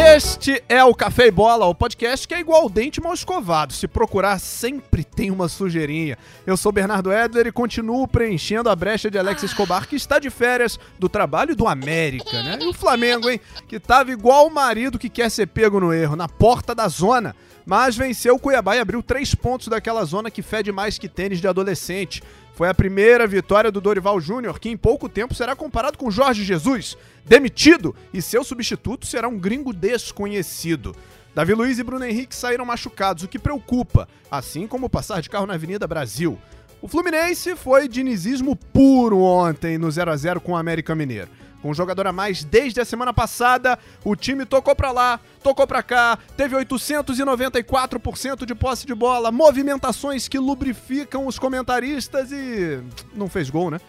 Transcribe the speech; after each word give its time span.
Este 0.00 0.62
é 0.68 0.84
o 0.84 0.94
Café 0.94 1.26
e 1.26 1.30
Bola, 1.32 1.66
o 1.66 1.74
podcast 1.74 2.28
que 2.28 2.32
é 2.32 2.38
igual 2.38 2.62
ao 2.62 2.70
dente 2.70 3.00
mal 3.00 3.12
escovado. 3.12 3.72
Se 3.72 3.88
procurar, 3.88 4.38
sempre 4.38 5.02
tem 5.02 5.28
uma 5.28 5.48
sujeirinha. 5.48 6.16
Eu 6.46 6.56
sou 6.56 6.70
Bernardo 6.70 7.12
Edler 7.12 7.48
e 7.48 7.52
continuo 7.52 8.06
preenchendo 8.06 8.70
a 8.70 8.76
brecha 8.76 9.10
de 9.10 9.18
Alex 9.18 9.42
Escobar, 9.42 9.88
que 9.88 9.96
está 9.96 10.20
de 10.20 10.30
férias 10.30 10.78
do 11.00 11.08
trabalho 11.08 11.56
do 11.56 11.66
América, 11.66 12.44
né? 12.44 12.60
E 12.62 12.68
o 12.68 12.72
Flamengo, 12.72 13.28
hein? 13.28 13.40
Que 13.66 13.80
tava 13.80 14.12
igual 14.12 14.46
o 14.46 14.54
marido 14.54 15.00
que 15.00 15.08
quer 15.08 15.32
ser 15.32 15.48
pego 15.48 15.80
no 15.80 15.92
erro, 15.92 16.14
na 16.14 16.28
porta 16.28 16.76
da 16.76 16.86
zona. 16.86 17.34
Mas 17.66 17.96
venceu 17.96 18.36
o 18.36 18.38
Cuiabá 18.38 18.76
e 18.76 18.80
abriu 18.80 19.02
três 19.02 19.34
pontos 19.34 19.66
daquela 19.66 20.04
zona 20.04 20.30
que 20.30 20.42
fede 20.42 20.70
mais 20.70 20.96
que 20.96 21.08
tênis 21.08 21.40
de 21.40 21.48
adolescente. 21.48 22.22
Foi 22.58 22.68
a 22.68 22.74
primeira 22.74 23.24
vitória 23.24 23.70
do 23.70 23.80
Dorival 23.80 24.20
Júnior, 24.20 24.58
que 24.58 24.68
em 24.68 24.76
pouco 24.76 25.08
tempo 25.08 25.32
será 25.32 25.54
comparado 25.54 25.96
com 25.96 26.10
Jorge 26.10 26.42
Jesus, 26.42 26.98
demitido, 27.24 27.94
e 28.12 28.20
seu 28.20 28.42
substituto 28.42 29.06
será 29.06 29.28
um 29.28 29.38
gringo 29.38 29.72
desconhecido. 29.72 30.92
Davi 31.32 31.54
Luiz 31.54 31.78
e 31.78 31.84
Bruno 31.84 32.04
Henrique 32.04 32.34
saíram 32.34 32.64
machucados, 32.64 33.22
o 33.22 33.28
que 33.28 33.38
preocupa, 33.38 34.08
assim 34.28 34.66
como 34.66 34.90
passar 34.90 35.22
de 35.22 35.30
carro 35.30 35.46
na 35.46 35.54
Avenida 35.54 35.86
Brasil. 35.86 36.36
O 36.82 36.88
Fluminense 36.88 37.54
foi 37.54 37.86
dinizismo 37.86 38.56
puro 38.56 39.20
ontem 39.20 39.78
no 39.78 39.88
0 39.88 40.10
a 40.10 40.16
0 40.16 40.40
com 40.40 40.50
o 40.50 40.56
América 40.56 40.96
Mineiro. 40.96 41.28
Com 41.60 41.70
um 41.70 41.74
jogador 41.74 42.06
a 42.06 42.12
mais 42.12 42.44
desde 42.44 42.80
a 42.80 42.84
semana 42.84 43.12
passada, 43.12 43.78
o 44.04 44.14
time 44.14 44.44
tocou 44.44 44.74
pra 44.76 44.92
lá, 44.92 45.18
tocou 45.42 45.66
pra 45.66 45.82
cá, 45.82 46.18
teve 46.36 46.56
894% 46.56 48.46
de 48.46 48.54
posse 48.54 48.86
de 48.86 48.94
bola, 48.94 49.32
movimentações 49.32 50.28
que 50.28 50.38
lubrificam 50.38 51.26
os 51.26 51.38
comentaristas 51.38 52.30
e 52.30 52.80
não 53.14 53.28
fez 53.28 53.50
gol, 53.50 53.70
né? 53.70 53.80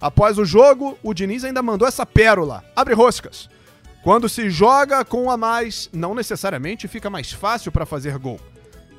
Após 0.00 0.38
o 0.38 0.44
jogo, 0.44 0.96
o 1.02 1.12
Diniz 1.12 1.44
ainda 1.44 1.60
mandou 1.60 1.86
essa 1.86 2.06
pérola. 2.06 2.64
Abre 2.74 2.94
roscas. 2.94 3.48
Quando 4.02 4.28
se 4.28 4.48
joga 4.48 5.04
com 5.04 5.24
um 5.24 5.30
a 5.30 5.36
mais, 5.36 5.90
não 5.92 6.14
necessariamente 6.14 6.88
fica 6.88 7.10
mais 7.10 7.32
fácil 7.32 7.72
para 7.72 7.84
fazer 7.84 8.16
gol. 8.16 8.40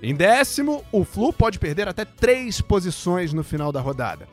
Em 0.04 0.14
décimo, 0.14 0.84
o 0.92 1.04
Flu 1.04 1.34
pode 1.34 1.58
perder 1.58 1.88
até 1.88 2.06
três 2.06 2.62
posições 2.62 3.34
no 3.34 3.44
final 3.44 3.72
da 3.72 3.82
rodada. 3.82 4.28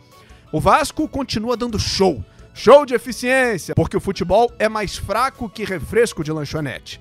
O 0.52 0.60
Vasco 0.60 1.08
continua 1.08 1.56
dando 1.56 1.78
show. 1.78 2.22
Show 2.58 2.86
de 2.86 2.94
eficiência, 2.94 3.74
porque 3.74 3.98
o 3.98 4.00
futebol 4.00 4.50
é 4.58 4.66
mais 4.66 4.96
fraco 4.96 5.46
que 5.46 5.62
refresco 5.62 6.24
de 6.24 6.32
lanchonete. 6.32 6.98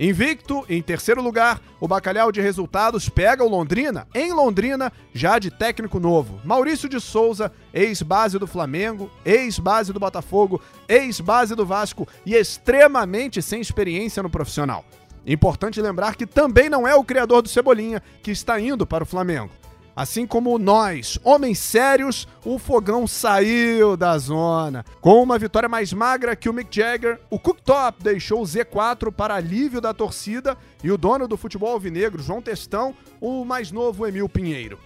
Invicto, 0.00 0.64
em 0.66 0.80
terceiro 0.80 1.20
lugar, 1.20 1.60
o 1.78 1.86
Bacalhau 1.86 2.32
de 2.32 2.40
Resultados 2.40 3.06
pega 3.10 3.44
o 3.44 3.48
Londrina, 3.48 4.08
em 4.14 4.32
Londrina, 4.32 4.90
já 5.12 5.38
de 5.38 5.50
técnico 5.50 6.00
novo. 6.00 6.40
Maurício 6.42 6.88
de 6.88 6.98
Souza, 6.98 7.52
ex-base 7.72 8.38
do 8.38 8.46
Flamengo, 8.46 9.10
ex-base 9.26 9.92
do 9.92 10.00
Botafogo, 10.00 10.58
ex-base 10.88 11.54
do 11.54 11.66
Vasco 11.66 12.08
e 12.24 12.34
extremamente 12.34 13.42
sem 13.42 13.60
experiência 13.60 14.22
no 14.22 14.30
profissional. 14.30 14.86
Importante 15.26 15.82
lembrar 15.82 16.16
que 16.16 16.26
também 16.26 16.70
não 16.70 16.88
é 16.88 16.94
o 16.94 17.04
criador 17.04 17.42
do 17.42 17.48
Cebolinha 17.50 18.02
que 18.22 18.30
está 18.30 18.58
indo 18.58 18.86
para 18.86 19.04
o 19.04 19.06
Flamengo. 19.06 19.50
Assim 19.96 20.26
como 20.26 20.58
nós, 20.58 21.18
homens 21.22 21.58
sérios, 21.60 22.26
o 22.44 22.58
fogão 22.58 23.06
saiu 23.06 23.96
da 23.96 24.18
zona. 24.18 24.84
Com 25.00 25.22
uma 25.22 25.38
vitória 25.38 25.68
mais 25.68 25.92
magra 25.92 26.34
que 26.34 26.48
o 26.48 26.52
Mick 26.52 26.74
Jagger, 26.74 27.20
o 27.30 27.38
Cooktop 27.38 28.02
deixou 28.02 28.42
o 28.42 28.44
Z4 28.44 29.12
para 29.12 29.36
alívio 29.36 29.80
da 29.80 29.94
torcida 29.94 30.58
e 30.82 30.90
o 30.90 30.98
dono 30.98 31.28
do 31.28 31.36
futebol 31.36 31.72
alvinegro, 31.72 32.22
João 32.22 32.42
Testão, 32.42 32.94
o 33.20 33.44
mais 33.44 33.70
novo 33.70 34.06
Emil 34.06 34.28
Pinheiro. 34.28 34.78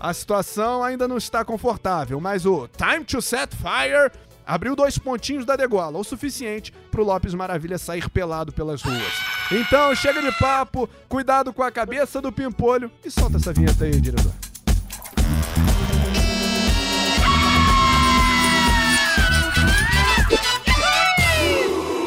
A 0.00 0.12
situação 0.14 0.82
ainda 0.82 1.06
não 1.06 1.16
está 1.16 1.44
confortável, 1.44 2.20
mas 2.20 2.46
o 2.46 2.68
Time 2.68 3.04
to 3.04 3.20
Set 3.20 3.50
Fire 3.54 4.10
abriu 4.46 4.76
dois 4.76 4.96
pontinhos 4.96 5.44
da 5.44 5.56
degola, 5.56 5.98
o 5.98 6.04
suficiente 6.04 6.72
para 6.90 7.00
o 7.00 7.04
Lopes 7.04 7.34
Maravilha 7.34 7.78
sair 7.78 8.08
pelado 8.08 8.52
pelas 8.52 8.82
ruas. 8.82 9.12
Então 9.50 9.94
chega 9.94 10.22
de 10.22 10.32
papo, 10.38 10.88
cuidado 11.08 11.52
com 11.52 11.62
a 11.62 11.70
cabeça 11.70 12.20
do 12.22 12.30
pimpolho 12.30 12.90
e 13.04 13.10
solta 13.10 13.38
essa 13.38 13.52
vinheta 13.52 13.84
aí, 13.84 14.00
diretor. 14.00 14.45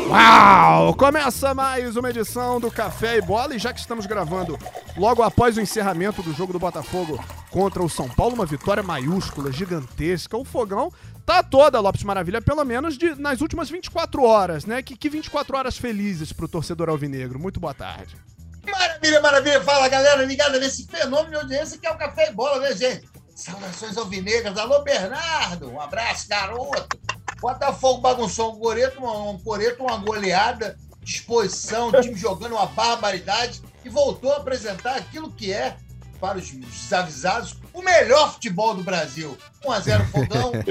Uau! 0.10 0.96
Começa 0.96 1.54
mais 1.54 1.96
uma 1.96 2.10
edição 2.10 2.60
do 2.60 2.72
Café 2.72 3.18
e 3.18 3.22
Bola 3.22 3.54
e 3.54 3.60
já 3.60 3.72
que 3.72 3.80
estamos 3.80 4.08
gravando 4.08 4.58
logo 4.98 5.22
após 5.22 5.56
o 5.56 5.62
encerramento 5.62 6.24
do 6.24 6.34
jogo 6.34 6.52
do 6.52 6.58
Botafogo 6.58 7.24
contra 7.52 7.84
o 7.84 7.88
São 7.88 8.10
Paulo, 8.10 8.34
uma 8.34 8.46
vitória 8.46 8.82
maiúscula, 8.82 9.52
gigantesca, 9.52 10.36
o 10.36 10.44
fogão 10.44 10.92
tá 11.28 11.44
toda, 11.44 11.80
Lopes 11.80 12.02
Maravilha, 12.02 12.42
pelo 12.42 12.66
menos 12.66 12.98
de, 12.98 13.14
nas 13.22 13.40
últimas 13.40 13.70
24 13.70 14.24
horas, 14.24 14.66
né? 14.66 14.82
Que, 14.82 14.98
que 14.98 15.10
24 15.10 15.56
horas 15.56 15.78
felizes 15.78 16.34
pro 16.34 16.48
torcedor 16.48 16.90
alvinegro. 16.90 17.38
Muito 17.38 17.60
boa 17.60 17.76
tarde. 17.76 18.18
Maravilha, 18.66 19.22
maravilha. 19.22 19.62
Fala, 19.62 19.88
galera, 19.90 20.24
ligada 20.24 20.60
nesse 20.60 20.88
fenômeno 20.88 21.30
de 21.30 21.36
audiência 21.36 21.78
que 21.78 21.86
é 21.86 21.92
o 21.92 21.98
Café 21.98 22.30
e 22.30 22.34
Bola, 22.34 22.60
né, 22.62 22.76
gente? 22.76 23.08
Saudações 23.36 23.96
alvinegras. 23.96 24.58
Alô, 24.58 24.82
Bernardo. 24.82 25.70
Um 25.70 25.80
abraço, 25.80 26.28
garoto. 26.28 27.00
Botafogo 27.40 28.02
bagunçou 28.02 28.54
um 28.54 28.60
coreto, 28.60 29.00
uma, 29.00 29.32
um 29.32 29.40
coreto, 29.40 29.84
uma 29.84 29.98
goleada, 29.98 30.78
disposição, 31.02 31.90
o 31.90 31.92
time 32.02 32.16
jogando 32.16 32.54
uma 32.54 32.66
barbaridade 32.66 33.62
e 33.84 33.90
voltou 33.90 34.34
a 34.34 34.38
apresentar 34.38 34.96
aquilo 34.96 35.32
que 35.32 35.52
é, 35.54 35.78
para 36.20 36.38
os 36.38 36.52
desavisados, 36.52 37.56
o 37.74 37.82
melhor 37.82 38.34
futebol 38.34 38.76
do 38.76 38.84
Brasil. 38.84 39.38
1x0 39.64 40.06
Fogão. 40.08 40.52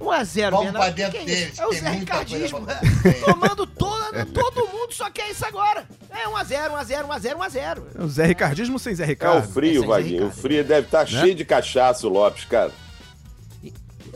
1x0, 0.00 0.50
Vamos 0.50 0.72
pra 0.72 0.90
dentro 0.90 1.12
que 1.12 1.18
que 1.18 1.24
deles. 1.26 1.58
É 1.58 1.66
o 1.66 1.72
Zé 1.72 1.90
Ricardismo. 1.90 2.66
fazer. 2.66 3.20
Tomando 3.20 3.66
todo, 3.66 4.26
todo 4.32 4.66
mundo 4.68 4.92
só 4.92 5.10
quer 5.10 5.30
isso 5.30 5.44
agora. 5.44 5.86
É 6.10 6.26
1x0, 6.26 6.70
1x0, 6.70 7.06
1x0, 7.06 7.36
1x0. 7.36 7.82
É 7.98 8.02
o 8.02 8.08
Zé 8.08 8.26
Ricardismo 8.26 8.78
sem 8.78 8.94
Zé 8.94 9.02
É 9.02 9.06
o 9.06 9.08
Ricardo. 9.08 9.52
frio, 9.52 9.82
aí, 9.82 9.88
Vaguinho. 9.88 10.26
O 10.28 10.30
frio 10.30 10.64
deve 10.64 10.86
estar 10.86 11.06
cheio 11.06 11.34
de 11.34 11.44
cachaça, 11.44 12.06
o 12.06 12.10
Lopes, 12.10 12.46
cara. 12.46 12.72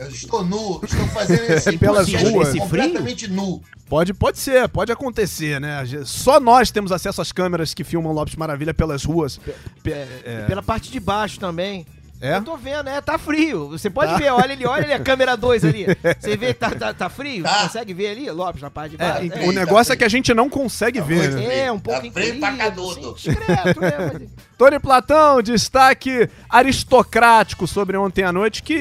Eu 0.01 0.09
estou 0.09 0.43
nu, 0.43 0.79
estou 0.83 1.07
fazendo 1.07 1.43
esse 1.51 1.77
Pelas 1.77 2.09
processo 2.09 2.31
ruas. 2.33 2.47
Esse 2.49 2.57
frio? 2.57 2.69
completamente 2.83 3.27
nu. 3.29 3.61
Pode, 3.87 4.13
pode 4.13 4.39
ser, 4.39 4.67
pode 4.69 4.91
acontecer, 4.91 5.59
né? 5.59 5.83
Só 6.05 6.39
nós 6.39 6.71
temos 6.71 6.91
acesso 6.91 7.21
às 7.21 7.31
câmeras 7.31 7.73
que 7.73 7.83
filmam 7.83 8.11
Lopes 8.13 8.35
Maravilha 8.35 8.73
pelas 8.73 9.03
ruas. 9.03 9.39
Pe- 9.83 9.91
é, 9.91 10.45
Pela 10.47 10.63
parte 10.63 10.91
de 10.91 10.99
baixo 10.99 11.39
também. 11.39 11.85
É? 12.21 12.37
Eu 12.37 12.43
tô 12.43 12.55
vendo, 12.55 12.87
é, 12.87 13.01
tá 13.01 13.17
frio. 13.17 13.69
Você 13.69 13.89
pode 13.89 14.11
Tá. 14.11 14.17
ver, 14.19 14.29
olha 14.31 14.53
ali, 14.53 14.63
olha 14.65 14.83
ali 14.83 14.93
a 14.93 14.99
câmera 14.99 15.35
2 15.35 15.65
ali. 15.65 15.87
Você 16.19 16.37
vê 16.37 16.53
que 16.53 16.59
tá, 16.59 16.69
tá, 16.69 16.93
tá 16.93 17.09
frio? 17.09 17.43
Tá. 17.43 17.63
Consegue 17.63 17.93
ver 17.95 18.09
ali, 18.11 18.29
Lopes, 18.29 18.61
na 18.61 18.69
parte 18.69 18.95
de 18.95 19.03
É, 19.03 19.07
baixo? 19.11 19.25
e- 19.25 19.31
É, 19.33 19.43
o 19.49 19.53
tá 19.53 19.59
negócio 19.59 19.91
é 19.91 19.95
que 19.97 20.03
a 20.03 20.07
gente 20.09 20.31
não 20.33 20.47
consegue 20.47 21.01
ver, 21.01 21.31
né? 21.33 21.59
É, 21.65 21.71
um 21.71 21.79
pouco 21.79 21.99
Tá 21.99 22.11
frio 22.11 22.39
pra 22.39 22.51
canudo. 22.55 22.91
assim, 22.91 23.13
discreto, 23.13 23.81
né? 23.81 23.91
mas- 24.13 24.29
Tony 24.57 24.79
Platão, 24.79 25.41
destaque 25.41 26.29
aristocrático 26.47 27.65
sobre 27.67 27.97
ontem 27.97 28.23
à 28.23 28.31
noite, 28.31 28.61
que 28.63 28.75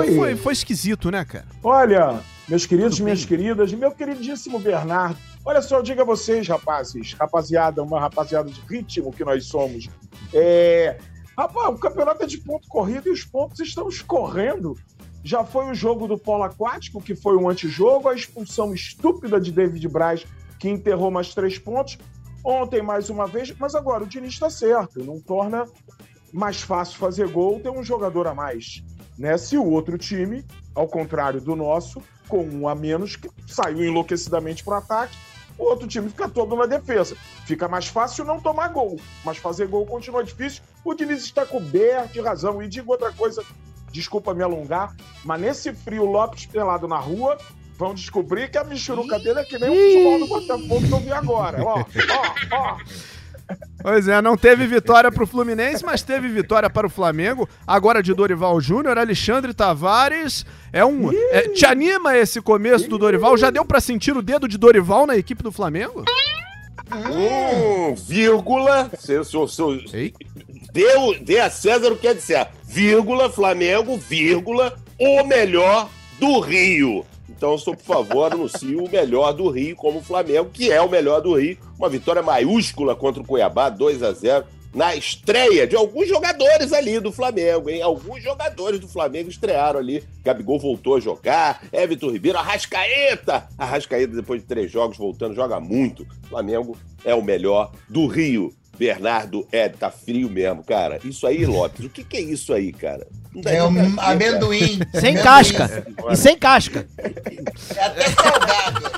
Oi. 0.00 0.16
foi, 0.16 0.36
foi 0.36 0.52
esquisito, 0.54 1.10
né, 1.10 1.24
cara? 1.24 1.44
Olha, 1.62 2.20
meus 2.48 2.64
queridos, 2.66 2.98
minhas 3.00 3.24
queridas, 3.24 3.72
meu 3.72 3.90
queridíssimo 3.90 4.58
Bernardo. 4.58 5.16
Olha 5.44 5.62
só, 5.62 5.76
eu 5.76 5.82
digo 5.82 6.00
a 6.00 6.04
vocês, 6.04 6.48
rapazes, 6.48 7.12
rapaziada, 7.12 7.82
uma 7.82 8.00
rapaziada 8.00 8.50
de 8.50 8.60
ritmo 8.68 9.12
que 9.12 9.24
nós 9.24 9.44
somos. 9.44 9.88
É, 10.34 10.96
rapaz, 11.36 11.74
o 11.74 11.78
campeonato 11.78 12.22
é 12.22 12.26
de 12.26 12.38
ponto 12.38 12.66
corrido 12.68 13.08
e 13.08 13.12
os 13.12 13.24
pontos 13.24 13.60
estão 13.60 13.88
escorrendo. 13.88 14.76
Já 15.22 15.44
foi 15.44 15.70
o 15.70 15.74
jogo 15.74 16.06
do 16.06 16.16
polo 16.16 16.44
aquático, 16.44 17.02
que 17.02 17.14
foi 17.14 17.36
um 17.36 17.48
antijogo, 17.48 18.08
a 18.08 18.14
expulsão 18.14 18.72
estúpida 18.72 19.40
de 19.40 19.50
David 19.50 19.88
Braz, 19.88 20.24
que 20.58 20.68
enterrou 20.68 21.10
mais 21.10 21.34
três 21.34 21.58
pontos. 21.58 21.98
Ontem, 22.44 22.80
mais 22.80 23.10
uma 23.10 23.26
vez, 23.26 23.52
mas 23.58 23.74
agora 23.74 24.04
o 24.04 24.06
Diniz 24.06 24.34
está 24.34 24.48
certo, 24.48 25.02
não 25.02 25.20
torna 25.20 25.66
mais 26.32 26.62
fácil 26.62 26.96
fazer 26.96 27.28
gol 27.28 27.58
ter 27.60 27.70
um 27.70 27.82
jogador 27.82 28.28
a 28.28 28.34
mais. 28.34 28.84
Né? 29.18 29.36
Se 29.36 29.56
o 29.56 29.64
outro 29.64 29.98
time, 29.98 30.44
ao 30.74 30.86
contrário 30.86 31.40
do 31.40 31.56
nosso, 31.56 32.00
com 32.28 32.44
um 32.44 32.68
a 32.68 32.74
menos, 32.74 33.16
que 33.16 33.28
saiu 33.46 33.84
enlouquecidamente 33.84 34.62
para 34.62 34.74
o 34.74 34.78
ataque, 34.78 35.16
o 35.58 35.64
outro 35.64 35.88
time 35.88 36.08
fica 36.08 36.28
todo 36.28 36.54
na 36.54 36.66
defesa. 36.66 37.16
Fica 37.46 37.66
mais 37.66 37.86
fácil 37.86 38.24
não 38.24 38.40
tomar 38.40 38.68
gol, 38.68 39.00
mas 39.24 39.38
fazer 39.38 39.66
gol 39.66 39.86
continua 39.86 40.22
difícil. 40.22 40.62
O 40.86 40.94
Diniz 40.94 41.24
está 41.24 41.44
coberto 41.44 42.12
de 42.12 42.20
razão. 42.20 42.62
E 42.62 42.68
digo 42.68 42.92
outra 42.92 43.10
coisa, 43.10 43.42
desculpa 43.90 44.32
me 44.32 44.44
alongar, 44.44 44.94
mas 45.24 45.40
nesse 45.40 45.72
frio 45.72 46.04
Lopes 46.04 46.46
pelado 46.46 46.86
na 46.86 46.98
rua, 46.98 47.36
vão 47.76 47.92
descobrir 47.92 48.48
que 48.48 48.56
a 48.56 48.62
michuruca 48.62 49.18
dele 49.18 49.40
é 49.40 49.44
que 49.44 49.58
nem 49.58 49.68
o 49.68 49.74
futebol 49.74 50.18
do 50.20 50.26
Botafogo 50.28 50.86
que 50.86 50.92
eu 50.92 51.00
vi 51.00 51.12
agora. 51.12 51.60
Ó, 51.60 51.80
ó, 51.80 51.84
ó. 52.52 52.76
Pois 53.82 54.06
é, 54.06 54.20
não 54.22 54.36
teve 54.36 54.66
vitória 54.66 55.10
pro 55.10 55.26
Fluminense, 55.26 55.84
mas 55.84 56.02
teve 56.02 56.28
vitória 56.28 56.70
para 56.70 56.86
o 56.86 56.90
Flamengo. 56.90 57.48
Agora 57.66 58.02
de 58.02 58.14
Dorival 58.14 58.60
Júnior, 58.60 58.96
Alexandre 58.96 59.54
Tavares. 59.54 60.46
É 60.72 60.84
um. 60.84 61.12
é, 61.12 61.48
te 61.48 61.66
anima 61.66 62.16
esse 62.16 62.40
começo 62.40 62.88
do 62.88 62.98
Dorival? 62.98 63.36
Já 63.36 63.50
deu 63.50 63.64
pra 63.64 63.80
sentir 63.80 64.16
o 64.16 64.22
dedo 64.22 64.48
de 64.48 64.56
Dorival 64.56 65.06
na 65.06 65.16
equipe 65.16 65.42
do 65.42 65.52
Flamengo? 65.52 66.04
Hum, 66.92 67.94
vírgula. 67.94 68.90
Se, 68.96 69.24
se, 69.24 69.48
se, 69.48 69.96
Ei. 69.96 70.14
Dê, 70.76 70.96
o- 70.98 71.14
dê 71.24 71.40
a 71.40 71.48
César 71.50 71.90
o 71.92 71.96
que 71.96 72.06
é 72.06 72.12
de 72.14 72.20
César. 72.20 72.50
Vírgula, 72.64 73.30
Flamengo, 73.30 73.96
vírgula, 73.96 74.76
o 75.00 75.24
melhor 75.24 75.88
do 76.20 76.38
Rio. 76.40 77.04
Então, 77.28 77.56
sou, 77.58 77.74
por 77.74 77.84
favor, 77.84 78.32
anuncie 78.32 78.76
o 78.76 78.88
melhor 78.90 79.32
do 79.32 79.48
Rio 79.48 79.74
como 79.76 79.98
o 79.98 80.02
Flamengo, 80.02 80.50
que 80.52 80.70
é 80.70 80.80
o 80.80 80.88
melhor 80.88 81.20
do 81.20 81.34
Rio. 81.34 81.56
Uma 81.78 81.88
vitória 81.88 82.22
maiúscula 82.22 82.94
contra 82.94 83.22
o 83.22 83.26
Cuiabá, 83.26 83.68
2 83.70 84.02
a 84.02 84.12
0 84.12 84.44
na 84.74 84.94
estreia 84.94 85.66
de 85.66 85.74
alguns 85.74 86.06
jogadores 86.08 86.70
ali 86.74 87.00
do 87.00 87.10
Flamengo, 87.10 87.70
hein? 87.70 87.80
Alguns 87.80 88.22
jogadores 88.22 88.78
do 88.78 88.86
Flamengo 88.86 89.30
estrearam 89.30 89.78
ali. 89.80 90.04
Gabigol 90.22 90.58
voltou 90.58 90.96
a 90.96 91.00
jogar, 91.00 91.62
Everton 91.72 92.10
Ribeiro, 92.10 92.36
Arrascaeta. 92.38 93.48
Arrascaeta, 93.56 94.14
depois 94.14 94.42
de 94.42 94.46
três 94.46 94.70
jogos, 94.70 94.98
voltando, 94.98 95.34
joga 95.34 95.58
muito. 95.58 96.06
Flamengo 96.28 96.76
é 97.04 97.14
o 97.14 97.22
melhor 97.22 97.72
do 97.88 98.06
Rio. 98.06 98.52
Bernardo, 98.78 99.46
é, 99.50 99.68
tá 99.68 99.90
frio 99.90 100.28
mesmo, 100.30 100.62
cara. 100.64 100.98
Isso 101.04 101.26
aí, 101.26 101.44
Lopes, 101.46 101.84
o 101.86 101.88
que, 101.90 102.04
que 102.04 102.16
é 102.16 102.20
isso 102.20 102.52
aí, 102.52 102.72
cara? 102.72 103.06
É 103.44 103.62
um 103.62 103.72
ver, 103.72 103.94
cara. 103.94 104.10
amendoim. 104.12 104.78
Sem 104.94 105.10
Amendoim. 105.18 105.22
casca. 105.22 105.86
E 106.10 106.16
sem 106.16 106.38
casca. 106.38 106.86
É 107.76 107.84
até 107.84 108.08
salgado. 108.08 108.90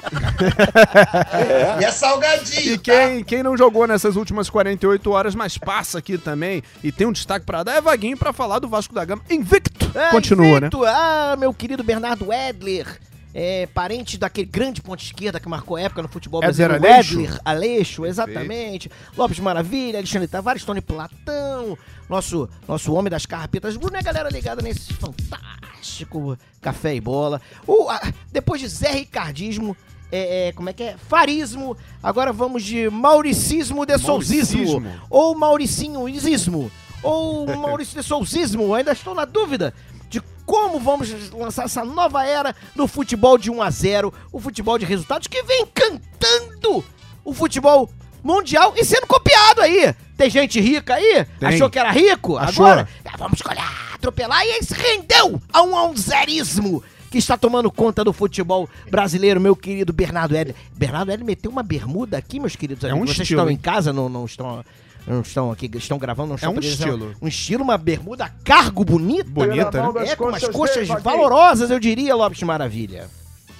E 1.80 1.84
é 1.84 1.90
salgadinho. 1.90 2.74
E 2.74 2.78
tá? 2.78 2.82
quem, 2.84 3.24
quem 3.24 3.42
não 3.42 3.56
jogou 3.56 3.86
nessas 3.88 4.14
últimas 4.14 4.48
48 4.48 5.10
horas, 5.10 5.34
mas 5.34 5.58
passa 5.58 5.98
aqui 5.98 6.16
também 6.16 6.62
e 6.84 6.92
tem 6.92 7.06
um 7.06 7.12
destaque 7.12 7.44
pra 7.44 7.64
dar, 7.64 7.74
é 7.76 7.80
Vaguinho 7.80 8.16
pra 8.16 8.32
falar 8.32 8.60
do 8.60 8.68
Vasco 8.68 8.94
da 8.94 9.04
Gama. 9.04 9.22
Invicto! 9.28 9.90
É, 9.98 10.10
Continua, 10.10 10.60
né? 10.60 10.66
invicto. 10.68 10.84
Ah, 10.84 11.34
meu 11.36 11.52
querido 11.52 11.82
Bernardo 11.82 12.32
Edler. 12.32 12.86
É, 13.34 13.66
parente 13.66 14.16
daquele 14.16 14.46
grande 14.46 14.80
ponto 14.80 15.02
esquerda 15.02 15.38
que 15.38 15.48
marcou 15.48 15.76
época 15.78 16.00
no 16.02 16.08
futebol 16.08 16.42
Éder 16.42 16.68
brasileiro. 16.68 16.84
Aleixo. 16.86 17.14
Edler 17.20 17.40
Aleixo, 17.44 18.06
exatamente. 18.06 18.90
Lopes 19.16 19.38
Maravilha, 19.38 19.98
Alexandre 19.98 20.26
Tavares, 20.26 20.64
Tony 20.64 20.80
Platão, 20.80 21.76
nosso, 22.08 22.48
nosso 22.66 22.92
homem 22.94 23.10
das 23.10 23.26
carpetas. 23.26 23.76
Bruno 23.76 23.96
é 23.96 24.00
a 24.00 24.02
galera 24.02 24.30
ligada 24.30 24.62
nesse 24.62 24.92
fantástico 24.94 26.38
café 26.60 26.94
e 26.94 27.00
bola. 27.00 27.40
O, 27.66 27.88
a- 27.90 28.00
depois 28.32 28.60
de 28.60 28.68
Zé 28.68 28.90
Ricardismo, 28.92 29.76
é, 30.10 30.48
é, 30.48 30.52
como 30.52 30.70
é 30.70 30.72
que 30.72 30.82
é? 30.84 30.96
Farismo. 30.96 31.76
Agora 32.02 32.32
vamos 32.32 32.64
de 32.64 32.88
Mauricismo 32.88 33.84
de 33.84 33.98
Souzismo. 33.98 34.80
Mauricismo. 34.80 35.00
Ou 35.10 35.34
Mauricinhoismo. 35.36 36.70
Ou 37.02 37.46
Maurício 37.56 38.00
de 38.00 38.06
Souzismo. 38.06 38.74
Ainda 38.74 38.92
estou 38.92 39.14
na 39.14 39.24
dúvida 39.24 39.72
como 40.48 40.80
vamos 40.80 41.30
lançar 41.30 41.66
essa 41.66 41.84
nova 41.84 42.24
era 42.24 42.56
no 42.74 42.88
futebol 42.88 43.36
de 43.36 43.50
1 43.50 43.62
a 43.62 43.68
0 43.68 44.14
o 44.32 44.40
futebol 44.40 44.78
de 44.78 44.86
resultados 44.86 45.28
que 45.28 45.42
vem 45.42 45.66
cantando 45.74 46.82
o 47.22 47.34
futebol 47.34 47.90
mundial 48.24 48.72
e 48.74 48.82
sendo 48.82 49.06
copiado 49.06 49.60
aí. 49.60 49.94
Tem 50.16 50.30
gente 50.30 50.58
rica 50.58 50.94
aí? 50.94 51.26
Tem. 51.38 51.50
Achou 51.50 51.68
que 51.68 51.78
era 51.78 51.92
rico? 51.92 52.38
Achou. 52.38 52.64
Agora 52.64 52.88
ah, 53.04 53.16
vamos 53.18 53.38
escolher, 53.38 53.60
atropelar 53.92 54.42
e 54.46 54.52
aí 54.52 54.62
se 54.62 54.72
rendeu 54.72 55.38
a 55.52 55.60
um 55.60 55.76
alzerismo 55.76 56.82
que 57.10 57.18
está 57.18 57.36
tomando 57.36 57.70
conta 57.70 58.02
do 58.02 58.12
futebol 58.14 58.66
brasileiro, 58.90 59.38
meu 59.38 59.54
querido 59.54 59.92
Bernardo 59.92 60.34
Edler. 60.34 60.56
Bernardo 60.72 61.12
Edler 61.12 61.26
meteu 61.26 61.50
uma 61.50 61.62
bermuda 61.62 62.16
aqui, 62.16 62.40
meus 62.40 62.56
queridos 62.56 62.84
É 62.84 62.88
um 62.88 62.98
amigos. 62.98 63.10
Vocês 63.10 63.20
estilo, 63.26 63.42
estão 63.42 63.52
em 63.52 63.58
casa, 63.58 63.92
não, 63.92 64.08
não 64.08 64.24
estão... 64.24 64.64
Não 65.08 65.20
estão 65.22 65.50
aqui, 65.50 65.70
estão 65.74 65.98
gravando, 65.98 66.28
não 66.28 66.34
estão 66.36 66.52
um 66.52 66.54
presenciando. 66.54 66.92
estilo. 67.06 67.16
Um 67.22 67.28
estilo, 67.28 67.64
uma 67.64 67.78
bermuda 67.78 68.30
cargo 68.44 68.84
bonita. 68.84 69.28
Bonita, 69.28 69.82
né? 69.82 69.92
das 69.92 70.10
É, 70.10 70.16
com 70.16 70.24
umas 70.26 70.46
coxas 70.48 70.86
valorosas, 70.88 71.70
eu 71.70 71.80
diria, 71.80 72.14
Lopes 72.14 72.42
Maravilha. 72.42 73.08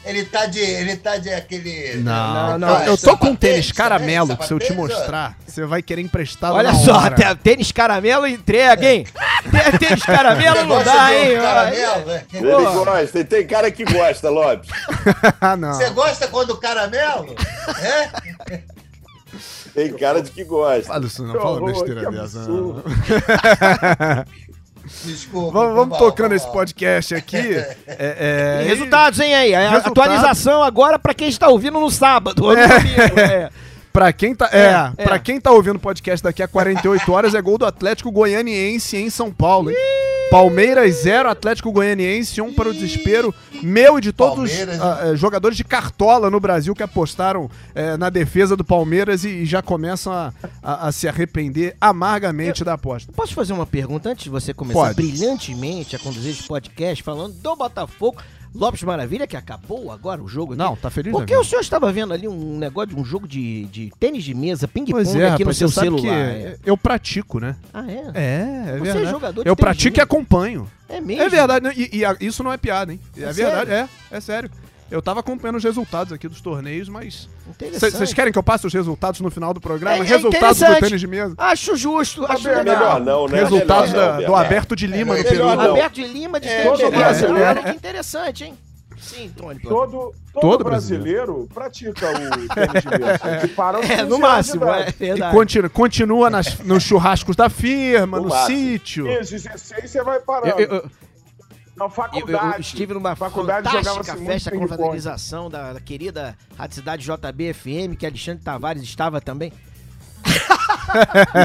Ele 0.04 0.24
tá 0.24 0.46
de. 0.46 0.60
Ele 0.60 0.96
tá 0.96 1.18
de 1.18 1.28
aquele. 1.30 1.96
Não, 1.96 2.58
Não, 2.58 2.58
não, 2.58 2.82
eu 2.84 2.96
tô 2.96 3.16
com 3.18 3.28
um 3.28 3.36
tênis 3.36 3.72
caramelo 3.72 4.36
que 4.36 4.46
se 4.46 4.52
eu 4.54 4.58
te 4.58 4.72
mostrar, 4.72 5.36
você 5.46 5.66
vai 5.66 5.82
querer 5.82 6.00
emprestado 6.00 6.54
Olha 6.54 6.72
só, 6.72 6.96
hora. 6.98 7.34
tênis 7.34 7.72
caramelo 7.72 8.26
entrega, 8.26 8.90
hein? 8.90 9.04
Tê- 9.50 9.78
tênis 9.78 10.02
caramelo 10.02 10.64
não 10.64 10.82
dá, 10.82 11.14
hein? 11.14 11.36
caramelo, 11.36 12.06
né? 12.06 12.24
Ele 12.32 12.50
gosta, 12.52 13.24
tem 13.24 13.46
cara 13.46 13.70
que 13.70 13.84
gosta, 13.84 14.30
Lopes. 14.30 14.70
ah, 15.40 15.56
não. 15.56 15.74
Você 15.74 15.90
gosta 15.90 16.26
quando 16.28 16.56
caramelo? 16.56 17.34
É? 17.82 18.08
Tem 19.78 19.92
cara 19.92 20.20
de 20.20 20.32
que 20.32 20.42
gosta. 20.42 20.88
Fala 20.92 21.06
isso 21.06 21.22
não, 21.22 21.34
Que 21.34 21.38
fala 21.38 21.50
horror, 21.60 21.66
besteira 21.66 22.10
dessa. 22.10 22.40
Desculpa. 25.04 25.52
Vamos, 25.52 25.74
vamos 25.76 25.88
mal, 25.90 25.98
tocando 25.98 26.34
esse 26.34 26.50
podcast 26.50 27.14
aqui. 27.14 27.36
É, 27.86 28.58
é, 28.60 28.64
E 28.64 28.68
Resultados, 28.68 29.20
hein, 29.20 29.34
aí? 29.34 29.50
Resultados. 29.52 29.86
atualização 29.86 30.64
agora 30.64 30.98
pra 30.98 31.14
quem 31.14 31.28
está 31.28 31.46
ouvindo 31.48 31.78
no 31.78 31.90
sábado 31.90 32.42
domingo. 32.42 33.20
É. 33.20 33.50
Pra 33.90 34.12
quem 34.12 34.34
tá, 34.34 34.48
é, 34.52 34.92
É, 34.98 35.04
pra 35.04 35.16
é. 35.16 35.18
quem 35.18 35.40
tá 35.40 35.50
ouvindo 35.50 35.76
o 35.76 35.80
podcast 35.80 36.22
daqui 36.22 36.40
a 36.40 36.46
48 36.46 37.10
horas, 37.10 37.34
é 37.34 37.40
gol 37.42 37.58
do 37.58 37.66
Atlético 37.66 38.12
Goianiense 38.12 38.96
em 38.96 39.10
São 39.10 39.32
Paulo, 39.32 39.70
hein? 39.70 39.76
Palmeiras 40.30 40.94
0, 40.96 41.28
Atlético 41.30 41.72
Goianiense 41.72 42.40
1 42.40 42.44
um 42.44 42.52
para 42.52 42.68
o 42.68 42.74
desespero. 42.74 43.34
Meu 43.62 43.98
e 43.98 44.00
de 44.00 44.12
todos 44.12 44.44
os 44.44 44.50
Palmeiras, 44.56 44.80
ah, 44.80 45.00
eh, 45.08 45.16
jogadores 45.16 45.56
de 45.56 45.64
cartola 45.64 46.30
no 46.30 46.38
Brasil 46.38 46.74
que 46.74 46.82
apostaram 46.82 47.50
eh, 47.74 47.96
na 47.96 48.10
defesa 48.10 48.54
do 48.54 48.62
Palmeiras 48.62 49.24
e, 49.24 49.28
e 49.28 49.46
já 49.46 49.62
começam 49.62 50.12
a, 50.12 50.32
a- 50.62 50.88
a 50.88 50.92
se 50.92 51.08
arrepender 51.08 51.74
amargamente 51.80 52.62
da 52.62 52.74
aposta. 52.74 53.10
Posso 53.12 53.34
fazer 53.34 53.52
uma 53.54 53.66
pergunta 53.66 54.10
antes 54.10 54.24
de 54.24 54.30
você 54.30 54.52
começar 54.54 54.78
Pode. 54.78 54.94
brilhantemente 54.94 55.96
a 55.96 55.98
conduzir 55.98 56.30
esse 56.32 56.42
podcast 56.44 57.02
falando 57.02 57.32
do 57.34 57.56
Botafogo? 57.56 58.18
Lopes 58.54 58.82
Maravilha, 58.82 59.26
que 59.26 59.36
acabou 59.36 59.92
agora 59.92 60.22
o 60.22 60.28
jogo 60.28 60.52
aqui. 60.54 60.58
Não, 60.62 60.74
tá 60.76 60.90
feliz 60.90 61.12
Por 61.12 61.20
da 61.20 61.26
que 61.26 61.32
vida. 61.34 61.40
o 61.40 61.44
senhor 61.44 61.60
estava 61.60 61.92
vendo 61.92 62.12
ali 62.12 62.26
um 62.26 62.58
negócio 62.58 62.88
de 62.94 62.96
um 63.00 63.04
jogo 63.04 63.28
de, 63.28 63.64
de 63.66 63.92
tênis 64.00 64.24
de 64.24 64.34
mesa, 64.34 64.66
ping-pong 64.66 65.20
é, 65.20 65.30
aqui 65.30 65.44
no 65.44 65.54
seu 65.54 65.68
celular? 65.68 66.12
é. 66.14 66.56
eu 66.64 66.76
pratico, 66.76 67.38
né? 67.38 67.56
Ah, 67.72 67.84
é? 67.90 67.92
É, 68.14 68.74
é 68.74 68.78
Você 68.78 68.90
é 68.90 68.92
verdade. 68.92 69.10
jogador 69.10 69.42
de 69.44 69.48
eu 69.48 69.56
pratico 69.56 69.98
e 69.98 70.00
acompanho. 70.00 70.68
É 70.88 71.00
mesmo? 71.00 71.22
É 71.22 71.28
verdade, 71.28 71.68
e, 71.76 71.98
e 71.98 72.04
a- 72.04 72.16
isso 72.20 72.42
não 72.42 72.52
é 72.52 72.56
piada, 72.56 72.92
hein? 72.92 73.00
É, 73.16 73.22
É 73.24 73.32
verdade, 73.32 73.70
é, 73.70 73.88
é 74.10 74.20
sério. 74.20 74.50
Eu 74.90 75.02
tava 75.02 75.20
acompanhando 75.20 75.56
os 75.56 75.64
resultados 75.64 76.12
aqui 76.12 76.26
dos 76.28 76.40
torneios, 76.40 76.88
mas. 76.88 77.28
Interessante. 77.48 77.92
Vocês 77.92 78.14
querem 78.14 78.32
que 78.32 78.38
eu 78.38 78.42
passe 78.42 78.66
os 78.66 78.72
resultados 78.72 79.20
no 79.20 79.30
final 79.30 79.52
do 79.52 79.60
programa? 79.60 79.96
É- 79.96 80.00
é 80.00 80.02
resultados 80.02 80.58
do 80.58 80.76
tênis 80.80 81.00
de 81.00 81.06
mesa? 81.06 81.34
Acho 81.36 81.76
justo, 81.76 82.24
acho 82.24 82.48
legal. 82.48 82.64
Melhor 82.64 83.00
não, 83.00 83.28
né? 83.28 83.40
Resultados 83.40 83.90
Melhor 83.92 84.06
da- 84.14 84.20
não, 84.20 84.26
do. 84.28 84.34
Aberto 84.34 84.74
de 84.74 84.86
Lima 84.86 85.12
no 85.14 85.20
É, 85.20 85.22
Peru. 85.24 85.34
melhor 85.44 85.56
não. 85.56 85.64
Alberto 85.70 85.94
de 85.96 86.04
Lima 86.06 86.40
de 86.40 86.48
É, 86.48 86.62
tênis 86.62 86.78
de 86.78 86.84
todo 86.84 86.90
mesa. 86.92 87.04
brasileiro. 87.04 87.48
Olha 87.48 87.62
que 87.64 87.70
interessante, 87.76 88.44
hein? 88.44 88.54
Sim, 89.00 89.30
Tony. 89.36 89.60
Todo, 89.60 90.12
todo, 90.32 90.40
Todo 90.40 90.64
brasileiro, 90.64 91.48
pratica 91.54 91.90
o 91.90 91.94
tênis 91.94 92.82
de 92.82 92.98
mesa. 92.98 93.48
Para 93.54 93.78
É, 93.78 93.88
15 93.98 94.02
no 94.04 94.18
máximo, 94.18 94.64
é. 94.64 94.88
E 95.00 95.30
continua, 95.30 95.68
continua 95.70 96.30
nas- 96.30 96.58
nos 96.60 96.82
churrascos 96.82 97.36
da 97.36 97.48
firma, 97.48 98.18
No 98.18 98.24
no 98.28 98.46
sítio. 98.46 99.04
15, 99.06 99.32
16 99.36 99.90
você 99.90 100.02
vai 100.02 100.18
parar. 100.18 100.48
Eu, 100.48 100.58
eu- 100.58 100.68
eu- 100.76 100.90
Na 101.78 101.84
eu- 101.84 101.90
faculdade. 101.90 102.54
eu 102.54 102.60
estive 102.60 102.94
numa 102.94 103.14
faculdade 103.16 103.68
fantástica 103.70 104.14
muito 104.14 104.26
festa 104.26 104.50
com 104.50 104.58
confraternização 104.60 105.48
da, 105.48 105.72
da 105.74 105.80
querida 105.80 106.36
Rádio 106.58 106.74
Cidade 106.76 107.04
JBFM, 107.04 107.94
que 107.96 108.04
Alexandre 108.06 108.42
Tavares 108.42 108.82
estava 108.82 109.20
também. 109.20 109.52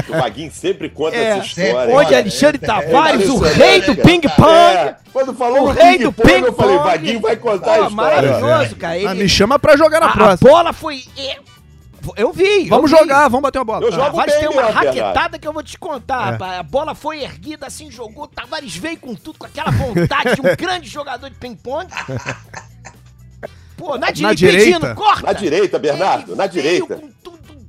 O 0.08 0.12
Vaguinho 0.18 0.50
sempre 0.50 0.88
conta 0.88 1.14
É, 1.16 1.38
essa 1.38 1.46
história. 1.62 1.94
Onde? 1.94 2.14
Alexandre 2.14 2.58
é, 2.62 2.66
Tavares, 2.66 3.28
é, 3.28 3.30
o 3.32 3.44
é, 3.44 3.52
rei 3.52 3.76
é, 3.76 3.80
do 3.82 3.92
é, 3.92 3.94
ping-pong. 3.96 4.46
É, 4.46 4.96
quando 5.12 5.34
falou 5.34 5.64
O 5.64 5.70
rei 5.70 5.98
do 5.98 6.10
ping-pong, 6.12 6.46
eu 6.46 6.52
falei. 6.54 6.78
Vaguinho 6.78 7.20
vai 7.20 7.36
contar 7.36 7.72
a 7.72 7.80
história. 7.86 7.90
maravilhoso, 7.90 8.76
cara. 8.76 8.96
Ele, 8.96 9.06
Ah, 9.06 9.14
me 9.14 9.28
chama 9.28 9.58
pra 9.58 9.76
jogar 9.76 10.00
na 10.00 10.06
a, 10.06 10.10
a 10.10 10.12
próxima. 10.14 10.50
bola 10.50 10.72
foi. 10.72 11.04
Eu 12.16 12.32
vi. 12.32 12.68
Vamos 12.68 12.90
eu 12.90 12.96
vi. 12.98 13.02
jogar, 13.04 13.28
vamos 13.28 13.42
bater 13.42 13.58
uma 13.58 13.64
bola. 13.64 13.84
Eu 13.84 13.92
jogo 13.92 14.04
Tavares 14.04 14.32
bem 14.34 14.40
tem 14.40 14.48
uma 14.50 14.62
mesmo, 14.62 14.74
Bernardo. 14.80 14.98
raquetada 15.00 15.38
que 15.38 15.48
eu 15.48 15.52
vou 15.52 15.62
te 15.62 15.78
contar, 15.78 16.28
É. 16.28 16.30
rapaz. 16.32 16.58
A 16.58 16.62
bola 16.62 16.94
foi 16.94 17.22
erguida, 17.22 17.66
assim, 17.66 17.90
jogou. 17.90 18.26
Tavares 18.26 18.76
veio 18.76 18.98
com 18.98 19.14
tudo, 19.14 19.38
com 19.38 19.46
aquela 19.46 19.70
vontade 19.70 20.34
de 20.34 20.40
um 20.40 20.44
grande 20.56 20.88
jogador 20.88 21.28
de 21.30 21.36
ping-pong. 21.36 21.88
Pô, 23.76 23.98
na, 23.98 24.10
di- 24.10 24.22
Na 24.22 24.28
pedindo, 24.30 24.50
direita. 24.50 24.94
corta. 24.94 25.22
Na 25.26 25.32
direita, 25.32 25.78
Bernardo, 25.78 26.30
Ele 26.32 26.36
na 26.36 26.46
direita. 26.46 27.00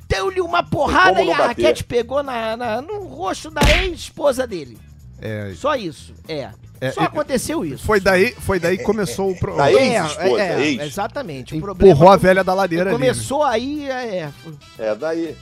Deu-lhe 0.08 0.40
uma 0.40 0.62
porrada 0.64 1.22
e 1.22 1.32
a 1.32 1.36
bater? 1.36 1.48
raquete 1.48 1.84
pegou 1.84 2.22
na, 2.22 2.56
na- 2.56 2.82
no 2.82 3.04
rosto 3.06 3.50
da 3.50 3.62
ex-esposa 3.82 4.46
dele. 4.46 4.78
É, 5.20 5.52
Só 5.56 5.76
isso, 5.76 6.14
é. 6.28 6.50
É, 6.88 6.92
Só 6.92 7.02
é, 7.02 7.06
aconteceu 7.06 7.66
isso. 7.66 7.84
foi 7.86 8.00
daí, 8.00 8.34
foi 8.40 8.60
daí 8.60 8.78
que 8.78 8.84
começou 8.84 9.32
o. 9.32 9.38
Daí- 9.58 9.76
É, 9.76 9.96
ex-esposa, 9.98 10.42
é, 10.42 10.62
é, 10.62 10.66
ex. 10.68 10.82
exatamente. 10.84 11.54
O 11.54 11.58
Empurrou 11.58 11.76
problema 11.76 12.14
a 12.14 12.18
velha 12.18 12.44
da 12.44 12.54
ladeira 12.54 12.90
ali. 12.90 12.92
né? 12.92 12.98
começou 13.00 13.44
aí, 13.44 13.90
é, 13.90 14.30
É 14.80 14.96
daí. 14.96 15.36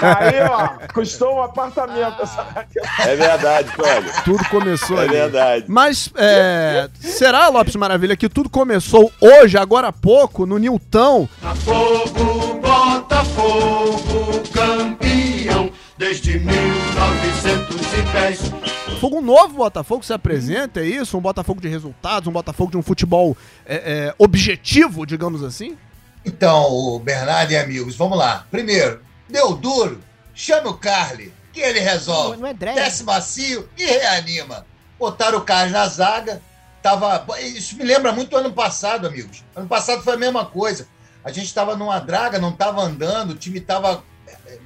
Aí, 0.00 0.40
ó, 0.48 0.68
custou 0.94 1.34
um 1.36 1.42
apartamento 1.42 2.22
essa 2.22 2.42
raquete. 2.42 2.88
É 3.00 3.16
verdade, 3.16 3.68
Tony. 3.76 4.06
Tudo 4.24 4.44
começou 4.48 4.98
É 4.98 5.00
ali. 5.02 5.10
verdade. 5.12 5.64
Mas 5.68 6.08
é, 6.14 6.88
será, 7.00 7.48
Lopes 7.48 7.74
Maravilha, 7.74 8.16
que 8.16 8.28
tudo 8.28 8.48
começou 8.48 9.10
hoje, 9.20 9.58
agora 9.58 9.88
há 9.88 9.92
pouco, 9.92 10.46
no 10.46 10.56
Nilton? 10.58 11.28
Botafogo, 11.42 12.60
Botafogo, 12.60 14.42
campeão 14.54 15.70
desde 15.98 16.38
1910. 16.38 18.65
Fogo 18.96 19.18
um 19.18 19.22
novo 19.22 19.56
Botafogo 19.56 20.04
se 20.04 20.12
apresenta, 20.12 20.80
é 20.80 20.86
isso? 20.86 21.16
Um 21.16 21.20
Botafogo 21.20 21.60
de 21.60 21.68
resultados, 21.68 22.26
um 22.26 22.32
Botafogo 22.32 22.70
de 22.70 22.76
um 22.76 22.82
futebol 22.82 23.36
é, 23.64 23.74
é, 23.74 24.14
objetivo, 24.18 25.06
digamos 25.06 25.42
assim? 25.42 25.76
Então, 26.24 26.98
Bernardo 27.04 27.52
e 27.52 27.56
amigos, 27.56 27.94
vamos 27.94 28.18
lá. 28.18 28.46
Primeiro, 28.50 29.00
deu 29.28 29.54
duro, 29.54 30.00
chame 30.34 30.68
o 30.68 30.74
Carly, 30.74 31.32
que 31.52 31.60
ele 31.60 31.78
resolve. 31.78 32.36
Não, 32.36 32.42
não 32.42 32.48
é. 32.48 32.54
Desce 32.54 33.04
macio 33.04 33.68
e 33.76 33.84
reanima. 33.84 34.66
Botaram 34.98 35.38
o 35.38 35.42
Carly 35.42 35.72
na 35.72 35.86
zaga. 35.86 36.42
Tava... 36.82 37.24
Isso 37.40 37.76
me 37.76 37.84
lembra 37.84 38.12
muito 38.12 38.34
o 38.34 38.38
ano 38.38 38.52
passado, 38.52 39.06
amigos. 39.06 39.44
Ano 39.54 39.68
passado 39.68 40.02
foi 40.02 40.14
a 40.14 40.18
mesma 40.18 40.44
coisa. 40.44 40.88
A 41.24 41.30
gente 41.30 41.46
estava 41.46 41.76
numa 41.76 41.98
draga, 41.98 42.38
não 42.38 42.50
estava 42.50 42.82
andando, 42.82 43.30
o 43.30 43.34
time 43.34 43.58
estava 43.58 44.02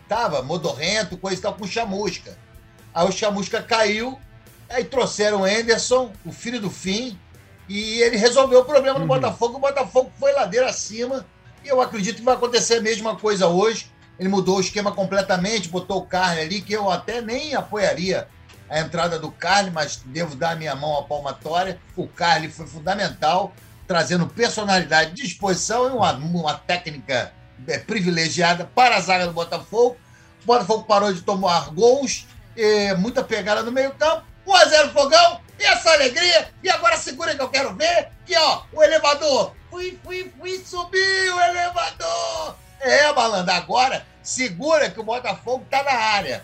tava 0.08 0.42
modorrento, 0.42 1.16
coisa 1.16 1.38
e 1.38 1.42
tal, 1.42 1.54
com 1.54 1.66
chamusca. 1.66 2.36
Aí 2.94 3.06
o 3.06 3.12
chamusca 3.12 3.62
caiu, 3.62 4.18
aí 4.68 4.84
trouxeram 4.84 5.42
o 5.42 5.44
Anderson, 5.44 6.12
o 6.24 6.32
filho 6.32 6.60
do 6.60 6.70
fim, 6.70 7.18
e 7.68 8.00
ele 8.02 8.16
resolveu 8.16 8.60
o 8.60 8.64
problema 8.64 8.98
do 8.98 9.06
Botafogo. 9.06 9.56
O 9.56 9.60
Botafogo 9.60 10.10
foi 10.18 10.32
ladeira 10.32 10.68
acima, 10.68 11.24
e 11.64 11.68
eu 11.68 11.80
acredito 11.80 12.16
que 12.16 12.22
vai 12.22 12.34
acontecer 12.34 12.76
a 12.76 12.80
mesma 12.80 13.16
coisa 13.16 13.46
hoje. 13.46 13.90
Ele 14.18 14.28
mudou 14.28 14.58
o 14.58 14.60
esquema 14.60 14.92
completamente, 14.92 15.68
botou 15.68 15.98
o 15.98 16.06
Carne 16.06 16.40
ali, 16.40 16.60
que 16.60 16.72
eu 16.72 16.90
até 16.90 17.20
nem 17.20 17.54
apoiaria 17.54 18.28
a 18.68 18.80
entrada 18.80 19.18
do 19.18 19.30
Carne, 19.30 19.70
mas 19.70 19.96
devo 20.04 20.36
dar 20.36 20.56
minha 20.56 20.74
mão 20.74 20.98
à 20.98 21.02
palmatória. 21.02 21.80
O 21.96 22.06
Carne 22.06 22.48
foi 22.48 22.66
fundamental, 22.66 23.52
trazendo 23.86 24.26
personalidade, 24.26 25.12
disposição 25.12 25.88
e 25.88 25.92
uma, 25.92 26.12
uma 26.12 26.54
técnica 26.54 27.32
é, 27.66 27.78
privilegiada 27.78 28.64
para 28.64 28.96
a 28.96 29.00
zaga 29.00 29.26
do 29.26 29.32
Botafogo. 29.32 29.96
O 30.42 30.46
Botafogo 30.46 30.84
parou 30.84 31.12
de 31.12 31.22
tomar 31.22 31.70
gols, 31.70 32.26
e 32.60 32.94
muita 32.94 33.24
pegada 33.24 33.62
no 33.62 33.72
meio-campo. 33.72 34.22
1x0 34.46 34.92
Fogão, 34.92 35.40
e 35.58 35.64
essa 35.64 35.92
alegria. 35.92 36.50
E 36.62 36.68
agora 36.68 36.96
segura 36.98 37.34
que 37.34 37.40
eu 37.40 37.48
quero 37.48 37.74
ver. 37.74 38.08
Que 38.26 38.36
ó, 38.36 38.64
o 38.72 38.82
elevador. 38.82 39.54
Fui, 39.70 39.98
fui, 40.04 40.30
fui, 40.38 40.62
subiu 40.64 41.36
o 41.36 41.40
elevador. 41.40 42.56
É, 42.80 43.12
malandro, 43.12 43.54
agora 43.54 44.06
segura 44.22 44.90
que 44.90 45.00
o 45.00 45.04
Botafogo 45.04 45.64
tá 45.70 45.82
na 45.82 45.92
área. 45.92 46.42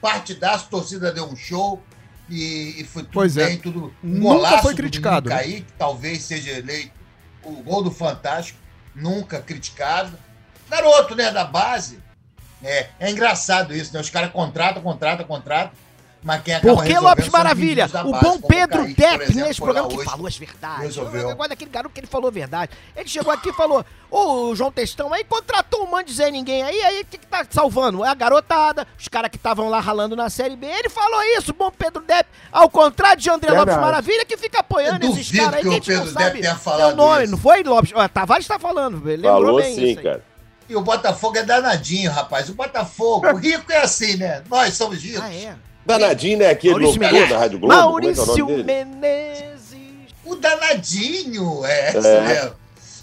Partidaço, 0.00 0.68
torcida 0.70 1.12
deu 1.12 1.26
um 1.26 1.36
show 1.36 1.82
e, 2.30 2.80
e 2.80 2.84
foi 2.84 3.02
tudo 3.02 3.12
Pois 3.12 3.36
é. 3.36 3.46
bem, 3.46 3.58
tudo 3.58 3.94
um 4.02 4.08
Nunca 4.08 4.58
foi 4.62 4.72
do 4.72 4.76
criticado, 4.76 5.28
né? 5.28 5.36
Menino 5.36 5.54
Kaique, 5.56 5.72
talvez 5.76 6.22
seja 6.22 6.52
eleito 6.52 6.92
o 7.42 7.62
gol 7.62 7.82
do 7.82 7.90
Fantástico, 7.90 8.58
nunca 8.94 9.40
criticado. 9.40 10.16
Garoto, 10.68 11.14
né, 11.14 11.30
da 11.30 11.44
base. 11.44 11.98
É, 12.62 12.88
é 12.98 13.10
engraçado 13.10 13.74
isso, 13.74 13.92
né? 13.94 14.00
Os 14.00 14.10
caras 14.10 14.30
contratam, 14.32 14.82
contratam, 14.82 15.24
contratam, 15.24 15.70
mas 16.20 16.42
quem 16.42 16.52
acaba 16.56 16.74
Por 16.74 16.82
que 16.82 16.88
resolvendo 16.88 17.08
Lopes 17.08 17.28
Maravilha? 17.28 17.86
O 18.04 18.10
base, 18.10 18.24
bom 18.24 18.40
Pedro 18.40 18.84
Depp 18.86 19.22
exemplo, 19.22 19.46
nesse 19.46 19.60
lá 19.60 19.64
programa 19.66 19.88
que 19.88 19.96
hoje. 19.98 20.04
falou 20.04 20.26
as 20.26 20.36
verdades. 20.36 20.82
resolveu. 20.82 21.30
Eu 21.30 21.36
gosto 21.36 21.50
daquele 21.50 21.70
garoto 21.70 21.94
que 21.94 22.00
ele 22.00 22.08
falou 22.08 22.26
a 22.26 22.30
verdade. 22.32 22.72
Ele 22.96 23.08
chegou 23.08 23.32
aqui 23.32 23.50
e 23.50 23.52
falou: 23.52 23.86
Ô, 24.10 24.52
João 24.56 24.72
Testão 24.72 25.14
aí 25.14 25.22
contratou 25.22 25.84
um 25.84 25.86
monte 25.88 26.08
de 26.08 26.14
Zé 26.14 26.28
Ninguém 26.32 26.64
aí, 26.64 26.80
aí 26.82 27.02
o 27.02 27.04
que, 27.04 27.18
que 27.18 27.26
tá 27.28 27.46
salvando? 27.48 28.04
É 28.04 28.08
a 28.08 28.14
garotada, 28.14 28.84
os 28.98 29.06
caras 29.06 29.30
que 29.30 29.36
estavam 29.36 29.68
lá 29.70 29.78
ralando 29.78 30.16
na 30.16 30.28
Série 30.28 30.56
B. 30.56 30.66
Ele 30.66 30.88
falou 30.88 31.22
isso, 31.38 31.52
bom 31.54 31.70
Pedro 31.70 32.02
Depp, 32.02 32.28
ao 32.50 32.68
contrário 32.68 33.22
de 33.22 33.30
André 33.30 33.52
Verdade. 33.52 33.70
Lopes 33.70 33.84
Maravilha, 33.84 34.24
que 34.24 34.36
fica 34.36 34.58
apoiando 34.58 35.06
Eu 35.06 35.12
esses 35.12 35.30
caras 35.30 35.54
aí 35.54 35.62
que 35.62 35.68
que 35.68 35.68
a 35.68 35.70
o 35.70 35.72
gente 35.74 35.90
não 35.92 35.98
Pedro 36.04 36.14
Depp 36.18 36.24
sabe. 36.24 36.40
tenha 36.40 36.56
É 36.90 36.94
nome, 36.96 37.22
isso. 37.22 37.30
não 37.30 37.38
foi, 37.38 37.62
Lopes? 37.62 37.92
Ó, 37.94 38.08
Tavares 38.08 38.46
tá 38.48 38.58
falando, 38.58 39.00
lembrou 39.04 39.32
Falou 39.34 39.56
bem 39.62 39.72
sim, 39.76 39.84
isso 39.90 39.98
aí. 40.00 40.04
cara. 40.04 40.27
E 40.68 40.76
o 40.76 40.80
Botafogo 40.82 41.38
é 41.38 41.42
danadinho, 41.42 42.10
rapaz. 42.10 42.48
O 42.48 42.54
Botafogo, 42.54 43.26
o 43.28 43.36
rico 43.36 43.72
é 43.72 43.78
assim, 43.78 44.16
né? 44.16 44.42
Nós 44.50 44.74
somos 44.74 45.02
ricos. 45.02 45.22
Ah, 45.22 45.32
é? 45.32 45.54
Danadinho, 45.86 46.38
né? 46.38 46.50
Aquele 46.50 46.72
Maurício 46.74 46.92
locutor 46.94 47.10
Meirelles. 47.12 47.30
da 47.34 47.38
Rádio 47.38 47.58
Globo. 47.58 47.72
é 47.72 47.76
é 47.76 47.80
o 47.80 47.88
Maurício 47.90 48.46
dele? 48.46 48.62
Menezes. 48.62 49.78
O 50.24 50.34
danadinho, 50.36 51.64
é, 51.64 51.86
É. 51.86 51.88
isso 51.98 52.00
mesmo. 52.22 52.52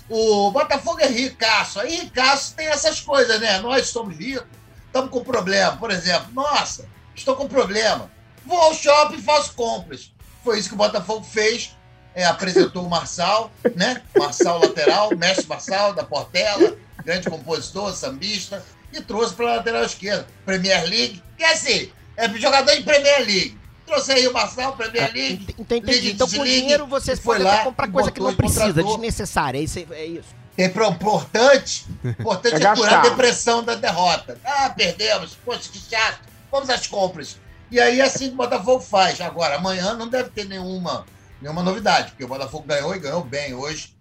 O 0.08 0.52
Botafogo 0.52 1.00
é 1.02 1.08
ricaço. 1.08 1.80
Aí 1.80 1.96
ricaço 2.02 2.54
tem 2.56 2.68
essas 2.68 3.00
coisas, 3.00 3.40
né? 3.42 3.58
Nós 3.60 3.88
somos 3.90 4.16
ricos, 4.16 4.46
estamos 4.86 5.10
com 5.10 5.24
problema. 5.24 5.76
Por 5.78 5.90
exemplo, 5.90 6.28
nossa, 6.34 6.88
estou 7.16 7.36
com 7.36 7.48
problema. 7.48 8.12
Vou 8.46 8.60
ao 8.60 8.76
shopping 8.76 9.16
e 9.18 9.22
faço 9.24 9.54
compras. 9.54 10.12
Foi 10.44 10.60
isso 10.60 10.70
que 10.70 10.76
o 10.76 10.78
Botafogo 10.78 11.24
fez. 11.26 11.76
É, 12.14 12.24
apresentou 12.26 12.86
o 12.86 12.90
Marçal, 12.90 13.52
né? 13.76 14.02
Marçal 14.18 14.60
lateral, 14.60 15.10
mestre 15.18 15.48
Marçal 15.48 15.92
da 15.94 16.04
Portela, 16.04 16.78
grande 17.06 17.30
compositor, 17.30 17.94
sambista, 17.94 18.64
e 18.92 19.00
trouxe 19.02 19.34
para 19.36 19.46
a 19.52 19.56
lateral 19.58 19.84
esquerda. 19.84 20.26
Premier 20.46 20.84
League, 20.90 21.22
que 21.38 21.44
é 21.44 21.54
assim, 21.54 21.90
é 22.18 22.28
jogador 22.34 22.72
em 22.72 22.84
Premier 22.84 23.20
League. 23.20 23.58
Trouxe 23.86 24.12
aí 24.14 24.28
o 24.28 24.34
Marçal, 24.34 24.76
Premier 24.76 25.14
League. 25.14 25.46
Ent- 25.60 25.60
Entendi. 25.60 26.12
Então, 26.12 26.28
com 26.28 26.34
desligue, 26.34 26.62
dinheiro 26.62 26.88
você 26.88 27.16
foi 27.16 27.36
pode 27.36 27.44
lá 27.44 27.54
até 27.56 27.64
comprar 27.66 27.88
coisa 27.92 28.12
que 28.12 28.20
não 28.20 28.34
precisa, 28.34 28.66
contratou. 28.66 28.98
desnecessária. 28.98 29.60
É 29.60 29.62
isso. 29.62 29.80
É 29.92 30.06
isso. 30.06 30.36
É 30.58 30.66
importante, 30.66 31.86
importante 32.04 32.56
É 32.56 32.66
é, 32.66 32.76
curar 32.76 33.00
a 33.00 33.02
depressão 33.10 33.62
da 33.64 33.76
derrota. 33.76 34.40
Ah, 34.44 34.70
perdemos, 34.70 35.38
poxa, 35.46 35.70
que 35.72 35.78
chato. 35.78 36.22
Vamos 36.52 36.70
às 36.70 36.88
compras. 36.88 37.38
E 37.70 37.80
aí, 37.80 38.00
assim 38.02 38.28
que 38.30 38.34
o 38.34 38.38
Botafogo 38.38 38.80
faz. 38.80 39.20
Agora, 39.22 39.56
amanhã 39.58 39.94
não 39.94 40.08
deve 40.08 40.30
ter 40.30 40.46
nenhuma, 40.46 41.06
nenhuma 41.42 41.62
novidade, 41.62 42.12
porque 42.12 42.24
o 42.24 42.28
Botafogo 42.28 42.66
ganhou 42.66 42.96
e 42.96 43.00
ganhou 43.00 43.24
bem 43.24 43.54
hoje. 43.54 43.94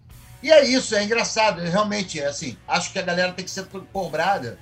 E 0.45 0.51
é 0.51 0.63
isso, 0.63 0.93
é 0.93 1.03
engraçado. 1.03 1.59
Eu 1.59 1.71
realmente, 1.71 2.19
é 2.19 2.27
assim, 2.27 2.55
acho 2.67 2.93
que 2.93 2.99
a 2.99 3.01
galera 3.01 3.33
tem 3.33 3.43
que 3.43 3.49
ser 3.49 3.65
cobrada. 3.91 4.59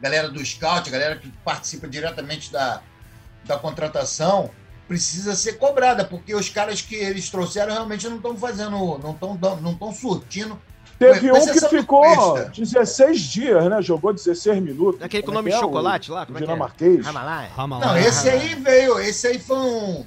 Galera 0.00 0.30
do 0.30 0.42
scout, 0.42 0.88
a 0.88 0.90
galera 0.90 1.16
que 1.16 1.30
participa 1.44 1.86
diretamente 1.86 2.50
da, 2.50 2.80
da 3.44 3.58
contratação, 3.58 4.48
precisa 4.88 5.36
ser 5.36 5.58
cobrada, 5.58 6.06
porque 6.06 6.34
os 6.34 6.48
caras 6.48 6.80
que 6.80 6.94
eles 6.94 7.28
trouxeram 7.28 7.70
realmente 7.70 8.08
não 8.08 8.16
estão 8.16 8.34
fazendo, 8.34 8.98
não 8.98 9.10
estão 9.10 9.38
não 9.60 9.72
estão 9.72 9.92
surtindo. 9.92 10.58
Teve 10.98 11.30
um 11.30 11.46
que 11.52 11.68
ficou 11.68 12.00
Cuesta. 12.00 12.50
16 12.56 13.20
dias, 13.20 13.68
né? 13.68 13.82
Jogou 13.82 14.14
16 14.14 14.62
minutos. 14.62 15.02
Aquele 15.02 15.22
com 15.22 15.26
Como 15.26 15.36
nome 15.36 15.50
é 15.50 15.52
de 15.52 15.58
é? 15.58 15.60
chocolate 15.60 16.10
lá? 16.10 16.22
O 16.22 16.26
Como 16.26 16.38
é 16.38 16.40
que 16.40 16.44
é? 16.44 16.46
dinamarquês. 16.46 17.04
Ramalai. 17.50 17.50
Não, 17.86 17.98
esse 18.08 18.26
aí 18.30 18.54
veio, 18.54 18.98
esse 19.00 19.26
aí 19.26 19.38
foi 19.38 19.58
um. 19.58 20.06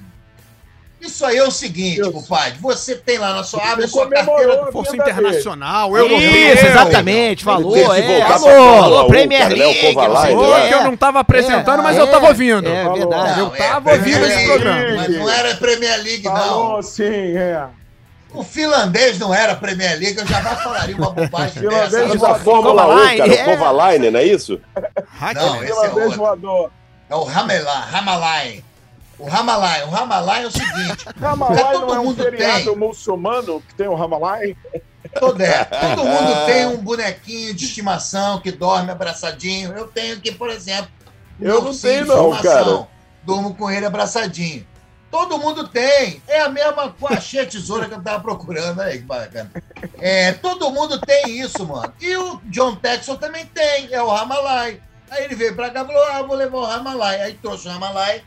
Isso 1.06 1.24
aí 1.24 1.36
é 1.36 1.44
o 1.44 1.50
seguinte, 1.50 2.00
Isso. 2.00 2.12
compadre. 2.12 2.58
Você 2.60 2.96
tem 2.96 3.18
lá 3.18 3.32
na 3.34 3.44
sua 3.44 3.62
abre 3.62 3.86
sua 3.86 4.08
carteira. 4.08 4.70
Força. 4.72 4.96
Internacional, 4.96 5.96
europeu. 5.96 6.18
Isso, 6.20 6.66
exatamente, 6.66 7.44
falou. 7.44 7.94
É, 7.94 8.24
pra 8.24 8.34
alô, 8.34 8.38
Fórmula 8.44 8.84
alô, 8.84 9.04
1, 9.04 9.08
Premier? 9.08 9.46
O 9.46 9.54
League. 9.54 9.86
o 9.88 9.94
Falou 9.94 10.68
que 10.68 10.74
eu 10.74 10.84
não 10.84 10.96
tava 10.96 11.20
apresentando, 11.20 11.80
É, 11.80 11.82
mas 11.82 11.96
é, 11.96 12.00
eu 12.00 12.06
tava 12.08 12.28
ouvindo. 12.28 12.68
É 12.68 12.82
Falou. 12.82 12.98
verdade. 12.98 13.40
Eu 13.40 13.50
tava 13.50 13.90
é, 13.90 13.94
ouvindo 13.94 14.26
esse 14.26 14.46
programa. 14.46 14.96
Mas 14.96 15.08
não 15.16 15.30
era 15.30 15.54
Premier 15.56 16.02
League, 16.02 16.24
não. 16.24 16.36
Falou 16.36 16.82
sim, 16.82 17.36
é. 17.36 17.64
O 18.34 18.42
finlandês 18.42 19.18
não 19.18 19.32
era 19.32 19.54
Premier 19.54 19.98
League, 19.98 20.18
eu 20.18 20.26
jamais 20.26 20.62
falaria 20.62 20.96
uma 20.96 21.10
bobagem 21.10 21.62
Finlandês 21.62 21.90
dessa. 21.92 22.08
Mas 22.08 22.20
não. 22.20 22.28
da 22.28 22.34
Fórmula 22.34 22.82
1, 22.84 22.86
Kovalainen, 22.86 23.18
cara. 23.18 23.34
é. 23.34 23.42
O 23.42 23.44
Kovalainen, 23.44 24.10
não 24.10 24.20
é 24.20 24.24
isso? 24.24 24.60
Não, 25.34 25.62
esse 25.62 25.72
é 25.72 25.74
Finlandês 25.74 25.96
outro. 26.04 26.18
voador. 26.18 26.70
É 27.08 27.14
o 27.14 27.24
Ramelá, 27.24 27.80
Ramalain. 27.90 28.62
O 29.18 29.26
Ramalain, 29.26 29.82
o 29.84 29.90
Ramalain 29.90 30.42
é 30.42 30.46
o 30.46 30.50
seguinte. 30.50 31.06
Ramalai 31.18 31.72
todo 31.72 31.86
não 31.86 31.94
é 31.94 32.00
um 32.00 32.04
mundo 32.04 32.22
feriado 32.22 32.64
tem. 32.64 32.76
muçulmano 32.76 33.62
que 33.62 33.74
tem 33.74 33.88
o 33.88 33.94
Ramalai? 33.94 34.56
Todo, 35.18 35.40
é, 35.40 35.64
todo 35.64 36.04
mundo 36.04 36.46
tem 36.46 36.66
um 36.66 36.76
bonequinho 36.76 37.54
de 37.54 37.64
estimação 37.64 38.40
que 38.40 38.52
dorme 38.52 38.90
abraçadinho. 38.90 39.72
Eu 39.72 39.86
tenho 39.88 40.16
aqui, 40.16 40.32
por 40.32 40.50
exemplo, 40.50 40.90
Eu 41.40 41.62
não 41.62 41.74
tenho, 41.74 42.02
de 42.02 42.08
não, 42.08 42.32
estimação. 42.32 42.76
cara. 42.76 42.88
Durmo 43.22 43.54
com 43.54 43.70
ele 43.70 43.86
abraçadinho. 43.86 44.66
Todo 45.10 45.38
mundo 45.38 45.66
tem. 45.68 46.20
É 46.28 46.40
a 46.40 46.48
mesma 46.48 46.90
com 46.90 47.08
achei 47.08 47.40
a 47.40 47.46
tesoura 47.46 47.88
que 47.88 47.94
eu 47.94 48.02
tava 48.02 48.20
procurando 48.20 48.80
aí, 48.82 48.98
que 48.98 49.04
bacana. 49.04 49.50
É, 49.98 50.32
todo 50.32 50.70
mundo 50.70 51.00
tem 51.00 51.40
isso, 51.40 51.64
mano. 51.64 51.92
E 52.00 52.14
o 52.16 52.40
John 52.44 52.76
Texel 52.76 53.16
também 53.16 53.46
tem, 53.46 53.88
é 53.92 54.02
o 54.02 54.08
Ramalai. 54.08 54.80
Aí 55.10 55.24
ele 55.24 55.34
veio 55.34 55.54
pra 55.54 55.70
cá 55.70 55.82
e 55.82 55.86
falou: 55.86 56.04
ah, 56.04 56.22
vou 56.22 56.36
levar 56.36 56.58
o 56.58 56.64
Ramalai. 56.66 57.20
Aí 57.22 57.34
trouxe 57.34 57.66
o 57.66 57.70
Ramalai. 57.70 58.22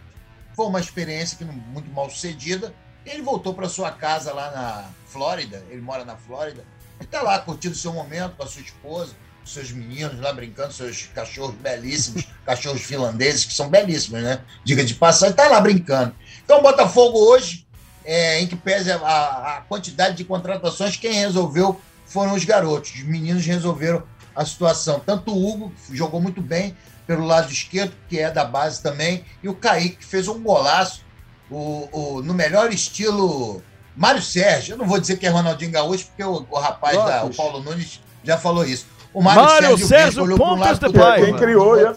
Foi 0.60 0.66
uma 0.66 0.82
experiência 0.82 1.38
que 1.38 1.46
muito 1.46 1.89
mal 1.89 2.10
sucedida. 2.10 2.75
Ele 3.06 3.22
voltou 3.22 3.54
para 3.54 3.70
sua 3.70 3.92
casa 3.92 4.34
lá 4.34 4.51
na 4.51 4.89
Flórida. 5.08 5.63
Ele 5.70 5.80
mora 5.80 6.04
na 6.04 6.18
Flórida. 6.18 6.66
E 7.00 7.06
tá 7.06 7.22
lá 7.22 7.39
curtindo 7.39 7.74
o 7.74 7.78
seu 7.78 7.94
momento 7.94 8.36
com 8.36 8.44
a 8.44 8.46
sua 8.46 8.62
esposa, 8.62 9.13
seus 9.46 9.72
meninos 9.72 10.20
lá 10.20 10.34
brincando, 10.34 10.74
seus 10.74 11.04
cachorros 11.16 11.56
belíssimos, 11.56 12.28
cachorros 12.46 12.82
finlandeses, 12.82 13.46
que 13.46 13.54
são 13.54 13.70
belíssimos, 13.70 14.22
né? 14.22 14.42
Diga 14.66 14.84
de 14.84 14.96
passagem, 14.96 15.34
tá 15.34 15.48
lá 15.48 15.62
brincando. 15.62 16.13
Então, 16.44 16.62
Botafogo 16.62 17.18
hoje, 17.18 17.66
é, 18.04 18.42
em 18.42 18.46
que 18.48 18.58
pese 18.58 18.92
a, 18.92 18.98
a 18.98 19.62
quantidade 19.62 20.18
de 20.18 20.25
contratações, 20.25 20.98
quem 20.98 21.13
resolveu 21.13 21.80
foram 22.06 22.34
os 22.34 22.44
garotos. 22.44 22.96
Os 22.96 23.04
meninos 23.04 23.46
resolveram 23.46 24.04
a 24.36 24.46
situação. 24.46 25.00
Tanto 25.00 25.32
o 25.32 25.50
Hugo, 25.50 25.74
que 25.88 25.96
jogou 25.96 26.20
muito 26.20 26.42
bem 26.42 26.75
pelo 27.10 27.25
lado 27.25 27.51
esquerdo, 27.51 27.92
que 28.08 28.20
é 28.20 28.30
da 28.30 28.46
base 28.46 28.84
também, 28.84 29.25
e 29.42 29.50
o 29.50 29.56
Kaique, 29.56 29.96
que 29.96 30.06
fez 30.06 30.28
um 30.28 30.39
golaço 30.44 31.04
o, 31.50 31.89
o- 31.92 32.22
no 32.22 32.36
melhor 32.36 32.72
estilo 32.72 33.63
Mário 33.98 34.22
Sérgio. 34.22 34.74
Eu 34.74 34.78
não 34.78 34.86
vou 34.86 35.00
dizer 35.00 35.18
que 35.18 35.25
é 35.25 35.30
Ronaldinho 35.30 35.72
Gaúcho, 35.72 36.06
porque 36.06 36.24
o, 36.24 36.46
o 36.48 36.60
rapaz, 36.60 36.96
da, 36.96 37.25
o. 37.25 37.34
Paulo 37.34 37.63
Nunes, 37.63 38.00
já 38.24 38.38
falou 38.38 38.63
isso. 38.63 38.86
O 39.12 39.24
Mário, 39.24 39.42
Mário 39.42 39.68
Sérgio, 39.70 39.88
Sérgio 39.88 40.24
olhou 40.24 40.39
um 40.39 40.56
lado, 40.56 40.94
Paiva. 40.94 41.25
Quem 41.25 41.36
criou, 41.36 41.80
é, 41.80 41.96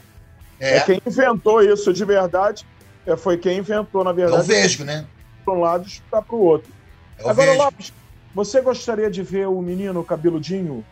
É, 0.58 0.76
é 0.78 0.80
quem 0.80 1.02
inventou 1.06 1.60
isso 1.60 1.92
de 1.92 2.06
verdade. 2.06 2.64
É, 3.06 3.14
foi 3.14 3.36
quem 3.36 3.58
inventou, 3.58 4.02
na 4.02 4.10
é 4.10 4.12
o 4.14 4.16
verdade, 4.16 4.46
Vesgo, 4.46 4.84
né? 4.84 5.04
para 5.44 5.52
um 5.52 5.60
lado 5.60 5.86
e 5.86 6.00
para 6.10 6.24
o 6.30 6.40
outro. 6.40 6.72
É 7.18 7.26
o 7.26 7.28
Agora, 7.28 7.50
Vesgo. 7.50 7.64
Lopes, 7.64 7.92
você 8.34 8.62
gostaria 8.62 9.10
de 9.10 9.22
ver 9.22 9.46
o 9.46 9.60
menino 9.60 10.02
cabeludinho 10.02 10.82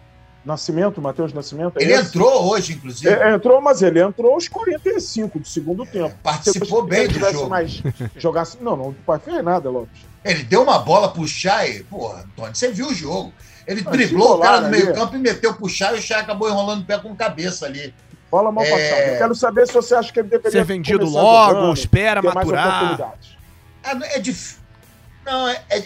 Nascimento, 0.44 1.00
Matheus 1.02 1.32
Nascimento. 1.32 1.78
é 1.78 1.82
Ele 1.82 1.92
esse? 1.92 2.08
entrou 2.08 2.50
hoje, 2.50 2.72
inclusive. 2.72 3.10
É, 3.12 3.34
entrou, 3.34 3.60
mas 3.60 3.82
ele 3.82 4.00
entrou 4.00 4.32
aos 4.34 4.48
45 4.48 5.38
do 5.38 5.46
segundo 5.46 5.84
tempo. 5.84 6.14
participou 6.22 6.82
Se 6.84 6.88
bem 6.88 6.98
ele 7.00 7.08
do 7.08 7.14
tivesse 7.14 7.32
jogo. 7.34 7.50
mais 7.50 7.82
jogasse, 8.16 8.56
não, 8.60 8.76
não 8.76 8.94
fez 9.18 9.44
nada, 9.44 9.68
Lopes. 9.68 10.00
Ele 10.24 10.42
deu 10.42 10.62
uma 10.62 10.78
bola 10.78 11.10
pro 11.12 11.26
Chay. 11.26 11.82
Porra, 11.90 12.20
Antônio, 12.24 12.54
você 12.54 12.70
viu 12.70 12.88
o 12.88 12.94
jogo. 12.94 13.32
Ele 13.66 13.82
driblou 13.82 14.36
o 14.36 14.40
cara 14.40 14.62
no 14.62 14.68
meio 14.70 14.86
ali. 14.86 14.94
campo 14.94 15.14
e 15.14 15.18
meteu 15.18 15.54
pro 15.54 15.68
Chay 15.68 15.96
e 15.96 15.98
o 15.98 16.02
Chay 16.02 16.20
acabou 16.20 16.48
enrolando 16.48 16.82
o 16.82 16.84
pé 16.84 16.98
com 16.98 17.14
cabeça 17.14 17.66
ali. 17.66 17.94
Bola 18.30 18.50
mal 18.52 18.64
É. 18.64 18.70
passada. 18.70 19.02
Eu 19.12 19.18
quero 19.18 19.34
saber 19.34 19.66
se 19.66 19.72
você 19.74 19.94
acha 19.94 20.12
que 20.12 20.20
ele 20.20 20.28
deveria 20.28 20.50
Ser 20.52 20.64
vendido 20.64 21.04
logo, 21.04 21.54
jogando, 21.54 21.74
espera 21.74 22.22
maturar. 22.22 23.14
não, 23.94 24.06
É, 24.06 24.18
difícil. 24.18 24.58
Não, 25.26 25.48
é, 25.48 25.62
é, 25.68 25.84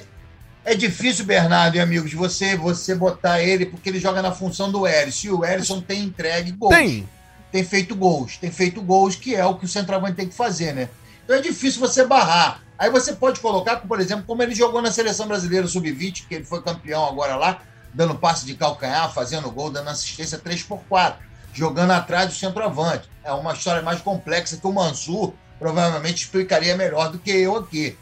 é 0.65 0.75
difícil, 0.75 1.27
Bernardo 1.27 1.77
e 1.77 1.81
amigos, 1.81 2.13
você, 2.15 2.57
você 2.57 2.95
botar 2.95 3.41
ele, 3.43 3.67
porque 3.67 3.91
ele 3.91 4.01
joga 4.01 4.23
na 4.23 4.33
função 4.33 4.73
do 4.73 4.87
Erisson. 4.87 5.27
E 5.27 5.31
o 5.31 5.45
Erisson 5.45 5.81
tem 5.81 6.05
entregue 6.05 6.53
gols. 6.53 6.75
Tem. 6.75 7.09
Tem 7.53 7.63
feito 7.63 7.95
gols. 7.95 8.39
Tem 8.39 8.51
feito 8.51 8.81
gols, 8.81 9.15
que 9.15 9.35
é 9.35 9.45
o 9.45 9.57
que 9.57 9.67
o 9.67 9.69
centroavante 9.69 10.17
tem 10.17 10.27
que 10.27 10.35
fazer, 10.35 10.73
né? 10.73 10.89
Então 11.23 11.37
é 11.37 11.41
difícil 11.41 11.81
você 11.81 12.07
barrar. 12.07 12.63
Aí 12.79 12.91
você 12.91 13.13
pode 13.13 13.41
colocar, 13.41 13.77
por 13.77 14.01
exemplo, 14.01 14.25
como 14.27 14.43
ele 14.43 14.55
jogou 14.55 14.81
na 14.81 14.91
seleção 14.91 15.29
brasileira 15.29 15.67
sub-20, 15.67 16.27
que 16.27 16.35
ele 16.35 16.45
foi 16.45 16.63
campeão 16.63 17.07
agora 17.07 17.37
lá, 17.37 17.63
dando 17.93 18.15
passe 18.15 18.47
de 18.47 18.55
calcanhar, 18.55 19.13
fazendo 19.13 19.51
gol, 19.51 19.71
dando 19.71 19.91
assistência 19.91 20.39
3x4, 20.39 21.17
jogando 21.53 21.93
atrás 21.93 22.29
do 22.29 22.35
centroavante. 22.35 23.09
É 23.23 23.33
uma 23.33 23.53
história 23.53 23.83
mais 23.83 24.01
complexa 24.01 24.57
que 24.57 24.67
o 24.67 24.73
Mansur 24.73 25.35
provavelmente 25.59 26.25
explicaria 26.25 26.77
melhor 26.77 27.13
do 27.13 27.19
que 27.19 27.31
eu 27.31 27.57
aqui. 27.57 27.97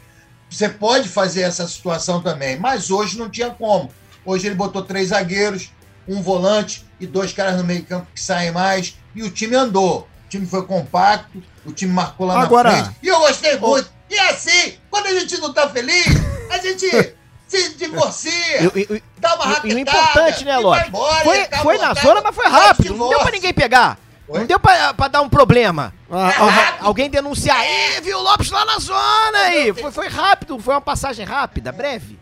Você 0.53 0.69
pode 0.69 1.09
fazer 1.09 1.41
essa 1.41 1.67
situação 1.67 2.21
também, 2.21 2.57
mas 2.59 2.91
hoje 2.91 3.17
não 3.17 3.27
tinha 3.29 3.49
como. 3.49 3.89
Hoje 4.23 4.45
ele 4.47 4.55
botou 4.55 4.83
três 4.83 5.09
zagueiros, 5.09 5.69
um 6.07 6.21
volante 6.21 6.85
e 6.99 7.07
dois 7.07 7.33
caras 7.33 7.57
no 7.57 7.63
meio 7.63 7.83
campo 7.83 8.07
que 8.13 8.21
saem 8.21 8.51
mais, 8.51 8.95
e 9.15 9.23
o 9.23 9.31
time 9.31 9.55
andou. 9.55 10.07
O 10.25 10.29
time 10.29 10.45
foi 10.45 10.65
compacto, 10.65 11.41
o 11.65 11.71
time 11.71 11.91
marcou 11.91 12.27
lá 12.27 12.39
Agora- 12.41 12.71
na 12.71 12.83
frente. 12.83 12.97
E 13.01 13.07
eu 13.07 13.19
gostei 13.19 13.57
muito. 13.57 13.91
E 14.09 14.19
assim, 14.19 14.75
quando 14.91 15.07
a 15.07 15.19
gente 15.19 15.37
não 15.39 15.51
tá 15.51 15.67
feliz, 15.69 16.05
a 16.51 16.57
gente 16.59 16.85
se 17.47 17.73
divorcia, 17.75 18.31
E- 18.63 18.71
e- 18.79 18.95
e- 18.97 19.03
dá 19.17 19.35
uma 19.35 19.45
e- 19.45 19.47
e 19.47 19.51
o 19.51 19.53
raquetada. 19.53 19.79
importante, 19.79 20.45
né, 20.45 20.57
Lopes? 20.57 20.87
embora, 20.87 21.23
Foi, 21.23 21.45
foi 21.63 21.77
na 21.79 21.93
zona, 21.95 22.21
mas 22.21 22.35
foi 22.35 22.47
rápido. 22.47 22.95
Não 22.95 23.09
deu 23.09 23.19
pra 23.19 23.31
ninguém 23.31 23.53
pegar. 23.53 23.97
Oi? 24.27 24.39
Não 24.39 24.45
deu 24.47 24.59
pra, 24.59 24.93
pra 24.93 25.07
dar 25.07 25.21
um 25.21 25.29
problema. 25.29 25.93
Ah, 26.09 26.29
É 26.31 26.35
ah, 26.41 26.45
rápido. 26.45 26.85
Alguém 26.85 27.09
denunciar. 27.09 27.59
Ih, 27.65 28.01
viu 28.01 28.17
o 28.17 28.21
Lopes 28.21 28.49
lá 28.51 28.63
na 28.65 28.79
zona 28.79 29.37
aí. 29.37 29.73
Foi, 29.73 29.91
foi 29.91 30.07
rápido, 30.07 30.57
foi 30.59 30.73
uma 30.73 30.81
passagem 30.81 31.25
rápida, 31.25 31.71
breve. 31.71 32.17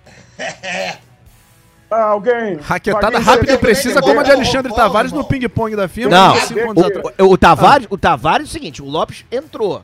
Ah, 1.89 2.03
alguém. 2.03 2.55
Raquetada 2.57 3.19
rápida 3.19 3.53
e 3.53 3.57
precisa, 3.57 4.01
como 4.01 4.19
a 4.19 4.23
de 4.23 4.31
Alexandre 4.31 4.73
Tavares 4.73 5.11
no 5.11 5.25
ping-pong 5.25 5.75
da 5.75 5.87
FIA. 5.89 6.07
Não. 6.07 6.33
25 6.33 6.59
anos 6.71 6.83
O- 6.83 6.85
atrás. 6.87 7.15
O, 7.19 7.23
o 7.33 7.37
Tavares, 7.37 7.87
o 7.89 7.97
Tavares 7.97 8.47
é 8.47 8.49
o 8.49 8.51
seguinte, 8.51 8.81
o 8.81 8.85
Lopes 8.85 9.25
entrou 9.31 9.83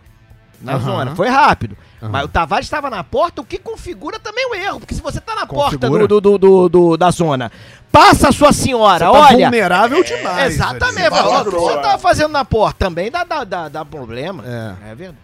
na 0.61 0.73
Aham. 0.73 0.79
zona, 0.85 1.15
foi 1.15 1.27
rápido. 1.29 1.77
Aham. 2.01 2.11
Mas 2.11 2.25
o 2.25 2.27
Tavares 2.27 2.65
estava 2.65 2.89
na 2.89 3.03
porta, 3.03 3.41
o 3.41 3.45
que 3.45 3.57
configura 3.57 4.19
também 4.19 4.45
o 4.49 4.55
erro. 4.55 4.79
Porque 4.79 4.93
se 4.95 5.01
você 5.01 5.19
tá 5.19 5.33
na 5.35 5.45
porta 5.47 5.77
Configura. 5.77 6.07
do, 6.07 6.21
do, 6.21 6.37
do, 6.37 6.69
do- 6.69 6.97
da 6.97 7.09
zona, 7.11 7.51
passa 7.91 8.29
a 8.29 8.31
sua 8.31 8.51
senhora, 8.53 9.05
Você 9.07 9.11
tá 9.11 9.27
olha. 9.27 9.47
vulnerável 9.49 10.03
demais. 10.03 10.53
Exatamente, 10.53 10.95
velho. 11.09 11.15
fala, 11.15 11.37
ó, 11.37 11.41
o 11.41 11.45
que 11.45 11.51
você 11.51 11.73
é. 11.73 11.81
tá 11.81 11.97
fazendo 11.97 12.31
na 12.31 12.45
porta 12.45 12.85
também 12.85 13.09
dá, 13.11 13.23
dá, 13.23 13.43
dá, 13.43 13.69
dá 13.69 13.85
problema. 13.85 14.43
É. 14.45 14.91
É 14.91 14.95
verdade. 14.95 15.17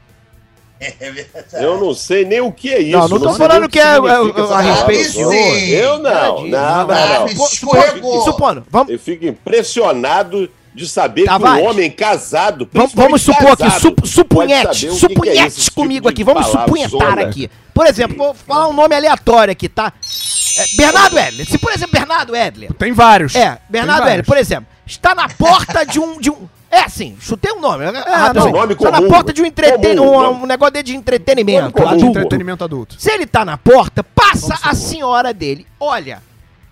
É 0.99 1.11
verdade. 1.11 1.45
Eu 1.53 1.79
não 1.79 1.93
sei 1.93 2.25
nem 2.25 2.41
o 2.41 2.51
que 2.51 2.73
é 2.73 2.81
isso. 2.81 2.97
Não, 2.97 3.07
não 3.07 3.19
tô 3.19 3.33
falando 3.35 3.65
o 3.65 3.69
que 3.69 3.79
é- 3.79 3.83
é- 3.83 4.53
a 4.53 4.59
respeito 4.61 5.07
do 5.13 5.13
senhor. 5.13 5.33
Eu 5.69 5.99
não, 5.99 6.11
Tadinho, 6.11 6.51
não, 6.51 6.77
não, 6.77 7.19
não. 7.19 7.25
Isso 7.27 7.53
escorregou. 7.53 8.21
Supondo, 8.23 8.65
vamos, 8.69 8.91
Eu 8.91 8.99
fico 8.99 9.23
impressionado 9.25 10.49
de 10.75 10.87
saber 10.87 11.25
Tavares. 11.25 11.57
que 11.61 11.67
um 11.67 11.69
homem 11.69 11.91
casado. 11.91 12.67
Vamos, 12.73 12.93
vamos 12.93 13.21
supor 13.21 13.51
aqui, 13.53 13.63
casado, 13.63 13.79
sup, 13.81 13.95
pode 13.95 14.09
supunhete, 14.09 14.87
é 14.87 14.91
supunhete 14.91 15.39
esse 15.47 15.61
tipo 15.61 15.75
comigo 15.81 16.09
aqui, 16.09 16.23
vamos 16.23 16.47
supunhetar 16.47 16.89
zona. 16.89 17.21
aqui. 17.21 17.49
Por 17.73 17.85
exemplo, 17.87 18.17
vou 18.17 18.33
falar 18.33 18.67
um 18.67 18.73
nome 18.73 18.95
aleatório 18.95 19.51
aqui, 19.51 19.67
tá? 19.69 19.91
É, 20.57 20.75
Bernardo 20.75 21.17
Edler, 21.17 21.45
se 21.47 21.57
por 21.57 21.71
exemplo 21.71 21.93
Bernardo 21.93 22.35
Edler, 22.35 22.71
Tem 22.73 22.91
vários. 22.91 23.35
é, 23.35 23.57
Bernardo 23.69 24.03
Tem 24.03 24.11
Edler, 24.13 24.25
por 24.25 24.37
exemplo, 24.37 24.67
está 24.85 25.15
na 25.15 25.27
porta 25.29 25.85
de 25.85 25.99
um, 25.99 26.19
de 26.19 26.29
um 26.29 26.47
é 26.69 26.79
assim, 26.85 27.15
chutei 27.19 27.51
um 27.51 27.59
nome, 27.61 27.85
é, 27.85 27.91
não, 28.33 28.51
nome 28.51 28.73
está 28.73 28.89
na 28.89 29.01
porta 29.03 29.31
de 29.31 29.43
um, 29.43 29.45
entreten 29.45 29.95
comum, 29.95 30.09
um, 30.17 30.21
nome- 30.23 30.43
um 30.43 30.45
negócio 30.47 30.81
de 30.83 30.95
entretenimento, 30.95 31.71
comum. 31.71 31.87
De 31.89 31.93
adulto. 31.93 32.17
entretenimento 32.19 32.63
adulto. 32.63 32.95
Se 32.97 33.11
ele 33.11 33.27
tá 33.27 33.45
na 33.45 33.57
porta, 33.59 34.03
passa 34.03 34.57
a 34.63 34.73
senhora 34.73 35.31
dele. 35.31 35.67
Olha, 35.79 36.21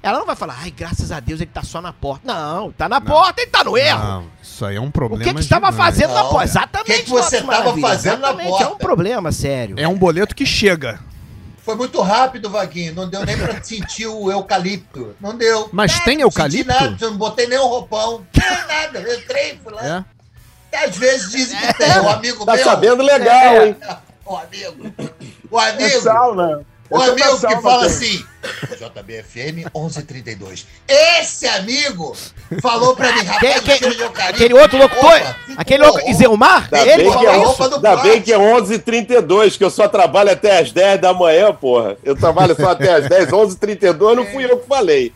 ela 0.04 0.20
não 0.20 0.26
vai 0.26 0.36
falar, 0.36 0.58
ai, 0.62 0.72
graças 0.72 1.12
a 1.12 1.20
Deus 1.20 1.40
ele 1.42 1.50
tá 1.54 1.64
só 1.64 1.82
na 1.82 1.94
porta. 1.94 2.22
Não, 2.26 2.72
tá 2.72 2.90
na 2.90 3.00
porta, 3.02 3.42
ele 3.42 3.52
tá 3.52 3.64
no 3.64 3.78
erro. 3.78 4.00
Não, 4.04 4.26
isso 4.42 4.66
aí 4.66 4.76
é 4.76 4.82
um 4.82 4.88
O 4.88 4.92
problema. 4.92 5.24
que 5.24 5.34
que 5.34 5.40
estava 5.42 5.72
fazendo 5.72 6.14
na 6.14 6.24
Não, 6.24 6.30
porta? 6.30 6.36
cara. 6.38 6.46
Exatamente. 6.46 6.92
O 6.92 6.96
que 6.96 7.04
que 7.04 7.10
você 7.10 7.36
Lopes 7.42 7.50
tava 7.50 7.64
Maravilha, 7.64 7.88
fazendo 7.88 8.20
na 8.20 8.34
porta? 8.34 8.64
É 8.64 8.68
um 8.68 8.78
problema 8.78 9.32
sério. 9.32 9.76
É 9.80 9.88
um 9.88 9.98
boleto 9.98 10.36
que 10.36 10.46
chega. 10.46 11.00
Foi 11.64 11.76
muito 11.76 12.02
rápido, 12.02 12.50
Vaguinho. 12.50 12.96
Não 12.96 13.08
deu 13.08 13.24
nem 13.24 13.38
pra 13.38 13.62
sentir 13.64 14.08
o 14.08 14.32
eucalipto. 14.32 15.16
Não 15.22 15.38
deu. 15.38 15.70
Mas 15.72 15.92
Nada, 15.92 16.06
tem 16.06 16.18
não 16.18 16.24
eucalipto? 16.24 16.72
Senti 16.74 16.84
nada, 16.90 17.10
não 17.10 17.18
botei 17.18 17.46
nem 17.48 17.60
um 17.60 17.68
roupão. 17.68 18.26
Nem 18.36 18.68
nada. 18.68 19.00
Eu 19.00 19.20
entrei, 19.20 19.60
fui 19.64 19.72
lá. 19.72 20.06
É? 20.72 20.86
Às 20.86 20.98
vezes 20.98 21.32
dizem 21.32 21.60
que 21.60 21.74
tem. 21.76 22.00
O 22.00 22.10
amigo 22.10 22.46
Tá 22.46 22.56
meu. 22.56 22.64
sabendo 22.64 23.04
legal, 23.04 23.36
É. 23.56 23.68
hein? 23.68 23.76
O 24.26 24.36
amigo. 24.38 24.94
O 25.52 25.60
É 25.60 25.70
amigo. 25.72 26.02
sauna. 26.02 26.62
O 26.92 27.02
Essa 27.02 27.12
amigo 27.12 27.30
que 27.32 27.38
sauna, 27.38 27.62
fala 27.62 27.86
tem. 27.86 27.88
assim, 27.88 28.26
JBFM 28.78 29.66
1132. 29.74 30.68
Esse 30.88 31.48
amigo 31.48 32.16
falou 32.62 32.96
pra 32.96 33.14
mim, 33.14 33.24
rapaz, 33.24 33.64
de 33.64 33.70
eucalipto. 33.72 34.20
aquele 34.20 34.54
outro 34.56 34.78
locutor, 34.78 35.06
Opa, 35.06 35.36
aquele 35.58 35.84
louco, 35.84 36.02
bom. 36.02 36.10
Iselmar, 36.12 36.64
Ainda 36.72 36.92
ele 36.92 37.04
bem, 37.04 37.18
que 37.18 37.26
é, 37.26 37.36
roupa 37.38 37.70
do 37.70 37.76
ainda 37.76 37.96
bem 37.98 38.22
que 38.22 38.34
é 38.34 38.38
11h32, 38.38 39.58
que 39.58 39.64
eu 39.64 39.70
só 39.70 39.88
trabalho 39.88 40.32
até 40.32 40.60
as 40.60 40.72
10 40.72 41.00
da 41.00 41.14
manhã, 41.14 41.54
porra. 41.54 41.98
Eu 42.04 42.16
trabalho 42.16 42.56
só 42.56 42.72
até 42.72 42.94
as 42.94 43.08
10, 43.08 43.30
11h32, 43.30 44.16
não 44.16 44.26
fui 44.26 44.44
eu 44.46 44.58
que 44.58 44.68
falei. 44.68 45.14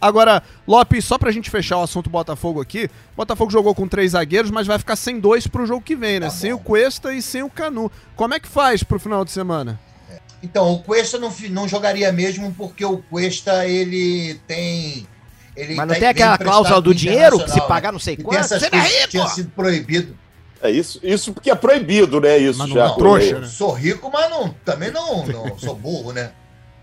Agora, 0.00 0.42
Lopes, 0.66 1.04
só 1.04 1.18
pra 1.18 1.30
gente 1.30 1.50
fechar 1.50 1.76
o 1.76 1.82
assunto 1.82 2.08
Botafogo 2.08 2.62
aqui, 2.62 2.88
Botafogo 3.14 3.50
jogou 3.50 3.74
com 3.74 3.86
três 3.86 4.12
zagueiros, 4.12 4.50
mas 4.50 4.66
vai 4.66 4.78
ficar 4.78 4.96
sem 4.96 5.20
dois 5.20 5.46
pro 5.46 5.66
jogo 5.66 5.82
que 5.82 5.94
vem, 5.94 6.18
né? 6.18 6.26
Tá 6.26 6.32
sem 6.32 6.54
o 6.54 6.58
Cuesta 6.58 7.12
e 7.12 7.20
sem 7.20 7.42
o 7.42 7.50
Canu. 7.50 7.92
Como 8.16 8.32
é 8.32 8.40
que 8.40 8.48
faz 8.48 8.82
pro 8.82 8.98
final 8.98 9.22
de 9.26 9.30
semana? 9.30 9.78
Então, 10.42 10.72
o 10.72 10.82
Cuesta 10.82 11.18
não, 11.18 11.32
não 11.50 11.68
jogaria 11.68 12.10
mesmo 12.12 12.52
porque 12.56 12.84
o 12.84 12.98
Cuesta, 12.98 13.66
ele 13.66 14.40
tem... 14.46 15.06
Ele 15.56 15.74
Mas 15.74 15.86
não 15.86 15.94
tá 15.94 16.00
tem 16.00 16.08
aquela 16.08 16.38
cláusula 16.38 16.80
do 16.80 16.94
dinheiro, 16.94 17.32
que 17.32 17.50
se 17.50 17.58
Internacional, 17.58 17.68
pagar 17.68 17.88
né? 17.88 17.92
não 17.92 17.98
sei 17.98 18.16
tem 18.16 18.24
quanto? 18.24 18.48
Você 18.48 18.70
não 18.70 18.78
é 18.78 18.82
rico, 18.88 19.08
tinha 19.08 19.26
sido 19.28 19.50
proibido. 19.50 20.16
É 20.62 20.70
isso, 20.70 21.00
isso 21.02 21.32
porque 21.32 21.50
é 21.50 21.54
proibido, 21.54 22.20
né? 22.20 22.38
Isso 22.38 22.58
Mas 22.58 22.70
já. 22.70 22.84
não, 22.86 22.94
por 22.94 22.98
trouxa, 22.98 23.32
lei. 23.32 23.40
né? 23.40 23.46
Sou 23.46 23.72
rico, 23.72 24.10
mas 24.12 24.30
não, 24.30 24.54
também 24.64 24.90
não, 24.90 25.26
não 25.26 25.56
sou 25.58 25.74
burro, 25.74 26.12
né? 26.12 26.30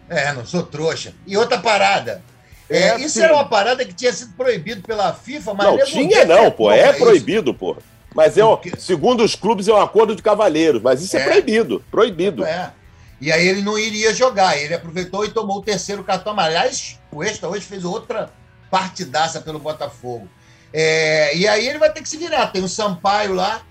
É, 0.10 0.34
não 0.34 0.46
sou 0.46 0.63
trouxa. 0.63 1.13
E 1.26 1.36
outra 1.38 1.58
parada. 1.60 2.22
É, 2.70 2.89
É, 2.89 3.00
isso 3.00 3.15
sim. 3.15 3.22
era 3.24 3.34
uma 3.34 3.46
parada 3.48 3.84
que 3.86 3.93
tinha 3.93 4.12
sido 4.12 4.34
proibido 4.34 4.82
pela 4.82 5.13
FIFA, 5.13 5.54
mas 5.54 5.67
Não, 5.67 5.86
tinha 5.86 6.26
não, 6.26 6.52
pô. 6.52 6.70
decretou 6.70 6.72
É 6.74 6.89
isso. 6.89 7.00
proibido, 7.00 7.54
pô. 7.54 7.78
Mas 8.13 8.38
é, 8.38 8.41
Por 8.41 8.60
quê? 8.60 8.72
segundo 8.78 9.24
os 9.24 9.34
clubes, 9.36 9.67
é 9.67 9.74
um 9.74 9.82
acordo 9.82 10.15
de 10.15 10.22
cavalheiros. 10.22 10.82
Mas 10.82 11.02
isso 11.02 11.15
é, 11.15 11.22
É. 11.22 11.24
proibido. 11.24 11.84
Proibido. 11.89 12.43
É. 12.43 12.72
E 13.19 13.32
aí 13.32 13.47
ele 13.47 13.62
não 13.62 13.77
iria 13.80 14.13
jogar. 14.13 14.58
Ele 14.58 14.73
aproveitou 14.73 15.25
e 15.25 15.30
tomou 15.30 15.58
o 15.58 15.62
terceiro 15.62 16.03
cartão 16.03 16.34
amarelo. 16.34 16.58
Aliás, 16.60 16.99
o 17.12 17.23
Extra 17.23 17.49
hoje 17.49 17.65
fez 17.65 17.84
outra 17.84 18.30
partidaça 18.69 19.41
pelo 19.41 19.58
Botafogo. 19.60 20.27
É, 20.73 21.36
e 21.36 21.47
aí 21.47 21.67
ele 21.67 21.80
vai 21.80 21.91
ter 21.91 22.01
que 22.01 22.10
se 22.10 22.17
virar. 22.17 22.47
Tem 22.47 22.63
o 22.63 22.67
Sampaio 22.69 23.34
lá, 23.34 23.62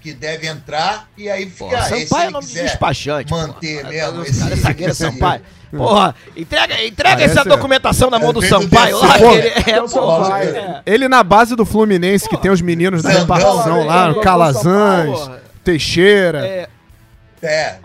que 0.00 0.12
deve 0.12 0.46
entrar, 0.46 1.08
e 1.16 1.30
aí 1.30 1.48
fica. 1.48 1.64
Porra, 1.64 1.82
Sampaio 1.82 2.22
é 2.22 2.24
ele 2.24 2.32
nome 2.32 2.46
de 2.46 2.54
despachante. 2.62 3.30
manter 3.32 3.78
porra. 3.80 3.90
mesmo 3.90 4.22
esse- 4.24 4.54
zagueiro 4.56 4.92
esse- 4.92 5.02
Sampaio. 5.04 5.42
Porra, 5.74 6.14
entrega, 6.36 6.84
entrega 6.84 7.16
Parece- 7.16 7.38
essa 7.38 7.48
documentação 7.48 8.08
na 8.10 8.18
mão 8.18 8.32
do 8.32 8.44
É, 8.44 8.48
Sampaio 8.48 8.96
lá. 8.98 9.18
que 9.18 9.24
ele- 9.24 9.48
é, 9.48 9.62
porra, 9.80 9.88
Sampaio. 9.88 10.56
é. 10.56 10.82
Ele 10.86 11.08
na 11.08 11.22
base 11.24 11.56
do 11.56 11.64
Fluminense, 11.64 12.28
que 12.28 12.36
tem 12.36 12.50
os 12.50 12.60
meninos 12.60 13.02
da 13.02 13.08
repartição 13.10 13.78
né? 13.78 13.84
lá, 13.84 14.14
Calazans. 14.20 15.30
Teixeira. 15.64 16.46
É, 16.46 16.68
É. 17.42 17.76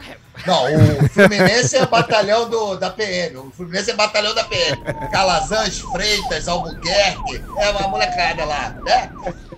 Não, 0.46 0.66
o 1.06 1.10
Fluminense 1.10 1.76
é 1.76 1.86
batalhão 1.86 2.50
do, 2.50 2.76
da 2.78 2.90
PM. 2.90 3.38
O 3.38 3.52
Fluminense 3.52 3.92
é 3.92 3.96
batalhão 3.96 4.34
da 4.34 4.44
PM. 4.44 4.82
Calazans, 5.12 5.80
Freitas, 5.80 6.48
Albuquerque. 6.48 7.44
É 7.58 7.70
uma 7.72 7.88
molecada 7.88 8.46
lá, 8.46 8.76
né? 8.84 9.12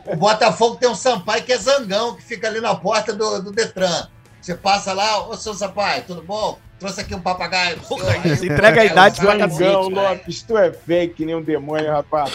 O 0.06 0.16
Botafogo 0.16 0.78
tem 0.78 0.90
um 0.90 0.96
Sampaio 0.96 1.44
que 1.44 1.54
é 1.54 1.58
zangão, 1.58 2.16
que 2.16 2.24
fica 2.24 2.48
ali 2.48 2.60
na 2.60 2.76
porta 2.76 3.14
do, 3.14 3.42
do 3.42 3.52
Detran. 3.52 4.08
Você 4.42 4.56
passa 4.56 4.92
lá, 4.92 5.28
ô 5.28 5.36
seu 5.36 5.54
Sampaio, 5.54 6.04
tudo 6.04 6.24
bom? 6.24 6.58
Trouxe 6.80 7.02
aqui 7.02 7.14
um 7.14 7.22
papagaio. 7.22 7.80
Aí, 8.24 8.32
entrega 8.34 8.82
a 8.82 8.86
idade 8.86 9.20
é, 9.20 9.24
pra 9.24 9.36
o 9.36 9.40
cacete, 9.40 9.60
Zangão? 9.60 9.90
Lopes, 9.90 10.42
tu 10.42 10.58
é 10.58 10.74
fake, 10.74 11.26
nem 11.26 11.36
um 11.36 11.44
demônio, 11.44 11.92
rapaz. 11.92 12.34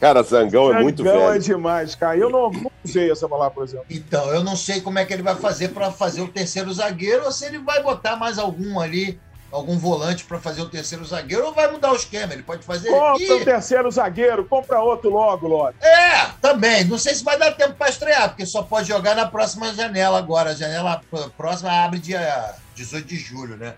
Cara, 0.00 0.22
Zangão 0.22 0.74
é 0.74 0.82
muito 0.82 1.02
Zangão 1.02 1.28
é 1.28 1.32
velho. 1.32 1.42
demais, 1.42 1.94
cara. 1.94 2.16
Eu 2.16 2.28
não, 2.28 2.50
não 2.50 2.70
usei 2.84 3.10
essa 3.10 3.28
palavra, 3.28 3.54
por 3.54 3.64
exemplo. 3.64 3.86
Então, 3.88 4.26
eu 4.30 4.44
não 4.44 4.54
sei 4.54 4.80
como 4.80 4.98
é 4.98 5.04
que 5.04 5.12
ele 5.12 5.22
vai 5.22 5.34
fazer 5.34 5.68
para 5.68 5.90
fazer 5.90 6.20
o 6.20 6.28
terceiro 6.28 6.72
zagueiro 6.72 7.24
ou 7.24 7.32
se 7.32 7.46
ele 7.46 7.58
vai 7.58 7.82
botar 7.82 8.14
mais 8.16 8.38
algum 8.38 8.78
ali, 8.78 9.18
algum 9.50 9.78
volante 9.78 10.24
para 10.24 10.38
fazer 10.38 10.60
o 10.60 10.68
terceiro 10.68 11.04
zagueiro 11.04 11.46
ou 11.46 11.52
vai 11.54 11.70
mudar 11.70 11.92
o 11.92 11.96
esquema. 11.96 12.34
Ele 12.34 12.42
pode 12.42 12.62
fazer. 12.62 12.90
Compra 12.90 13.22
Ih, 13.22 13.32
o 13.32 13.44
terceiro 13.44 13.90
zagueiro, 13.90 14.44
compra 14.44 14.80
outro 14.80 15.08
logo, 15.10 15.48
Lopes. 15.48 15.80
É, 15.82 16.26
também. 16.42 16.84
Não 16.84 16.98
sei 16.98 17.14
se 17.14 17.24
vai 17.24 17.38
dar 17.38 17.52
tempo 17.52 17.74
para 17.74 17.88
estrear, 17.88 18.28
porque 18.28 18.44
só 18.44 18.62
pode 18.62 18.88
jogar 18.88 19.16
na 19.16 19.26
próxima 19.26 19.72
janela 19.72 20.18
agora. 20.18 20.50
A 20.50 20.54
janela 20.54 21.00
próxima 21.36 21.70
abre 21.72 21.98
dia 21.98 22.54
18 22.74 23.06
de 23.06 23.16
julho, 23.16 23.56
né? 23.56 23.74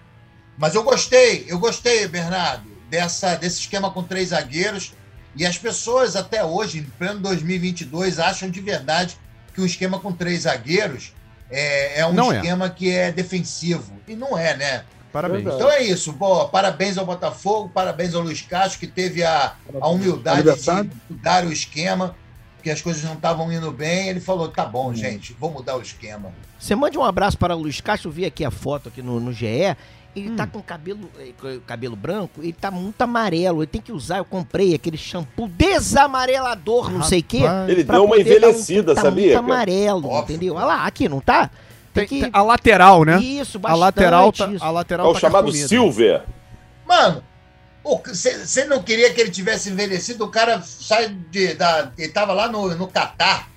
Mas 0.57 0.75
eu 0.75 0.83
gostei, 0.83 1.47
eu 1.49 1.61
gostei, 1.61 2.09
Bernardo, 2.09 2.69
dessa, 2.91 3.37
desse 3.37 3.61
esquema 3.61 3.93
com 3.93 4.03
três 4.03 4.31
zagueiros. 4.31 4.93
E 5.37 5.47
as 5.47 5.59
pessoas 5.59 6.17
até 6.17 6.45
hoje, 6.45 6.79
em 6.79 6.85
pleno 6.85 7.21
2022, 7.21 8.19
acham 8.19 8.51
de 8.51 8.61
verdade 8.61 9.17
que 9.55 9.61
o 9.61 9.67
esquema 9.67 9.99
com 9.99 10.13
três 10.13 10.43
zagueiros 10.43 11.13
é, 11.51 12.01
é 12.01 12.07
um 12.07 12.13
Não 12.13 12.33
é. 12.33 12.37
esquema 12.37 12.69
que 12.69 12.91
é 12.91 13.11
defensivo. 13.11 13.93
E 14.07 14.15
não 14.15 14.37
é, 14.37 14.57
né? 14.57 14.85
Parabéns. 15.13 15.47
Então 15.47 15.71
é 15.71 15.83
isso. 15.83 16.13
Boa, 16.13 16.49
parabéns 16.49 16.99
ao 16.99 17.07
Botafogo, 17.07 17.71
parabéns 17.73 18.15
ao 18.15 18.23
Luiz 18.23 18.43
Castro, 18.43 18.79
que 18.79 18.87
teve 18.87 19.25
a, 19.25 19.55
a 19.81 19.89
humildade 19.89 20.43
de 20.43 20.91
mudar 21.09 21.45
o 21.45 21.53
esquema, 21.53 22.15
porque 22.57 22.71
as 22.71 22.83
coisas 22.83 23.03
não 23.03 23.15
estavam 23.15 23.51
indo 23.53 23.71
bem. 23.73 24.09
Ele 24.09 24.21
falou: 24.21 24.49
tá 24.49 24.65
bom, 24.65 24.93
gente, 24.95 25.33
vou 25.33 25.51
mudar 25.51 25.77
o 25.77 25.83
esquema. 25.83 26.33
Você 26.59 26.75
mande 26.75 26.99
um 26.99 27.05
abraço 27.05 27.39
para 27.39 27.57
o 27.57 27.61
Luiz 27.61 27.81
Castro, 27.81 28.11
eu 28.11 28.13
vi 28.13 28.27
aqui 28.27 28.45
a 28.45 28.51
foto 28.51 28.89
aqui 28.89 29.01
no, 29.01 29.19
no 29.19 29.33
GE. 29.33 29.77
Ele 30.17 30.35
tá 30.35 30.47
com 30.47 30.61
cabelo, 30.61 31.09
com 31.41 31.61
cabelo 31.61 31.95
branco, 31.95 32.41
ele 32.43 32.53
tá 32.53 32.71
muito 32.71 33.01
amarelo. 33.03 33.61
Ele 33.61 33.67
tem 33.69 33.81
que 33.81 33.93
usar, 33.93 34.19
eu 34.19 34.25
comprei 34.25 34.75
aquele 34.75 34.97
shampoo 34.97 35.47
desamarelador, 35.49 36.91
não 36.91 37.03
sei 37.03 37.21
o 37.21 37.23
quê. 37.23 37.39
Rapaz. 37.39 37.69
Ele 37.69 37.85
deu 37.85 38.05
uma 38.05 38.17
dar 38.17 38.17
um- 38.17 38.21
envelhecida, 38.21 38.95
tá 38.95 39.03
sabia? 39.03 39.35
Muito 39.41 39.53
amarelo, 39.53 40.09
Óbvio. 40.09 40.35
entendeu? 40.35 40.55
Olha 40.57 40.65
lá, 40.65 40.87
aqui, 40.87 41.09
não 41.09 41.21
tá? 41.21 41.51
Tem 41.95 42.07
que... 42.07 42.29
a 42.33 42.43
lateral, 42.43 43.05
né? 43.05 43.19
Isso, 43.21 43.59
a 43.59 43.61
bastante 43.61 43.81
lateral 43.81 44.33
tá, 44.33 44.47
isso. 44.49 44.65
a 44.65 44.69
É 44.69 44.71
lateral 44.71 45.11
o 45.11 45.13
tá 45.15 45.21
chamado 45.21 45.45
carcomida. 45.45 45.69
Silver. 45.69 46.23
Mano, 46.87 47.23
você 48.07 48.65
não 48.65 48.83
queria 48.83 49.13
que 49.13 49.21
ele 49.21 49.31
tivesse 49.31 49.71
envelhecido? 49.71 50.25
O 50.25 50.29
cara 50.29 50.61
sai 50.63 51.09
de. 51.31 51.55
Da, 51.55 51.93
ele 51.97 52.13
tava 52.13 52.33
lá 52.33 52.49
no, 52.49 52.75
no 52.75 52.89
Catar, 52.89 53.49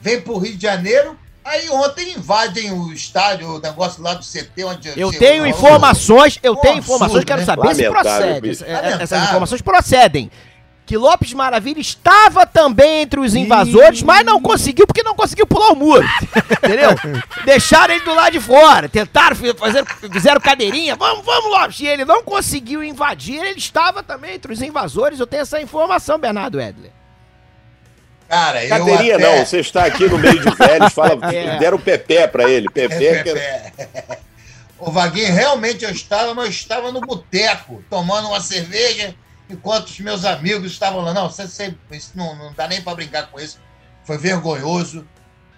vem 0.00 0.20
pro 0.20 0.38
Rio 0.38 0.56
de 0.56 0.62
Janeiro. 0.62 1.16
Aí 1.46 1.70
ontem 1.70 2.12
invadem 2.14 2.72
o 2.72 2.92
estádio, 2.92 3.48
o 3.48 3.60
negócio 3.60 4.02
lá 4.02 4.14
do 4.14 4.24
CT, 4.24 4.64
onde. 4.64 5.00
Eu 5.00 5.12
tenho 5.12 5.46
informações, 5.46 6.40
eu 6.42 6.54
Um 6.54 6.56
tenho 6.56 6.78
informações, 6.78 7.24
quero 7.24 7.38
né? 7.38 7.46
saber 7.46 7.72
se 7.74 7.86
Lamentável, 7.86 8.40
procede. 8.40 8.64
É, 8.64 8.72
é, 8.72 9.02
Essas 9.02 9.22
informações 9.22 9.62
procedem. 9.62 10.30
Que 10.84 10.96
Lopes 10.96 11.32
Maravilha 11.32 11.80
estava 11.80 12.46
também 12.46 13.02
entre 13.02 13.18
os 13.18 13.34
invasores, 13.34 14.02
mas 14.02 14.24
não 14.24 14.40
conseguiu 14.40 14.86
porque 14.86 15.02
não 15.02 15.14
conseguiu 15.14 15.46
pular 15.46 15.72
o 15.72 15.76
muro. 15.76 16.06
Entendeu? 16.62 16.90
Deixaram 17.44 17.94
ele 17.94 18.04
do 18.04 18.14
lado 18.14 18.32
de 18.32 18.40
fora. 18.40 18.88
Tentaram 18.88 19.34
fazer, 19.56 19.84
fizeram 20.12 20.40
cadeirinha. 20.40 20.94
Vamos, 20.94 21.24
vamos, 21.24 21.50
Lopes. 21.50 21.80
E 21.80 21.86
ele 21.86 22.04
não 22.04 22.22
conseguiu 22.22 22.84
invadir. 22.84 23.40
Ele 23.42 23.58
estava 23.58 24.00
também 24.02 24.34
entre 24.34 24.52
os 24.52 24.62
invasores. 24.62 25.18
Eu 25.18 25.26
tenho 25.26 25.42
essa 25.42 25.60
informação, 25.60 26.18
Bernardo 26.18 26.60
Edler. 26.60 26.92
Cara, 28.28 28.66
Cadeirinha 28.66 29.16
até- 29.16 29.36
não, 29.38 29.46
você 29.46 29.60
está 29.60 29.84
aqui 29.84 30.08
no 30.08 30.18
meio 30.18 30.40
de 30.40 30.50
velhos, 30.56 30.92
fala, 30.92 31.18
É. 31.32 31.58
deram 31.58 31.78
Pepé 31.78 32.26
pra 32.26 32.50
ele. 32.50 32.66
É, 32.66 32.70
Pepé, 32.70 33.22
que 33.22 33.32
Pepe. 33.32 34.18
O 34.78 34.90
Vaguinho, 34.92 35.32
realmente 35.32 35.84
eu 35.84 35.90
estava, 35.90 36.34
mas 36.34 36.46
eu 36.46 36.50
estava 36.50 36.90
no 36.90 37.00
boteco, 37.00 37.84
tomando 37.88 38.28
uma 38.28 38.40
cerveja, 38.40 39.14
enquanto 39.48 39.86
os 39.88 40.00
meus 40.00 40.24
amigos 40.24 40.72
estavam 40.72 41.02
lá. 41.02 41.14
Não, 41.14 41.30
você, 41.30 41.46
você- 41.46 41.74
isso 41.92 42.12
não, 42.16 42.34
não 42.36 42.52
dá 42.52 42.66
nem 42.66 42.82
para 42.82 42.96
brincar 42.96 43.28
com 43.30 43.38
isso. 43.38 43.60
Foi 44.04 44.18
vergonhoso, 44.18 45.06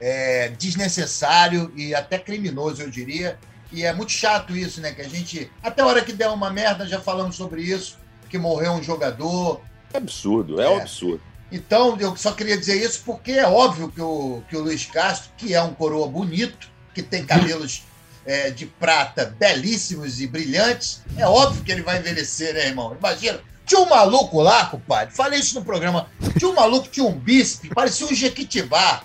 é, 0.00 0.48
desnecessário 0.58 1.72
e 1.74 1.94
até 1.94 2.18
criminoso, 2.18 2.82
eu 2.82 2.90
diria. 2.90 3.38
E 3.72 3.84
é 3.84 3.92
muito 3.92 4.12
chato 4.12 4.56
isso, 4.56 4.80
né? 4.80 4.92
Que 4.92 5.02
a 5.02 5.08
gente, 5.08 5.50
até 5.62 5.82
a 5.82 5.86
hora 5.86 6.02
que 6.02 6.12
der 6.12 6.28
uma 6.28 6.50
merda, 6.50 6.86
já 6.86 7.00
falamos 7.00 7.36
sobre 7.36 7.62
isso, 7.62 7.98
que 8.30 8.38
morreu 8.38 8.72
um 8.72 8.82
jogador, 8.82 9.60
é 9.92 9.96
absurdo, 9.98 10.60
é 10.60 10.68
um 10.68 10.78
É. 10.78 10.82
absurdo. 10.82 11.20
Então, 11.50 11.96
eu 11.98 12.14
só 12.16 12.32
queria 12.32 12.56
dizer 12.58 12.82
isso 12.82 13.02
porque 13.04 13.32
é 13.32 13.46
óbvio 13.46 13.90
que 13.90 14.00
o, 14.00 14.42
que 14.48 14.56
o 14.56 14.60
Luiz 14.60 14.84
Castro, 14.86 15.30
que 15.36 15.54
é 15.54 15.62
um 15.62 15.72
coroa 15.72 16.06
bonito, 16.08 16.68
que 16.94 17.02
tem 17.02 17.24
cabelos 17.24 17.84
é, 18.26 18.50
de 18.50 18.66
prata 18.66 19.34
belíssimos 19.38 20.20
e 20.20 20.26
brilhantes, 20.26 21.00
é 21.16 21.26
óbvio 21.26 21.64
que 21.64 21.72
ele 21.72 21.82
vai 21.82 21.98
envelhecer, 21.98 22.52
né, 22.54 22.66
irmão? 22.66 22.94
Imagina. 22.98 23.40
Tinha 23.64 23.80
um 23.80 23.88
maluco 23.88 24.40
lá, 24.40 24.64
compadre, 24.66 25.14
falei 25.14 25.40
isso 25.40 25.54
no 25.58 25.64
programa. 25.64 26.08
Tinha 26.38 26.50
um 26.50 26.54
maluco, 26.54 26.88
tinha 26.88 27.04
um 27.04 27.12
bispe, 27.12 27.68
parecia 27.68 28.06
um 28.06 28.14
jequitibá. 28.14 29.02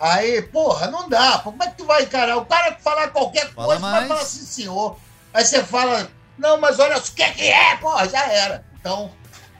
Aí, 0.00 0.42
porra, 0.42 0.88
não 0.90 1.08
dá. 1.08 1.38
pô, 1.38 1.52
Como 1.52 1.62
é 1.62 1.68
que 1.68 1.76
tu 1.76 1.84
vai 1.84 2.02
encarar? 2.02 2.36
O 2.38 2.46
cara 2.46 2.76
falar 2.82 3.08
qualquer 3.08 3.52
Fala 3.52 3.66
coisa, 3.66 3.80
vai 3.80 3.90
mais. 3.92 4.08
falar 4.08 4.20
assim, 4.22 4.44
senhor. 4.44 4.96
Aí 5.32 5.44
você 5.44 5.62
fala, 5.62 6.10
não, 6.38 6.58
mas 6.58 6.78
olha, 6.78 6.96
o 6.96 7.02
que 7.02 7.22
é 7.22 7.30
que 7.30 7.42
é? 7.48 7.76
Porra, 7.76 8.08
já 8.08 8.26
era. 8.32 8.64
Então, 8.80 9.10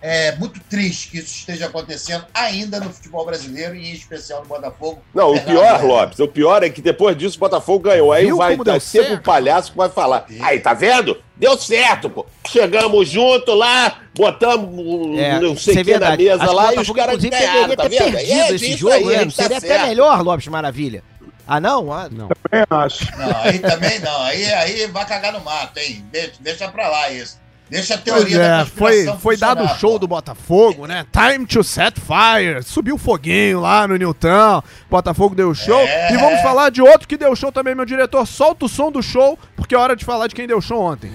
é 0.03 0.35
muito 0.37 0.59
triste 0.69 1.09
que 1.11 1.19
isso 1.19 1.33
esteja 1.35 1.67
acontecendo 1.67 2.25
ainda 2.35 2.81
no 2.81 2.93
futebol 2.93 3.25
brasileiro 3.25 3.75
e 3.77 3.89
em 3.89 3.93
especial 3.95 4.41
no 4.43 4.49
Botafogo. 4.49 5.01
Não, 5.15 5.33
o 5.33 5.41
pior, 5.41 5.65
Henrique. 5.77 5.87
Lopes, 5.87 6.19
o 6.19 6.27
pior 6.29 6.63
é 6.65 6.69
que 6.71 6.83
depois 6.83 7.17
disso 7.17 7.37
o 7.37 7.41
Botafogo 7.41 7.79
ganhou. 7.89 8.13
Aí 8.13 8.27
Viu 8.27 8.37
vai 8.37 8.57
deu 8.57 8.65
ter 8.75 8.81
sempre 8.81 9.15
um 9.15 9.23
palhaço 9.23 9.71
que 9.71 9.77
vai 9.79 9.89
falar. 9.89 10.27
Aí, 10.41 10.59
tá 10.59 10.75
vendo? 10.75 11.17
Deu 11.37 11.57
certo, 11.57 12.11
pô. 12.11 12.27
Chegamos 12.49 13.09
junto 13.09 13.55
lá, 13.55 14.01
botamos 14.15 15.19
É, 15.19 15.39
não 15.41 15.57
sei 15.57 15.75
o 15.75 15.85
que 15.85 15.93
na 15.93 15.99
verdade. 16.11 16.25
mesa 16.25 16.43
Acho 16.45 16.53
lá 16.53 16.63
o 16.63 16.67
e 16.67 16.69
os 16.69 16.75
Botafogo, 16.89 16.99
caras 16.99 17.25
ganharam, 17.25 17.77
tá 17.77 17.83
ter 17.85 17.89
vendo? 17.89 18.13
perdido 18.13 18.33
É 18.41 18.55
esse 18.55 18.73
jogo, 18.77 18.93
aí, 18.95 19.05
né? 19.05 19.25
tá 19.25 19.31
Seria 19.31 19.59
até 19.59 19.87
melhor, 19.87 20.21
Lopes 20.23 20.49
Maravilha. 20.49 21.03
Ah, 21.47 21.59
não? 21.61 21.93
Ah, 21.93 22.09
Não. 22.11 22.29
Também 22.29 22.65
acho. 22.71 23.05
Não, 23.19 23.37
aí 23.43 23.59
também 23.59 23.99
não. 23.99 24.23
Aí, 24.23 24.45
aí 24.53 24.87
vai 24.87 25.05
cagar 25.05 25.33
no 25.33 25.41
mato, 25.41 25.77
hein? 25.79 26.05
Deixa, 26.13 26.33
deixa 26.41 26.69
pra 26.69 26.89
lá 26.89 27.11
isso. 27.11 27.42
Deixa 27.73 27.95
a 27.95 27.99
Pois 27.99 28.17
teoria 28.17 28.39
da 28.39 28.61
é, 28.61 28.65
foi, 28.67 28.91
conspiração 28.91 29.19
foi 29.19 29.37
dado 29.39 29.65
o 29.65 29.69
show 29.79 29.93
pô. 29.93 30.01
do 30.01 30.07
Botafogo, 30.07 30.87
né? 30.87 31.07
Time 31.11 31.47
to 31.47 31.65
set 31.65 31.99
fire. 31.99 32.63
Subiu 32.63 32.97
o 32.97 32.99
foguinho 32.99 33.61
lá 33.63 33.89
no 33.89 33.97
Newton. 33.97 34.63
Botafogo 34.91 35.35
deu 35.35 35.55
show. 35.55 35.81
É. 35.81 36.13
E 36.13 36.19
vamos 36.19 36.43
falar 36.43 36.69
de 36.69 36.83
outro 36.83 37.09
que 37.09 37.17
deu 37.17 37.35
show 37.35 37.51
também, 37.51 37.75
meu 37.75 37.87
diretor. 37.87 38.27
Solta 38.27 38.67
o 38.67 38.69
som 38.69 38.93
do 38.93 39.03
show, 39.03 39.39
porque 39.57 39.75
é 39.75 39.79
hora 39.79 39.97
de 39.97 40.05
falar 40.05 40.27
de 40.27 40.35
quem 40.35 40.47
deu 40.47 40.61
show 40.61 40.83
ontem. 40.83 41.11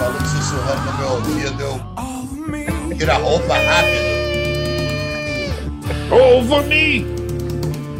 Malucos 0.00 0.30
sussurrando 0.30 0.90
no 0.90 0.98
meu 0.98 1.10
ouvido, 1.12 1.62
eu 1.62 2.02
tiro 3.02 3.12
a 3.12 3.16
roupa 3.16 3.54
rápido. 3.54 4.12
Over 6.12 6.62
me! 6.68 7.04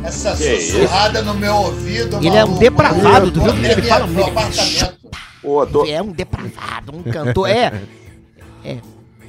Essa 0.04 0.36
Que 0.36 0.60
sussurrada 0.60 1.22
no 1.22 1.34
meu 1.34 1.54
ouvido. 1.56 2.18
Ele 2.18 2.28
é 2.28 2.44
um 2.44 2.48
maluco, 2.48 2.58
depravado, 2.60 3.32
tu 3.32 3.40
viu 3.40 3.52
que 3.52 3.58
ele 3.66 3.74
minha- 3.80 3.88
fala 3.94 4.06
muito? 4.06 4.30
apartamento. 4.30 4.98
Pô, 5.42 5.66
tô... 5.66 5.84
É 5.86 6.00
um 6.00 6.12
depravado, 6.12 6.96
um 6.96 7.02
cantor. 7.02 7.48
É. 7.48 7.72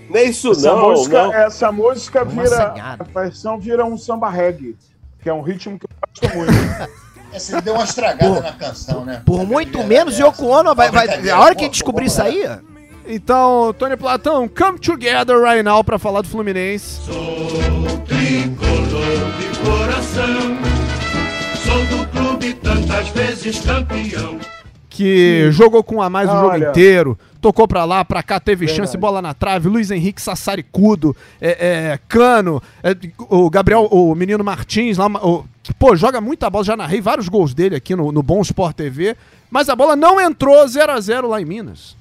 Nem 0.10 0.30
isso 0.30 0.52
Essa 0.52 0.76
não, 0.76 0.90
música, 0.92 1.24
não. 1.24 1.34
essa 1.34 1.72
música 1.72 2.24
Uma 2.24 2.44
vira. 2.44 2.56
sanhada. 2.56 3.04
A 3.16 3.20
versão 3.22 3.60
vira 3.60 3.84
um 3.84 3.98
samba 3.98 4.30
reggae, 4.30 4.76
que 5.24 5.30
é 5.30 5.34
um 5.34 5.42
ritmo 5.42 5.80
que 5.80 5.86
eu 5.86 6.30
gosto 6.30 6.38
muito. 6.38 6.54
Essa 7.34 7.60
deu 7.64 7.74
uma 7.74 7.84
estragada 7.84 8.32
Por- 8.32 8.44
na 8.44 8.52
canção, 8.52 9.04
né? 9.04 9.24
Por 9.26 9.44
muito 9.44 9.80
verdade 9.80 9.88
menos, 9.90 10.20
é 10.20 10.24
Yoko. 10.24 10.46
Ono 10.46 10.76
vai. 10.76 10.92
vai 10.92 11.30
a 11.32 11.40
hora 11.40 11.56
que 11.56 11.68
descobrir 11.68 12.06
isso 12.06 12.22
aí. 12.22 12.44
Então, 13.08 13.74
Tony 13.78 13.98
Platão, 13.98 14.48
come 14.48 14.80
together 14.80 15.40
right 15.42 15.64
now 15.64 15.84
pra 15.84 16.00
falar 16.00 16.22
do 16.22 16.28
Fluminense. 16.28 17.02
Sou 17.02 17.98
tricolor 18.06 19.32
de 19.38 19.60
coração, 19.60 20.58
sou 21.64 21.98
do 21.98 22.08
clube 22.08 22.54
tantas 22.56 23.10
vezes 23.10 23.60
campeão. 23.60 24.40
que 24.90 25.50
jogou 25.52 25.84
com 25.84 25.96
um 25.96 26.02
a 26.02 26.10
mais 26.10 26.30
o 26.30 26.34
jogo 26.34 26.48
Olha. 26.50 26.70
inteiro, 26.70 27.18
tocou 27.42 27.68
pra 27.68 27.84
lá, 27.84 28.06
pra 28.06 28.22
cá, 28.22 28.40
teve 28.40 28.68
Verdade. 28.68 28.88
chance, 28.88 28.98
bola 28.98 29.22
na 29.24 29.34
trave, 29.34 29.68
Luiz 29.68 29.90
Henrique 29.90 30.22
Sassaricudo, 30.22 31.16
é, 31.42 31.92
é, 31.94 32.00
Cano, 32.08 32.62
é, 32.84 32.96
o 33.28 33.50
Gabriel, 33.50 33.88
o 33.92 34.14
menino 34.14 34.44
Martins 34.44 34.98
lá, 34.98 35.08
o, 35.08 35.44
que, 35.64 35.74
pô, 35.74 35.96
joga 35.96 36.22
muita 36.22 36.48
bola, 36.50 36.64
já 36.64 36.78
narrei 36.78 37.02
vários 37.02 37.28
gols 37.28 37.54
dele 37.56 37.76
aqui 37.76 37.96
no, 37.96 38.12
no 38.12 38.22
Bom 38.22 38.40
Sport 38.42 38.76
TV, 38.76 39.18
mas 39.50 39.68
a 39.68 39.76
bola 39.76 39.96
não 39.96 40.22
entrou 40.22 40.66
0 40.68 40.92
a 40.92 41.00
0 41.02 41.28
lá 41.28 41.42
em 41.42 41.46
Minas. 41.46 41.98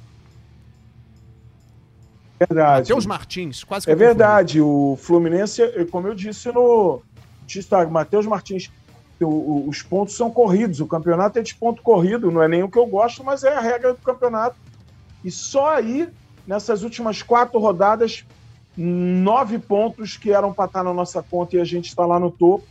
Verdade. 2.49 2.81
Matheus 2.91 3.07
Martins, 3.07 3.65
quase 3.65 3.87
que 3.87 3.93
É 3.93 3.95
verdade. 3.95 4.61
O 4.61 4.97
Fluminense, 5.01 5.63
como 5.91 6.09
eu 6.09 6.15
disse 6.15 6.51
no 6.53 7.03
destaque, 7.47 7.91
Matheus 7.91 8.27
Martins, 8.27 8.71
o- 9.21 9.27
o- 9.27 9.69
os 9.69 9.83
pontos 9.83 10.17
são 10.17 10.31
corridos. 10.31 10.81
O 10.81 10.87
campeonato 10.87 11.39
é 11.39 11.43
de 11.43 11.55
ponto 11.55 11.83
corrido, 11.83 12.31
não 12.31 12.43
é 12.43 12.49
nem 12.49 12.63
o 12.63 12.69
que 12.69 12.79
eu 12.79 12.87
gosto, 12.87 13.23
mas 13.23 13.45
é 13.45 13.55
a 13.55 13.61
regra 13.61 13.93
do 13.93 13.99
campeonato. 14.01 14.57
E 15.25 15.31
só 15.31 15.77
aí, 15.77 16.09
nessas 16.47 16.83
últimas 16.83 17.23
quatro 17.23 17.59
rodadas, 17.61 18.25
nove 18.77 19.59
pontos 19.59 20.17
que 20.17 20.33
eram 20.33 20.53
para 20.53 20.65
estar 20.65 20.83
na 20.83 20.93
nossa 20.95 21.23
conta 21.23 21.57
e 21.57 21.61
a 21.61 21.65
gente 21.65 21.89
está 21.89 22.05
lá 22.07 22.19
no 22.19 22.31
topo, 22.31 22.65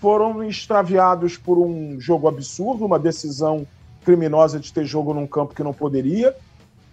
foram 0.00 0.42
extraviados 0.44 1.36
por 1.38 1.56
um 1.58 1.98
jogo 1.98 2.28
absurdo, 2.28 2.84
uma 2.84 2.98
decisão 2.98 3.66
criminosa 4.04 4.60
de 4.60 4.72
ter 4.72 4.84
jogo 4.84 5.14
num 5.14 5.26
campo 5.26 5.54
que 5.54 5.62
não 5.62 5.72
poderia, 5.72 6.36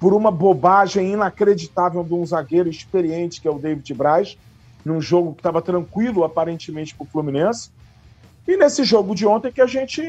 por 0.03 0.13
uma 0.13 0.29
bobagem 0.29 1.13
inacreditável 1.13 2.03
de 2.03 2.13
um 2.13 2.25
zagueiro 2.25 2.67
experiente, 2.69 3.39
que 3.39 3.47
é 3.47 3.51
o 3.51 3.57
David 3.57 3.93
Braz, 3.93 4.37
num 4.83 4.99
jogo 4.99 5.31
que 5.31 5.39
estava 5.39 5.61
tranquilo, 5.61 6.25
aparentemente, 6.25 6.93
para 6.93 7.05
o 7.05 7.07
Fluminense. 7.07 7.69
E 8.45 8.57
nesse 8.57 8.83
jogo 8.83 9.15
de 9.15 9.25
ontem 9.25 9.49
que 9.49 9.61
a 9.61 9.65
gente 9.65 10.01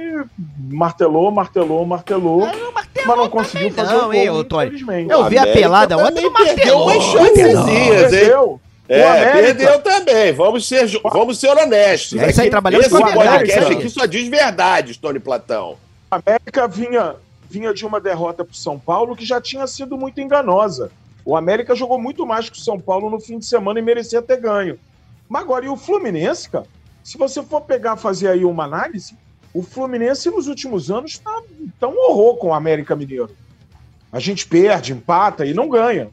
martelou, 0.68 1.30
martelou, 1.30 1.86
martelou, 1.86 2.42
Ah, 2.42 2.52
não 2.56 2.72
martelou 2.72 3.06
mas 3.06 3.16
não 3.18 3.28
conseguiu 3.30 3.70
fazer 3.70 3.92
não, 3.92 4.08
o 4.08 4.44
gol, 4.44 4.62
infelizmente. 4.64 5.12
Eu 5.12 5.28
vi 5.28 5.38
a 5.38 5.44
pelada 5.52 5.96
ontem, 5.96 6.28
perdeu 6.28 6.32
martelou. 6.32 6.90
umas 6.90 7.04
chancezinhas, 7.04 8.12
hein? 8.12 8.18
Perdeu. 8.18 8.60
É, 8.88 9.08
América- 9.08 9.32
perdeu 9.42 9.80
também. 9.80 10.32
Vamos 10.32 10.66
ser, 10.66 10.88
vamos 11.04 11.38
ser 11.38 11.56
honestos. 11.56 12.18
É 12.20 12.30
isso 12.30 12.42
aí, 12.42 12.50
trabalhando 12.50 12.80
Esse 12.80 12.90
com 12.90 12.98
podcast 13.00 13.60
cara. 13.60 13.74
aqui 13.74 13.88
só 13.88 14.06
diz 14.06 14.26
verdade, 14.28 14.98
Tony 14.98 15.20
Platão. 15.20 15.76
A 16.10 16.16
América 16.16 16.66
vinha, 16.66 17.14
vinha 17.54 17.72
de 17.72 17.86
uma 17.86 18.00
derrota 18.00 18.44
para 18.44 18.52
o 18.52 18.56
São 18.56 18.78
Paulo 18.78 19.14
que 19.14 19.24
já 19.24 19.40
tinha 19.40 19.66
sido 19.68 19.96
muito 19.96 20.20
enganosa. 20.20 20.90
O 21.24 21.36
América 21.36 21.74
jogou 21.74 22.00
muito 22.00 22.26
mais 22.26 22.50
que 22.50 22.58
o 22.58 22.60
São 22.60 22.80
Paulo 22.80 23.08
no 23.08 23.20
fim 23.20 23.38
de 23.38 23.46
semana 23.46 23.78
e 23.78 23.82
merecia 23.82 24.20
ter 24.20 24.40
ganho. 24.40 24.78
Mas 25.28 25.42
agora, 25.42 25.64
e 25.64 25.68
o 25.68 25.76
Fluminense, 25.76 26.50
cara? 26.50 26.66
Se 27.02 27.16
você 27.16 27.42
for 27.42 27.60
pegar 27.60 27.96
fazer 27.96 28.28
aí 28.28 28.44
uma 28.44 28.64
análise, 28.64 29.16
o 29.52 29.62
Fluminense 29.62 30.28
nos 30.30 30.48
últimos 30.48 30.90
anos 30.90 31.12
está 31.12 31.40
tá 31.78 31.86
um 31.86 31.96
horror 31.96 32.36
com 32.38 32.48
o 32.48 32.54
América 32.54 32.96
Mineiro. 32.96 33.30
A 34.10 34.18
gente 34.18 34.46
perde, 34.46 34.92
empata 34.92 35.46
e 35.46 35.54
não 35.54 35.68
ganha. 35.68 36.10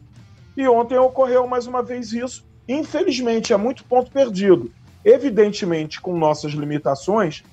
E 0.55 0.67
ontem 0.67 0.97
ocorreu 0.97 1.47
mais 1.47 1.65
uma 1.65 1.81
vez 1.81 2.13
isso. 2.13 2.45
Infelizmente, 2.67 3.51
é 3.51 3.57
muito 3.57 3.83
ponto 3.83 4.11
perdido. 4.11 4.71
Evidentemente, 5.03 5.99
com 5.99 6.15
nossas 6.17 6.51
limitações, 6.51 7.43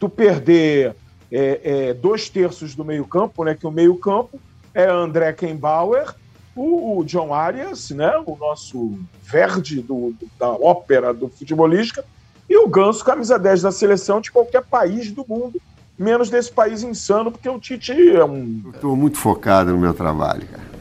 tu 0.00 0.08
perder 0.08 0.96
é, 1.30 1.60
é, 1.88 1.94
dois 1.94 2.28
terços 2.28 2.74
do 2.74 2.84
meio-campo, 2.84 3.44
né? 3.44 3.54
Que 3.54 3.66
o 3.66 3.70
meio-campo 3.70 4.38
é 4.74 4.88
André 4.88 5.32
Kembauer, 5.32 6.14
o, 6.54 6.98
o 6.98 7.04
John 7.04 7.32
Arias, 7.34 7.90
né? 7.90 8.12
O 8.26 8.36
nosso 8.36 8.98
verde 9.22 9.80
do, 9.82 10.14
do- 10.18 10.28
da 10.38 10.48
ópera 10.50 11.12
do 11.12 11.28
futebolística, 11.28 12.04
e 12.48 12.56
o 12.56 12.68
Ganso, 12.68 13.04
camisa 13.04 13.38
10 13.38 13.62
da 13.62 13.72
seleção 13.72 14.20
de 14.20 14.30
qualquer 14.30 14.62
país 14.64 15.10
do 15.10 15.24
mundo, 15.28 15.60
menos 15.98 16.30
desse 16.30 16.52
país 16.52 16.82
insano, 16.82 17.32
porque 17.32 17.48
o 17.48 17.58
Tite 17.58 17.92
é 18.14 18.24
um. 18.24 18.62
Estou 18.72 18.94
muito 18.94 19.18
focado 19.18 19.72
no 19.72 19.78
meu 19.78 19.92
trabalho, 19.92 20.46
cara. 20.46 20.75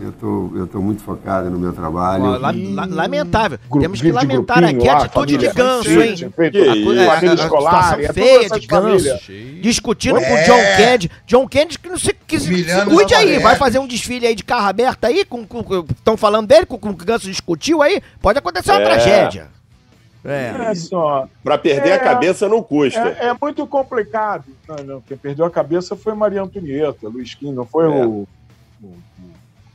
Eu 0.00 0.12
tô, 0.12 0.52
eu 0.54 0.66
tô 0.66 0.80
muito 0.80 1.02
focado 1.02 1.50
no 1.50 1.58
meu 1.58 1.72
trabalho. 1.72 2.22
Ó, 2.24 2.36
la- 2.38 2.52
la- 2.52 2.86
lamentável. 2.86 3.58
Gru- 3.68 3.80
Temos 3.80 4.00
que 4.00 4.12
lamentar 4.12 4.62
aqui 4.62 4.88
a 4.88 4.98
atitude 4.98 5.36
de 5.38 5.48
ganso, 5.52 5.90
hein? 5.90 6.14
a- 6.24 7.12
a 7.12 7.18
a 7.18 7.34
escolar, 7.34 7.84
situação 7.96 8.14
feia 8.14 8.48
de 8.48 8.66
ganso. 8.66 9.18
Discutindo 9.60 10.14
com 10.20 10.24
É. 10.24 10.42
o 10.42 10.46
John 10.46 10.76
Kennedy. 10.76 11.10
John 11.26 11.48
Kennedy 11.48 11.78
que 11.80 11.88
não 11.88 11.98
se, 11.98 12.14
que 12.26 12.38
se, 12.38 12.64
cuide 12.88 13.14
aí. 13.14 13.38
Vai 13.40 13.56
fazer 13.56 13.78
um 13.80 13.86
desfile 13.88 14.26
aí 14.26 14.34
de 14.36 14.44
carro 14.44 14.68
aberto 14.68 15.04
aí? 15.04 15.26
Estão 15.90 16.16
falando 16.16 16.46
dele, 16.46 16.64
com, 16.64 16.78
com 16.78 16.90
o 16.90 16.94
Ganso 16.94 17.26
discutiu 17.26 17.82
aí? 17.82 18.00
Pode 18.22 18.38
acontecer 18.38 18.70
uma 18.70 18.80
É. 18.80 18.84
tragédia. 18.84 19.48
É. 20.24 20.54
É 20.70 20.74
só. 20.74 21.26
Pra 21.42 21.56
perder 21.58 21.90
É. 21.90 21.94
a 21.94 21.98
cabeça 21.98 22.48
não 22.48 22.62
custa. 22.62 23.00
É, 23.20 23.26
é 23.28 23.36
muito 23.40 23.66
complicado. 23.66 24.44
Não, 24.68 24.76
não, 24.84 25.00
quem 25.00 25.16
perdeu 25.16 25.44
a 25.44 25.50
cabeça 25.50 25.96
foi 25.96 26.14
Maria 26.14 26.42
Antonieta, 26.42 27.08
Luiz 27.08 27.34
Quim, 27.34 27.52
não 27.52 27.64
foi 27.66 27.84
É. 27.86 27.88
o- 27.88 28.26
o 28.82 28.94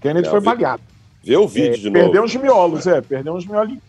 Kennedy 0.03 0.25
Não, 0.25 0.29
foi 0.31 0.39
vi- 0.39 0.45
baleado. 0.45 0.83
Vê 1.23 1.37
o 1.37 1.47
vídeo 1.47 1.73
É, 1.73 1.77
de 1.77 1.89
perdeu 1.91 2.13
novo. 2.21 2.25
uns 2.25 2.35
miolos, 2.35 2.85
é, 2.85 3.01
perdeu 3.01 3.33
uns 3.33 3.45
miolinhos. 3.45 3.81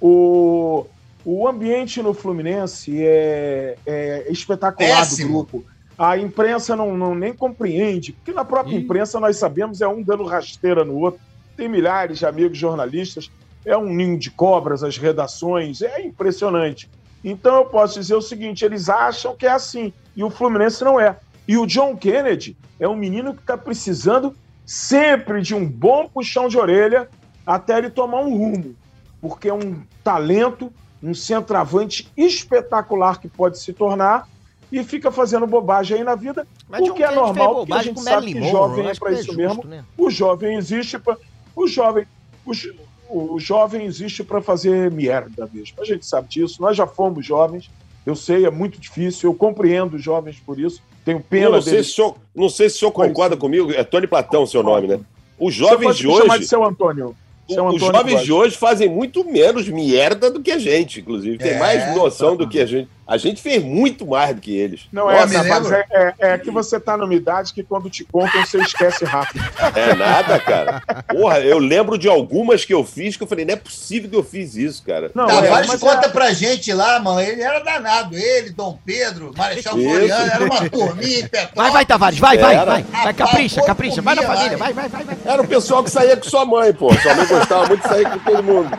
O, 0.00 0.84
o 1.24 1.46
ambiente 1.48 2.02
no 2.02 2.12
Fluminense 2.12 2.92
é, 3.00 3.76
é 3.86 4.26
espetacular 4.30 4.98
Péssimo. 4.98 5.28
do 5.28 5.32
grupo. 5.32 5.64
A 5.96 6.18
imprensa 6.18 6.74
não, 6.74 6.96
não 6.96 7.14
nem 7.14 7.32
compreende, 7.32 8.12
porque 8.12 8.32
na 8.32 8.44
própria 8.44 8.76
imprensa 8.76 9.20
nós 9.20 9.36
sabemos 9.36 9.80
é 9.80 9.86
um 9.86 10.02
dando 10.02 10.24
rasteira 10.24 10.84
no 10.84 10.98
outro. 10.98 11.20
Tem 11.56 11.68
milhares 11.68 12.18
de 12.18 12.26
amigos 12.26 12.58
jornalistas, 12.58 13.30
é 13.64 13.76
um 13.76 13.86
ninho 13.94 14.18
de 14.18 14.30
cobras 14.30 14.82
as 14.82 14.96
redações, 14.98 15.82
é 15.82 16.02
impressionante. 16.02 16.90
Então 17.22 17.54
eu 17.58 17.64
posso 17.66 18.00
dizer 18.00 18.16
o 18.16 18.22
seguinte: 18.22 18.64
eles 18.64 18.88
acham 18.88 19.36
que 19.36 19.46
é 19.46 19.50
assim, 19.52 19.92
e 20.16 20.24
o 20.24 20.30
Fluminense 20.30 20.82
não 20.82 20.98
é. 20.98 21.16
E 21.46 21.56
o 21.56 21.66
John 21.66 21.96
Kennedy 21.96 22.56
é 22.80 22.88
um 22.88 22.96
menino 22.96 23.32
que 23.34 23.40
está 23.42 23.56
precisando 23.56 24.34
sempre 24.72 25.42
de 25.42 25.54
um 25.54 25.68
bom 25.68 26.08
puxão 26.08 26.48
de 26.48 26.56
orelha 26.56 27.06
até 27.44 27.76
ele 27.76 27.90
tomar 27.90 28.20
um 28.22 28.34
rumo, 28.38 28.74
porque 29.20 29.46
é 29.48 29.52
um 29.52 29.82
talento, 30.02 30.72
um 31.02 31.12
centroavante 31.12 32.10
espetacular 32.16 33.20
que 33.20 33.28
pode 33.28 33.58
se 33.58 33.74
tornar 33.74 34.26
e 34.70 34.82
fica 34.82 35.12
fazendo 35.12 35.46
bobagem 35.46 35.98
aí 35.98 36.02
na 36.04 36.14
vida, 36.14 36.46
Mas 36.70 36.88
o 36.88 36.94
que 36.94 37.02
é 37.02 37.10
normal, 37.10 37.56
porque 37.56 37.74
a 37.74 37.82
gente 37.82 38.00
sabe 38.00 38.28
que 38.32 38.40
Monroe, 38.40 38.50
jovem 38.50 38.88
é 38.88 38.94
para 38.94 39.10
é 39.10 39.14
isso 39.14 39.24
justo, 39.24 39.36
mesmo. 39.36 39.64
né? 39.66 39.84
O 39.98 40.08
jovem 40.10 40.56
existe 40.56 40.98
para 40.98 41.18
o 41.54 41.66
jovem 41.66 42.06
o, 42.42 42.54
jo- 42.54 42.74
o 43.10 43.38
jovem 43.38 43.84
existe 43.84 44.24
para 44.24 44.40
fazer 44.40 44.90
merda 44.90 45.46
mesmo. 45.52 45.76
A 45.82 45.84
gente 45.84 46.06
sabe 46.06 46.28
disso. 46.28 46.62
Nós 46.62 46.74
já 46.74 46.86
fomos 46.86 47.26
jovens. 47.26 47.70
Eu 48.04 48.16
sei, 48.16 48.44
é 48.44 48.50
muito 48.50 48.80
difícil. 48.80 49.30
Eu 49.30 49.34
compreendo 49.34 49.96
os 49.96 50.02
jovens 50.02 50.36
por 50.44 50.58
isso. 50.58 50.82
Tenho 51.04 51.18
Eu 51.18 51.24
pena 51.28 51.50
não, 51.50 51.62
sei 51.62 51.72
deles. 51.74 51.88
se 51.88 51.94
senhor, 51.94 52.16
não 52.34 52.48
sei 52.48 52.68
se 52.68 52.76
o 52.76 52.78
senhor 52.80 52.92
concorda 52.92 53.36
comigo. 53.36 53.72
É 53.72 53.84
Tony 53.84 54.06
Platão 54.06 54.46
seu 54.46 54.62
nome, 54.62 54.86
né? 54.88 55.00
Os 55.38 55.54
jovens 55.54 55.96
de 55.96 56.06
me 56.06 56.12
chamar 56.14 56.26
de 56.34 56.38
hoje. 56.40 56.46
seu 56.46 56.64
Antônio. 56.64 57.14
Seu 57.48 57.66
Os 57.66 57.74
Antônio 57.74 57.94
jovens 57.96 58.12
pode. 58.14 58.24
de 58.24 58.32
hoje 58.32 58.56
fazem 58.56 58.88
muito 58.88 59.24
menos 59.24 59.68
merda 59.68 60.30
do 60.30 60.40
que 60.40 60.50
a 60.52 60.58
gente, 60.58 61.00
inclusive. 61.00 61.38
Tem 61.38 61.52
É. 61.52 61.58
mais 61.58 61.94
noção 61.96 62.36
do 62.36 62.48
que 62.48 62.60
a 62.60 62.66
gente. 62.66 62.88
A 63.06 63.16
gente 63.16 63.42
fez 63.42 63.62
muito 63.62 64.06
mais 64.06 64.34
do 64.34 64.40
que 64.40 64.56
eles. 64.56 64.86
Não 64.92 65.06
Ó, 65.06 65.10
é, 65.10 65.24
lembro. 65.24 65.74
é, 65.74 65.86
é, 65.90 66.14
é 66.20 66.38
que 66.38 66.50
você 66.52 66.78
tá 66.78 66.96
numa 66.96 67.12
idade 67.14 67.52
que 67.52 67.62
quando 67.62 67.90
te 67.90 68.04
contam 68.04 68.44
você 68.46 68.58
esquece 68.58 69.04
rápido. 69.04 69.42
É 69.74 69.94
nada, 69.94 70.38
cara. 70.38 70.82
Porra, 71.08 71.40
eu 71.40 71.58
lembro 71.58 71.98
de 71.98 72.08
algumas 72.08 72.64
que 72.64 72.72
eu 72.72 72.84
fiz 72.84 73.16
que 73.16 73.22
eu 73.22 73.26
falei, 73.26 73.44
não 73.44 73.54
é 73.54 73.56
possível 73.56 74.08
que 74.08 74.16
eu 74.16 74.22
fiz 74.22 74.54
isso, 74.54 74.82
cara. 74.84 75.10
Não, 75.14 75.26
Tavares 75.26 75.68
é, 75.68 75.72
mas 75.72 75.80
conta 75.80 76.06
é- 76.06 76.10
pra 76.10 76.32
gente 76.32 76.72
lá, 76.72 77.00
mano. 77.00 77.20
Ele 77.20 77.42
era 77.42 77.58
danado. 77.60 78.16
Ele, 78.16 78.50
Dom 78.50 78.78
Pedro, 78.84 79.32
Marechal. 79.36 79.72
Floriano, 79.72 80.32
era 80.32 80.44
uma 80.44 80.70
turminha 80.70 81.18
em 81.20 81.22
Petrópolis. 81.28 81.54
Vai, 81.56 81.70
vai, 81.70 81.86
Tavares, 81.86 82.18
vai, 82.18 82.38
vai, 82.38 82.54
Era. 82.54 82.64
vai. 82.64 82.82
Vai, 82.82 83.14
capricha, 83.14 83.62
capricha. 83.62 84.02
Vai 84.02 84.14
na 84.14 84.22
família, 84.22 84.56
vai, 84.56 84.72
vai, 84.72 84.88
vai. 84.88 85.04
vai. 85.04 85.16
Era 85.24 85.42
o 85.42 85.46
pessoal 85.48 85.82
que 85.82 85.90
saía 85.90 86.16
com 86.16 86.28
sua 86.28 86.44
mãe, 86.44 86.72
pô. 86.72 86.92
Sua 86.94 87.14
mãe 87.14 87.26
gostava 87.26 87.66
muito 87.66 87.82
de 87.82 87.88
sair 87.88 88.08
com 88.08 88.18
todo 88.18 88.42
mundo. 88.42 88.70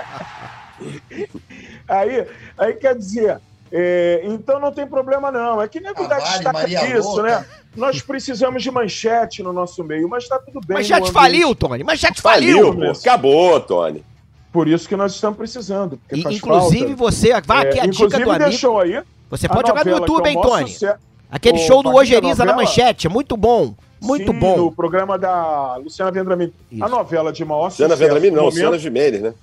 Aí, 1.87 2.25
aí 2.57 2.73
quer 2.73 2.95
dizer, 2.95 3.37
é, 3.75 4.21
então 4.25 4.59
não 4.59 4.71
tem 4.71 4.85
problema 4.85 5.31
não. 5.31 5.59
É 5.59 5.67
que 5.67 5.79
nego 5.79 6.03
dá 6.03 6.09
Tavares, 6.17 6.33
destaca 6.33 6.53
Maria 6.53 6.97
isso, 6.99 7.21
né? 7.23 7.43
Nós 7.75 8.01
precisamos 8.03 8.61
de 8.61 8.69
manchete 8.69 9.41
no 9.41 9.51
nosso 9.51 9.83
meio, 9.83 10.07
mas 10.07 10.27
tá 10.27 10.37
tudo 10.37 10.61
bem. 10.65 10.77
Manchete 10.77 11.11
faliu, 11.11 11.55
Tony. 11.55 11.83
Manchete 11.83 12.21
Faliu, 12.21 12.71
faliu. 12.71 12.91
Acabou, 12.91 13.59
Tony. 13.59 14.05
Por 14.51 14.67
isso 14.67 14.87
que 14.87 14.95
nós 14.95 15.15
estamos 15.15 15.35
precisando. 15.35 15.99
E, 16.11 16.21
faz 16.21 16.35
inclusive 16.35 16.85
falta. 16.89 16.95
você, 16.97 17.41
vai 17.41 17.67
aqui 17.67 17.79
É, 17.79 17.81
a 17.81 17.85
dica 17.87 18.07
do 18.07 18.15
amigo. 18.31 18.37
deixou 18.37 18.79
aí. 18.79 19.01
Você 19.31 19.49
pode 19.49 19.67
jogar 19.67 19.83
no 19.83 19.91
YouTube, 19.91 20.27
é 20.27 20.29
hein, 20.29 20.37
o 20.37 20.41
Tony? 20.41 20.69
sucesso. 20.69 20.99
Aquele 21.31 21.57
show 21.57 21.81
do 21.81 21.91
Ojeriza 21.95 22.45
na 22.45 22.55
manchete, 22.55 23.07
é 23.07 23.09
muito 23.09 23.35
bom. 23.35 23.73
Muito 23.99 24.31
Sim, 24.31 24.37
bom. 24.37 24.57
No 24.57 24.71
programa 24.71 25.17
da 25.17 25.77
Luciana 25.77 26.11
Vendramini. 26.11 26.53
Isso. 26.71 26.83
A 26.83 26.87
novela 26.89 27.33
de 27.33 27.43
maior 27.43 27.65
Luciana 27.65 27.95
sucesso 27.95 27.99
Vendramini, 28.07 28.29
no 28.35 28.37
não, 28.37 28.43
momento- 28.43 28.55
Luciana 28.57 28.77
Gimenez, 28.77 29.21
né? 29.23 29.33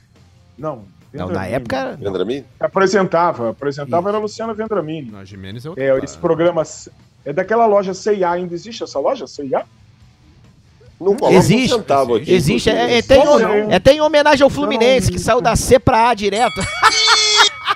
Não. 0.57 0.85
Não, 1.13 1.29
na 1.29 1.47
época. 1.47 1.97
Vendramini? 2.01 2.45
Apresentava, 2.59 3.51
apresentava 3.51 4.09
era 4.11 4.19
a 4.19 4.21
Luciana 4.21 4.55
Vendramini. 4.55 5.11
Não, 5.11 5.25
Jimenez 5.25 5.65
é 5.67 5.71
É, 5.77 5.99
esse 6.05 6.17
programa 6.17 6.63
é 7.25 7.33
daquela 7.33 7.67
loja 7.67 7.93
C&A, 7.95 8.31
ainda 8.31 8.55
existe 8.55 8.83
essa 8.85 8.99
loja 8.99 9.27
C&A? 9.27 9.65
Não 11.01 11.17
coloca 11.17 11.37
Existe. 11.37 11.75
um 11.75 11.79
centavo 11.79 12.15
aqui. 12.17 12.31
Existe, 12.33 12.69
é, 12.69 12.99
é, 12.99 13.03
tem, 13.03 13.25
não? 13.25 13.41
é, 13.73 13.79
tem 13.81 13.97
em 13.97 14.01
homenagem 14.03 14.45
ao 14.45 14.51
Fluminense, 14.51 15.07
não- 15.09 15.17
que 15.17 15.19
saiu 15.19 15.41
da 15.41 15.57
C 15.57 15.79
pra 15.79 16.11
A 16.11 16.15
direto. 16.15 16.61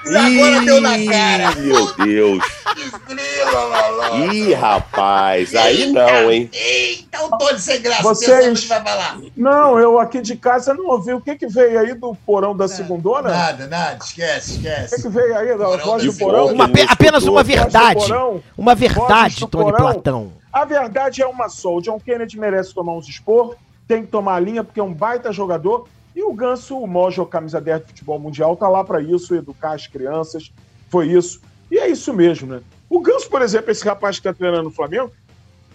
E 0.05 0.15
agora 0.17 0.61
deu 0.63 0.81
na 0.83 0.91
cara. 1.07 1.55
Meu 1.57 1.93
Deus. 1.95 2.45
Estrela. 2.81 4.33
Ih, 4.33 4.53
rapaz, 4.55 5.55
aí 5.55 5.93
não, 5.93 6.31
hein? 6.31 6.51
Eita, 6.53 7.25
o 7.25 7.37
Tony 7.39 7.59
sem 7.59 7.81
graça. 7.81 8.03
Vocês- 8.03 8.61
que 8.61 8.67
vai 8.69 8.83
falar. 8.83 9.19
Não, 9.37 9.79
eu 9.79 9.99
aqui 9.99 10.21
de 10.21 10.37
casa 10.37 10.75
não 10.75 10.87
ouvi. 10.89 11.13
O 11.13 11.21
que 11.21 11.37
que 11.37 11.47
veio 11.47 11.79
aí 11.81 11.95
do 11.95 12.15
porão 12.27 12.57
da 12.57 12.69
segundona? 12.69 13.31
Nada, 13.31 13.67
nada. 13.67 13.99
Esquece, 14.05 14.53
O 14.53 14.55
que 14.57 14.63
que 14.63 14.69
esquece. 14.69 15.09
veio 15.09 15.37
aí 15.39 15.49
da 15.57 15.65
Porão 15.65 15.87
voz 15.87 16.05
do 16.05 16.13
porão? 16.15 16.47
Uma 16.47 16.69
pe- 16.69 16.87
apenas 16.89 17.25
uma 17.25 17.43
verdade. 17.43 18.01
porão? 18.07 18.43
Uma 18.57 18.75
verdade, 18.75 19.47
Tony 19.47 19.65
porão. 19.73 19.79
Platão. 19.79 20.33
A 20.53 20.65
verdade 20.65 21.23
é 21.23 21.27
uma 21.27 21.49
só. 21.49 21.75
O 21.77 21.81
John 21.83 21.99
Kennedy 21.99 22.39
merece 22.39 22.73
tomar 22.75 22.93
uns 22.95 23.09
expor, 23.09 23.57
tem 23.89 24.03
que 24.03 24.09
tomar 24.09 24.37
a 24.37 24.41
linha 24.41 24.63
porque 24.63 24.81
é 24.81 24.83
um 24.85 24.93
baita 24.95 25.33
jogador. 25.33 25.89
E 26.15 26.23
o 26.23 26.33
Ganso, 26.33 26.79
o 26.79 26.87
Mojo, 26.87 27.27
camisa 27.27 27.61
10 27.61 27.81
de 27.81 27.87
futebol 27.89 28.21
mundial, 28.21 28.55
tá 28.57 28.69
lá 28.69 28.85
para 28.85 29.01
isso, 29.01 29.35
educar 29.35 29.73
as 29.73 29.89
crianças. 29.89 30.53
Foi 30.89 31.09
isso. 31.09 31.41
E 31.71 31.79
é 31.79 31.89
isso 31.89 32.13
mesmo, 32.13 32.47
né? 32.47 32.63
O 32.89 33.01
Ganso, 33.01 33.29
por 33.29 33.43
exemplo, 33.43 33.71
esse 33.71 33.85
rapaz 33.85 34.19
que 34.19 34.25
tá 34.25 34.33
treinando 34.33 34.65
no 34.65 34.71
Flamengo, 34.71 35.11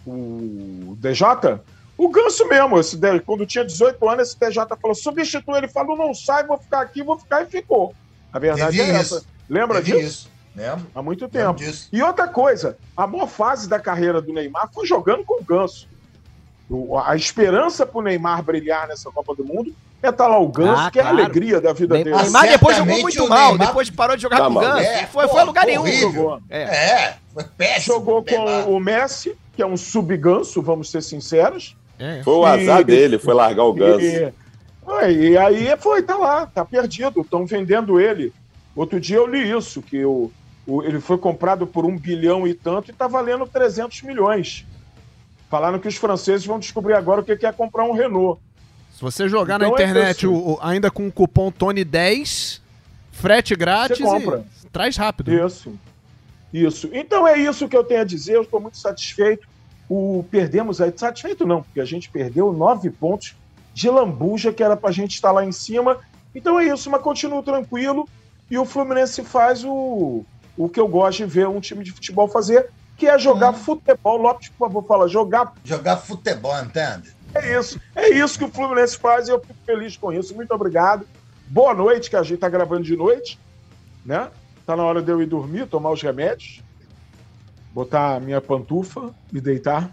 o 0.06 0.98
DJ, 1.00 1.26
o 1.98 2.08
Ganso 2.10 2.48
mesmo, 2.48 2.80
esse, 2.80 2.98
quando 3.26 3.46
tinha 3.46 3.66
18 3.66 4.10
anos, 4.10 4.30
esse 4.30 4.40
DJ 4.40 4.66
falou: 4.82 4.96
substitui 4.96 5.58
ele, 5.58 5.68
falou: 5.68 5.98
não 5.98 6.14
sai, 6.14 6.46
vou 6.46 6.58
ficar 6.58 6.82
aqui, 6.82 7.04
vou 7.04 7.20
ficar 7.20 7.44
e 7.44 7.46
ficou. 7.48 7.94
A 8.32 8.40
verdade 8.40 8.78
Teve 8.78 8.92
é 8.92 9.02
isso. 9.02 9.16
essa. 9.18 9.26
Lembra 9.50 9.82
Teve 9.82 9.98
disso? 9.98 10.08
isso. 10.08 10.30
Lembro. 10.56 10.88
Há 10.96 11.02
muito 11.02 11.28
tempo. 11.28 11.60
E 11.92 12.02
outra 12.02 12.28
coisa, 12.28 12.78
a 12.96 13.06
maior 13.06 13.28
fase 13.28 13.68
da 13.68 13.80
carreira 13.80 14.22
do 14.22 14.32
Neymar 14.34 14.70
foi 14.74 14.86
jogando 14.88 15.24
com 15.24 15.42
o 15.42 15.44
Ganso. 15.44 15.88
O- 16.70 16.98
A 16.98 17.16
esperança 17.16 17.86
pro 17.86 18.02
Neymar 18.02 18.44
brilhar 18.44 18.88
nessa 18.88 19.10
Copa 19.12 19.34
do 19.36 19.44
Mundo 19.44 19.74
é 20.04 20.10
estar 20.10 20.28
lá 20.28 20.38
o 20.40 20.48
Ganso, 20.48 20.82
Ah, 20.82 20.92
que 20.92 21.00
é 21.00 21.02
a 21.02 21.06
claro. 21.06 21.20
alegria 21.24 21.60
da 21.60 21.74
vida 21.74 21.96
Ney- 21.96 22.04
dele. 22.04 22.16
Neymar 22.16 22.48
depois 22.48 22.78
jogou 22.78 23.02
muito 23.02 23.24
o 23.26 23.30
mal, 23.30 23.50
Neymar- 23.50 23.68
depois 23.68 23.90
parou 23.90 24.16
de 24.16 24.22
jogar 24.22 24.38
Tá 24.38 24.46
com 24.46 24.52
o. 24.56 24.60
Ganso. 24.60 24.80
É, 24.82 25.06
foi, 25.08 25.24
pô, 25.26 25.32
foi 25.34 25.42
a 25.42 25.44
lugar 25.46 25.66
nenhum. 25.66 25.88
Jogou. 25.88 26.40
É. 26.50 26.62
É, 26.62 27.16
foi 27.34 27.44
péssimo. 27.58 27.96
Jogou 27.96 28.24
com 28.24 28.32
Neymar. 28.46 28.70
o 28.70 28.80
Messi, 28.80 29.36
que 29.56 29.62
é 29.62 29.66
um 29.66 29.76
sub-ganso, 29.76 30.62
vamos 30.62 30.90
ser 30.92 31.02
sinceros. 31.02 31.76
É. 31.98 32.22
Foi 32.24 32.34
o 32.36 32.46
azar 32.46 32.82
E- 32.82 32.84
dele, 32.86 33.18
foi 33.20 33.34
largar 33.34 33.64
o 33.64 33.74
Ganso. 33.74 34.06
E, 34.06 34.32
e 35.32 35.38
aí 35.38 35.76
foi, 35.80 36.02
tá 36.02 36.16
lá, 36.16 36.46
tá 36.46 36.64
perdido, 36.66 37.22
estão 37.22 37.46
vendendo 37.46 38.00
ele. 38.00 38.32
Outro 38.76 39.00
dia 39.00 39.18
eu 39.18 39.28
li 39.28 39.52
isso, 39.52 39.82
que 39.82 40.06
o, 40.06 40.32
o- 40.66 40.82
ele 40.84 41.00
foi 41.02 41.18
comprado 41.18 41.68
por 41.68 41.86
um 41.86 41.98
bilhão 41.98 42.48
e 42.48 42.54
tanto 42.54 42.90
e 42.90 42.94
tá 42.94 43.08
valendo 43.08 43.46
300 43.46 44.02
milhões. 44.04 44.66
Falaram 45.50 45.80
que 45.80 45.88
os 45.88 45.96
franceses 45.96 46.46
vão 46.46 46.60
descobrir 46.60 46.94
agora 46.94 47.22
o 47.22 47.24
que 47.24 47.46
é 47.46 47.52
comprar 47.52 47.84
um 47.86 47.92
Renault. 47.94 48.40
Se 48.94 49.02
você 49.02 49.28
jogar 49.28 49.58
na 49.58 49.66
Então 49.68 49.78
é 49.78 49.82
internet 49.84 50.18
isso. 50.20 50.32
o- 50.32 50.54
o- 50.54 50.60
ainda 50.62 50.92
com 50.92 51.08
o 51.08 51.12
cupom 51.12 51.52
Tony10, 51.52 52.62
frete 53.12 53.56
grátis 53.56 53.98
Você 54.00 54.04
compra. 54.04 54.46
e 54.64 54.68
traz 54.70 54.96
rápido. 54.98 55.34
Isso. 55.34 55.74
Isso. 56.54 56.90
Então 56.94 57.28
é 57.28 57.38
isso 57.38 57.68
que 57.68 57.76
eu 57.78 57.84
tenho 57.84 58.02
a 58.02 58.06
dizer. 58.06 58.36
Eu 58.36 58.42
estou 58.44 58.60
muito 58.60 58.78
satisfeito. 58.78 59.48
O 59.90 60.24
perdemos 60.30 60.80
aí, 60.82 60.94
satisfeito 60.96 61.48
não, 61.48 61.64
porque 61.64 61.80
a 61.80 61.86
gente 61.86 62.10
perdeu 62.10 62.52
nove 62.54 62.90
pontos 62.92 63.36
de 63.74 63.90
lambuja 63.90 64.52
que 64.54 64.62
era 64.64 64.76
para 64.78 64.90
a 64.90 64.94
gente 64.94 65.16
estar 65.16 65.32
lá 65.32 65.44
em 65.46 65.52
cima. 65.52 65.98
Então 66.36 66.60
é 66.60 66.66
isso, 66.66 66.90
mas 66.92 67.02
continuo 67.02 67.42
tranquilo. 67.42 68.08
E 68.52 68.58
o 68.58 68.66
Fluminense 68.66 69.24
faz 69.24 69.64
o, 69.64 70.24
o 70.58 70.70
que 70.70 70.80
eu 70.80 70.88
gosto 70.88 71.20
de 71.20 71.26
ver 71.26 71.48
um 71.48 71.60
time 71.60 71.84
de 71.84 71.92
futebol 71.92 72.28
fazer, 72.28 72.68
que 73.00 73.08
é 73.08 73.18
jogar 73.18 73.52
Hum. 73.52 73.54
futebol. 73.54 74.18
Lopes, 74.18 74.50
por 74.50 74.68
favor, 74.68 74.86
fala, 74.86 75.08
jogar. 75.08 75.54
Jogar 75.64 75.98
futebol, 75.98 76.56
entende? 76.60 77.16
É 77.34 77.58
isso. 77.58 77.80
É 77.96 78.10
isso 78.10 78.38
que 78.38 78.44
o 78.44 78.50
Fluminense 78.50 78.98
faz 78.98 79.28
e 79.28 79.32
eu 79.32 79.40
fico 79.40 79.56
feliz 79.66 79.96
com 79.96 80.12
isso. 80.12 80.36
Muito 80.36 80.52
obrigado. 80.54 81.08
Boa 81.48 81.74
noite, 81.74 82.10
que 82.10 82.16
a 82.16 82.22
gente 82.24 82.36
está 82.36 82.50
gravando 82.50 82.84
de 82.84 82.96
noite, 82.96 83.40
né? 84.06 84.30
Tá 84.66 84.76
na 84.76 84.84
hora 84.84 85.02
de 85.02 85.12
eu 85.12 85.22
ir 85.22 85.26
dormir, 85.26 85.66
tomar 85.68 85.92
os 85.92 86.02
remédios, 86.02 86.62
botar 87.74 88.16
a 88.16 88.20
minha 88.20 88.42
pantufa 88.42 89.12
e 89.34 89.40
deitar. 89.40 89.90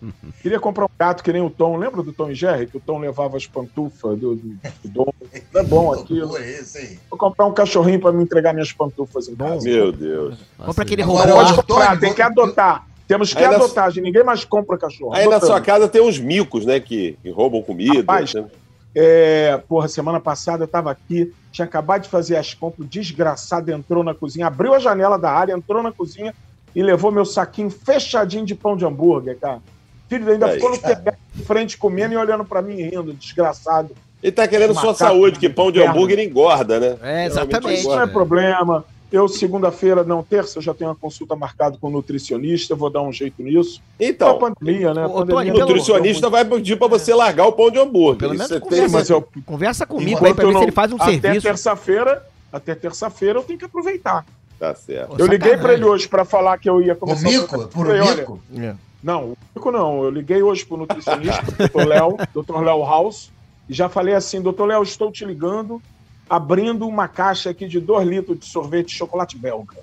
Queria 0.42 0.60
comprar 0.60 0.84
um 0.84 0.90
gato 0.98 1.22
que 1.24 1.32
nem 1.32 1.42
o 1.42 1.50
Tom. 1.50 1.76
Lembra 1.76 2.02
do 2.02 2.12
Tom 2.12 2.30
e 2.30 2.34
Jerry? 2.34 2.66
Que 2.66 2.76
o 2.76 2.80
Tom 2.80 2.98
levava 2.98 3.36
as 3.36 3.46
pantufas 3.46 4.18
do, 4.18 4.34
do, 4.36 4.58
do 4.84 4.88
Dom. 4.88 5.11
Não 5.52 5.60
é 5.60 5.64
bom 5.64 5.94
isso 5.94 6.78
aí. 6.78 6.98
Vou 7.10 7.18
comprar 7.18 7.46
um 7.46 7.52
cachorrinho 7.52 8.00
para 8.00 8.12
me 8.12 8.22
entregar 8.22 8.52
minhas 8.52 8.72
pantufas 8.72 9.28
em 9.28 9.34
casa. 9.34 9.64
Meu 9.68 9.90
Deus. 9.92 10.36
Compra 10.58 10.84
aquele 10.84 11.02
Agora, 11.02 11.32
robô. 11.32 11.44
Pode 11.44 11.54
comprar, 11.66 11.98
tem 11.98 12.08
vou- 12.10 12.16
que 12.16 12.22
adotar. 12.22 12.86
Temos 13.08 13.32
que 13.34 13.38
Aí 13.42 13.48
na- 13.50 13.56
adotar, 13.56 13.90
gente. 13.90 14.04
ninguém 14.04 14.22
mais 14.24 14.44
compra 14.44 14.78
cachorro. 14.78 15.12
Aí 15.12 15.20
na 15.24 15.36
Adotamos. 15.36 15.46
sua 15.48 15.60
casa 15.60 15.88
tem 15.88 16.00
uns 16.02 16.18
micos, 16.18 16.64
né, 16.64 16.80
que, 16.80 17.16
que 17.22 17.30
roubam 17.30 17.62
comida. 17.62 17.98
Rapaz, 17.98 18.32
né? 18.34 18.44
É, 18.94 19.56
porra, 19.68 19.88
semana 19.88 20.20
passada 20.20 20.64
eu 20.64 20.68
tava 20.68 20.90
aqui, 20.90 21.32
tinha 21.50 21.64
acabado 21.64 22.02
de 22.02 22.08
fazer 22.10 22.36
as 22.36 22.52
compras, 22.52 22.86
o 22.86 22.88
desgraçado 22.88 23.70
entrou 23.72 24.04
na 24.04 24.14
cozinha, 24.14 24.46
abriu 24.46 24.74
a 24.74 24.78
janela 24.78 25.18
da 25.18 25.30
área, 25.30 25.54
entrou 25.54 25.82
na 25.82 25.90
cozinha 25.90 26.34
e 26.74 26.82
levou 26.82 27.10
meu 27.10 27.24
saquinho 27.24 27.70
fechadinho 27.70 28.44
de 28.44 28.54
pão 28.54 28.76
de 28.76 28.84
hambúrguer, 28.84 29.38
cara. 29.38 29.60
Filho, 30.08 30.30
ainda 30.30 30.46
Aí, 30.46 30.54
ficou 30.56 30.70
no 30.70 30.78
telhado 30.78 31.16
de 31.34 31.42
frente 31.44 31.78
comendo 31.78 32.12
e 32.12 32.16
olhando 32.18 32.44
pra 32.44 32.60
mim 32.60 32.74
rindo, 32.82 33.14
desgraçado. 33.14 33.94
Ele 34.22 34.32
tá 34.32 34.46
querendo 34.46 34.74
sua 34.74 34.94
saúde, 34.94 35.38
que 35.38 35.48
pão 35.48 35.72
de 35.72 35.78
perna. 35.80 35.92
hambúrguer 35.94 36.18
engorda, 36.20 36.78
né? 36.78 36.96
É, 37.02 37.24
Mas 37.24 37.32
exatamente. 37.32 37.80
isso 37.80 37.88
não 37.88 38.02
é 38.02 38.06
problema. 38.06 38.84
Eu, 39.10 39.28
segunda-feira, 39.28 40.02
não, 40.04 40.22
terça, 40.22 40.58
já 40.60 40.72
tenho 40.72 40.88
uma 40.88 40.96
consulta 40.96 41.36
marcada 41.36 41.76
com 41.78 41.88
o 41.88 41.90
nutricionista, 41.90 42.74
vou 42.74 42.88
dar 42.88 43.02
um 43.02 43.12
jeito 43.12 43.42
nisso. 43.42 43.82
Então, 44.00 44.28
é 44.28 44.30
a 44.30 44.34
pandemia, 44.34 44.94
né? 44.94 45.06
Pandemia 45.06 45.52
o 45.52 45.56
pelo- 45.56 45.58
nutricionista 45.68 46.30
vai 46.30 46.44
pedir 46.46 46.76
pra 46.78 46.86
você 46.88 47.12
largar 47.14 47.46
o 47.46 47.52
pão 47.52 47.70
de 47.70 47.78
hambúrguer. 47.78 48.20
Pelo 48.20 48.32
menos 48.32 48.48
você 48.48 48.58
conversa, 48.60 48.86
Sim, 48.88 48.92
mas 48.94 49.10
eu- 49.10 49.28
conversa 49.44 49.84
comigo 49.84 50.24
aí 50.24 50.32
pra 50.32 50.46
ver 50.46 50.56
se 50.56 50.62
ele 50.62 50.72
faz 50.72 50.92
um 50.92 50.96
até 50.96 51.10
serviço. 51.20 51.42
terça-feira, 51.42 52.22
até 52.50 52.74
terça-feira 52.74 53.38
eu 53.38 53.42
tenho 53.42 53.58
que 53.58 53.64
aproveitar. 53.66 54.24
Tá 54.58 54.74
certo. 54.74 55.14
Eu 55.18 55.26
liguei 55.26 55.56
pra 55.58 55.74
ele 55.74 55.84
hoje 55.84 56.08
pra 56.08 56.24
falar 56.24 56.56
que 56.56 56.70
eu 56.70 56.80
ia 56.80 56.94
O 56.94 56.96
começar 56.96 57.28
mico? 57.28 57.56
o 57.56 57.68
Por 57.68 57.86
Falei, 57.86 58.00
olha, 58.00 58.14
mico? 58.16 58.40
É. 58.56 58.74
Não, 59.02 59.24
o 59.32 59.36
mico 59.54 59.70
não. 59.72 60.04
Eu 60.04 60.10
liguei 60.10 60.42
hoje 60.42 60.64
pro 60.64 60.76
nutricionista, 60.78 61.42
Dr. 61.68 61.84
Léo, 61.86 62.16
Dr. 62.34 62.60
Léo 62.62 62.82
House, 62.82 63.30
já 63.68 63.88
falei 63.88 64.14
assim, 64.14 64.40
doutor 64.40 64.66
Léo, 64.66 64.82
estou 64.82 65.10
te 65.10 65.24
ligando, 65.24 65.80
abrindo 66.28 66.86
uma 66.86 67.08
caixa 67.08 67.50
aqui 67.50 67.66
de 67.66 67.80
2 67.80 68.06
litros 68.06 68.38
de 68.38 68.46
sorvete 68.46 68.88
de 68.88 68.94
chocolate 68.94 69.38
belga. 69.38 69.76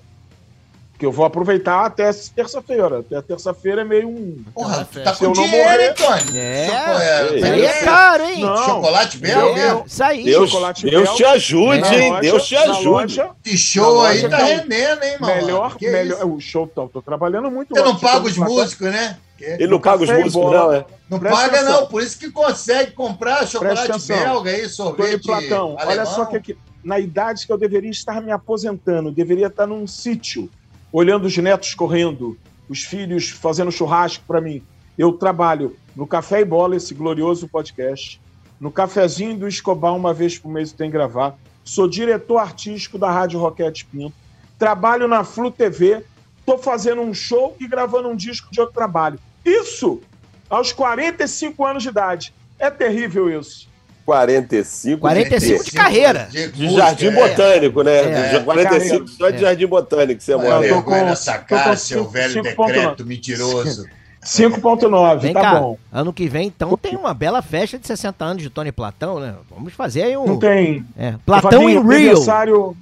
Que 0.99 1.05
eu 1.05 1.13
vou 1.13 1.23
aproveitar 1.25 1.85
até 1.85 2.11
terça-feira. 2.35 2.99
Até 2.99 3.21
terça-feira 3.21 3.81
é 3.81 3.83
meio 3.85 4.09
um. 4.09 4.43
Porra, 4.53 4.85
tá 4.85 5.15
Se 5.15 5.23
eu 5.23 5.29
com 5.31 5.37
não 5.37 5.43
dinheiro, 5.45 5.69
morrer- 5.69 5.87
hein, 5.87 5.93
Tony? 5.95 6.37
É. 6.37 6.67
Choco- 6.67 6.99
Ei, 7.33 7.37
Isso 7.37 7.45
aí 7.45 7.61
é 7.61 7.65
É. 7.65 7.83
caro, 7.85 8.23
hein? 8.25 8.39
Não. 8.41 8.57
Chocolate 8.65 9.17
belga? 9.17 9.61
Eu- 9.61 9.83
Isso 9.87 10.03
aí. 10.03 10.23
Deus, 10.25 10.49
chocolate 10.49 10.85
Deus 10.89 11.09
te 11.15 11.23
ajude, 11.23 11.95
hein? 11.95 12.09
loja- 12.09 12.19
Deus 12.21 12.47
te 12.47 12.55
ajude. 12.57 12.83
loja, 12.85 13.29
Esse 13.45 13.57
show 13.57 14.01
aí 14.03 14.29
tá 14.29 14.37
rendendo, 14.39 15.03
hein, 15.05 15.15
mano? 15.21 15.35
melhor, 15.35 15.77
Que 15.77 15.89
melhor. 15.89 16.17
isso? 16.17 16.27
O 16.27 16.41
show, 16.41 16.67
tô, 16.67 16.89
tô 16.89 17.01
trabalhando 17.01 17.49
muito. 17.49 17.73
Você 17.73 17.81
não 17.81 17.91
hoje, 17.91 18.01
paga 18.01 18.19
tô 18.19 18.27
os 18.27 18.37
músicos, 18.37 18.91
né? 18.91 19.17
Que- 19.37 19.45
Ele 19.45 19.67
não 19.67 19.79
paga 19.79 20.03
os 20.03 20.09
músicos, 20.09 20.33
bola. 20.33 20.57
não, 20.63 20.73
é? 20.73 20.85
Não 21.09 21.17
Presta 21.17 21.37
paga, 21.39 21.57
atenção. 21.59 21.79
não. 21.79 21.87
Por 21.87 22.03
isso 22.03 22.19
que 22.19 22.29
consegue 22.29 22.91
comprar 22.91 23.47
chocolate 23.47 24.05
belga 24.05 24.51
aí, 24.51 24.57
Tony 24.63 24.69
sorvete 24.69 25.25
Platão, 25.25 25.75
olha 25.79 25.81
alemão. 26.01 26.05
só 26.07 26.25
que 26.25 26.35
aqui, 26.35 26.57
na 26.83 26.99
idade 26.99 27.47
que 27.47 27.53
eu 27.53 27.57
deveria 27.57 27.89
estar 27.89 28.21
me 28.21 28.33
aposentando, 28.33 29.09
deveria 29.13 29.47
estar 29.47 29.65
num 29.65 29.87
sítio, 29.87 30.49
olhando 30.91 31.25
os 31.25 31.37
netos 31.37 31.73
correndo, 31.73 32.37
os 32.67 32.83
filhos 32.83 33.29
fazendo 33.29 33.71
churrasco 33.71 34.23
para 34.27 34.41
mim. 34.41 34.63
Eu 34.97 35.13
trabalho 35.13 35.75
no 35.95 36.05
Café 36.05 36.41
e 36.41 36.45
Bola, 36.45 36.75
esse 36.75 36.93
glorioso 36.93 37.47
podcast, 37.47 38.21
no 38.59 38.71
cafezinho 38.71 39.37
do 39.37 39.47
Escobar, 39.47 39.95
uma 39.95 40.13
vez 40.13 40.37
por 40.37 40.51
mês 40.51 40.71
tem 40.73 40.89
que 40.89 40.97
gravar. 40.97 41.37
Sou 41.63 41.87
diretor 41.87 42.39
artístico 42.39 42.97
da 42.97 43.09
Rádio 43.09 43.39
Roquete 43.39 43.85
Pinto. 43.85 44.15
Trabalho 44.57 45.07
na 45.07 45.23
Flu 45.23 45.49
TV. 45.49 46.03
Tô 46.45 46.57
fazendo 46.57 47.01
um 47.01 47.13
show 47.13 47.55
e 47.59 47.67
gravando 47.67 48.09
um 48.09 48.15
disco 48.15 48.51
de 48.51 48.59
outro 48.59 48.75
trabalho. 48.75 49.19
Isso 49.45 50.01
aos 50.49 50.73
45 50.73 51.63
anos 51.63 51.83
de 51.83 51.89
idade. 51.89 52.33
É 52.57 52.69
terrível 52.69 53.29
isso. 53.29 53.68
45 54.09 54.99
45 55.01 55.63
de 55.63 55.71
carreira. 55.71 56.27
de 56.31 56.47
música, 56.63 56.71
Jardim 56.81 57.05
é. 57.07 57.11
Botânico, 57.11 57.83
né? 57.83 57.97
É, 57.97 58.37
De 58.39 58.43
45 58.45 58.89
carreira. 58.89 59.07
só 59.17 59.29
de 59.29 59.35
É. 59.35 59.39
Jardim 59.39 59.67
Botânico 59.67 60.21
você 60.21 60.33
Olha 60.33 60.49
mora. 60.49 60.65
Eu 60.65 60.75
tô 60.77 60.83
com- 60.83 60.91
com 60.91 61.45
cara, 61.47 61.75
seu 61.77 62.07
velho 62.09 62.33
5.9. 62.33 62.73
decreto 62.73 63.05
mentiroso. 63.05 63.85
5.9, 64.21 65.21
Vem 65.21 65.33
tá 65.33 65.41
cá, 65.41 65.59
bom. 65.61 65.77
ano 65.93 66.11
que 66.11 66.27
vem, 66.27 66.47
então, 66.47 66.75
tem 66.77 66.95
uma 66.95 67.13
bela 67.13 67.41
festa 67.41 67.77
de 67.79 67.87
60 67.87 68.25
anos 68.25 68.43
de 68.43 68.49
Tony 68.49 68.71
Platão, 68.71 69.17
né? 69.19 69.35
Vamos 69.49 69.71
fazer 69.73 70.03
aí 70.03 70.17
um... 70.17 70.25
Não 70.25 70.37
tem. 70.39 70.83
É, 70.97 71.13
Platão 71.25 71.69
em 71.69 71.75
Fabinho, 71.75 71.81
Rio. 71.89 72.09
Aniversário, 72.09 72.77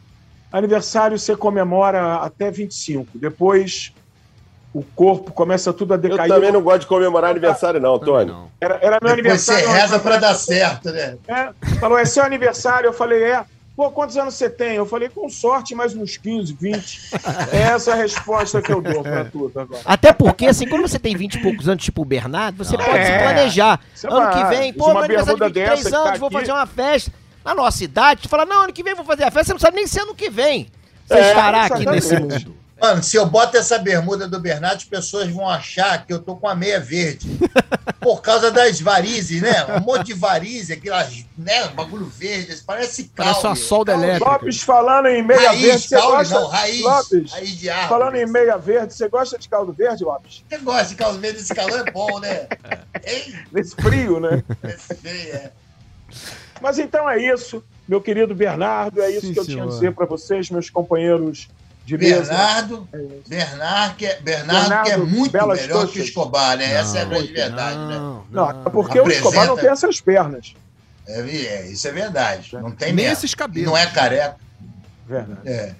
aniversário 0.51 1.19
você 1.19 1.35
comemora 1.35 2.15
até 2.15 2.49
25. 2.49 3.09
Depois 3.19 3.93
o 4.79 4.83
corpo 4.95 5.31
começa 5.31 5.71
tudo 5.73 5.93
a 5.93 5.95
Eu 5.95 6.01
decair. 6.01 6.29
também 6.29 6.51
não 6.51 6.61
gosto 6.61 6.81
de 6.81 6.87
comemorar 6.87 7.31
aniversário, 7.31 7.79
não, 7.79 7.97
Tony. 7.97 8.31
não. 8.31 8.49
Era, 8.61 8.75
era 8.81 8.99
meu 9.01 9.15
Depois 9.15 9.41
você 9.41 9.51
aniversário. 9.53 9.69
reza 9.69 9.99
pra 9.99 10.17
dar 10.17 10.33
certo, 10.35 10.91
né? 10.91 11.17
É, 11.27 11.49
falou, 11.79 11.97
é 11.97 12.05
seu 12.05 12.23
aniversário. 12.23 12.87
Eu 12.87 12.93
falei, 12.93 13.23
é. 13.23 13.43
Pô, 13.75 13.91
quantos 13.91 14.17
anos 14.17 14.33
você 14.33 14.49
tem? 14.49 14.75
Eu 14.75 14.87
falei, 14.87 15.07
com 15.07 15.29
sorte, 15.29 15.75
mais 15.75 15.95
uns 15.95 16.17
15, 16.17 16.51
20. 16.59 17.11
É 17.53 17.57
essa 17.73 17.91
a 17.91 17.95
resposta 17.95 18.59
que 18.59 18.71
eu 18.71 18.81
dou 18.81 19.03
pra 19.03 19.25
tudo 19.25 19.59
agora. 19.59 19.81
Até 19.85 20.11
porque, 20.11 20.47
assim, 20.47 20.67
como 20.67 20.87
você 20.87 20.97
tem 20.97 21.15
20 21.15 21.35
e 21.35 21.41
poucos 21.43 21.69
anos, 21.69 21.83
tipo 21.83 22.01
o 22.01 22.05
Bernardo, 22.05 22.57
você 22.63 22.75
pode 22.75 23.05
se 23.05 23.11
É. 23.11 23.19
planejar. 23.21 23.79
Você 23.93 24.07
ano 24.07 24.15
vai, 24.15 24.33
que 24.33 24.55
vem, 24.57 24.73
pô, 24.73 24.87
meu 24.87 24.97
aniversário 24.97 25.35
de 25.45 25.49
bermuda 25.53 25.75
23 25.75 25.83
dessa 25.83 25.89
que 25.91 25.95
anos, 25.95 26.11
tá 26.13 26.17
vou 26.17 26.27
aqui. 26.27 26.39
fazer 26.39 26.51
uma 26.53 26.65
festa. 26.65 27.11
Na 27.45 27.53
nossa 27.53 27.83
idade, 27.83 28.21
tu 28.23 28.29
fala, 28.29 28.45
não, 28.47 28.63
ano 28.63 28.73
que 28.73 28.81
vem 28.81 28.91
eu 28.93 28.97
vou 28.97 29.05
fazer 29.05 29.23
a 29.25 29.29
festa, 29.31 29.45
você 29.45 29.53
não 29.53 29.59
sabe 29.59 29.75
nem 29.75 29.85
se 29.85 29.99
ano 29.99 30.15
que 30.15 30.29
vem 30.29 30.67
você 31.05 31.13
É, 31.19 31.27
estará 31.29 31.65
aqui 31.65 31.85
nesse 31.85 32.19
mundo. 32.19 32.55
Mano, 32.79 33.01
se 33.01 33.17
eu 33.17 33.25
boto 33.25 33.57
essa 33.57 33.79
bermuda 33.79 34.27
do 34.27 34.39
Bernardo, 34.39 34.77
as 34.77 34.83
pessoas 34.83 35.29
vão 35.31 35.49
achar 35.49 36.05
que 36.05 36.13
eu 36.13 36.19
tô 36.19 36.35
com 36.35 36.47
a 36.47 36.55
meia 36.55 36.79
verde. 36.79 37.27
Por 37.99 38.21
causa 38.21 38.51
das 38.51 38.79
varizes, 38.79 39.41
né? 39.41 39.65
Um 39.75 39.81
monte 39.81 40.07
de 40.07 40.13
varizes, 40.13 40.71
aquelas, 40.71 41.25
né? 41.37 41.67
Bagulho 41.69 42.05
verde, 42.05 42.55
parece 42.65 43.05
caule. 43.05 43.31
Parece 43.31 43.47
uma 43.47 43.55
solda 43.55 43.93
elétrica. 43.93 44.29
Lopes, 44.29 44.61
falando 44.61 45.07
em 45.07 45.23
meia 45.23 45.49
Raiz, 45.49 45.61
verde, 45.61 45.81
você 45.81 45.95
caule 45.95 46.17
gosta... 46.17 46.39
não, 46.39 46.47
raiz. 46.47 46.81
Lopes, 46.81 47.31
raiz 47.31 47.49
de 47.57 47.69
árvore. 47.69 47.89
falando 47.89 48.15
em 48.15 48.25
meia 48.27 48.57
verde, 48.57 48.93
você 48.93 49.09
gosta 49.09 49.37
de 49.37 49.49
caldo 49.49 49.73
verde, 49.73 50.03
Lopes? 50.03 50.43
Você 50.47 50.57
gosta 50.59 50.85
de 50.85 50.95
caldo 50.95 51.19
verde, 51.19 51.39
esse 51.39 51.53
calor 51.53 51.85
é 51.85 51.91
bom, 51.91 52.19
né? 52.19 52.47
Ei, 53.03 53.35
Nesse 53.51 53.75
frio, 53.75 54.19
né? 54.19 54.43
esse 54.63 54.93
feio, 54.95 55.33
é. 55.33 55.51
Mas 56.61 56.79
então 56.79 57.09
é 57.09 57.21
isso, 57.21 57.63
meu 57.87 57.99
querido 57.99 58.33
Bernardo, 58.33 59.01
é 59.01 59.11
isso 59.11 59.27
Sim, 59.27 59.33
que 59.33 59.39
eu 59.39 59.45
tinha 59.45 59.63
a 59.63 59.67
senhor. 59.67 59.73
dizer 59.73 59.93
para 59.93 60.05
vocês, 60.05 60.49
meus 60.49 60.69
companheiros 60.69 61.49
de 61.87 61.97
mesa. 61.97 62.21
Bernardo, 62.33 62.89
É 62.93 62.97
isso. 62.97 63.23
Bernardo, 63.29 63.95
que 63.95 64.05
é, 64.05 64.19
Bernardo, 64.21 64.67
que 64.67 64.73
é 64.73 64.97
Bernardo, 64.97 65.07
muito 65.07 65.31
belas 65.31 65.61
melhor 65.61 65.87
que 65.87 65.99
o. 65.99 66.03
Escobar, 66.03 66.57
né? 66.57 66.73
Essa 66.73 66.97
é 66.97 67.01
a 67.01 67.05
Não, 67.05 67.11
grande 67.11 67.31
verdade, 67.33 67.77
né? 67.77 67.95
não, 67.95 68.13
Não, 68.13 68.25
não. 68.31 68.43
até 68.49 68.69
porque 68.69 68.97
o 68.99 69.01
Apresenta- 69.01 69.27
Escobar 69.29 69.47
não 69.47 69.55
tem 69.57 69.69
essas 69.69 70.01
pernas. 70.01 70.53
É, 71.07 71.19
é, 71.21 71.67
isso 71.71 71.87
é 71.87 71.91
verdade. 71.91 72.49
Não 72.53 72.71
tem 72.71 72.89
Nem 72.89 73.05
mesmo. 73.05 73.13
esses 73.13 73.33
cabelos. 73.33 73.69
não 73.69 73.77
é 73.77 73.85
careca. 73.87 74.35
Verdade. 75.07 75.39
É. 75.45 75.73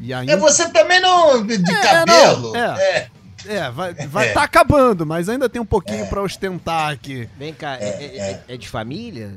E 0.00 0.12
ainda... 0.14 0.32
É 0.32 0.36
você 0.36 0.68
também 0.70 1.00
não. 1.00 1.46
De, 1.46 1.54
É, 1.54 1.82
cabelo. 1.82 2.52
não, 2.52 2.56
É. 2.78 3.08
É, 3.46 3.70
vai, 3.70 3.92
vai 3.92 4.32
tá 4.32 4.42
acabando, 4.42 5.04
mas 5.04 5.28
ainda 5.28 5.50
tem 5.50 5.60
um 5.60 5.66
pouquinho 5.66 6.06
pra 6.06 6.22
ostentar 6.22 6.90
aqui. 6.90 7.28
Vem 7.38 7.52
cá, 7.52 7.76
é, 7.78 7.88
é- 7.88 8.16
é- 8.48 8.54
é 8.54 8.56
de 8.56 8.66
família? 8.66 9.32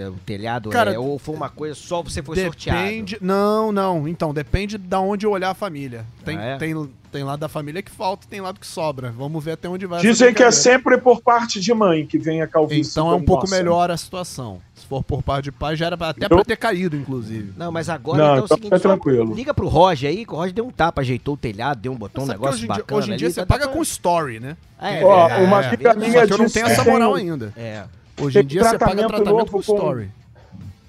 O 0.00 0.16
telhado 0.24 0.70
Cara, 0.70 0.92
é, 0.94 0.98
ou 0.98 1.18
foi 1.18 1.34
uma 1.34 1.48
coisa 1.48 1.74
só 1.74 2.02
você 2.02 2.22
foi 2.22 2.36
sorteado? 2.36 2.78
Depende. 2.82 3.18
Não, 3.20 3.70
não. 3.72 4.08
Então, 4.08 4.32
depende 4.32 4.78
da 4.78 5.00
onde 5.00 5.26
eu 5.26 5.30
olhar 5.30 5.50
a 5.50 5.54
família. 5.54 6.04
Tem, 6.24 6.36
Ah, 6.38 6.42
é? 6.42 6.56
tem, 6.56 6.90
tem 7.10 7.22
lado 7.24 7.40
da 7.40 7.48
família 7.48 7.82
que 7.82 7.90
falta, 7.90 8.26
tem 8.28 8.40
lado 8.40 8.58
que 8.58 8.66
sobra. 8.66 9.10
Vamos 9.10 9.44
ver 9.44 9.52
até 9.52 9.68
onde 9.68 9.84
vai. 9.86 10.00
Dizem 10.00 10.32
que 10.32 10.42
é 10.42 10.50
sempre 10.50 10.96
por 10.98 11.20
parte 11.20 11.60
de 11.60 11.74
mãe 11.74 12.06
que 12.06 12.18
vem 12.18 12.40
a 12.40 12.46
calvície. 12.46 12.92
Então 12.92 13.10
é 13.10 13.14
um 13.14 13.22
pouco 13.22 13.42
nossa. 13.42 13.54
melhor 13.56 13.90
a 13.90 13.96
situação. 13.96 14.60
Se 14.74 14.86
for 14.86 15.02
por 15.04 15.22
parte 15.22 15.44
de 15.44 15.52
pai, 15.52 15.76
já 15.76 15.86
era 15.86 15.96
pra- 15.96 16.08
até 16.08 16.24
Então- 16.26 16.38
pra 16.38 16.44
ter 16.44 16.56
caído, 16.56 16.96
inclusive. 16.96 17.52
Não, 17.56 17.70
mas 17.70 17.88
agora 17.88 18.18
Não, 18.18 18.24
então 18.24 18.36
é 18.38 18.40
o 18.42 18.44
então 18.46 18.56
seguinte, 18.56 18.72
só 18.82 18.88
tranquilo. 18.88 19.34
liga 19.34 19.52
pro 19.54 19.68
Roger 19.68 20.10
aí, 20.10 20.24
que 20.26 20.32
o 20.32 20.36
Roger 20.36 20.52
deu 20.54 20.66
um 20.66 20.70
tapa, 20.70 21.02
ajeitou 21.02 21.34
o 21.34 21.36
telhado, 21.36 21.80
deu 21.80 21.92
um 21.92 21.96
botão, 21.96 22.24
um 22.24 22.26
negócio 22.26 22.54
hoje 22.54 22.64
em 22.64 22.66
dia, 22.66 22.76
bacana 22.76 22.98
hoje 22.98 23.12
em 23.12 23.16
dia 23.16 23.26
ali, 23.28 23.34
você 23.34 23.40
tá- 23.40 23.46
paga 23.46 23.66
tá- 23.68 23.72
com 23.72 23.82
story, 23.82 24.40
né? 24.40 24.56
É, 24.80 25.04
Ó, 25.04 25.28
é, 25.28 25.36
uma 25.38 25.62
é, 25.62 25.66
amiga 25.68 25.90
é, 25.90 25.94
minha 25.94 26.12
Só 26.12 26.26
que 26.26 26.32
eu 26.32 26.38
não 26.38 26.44
disse 26.46 26.54
tenho 26.54 26.66
que 26.66 26.72
essa 26.72 26.82
tem- 26.82 26.92
moral 26.92 27.14
ainda. 27.14 27.52
É. 27.56 27.84
Hoje 28.20 28.38
em 28.38 28.42
Tem 28.42 28.46
dia 28.46 28.64
você 28.64 28.78
paga 28.78 29.06
tratamento 29.08 29.46
com 29.46 29.52
com- 29.52 29.60
story. 29.60 30.08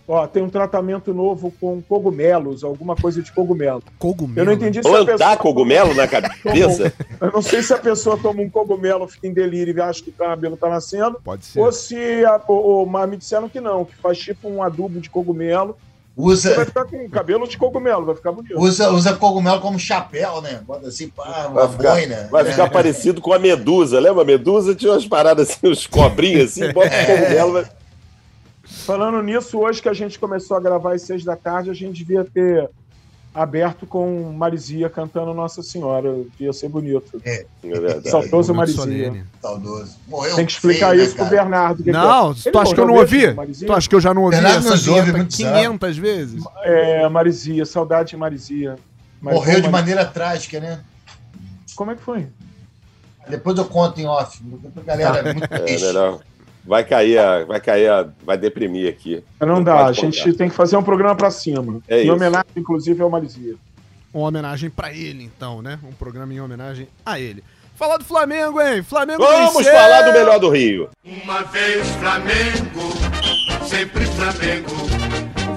Ó, 0.05 0.28
tem 0.28 0.43
um 0.43 0.49
tratamento 0.49 1.13
novo 1.13 1.49
com 1.61 1.82
cogumelos, 1.82 2.61
alguma 2.65 2.93
coisa 2.93 3.21
de 3.21 3.32
cogumelo. 3.32 3.82
Cogumelo. 3.97 4.38
Eu 4.41 4.45
não 4.45 4.51
entendi 4.51 4.82
se 4.82 4.88
a 4.88 4.91
Plantar 4.91 5.13
pessoa... 5.17 5.38
cogumelo 5.38 5.93
na 5.93 6.05
cabeça? 6.05 6.93
Eu 7.21 7.32
não 7.32 7.41
sei 7.41 7.63
se 7.63 7.74
a 7.74 7.78
pessoa 7.78 8.17
toma 8.17 8.41
um 8.41 8.49
cogumelo, 8.49 9.07
fica 9.07 9.28
em 9.28 9.34
delírio 9.34 9.74
e 9.78 9.82
acha 9.82 10.03
que 10.03 10.09
o 10.09 10.13
cabelo 10.13 10.57
tá 10.57 10.67
nascendo, 10.67 11.21
Pode 11.24 11.45
ser. 11.45 11.61
ou 11.61 11.71
se... 11.71 12.26
A, 12.26 12.41
o, 12.49 12.84
o- 12.84 12.86
mas 12.86 13.09
me 13.09 13.15
disseram 13.15 13.47
que 13.47 13.61
não, 13.61 13.86
que 13.86 13.95
faz 13.95 14.17
tipo 14.17 14.49
um 14.49 14.61
adubo 14.61 14.99
de 14.99 15.09
cogumelo. 15.09 15.78
Você 16.16 16.49
vai 16.49 16.57
Usa, 16.59 16.66
ficar 16.66 16.86
com 16.86 17.09
cabelo 17.09 17.47
de 17.47 17.57
cogumelo, 17.57 18.05
vai 18.05 18.14
ficar 18.16 18.32
bonito. 18.32 18.59
usa, 18.59 18.91
usa 18.91 19.16
cogumelo 19.16 19.59
como 19.59 19.80
chapéu, 19.80 20.41
né? 20.41 20.61
Bota 20.64 20.88
assim, 20.88 21.07
pá, 21.07 21.47
uma 21.49 21.66
Vai 21.66 21.70
ficar, 21.78 21.91
boina. 21.93 22.28
vai 22.32 22.45
ficar 22.45 22.66
É. 22.66 22.70
parecido 22.70 23.20
com 23.20 23.34
a 23.34 23.39
medusa. 23.39 23.99
Lembra? 23.99 24.22
A 24.22 24.26
medusa 24.26 24.76
tinha 24.76 24.91
umas 24.91 25.07
paradas 25.07 25.49
assim, 25.49 25.68
uns 25.68 25.88
cobrinhos 25.88 26.51
assim, 26.51 26.72
bota 26.72 26.89
o 26.89 27.05
cogumelo. 27.07 27.53
vai- 27.53 27.66
Falando 28.86 29.22
nisso, 29.24 29.59
hoje 29.59 29.82
que 29.82 29.89
a 29.89 29.93
gente 29.93 30.20
começou 30.20 30.55
a 30.55 30.59
gravar 30.59 30.93
às 30.93 31.01
seis 31.01 31.24
da 31.24 31.36
tarde, 31.36 31.70
a 31.70 31.74
gente 31.74 31.97
devia 32.03 32.24
ter 32.24 32.70
aberto 33.34 33.86
com 33.88 34.31
Marizia 34.31 34.89
cantando 34.89 35.34
Nossa 35.34 35.63
Senhora. 35.63 36.13
Devia 36.38 36.53
ser 36.53 36.69
bonito. 36.69 37.19
É 37.25 37.45
verdade. 37.63 38.09
Saudoso 38.09 38.53
Marizia. 38.53 39.25
Saudoso. 39.41 39.95
Morreu 40.07 40.36
Tem 40.36 40.45
que 40.45 40.51
explicar 40.51 40.89
feio, 40.89 40.99
né, 40.99 41.03
isso 41.05 41.15
pro 41.15 41.25
cara? 41.25 41.36
Bernardo. 41.38 41.84
que 41.84 41.91
Não, 41.91 42.34
que 42.34 42.49
é. 42.49 42.51
tu 42.51 42.59
acha 42.59 42.73
que 42.75 42.79
eu 42.79 42.88
não 42.88 42.95
ouvi? 42.95 43.34
Marizia? 43.34 43.67
Tu 43.67 43.73
acha 43.73 43.89
que 43.89 43.95
eu 43.95 44.01
já 44.01 44.13
não 44.13 44.23
ouvi 44.23 44.36
Bernardo 44.36 44.67
essa 44.67 44.77
vinheta 44.77 45.11
muito 45.17 45.36
500 45.36 45.97
vezes? 45.97 46.43
É, 46.63 47.09
Marizia, 47.09 47.65
saudade 47.65 48.09
de 48.11 48.17
Marizia. 48.17 48.75
Mas 49.21 49.34
Morreu 49.36 49.55
de 49.55 49.61
como- 49.61 49.71
maneira 49.71 50.05
trágica, 50.05 50.59
né? 50.59 50.79
Como 51.75 51.91
é 51.91 51.95
que 51.95 52.01
foi? 52.03 52.27
Depois 53.27 53.57
eu 53.57 53.65
conto 53.65 53.99
em 53.99 54.05
off. 54.05 54.38
Galera, 54.86 55.19
é 55.29 55.34
muito 55.34 55.47
É, 55.53 55.59
melhor. 55.63 56.19
Vai 56.66 56.84
cair, 56.84 57.18
a, 57.18 57.43
vai 57.43 57.59
cair, 57.59 57.89
a, 57.89 58.07
vai 58.24 58.38
deprimir 58.38 58.88
aqui. 58.89 59.24
Não 59.41 59.61
dá, 59.61 59.78
pode 59.86 59.89
a 59.89 59.93
gente 59.93 60.24
contar. 60.24 60.38
tem 60.38 60.49
que 60.49 60.55
fazer 60.55 60.78
um 60.78 60.84
programa 60.84 61.16
pra 61.16 61.30
cima. 61.30 61.82
É 61.88 61.99
em 61.99 62.03
isso. 62.03 62.14
homenagem, 62.14 62.45
inclusive, 62.55 63.01
ao 63.01 63.09
Marizia. 63.09 63.55
Uma 64.14 64.28
homenagem 64.30 64.70
pra 64.70 64.91
ele, 64.93 65.24
então, 65.24 65.61
né? 65.61 65.78
Um 65.84 65.91
programa 65.91 66.34
em 66.34 66.39
homenagem 66.39 66.88
a 67.05 67.20
ele. 67.20 67.43
Falar 67.76 67.97
do 67.97 68.05
Flamengo, 68.05 68.61
hein? 68.61 68.84
Flamengo 68.84 69.22
Vamos 69.24 69.55
venceu! 69.57 69.74
falar 69.74 70.03
do 70.03 70.14
melhor 70.14 70.39
do 70.39 70.49
Rio. 70.49 70.89
Uma 71.03 71.41
vez 71.43 71.88
Flamengo, 71.95 73.66
sempre 73.66 74.05
Flamengo. 74.05 74.70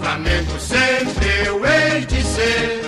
Flamengo 0.00 0.58
sempre 0.58 1.46
eu 1.46 1.62
hei 1.64 2.06
de 2.06 2.22
ser. 2.22 2.80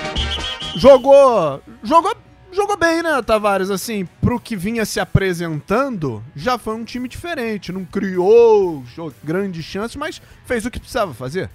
Jogou. 0.76 1.60
Jogou. 1.82 2.16
Jogou 2.50 2.76
bem, 2.76 3.02
né, 3.02 3.20
Tavares? 3.22 3.70
Assim, 3.70 4.08
pro 4.20 4.40
que 4.40 4.56
vinha 4.56 4.84
se 4.86 4.98
apresentando, 4.98 6.22
já 6.34 6.56
foi 6.58 6.74
um 6.74 6.84
time 6.84 7.08
diferente. 7.08 7.70
Não 7.72 7.84
criou 7.84 8.82
grandes 9.22 9.64
chances, 9.64 9.96
mas 9.96 10.20
fez 10.46 10.64
o 10.64 10.70
que 10.70 10.80
precisava 10.80 11.12
fazer. 11.12 11.50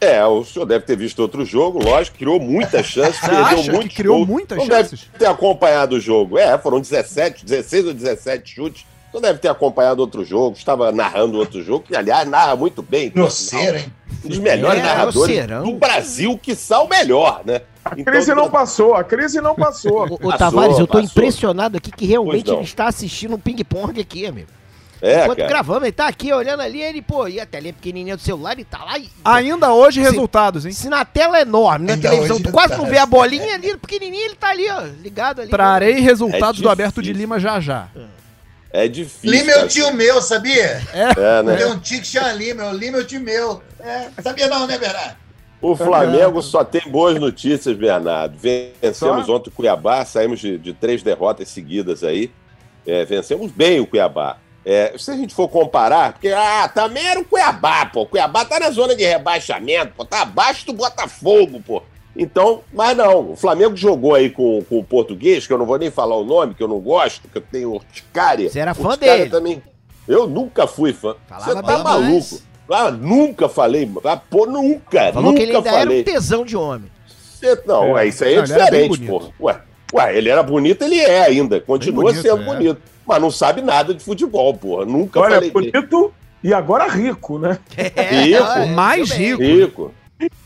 É, 0.00 0.24
o 0.26 0.44
senhor 0.44 0.66
deve 0.66 0.84
ter 0.84 0.96
visto 0.96 1.20
outro 1.20 1.42
jogo, 1.44 1.82
lógico, 1.82 2.18
criou 2.18 2.38
muitas 2.38 2.84
chances, 2.86 3.16
Você 3.20 3.26
perdeu 3.28 3.44
acha 3.44 3.62
que 3.62 3.70
muitos 3.70 3.96
criou 3.96 4.16
gols. 4.18 4.28
muitas 4.28 4.58
não 4.58 4.66
chances? 4.66 5.00
deve 5.00 5.18
ter 5.18 5.26
acompanhado 5.26 5.96
o 5.96 6.00
jogo. 6.00 6.38
É, 6.38 6.56
foram 6.58 6.80
17, 6.80 7.44
16 7.44 7.86
ou 7.86 7.94
17 7.94 8.54
chutes. 8.54 8.86
Não 9.14 9.20
deve 9.22 9.38
ter 9.38 9.48
acompanhado 9.48 10.00
outro 10.00 10.22
jogo, 10.24 10.54
estava 10.56 10.92
narrando 10.92 11.38
outro 11.38 11.62
jogo, 11.62 11.86
que 11.88 11.96
aliás 11.96 12.28
narra 12.28 12.54
muito 12.56 12.82
bem. 12.82 13.08
Grosseiro, 13.08 13.78
hein? 13.78 13.92
Um 14.24 14.28
dos 14.28 14.38
melhores 14.38 14.80
É, 14.80 14.82
narradores 14.82 15.14
grosseirão. 15.14 15.64
do 15.64 15.72
Brasil, 15.78 16.38
que 16.42 16.54
são 16.54 16.84
o 16.84 16.88
melhor, 16.88 17.40
né? 17.46 17.62
A 17.90 18.04
crise 18.04 18.34
não 18.34 18.50
passou, 18.50 18.94
a 18.94 19.04
crise 19.04 19.40
não 19.40 19.54
passou. 19.54 20.04
Ô, 20.12 20.18
Passou, 20.18 20.38
Tavares, 20.38 20.78
eu 20.78 20.86
tô 20.86 20.94
passou. 20.94 21.06
impressionado 21.06 21.76
aqui 21.76 21.90
que 21.90 22.06
realmente 22.06 22.50
ele 22.50 22.62
está 22.62 22.86
assistindo 22.88 23.34
um 23.36 23.38
ping-pong 23.38 24.00
aqui, 24.00 24.26
amigo. 24.26 24.48
É, 25.02 25.22
Enquanto 25.24 25.36
cara. 25.38 25.48
gravamos, 25.48 25.82
ele 25.82 25.92
tá 25.92 26.06
aqui 26.08 26.32
olhando 26.32 26.60
ali, 26.62 26.82
ele, 26.82 27.02
pô, 27.02 27.28
e 27.28 27.38
a 27.38 27.44
telinha 27.44 27.74
pequenininha 27.74 28.16
do 28.16 28.22
celular, 28.22 28.52
ele 28.52 28.64
tá 28.64 28.82
lá 28.82 28.98
e... 28.98 29.10
Ainda 29.24 29.72
hoje, 29.72 30.02
Sim. 30.02 30.10
resultados, 30.10 30.64
hein? 30.64 30.72
Se 30.72 30.88
na 30.88 31.04
tela 31.04 31.38
é 31.38 31.42
enorme, 31.42 31.86
na 31.86 31.92
Ainda 31.94 32.08
televisão, 32.08 32.40
tu 32.40 32.50
quase 32.50 32.76
não 32.76 32.86
vê 32.86 32.96
a 32.96 33.04
bolinha 33.04 33.54
ali, 33.54 33.76
pequenininho, 33.76 34.24
ele 34.24 34.36
tá 34.36 34.48
ali, 34.48 34.68
ó, 34.70 34.80
ligado 35.02 35.42
ali. 35.42 35.50
Trarei 35.50 36.00
resultados 36.00 36.60
É 36.60 36.62
do 36.62 36.70
Aberto 36.70 37.02
de. 37.02 37.12
Lima 37.12 37.38
já 37.38 37.60
já. 37.60 37.88
É 38.72 38.88
difícil. 38.88 39.30
Lima 39.30 39.52
é 39.52 39.64
o 39.64 39.68
tio 39.68 39.92
meu, 39.92 40.20
sabia? 40.22 40.82
É, 40.92 41.42
né? 41.42 41.56
Tem 41.56 41.66
um 41.66 41.78
tio 41.78 42.00
que 42.00 42.06
chama 42.06 42.32
Lima, 42.32 42.64
o 42.64 42.72
Lima 42.72 42.96
é 42.96 43.00
o 43.00 43.04
tio 43.04 43.20
meu. 43.20 43.62
É, 43.78 44.08
sabia 44.22 44.48
não, 44.48 44.66
né, 44.66 44.78
Bernardo? 44.78 45.16
O 45.66 45.74
Flamengo 45.74 46.40
só 46.42 46.62
tem 46.62 46.82
boas 46.88 47.18
notícias, 47.18 47.76
Bernardo. 47.76 48.38
Vencemos 48.38 49.26
Só? 49.26 49.34
ontem 49.34 49.48
o 49.48 49.52
Cuiabá, 49.52 50.04
saímos 50.04 50.38
de, 50.38 50.56
de 50.58 50.72
três 50.72 51.02
derrotas 51.02 51.48
seguidas 51.48 52.04
aí. 52.04 52.30
É, 52.86 53.04
vencemos 53.04 53.50
bem 53.50 53.80
o 53.80 53.86
Cuiabá. 53.86 54.38
É, 54.64 54.94
se 54.96 55.10
a 55.10 55.16
gente 55.16 55.34
for 55.34 55.48
comparar, 55.48 56.12
porque 56.12 56.28
ah, 56.28 56.68
também 56.72 57.04
era 57.04 57.18
o 57.18 57.24
Cuiabá, 57.24 57.84
pô. 57.86 58.02
O 58.02 58.06
Cuiabá 58.06 58.44
tá 58.44 58.60
na 58.60 58.70
zona 58.70 58.94
de 58.94 59.04
rebaixamento, 59.04 59.92
pô. 59.96 60.04
Tá 60.04 60.22
abaixo 60.22 60.66
do 60.66 60.72
Botafogo, 60.72 61.60
pô. 61.66 61.82
Então, 62.16 62.62
mas 62.72 62.96
não, 62.96 63.32
o 63.32 63.36
Flamengo 63.36 63.76
jogou 63.76 64.14
aí 64.14 64.30
com, 64.30 64.62
com 64.68 64.78
o 64.78 64.84
português, 64.84 65.48
que 65.48 65.52
eu 65.52 65.58
não 65.58 65.66
vou 65.66 65.78
nem 65.78 65.90
falar 65.90 66.16
o 66.16 66.24
nome, 66.24 66.54
que 66.54 66.62
eu 66.62 66.68
não 66.68 66.78
gosto, 66.78 67.28
que 67.28 67.38
eu 67.38 67.42
tenho 67.42 67.72
urticária. 67.72 68.48
Você 68.48 68.60
era 68.60 68.72
fã 68.72 68.90
Urticária 68.90 69.18
dele. 69.18 69.30
também. 69.30 69.62
Eu 70.06 70.28
nunca 70.28 70.68
fui 70.68 70.92
fã. 70.92 71.16
Falava 71.26 71.44
Você 71.52 71.62
tá 71.62 71.78
maluco. 71.82 72.10
mais. 72.12 72.46
Ah, 72.70 72.90
nunca 72.90 73.48
falei. 73.48 73.90
Ah, 74.04 74.16
pô, 74.16 74.46
nunca. 74.46 75.12
Falou 75.12 75.30
nunca 75.30 75.36
que 75.36 75.42
ele 75.44 75.56
ainda 75.56 75.68
era 75.70 75.78
falei. 75.80 76.00
um 76.00 76.04
tesão 76.04 76.44
de 76.44 76.56
homem. 76.56 76.90
Cê- 77.38 77.62
Não, 77.66 77.96
É. 77.98 78.04
é, 78.04 78.08
isso 78.08 78.24
aí 78.24 78.34
é 78.34 78.36
Não, 78.36 78.42
era 78.54 78.64
diferente, 78.64 78.98
pô. 79.06 79.22
Ué, 79.40 79.60
ué, 79.94 80.16
ele 80.18 80.28
era 80.28 80.42
bonito, 80.42 80.82
ele 80.82 80.98
é 80.98 81.22
ainda. 81.26 81.60
Continua 81.60 82.04
bonito, 82.04 82.22
sendo 82.22 82.42
é. 82.42 82.44
bonito. 82.44 82.80
Mas 83.06 83.20
não 83.20 83.30
sabe 83.30 83.62
nada 83.62 83.94
de 83.94 84.02
futebol, 84.02 84.52
porra. 84.54 84.84
Nunca 84.84 85.20
Olha, 85.20 85.34
falei 85.36 85.50
bonito 85.50 86.12
e 86.42 86.52
agora 86.52 86.88
rico, 86.88 87.38
né? 87.38 87.58
Rico. 87.76 88.42
olha, 88.42 88.66
Mais 88.66 89.10
rico. 89.12 89.40
Rico. 89.42 89.94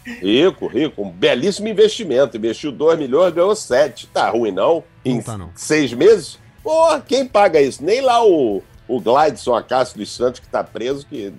Rico, 0.05 0.67
rico. 0.67 1.03
Um 1.03 1.11
belíssimo 1.11 1.69
investimento. 1.69 2.37
Investiu 2.37 2.73
2 2.73 2.99
milhões, 2.99 3.33
ganhou 3.33 3.55
7. 3.55 4.09
Tá 4.09 4.29
ruim, 4.29 4.51
não? 4.51 4.83
Em 5.05 5.17
Não 5.17 5.23
tá, 5.23 5.39
não. 5.39 5.51
seis 5.55 5.93
meses? 5.93 6.39
Porra, 6.63 7.01
quem 7.01 7.25
paga 7.27 7.61
isso? 7.61 7.83
Nem 7.83 8.01
lá 8.01 8.23
o, 8.25 8.63
o 8.89 9.01
Glideson 9.01 9.55
Acácio 9.55 9.97
dos 9.97 10.15
Santos, 10.15 10.41
que 10.41 10.49
tá 10.49 10.63
preso, 10.63 11.07
que 11.07 11.33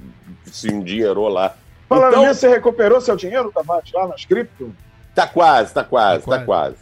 se 0.45 0.71
endinheirou 0.71 1.27
lá. 1.27 1.53
Falando 1.89 2.09
Então- 2.13 2.27
nisso, 2.27 2.39
você 2.41 2.47
recuperou 2.49 3.01
seu 3.01 3.15
dinheiro, 3.15 3.51
Tavares, 3.53 3.91
lá 3.93 4.07
nas 4.07 4.23
cripto? 4.25 4.73
Tá 5.13 5.27
quase, 5.27 5.73
tá 5.73 5.83
quase, 5.83 6.23
Tá 6.25 6.37
tá 6.39 6.45
quase. 6.45 6.75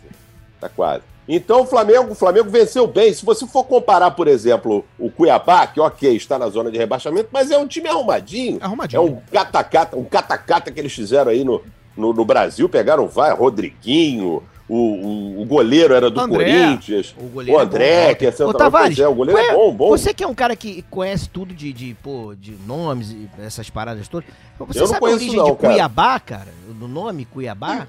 Tá 0.62 0.70
quase. 0.70 1.04
Então 1.28 1.62
o 1.62 1.66
Flamengo, 1.66 2.12
o 2.12 2.16
Flamengo 2.16 2.50
venceu 2.50 2.86
bem. 2.88 3.14
Se 3.14 3.24
você 3.26 3.46
for 3.48 3.64
comparar, 3.64 4.12
por 4.12 4.28
exemplo, 4.28 4.84
o 4.98 5.10
Cuiabá, 5.12 5.66
que 5.68 5.80
ok, 5.80 6.16
está 6.16 6.38
na 6.40 6.50
zona 6.50 6.72
de 6.72 6.78
rebaixamento, 6.78 7.30
mas 7.32 7.50
é 7.52 7.58
um 7.58 7.68
time 7.68 7.88
arrumadinho. 7.88 8.58
É 8.62 8.66
Arrumadinho. 8.66 9.04
um 9.04 9.22
catacata, 9.32 9.96
um 9.96 10.04
catacata 10.04 10.72
que 10.72 10.80
eles 10.80 10.92
fizeram 10.94 11.32
aí 11.32 11.44
no, 11.44 11.62
no, 11.96 12.14
no 12.14 12.26
Brasil. 12.26 12.68
Pegaram 12.68 13.08
vai, 13.08 13.32
Rodriguinho, 13.34 14.44
o, 14.70 14.76
o, 14.76 15.42
o 15.42 15.46
goleiro 15.46 15.94
era 15.94 16.10
do 16.10 16.20
André. 16.22 16.46
Corinthians. 16.46 17.16
O 17.18 17.26
O, 17.26 17.30
goleiro 17.30 17.60
é 17.60 17.64
André, 17.64 18.10
bom. 18.10 18.16
que 18.16 18.26
é 18.28 18.32
central. 18.32 18.54
Tavares, 18.54 19.00
é, 19.00 19.08
o 19.08 19.14
goleiro 19.16 19.42
qual 19.42 19.52
é 19.52 19.56
bom, 19.56 19.74
bom. 19.74 19.90
Você 19.90 20.14
que 20.14 20.24
é 20.24 20.28
um 20.28 20.36
cara 20.36 20.56
que 20.56 20.84
conhece 20.90 21.28
tudo 21.28 21.54
de, 21.54 21.74
de, 21.74 21.96
pô, 22.04 22.34
de 22.40 22.52
nomes 22.68 23.12
e 23.12 23.28
essas 23.44 23.70
paradas 23.70 24.08
todas. 24.08 24.30
Você 24.60 24.80
Eu 24.82 24.88
sabe 24.88 24.98
a 24.98 25.00
conheço 25.00 25.18
origem 25.24 25.38
não, 25.38 25.52
de 25.52 25.56
cara. 25.58 25.74
Cuiabá, 25.74 26.20
cara? 26.20 26.48
Do 26.68 26.88
nome 26.88 27.26
Cuiabá? 27.26 27.88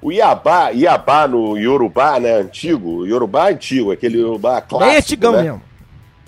O 0.00 0.12
Iabá, 0.12 0.68
Iabá 0.70 1.26
no 1.26 1.56
Yorubá, 1.56 2.20
né, 2.20 2.34
antigo. 2.34 2.98
O 2.98 3.06
Yorubá 3.06 3.48
antigo, 3.48 3.90
aquele 3.90 4.18
Yorubá 4.18 4.60
clássico. 4.60 4.90
Bem 4.90 4.98
antigão 4.98 5.32
né? 5.32 5.42
mesmo. 5.42 5.62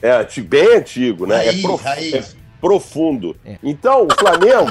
É, 0.01 0.41
bem 0.43 0.77
antigo, 0.77 1.27
né? 1.27 1.37
Raiz, 1.37 1.59
é, 1.59 1.63
prof- 1.63 1.87
é 1.87 2.25
profundo. 2.61 3.37
É. 3.45 3.57
Então, 3.63 4.07
o 4.07 4.15
Flamengo, 4.19 4.65
o 4.65 4.69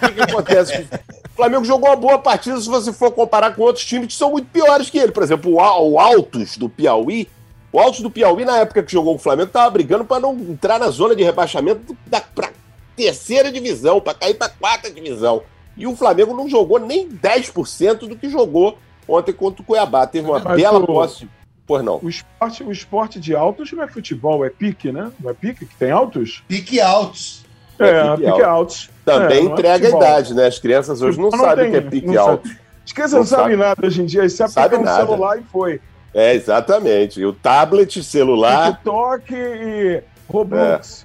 que, 0.00 0.12
que 0.14 0.22
acontece? 0.22 0.86
O 1.34 1.36
Flamengo 1.36 1.64
jogou 1.64 1.88
uma 1.90 1.96
boa 1.96 2.18
partida 2.18 2.60
se 2.60 2.68
você 2.68 2.92
for 2.92 3.10
comparar 3.10 3.54
com 3.56 3.62
outros 3.62 3.84
times 3.84 4.06
que 4.06 4.14
são 4.14 4.30
muito 4.30 4.46
piores 4.52 4.88
que 4.88 4.98
ele. 4.98 5.10
Por 5.10 5.22
exemplo, 5.22 5.52
o, 5.54 5.60
Al- 5.60 5.90
o 5.90 5.98
Altos 5.98 6.56
do 6.56 6.68
Piauí. 6.68 7.28
O 7.72 7.80
Altos 7.80 8.00
do 8.02 8.10
Piauí, 8.10 8.44
na 8.44 8.58
época 8.58 8.84
que 8.84 8.92
jogou 8.92 9.16
o 9.16 9.18
Flamengo, 9.18 9.48
estava 9.48 9.68
brigando 9.68 10.04
para 10.04 10.20
não 10.20 10.32
entrar 10.38 10.78
na 10.78 10.88
zona 10.90 11.16
de 11.16 11.24
rebaixamento 11.24 11.96
da 12.06 12.20
pra 12.20 12.50
terceira 12.94 13.50
divisão, 13.50 14.00
para 14.00 14.14
cair 14.14 14.34
para 14.34 14.48
quarta 14.48 14.88
divisão. 14.88 15.42
E 15.76 15.84
o 15.88 15.96
Flamengo 15.96 16.32
não 16.36 16.48
jogou 16.48 16.78
nem 16.78 17.08
10% 17.08 18.06
do 18.06 18.14
que 18.16 18.28
jogou 18.30 18.78
ontem 19.08 19.32
contra 19.32 19.60
o 19.60 19.64
Cuiabá. 19.64 20.06
Teve 20.06 20.28
uma 20.30 20.38
Mas 20.38 20.56
bela 20.56 20.78
o- 20.78 20.86
posse. 20.86 21.28
Pois 21.66 21.82
não. 21.82 21.98
O 22.00 22.08
esporte, 22.08 22.62
o 22.62 22.70
esporte 22.70 23.18
de 23.18 23.34
altos 23.34 23.72
não 23.72 23.82
é 23.82 23.88
futebol, 23.88 24.44
é 24.44 24.50
pique, 24.50 24.92
né? 24.92 25.10
Não 25.18 25.30
é 25.30 25.34
pique 25.34 25.66
que 25.66 25.74
tem 25.74 25.90
altos? 25.90 26.44
Pique 26.46 26.80
altos. 26.80 27.42
É 27.80 27.88
É, 27.88 28.02
pique 28.02 28.16
pique, 28.18 28.28
alto. 28.30 28.44
altos. 28.44 28.90
Também 29.04 29.38
É, 29.38 29.42
não 29.42 29.50
é 29.50 29.52
entrega 29.52 29.86
a 29.86 29.90
idade, 29.90 30.34
né? 30.34 30.46
As 30.46 30.58
crianças 30.58 31.02
hoje 31.02 31.18
não 31.18 31.30
Futebol 31.30 31.46
sabem 31.48 31.68
o 31.68 31.70
que 31.70 31.76
é 31.76 31.80
pique 31.80 32.06
não 32.06 32.14
sabe. 32.14 32.28
alto. 32.30 32.50
Esqueça, 32.86 33.12
Não 33.12 33.18
não 33.20 33.26
sabe 33.26 33.42
sabe. 33.42 33.56
nada 33.56 33.86
hoje 33.86 34.02
em 34.02 34.06
dia. 34.06 34.22
É 34.24 34.28
pegar 34.54 34.78
um 34.78 34.82
nada. 34.82 35.06
celular 35.06 35.38
e 35.38 35.42
foi. 35.44 35.80
É, 36.14 36.34
exatamente. 36.34 37.20
E 37.20 37.26
o 37.26 37.32
tablet, 37.32 38.02
celular. 38.02 38.72
TikTok 38.74 39.34
e 39.34 40.02
Roblox. 40.28 41.04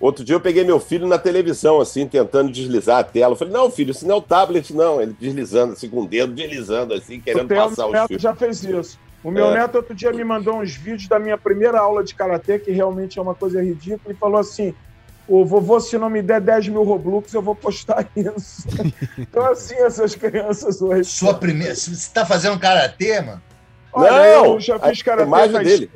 Outro 0.00 0.24
dia 0.24 0.36
eu 0.36 0.40
peguei 0.40 0.62
meu 0.62 0.78
filho 0.78 1.08
na 1.08 1.18
televisão, 1.18 1.80
assim, 1.80 2.06
tentando 2.06 2.52
deslizar 2.52 2.98
a 2.98 3.04
tela. 3.04 3.32
Eu 3.32 3.36
falei, 3.36 3.52
não, 3.52 3.68
filho, 3.68 3.90
isso 3.90 4.06
não 4.06 4.14
é 4.14 4.18
o 4.18 4.22
tablet, 4.22 4.72
não. 4.72 5.00
Ele 5.02 5.14
deslizando, 5.18 5.72
assim, 5.72 5.88
com 5.88 6.02
o 6.02 6.06
dedo, 6.06 6.32
deslizando, 6.32 6.94
assim, 6.94 7.20
querendo 7.20 7.46
o 7.46 7.54
passar 7.54 7.82
meu 7.82 7.86
os 7.86 7.92
neto 7.92 8.06
filmes. 8.06 8.22
já 8.22 8.34
fez 8.34 8.62
isso. 8.62 8.98
O 9.24 9.30
meu 9.32 9.46
É. 9.46 9.54
neto 9.54 9.74
outro 9.74 9.94
dia 9.96 10.12
me 10.12 10.22
mandou 10.22 10.60
uns 10.60 10.72
vídeos 10.76 11.08
da 11.08 11.18
minha 11.18 11.36
primeira 11.36 11.80
aula 11.80 12.04
de 12.04 12.14
karatê, 12.14 12.60
que 12.60 12.70
realmente 12.70 13.18
é 13.18 13.22
uma 13.22 13.34
coisa 13.34 13.60
ridícula, 13.60 14.14
e 14.14 14.16
falou 14.16 14.38
assim: 14.38 14.72
Ô 15.28 15.44
vovô, 15.44 15.78
se 15.78 15.98
não 15.98 16.08
me 16.08 16.22
der 16.22 16.40
10 16.40 16.68
mil 16.68 16.82
Roblox, 16.84 17.34
eu 17.34 17.42
vou 17.42 17.54
postar 17.54 18.06
isso. 18.16 18.66
então, 19.18 19.44
assim, 19.44 19.74
essas 19.74 20.14
crianças 20.14 20.80
hoje. 20.80 21.04
Sua 21.04 21.34
primeira. 21.34 21.74
Você 21.74 21.90
está 21.90 22.24
fazendo 22.24 22.58
karatê, 22.58 23.20
mano? 23.20 23.42
Olha, 23.92 24.10
Não, 24.10 24.44
eu 24.54 24.60
já 24.60 24.78
fiz 24.78 25.02
karatê, 25.02 25.26
imagem 25.28 25.52
tai 25.52 25.64
dele. 25.64 25.90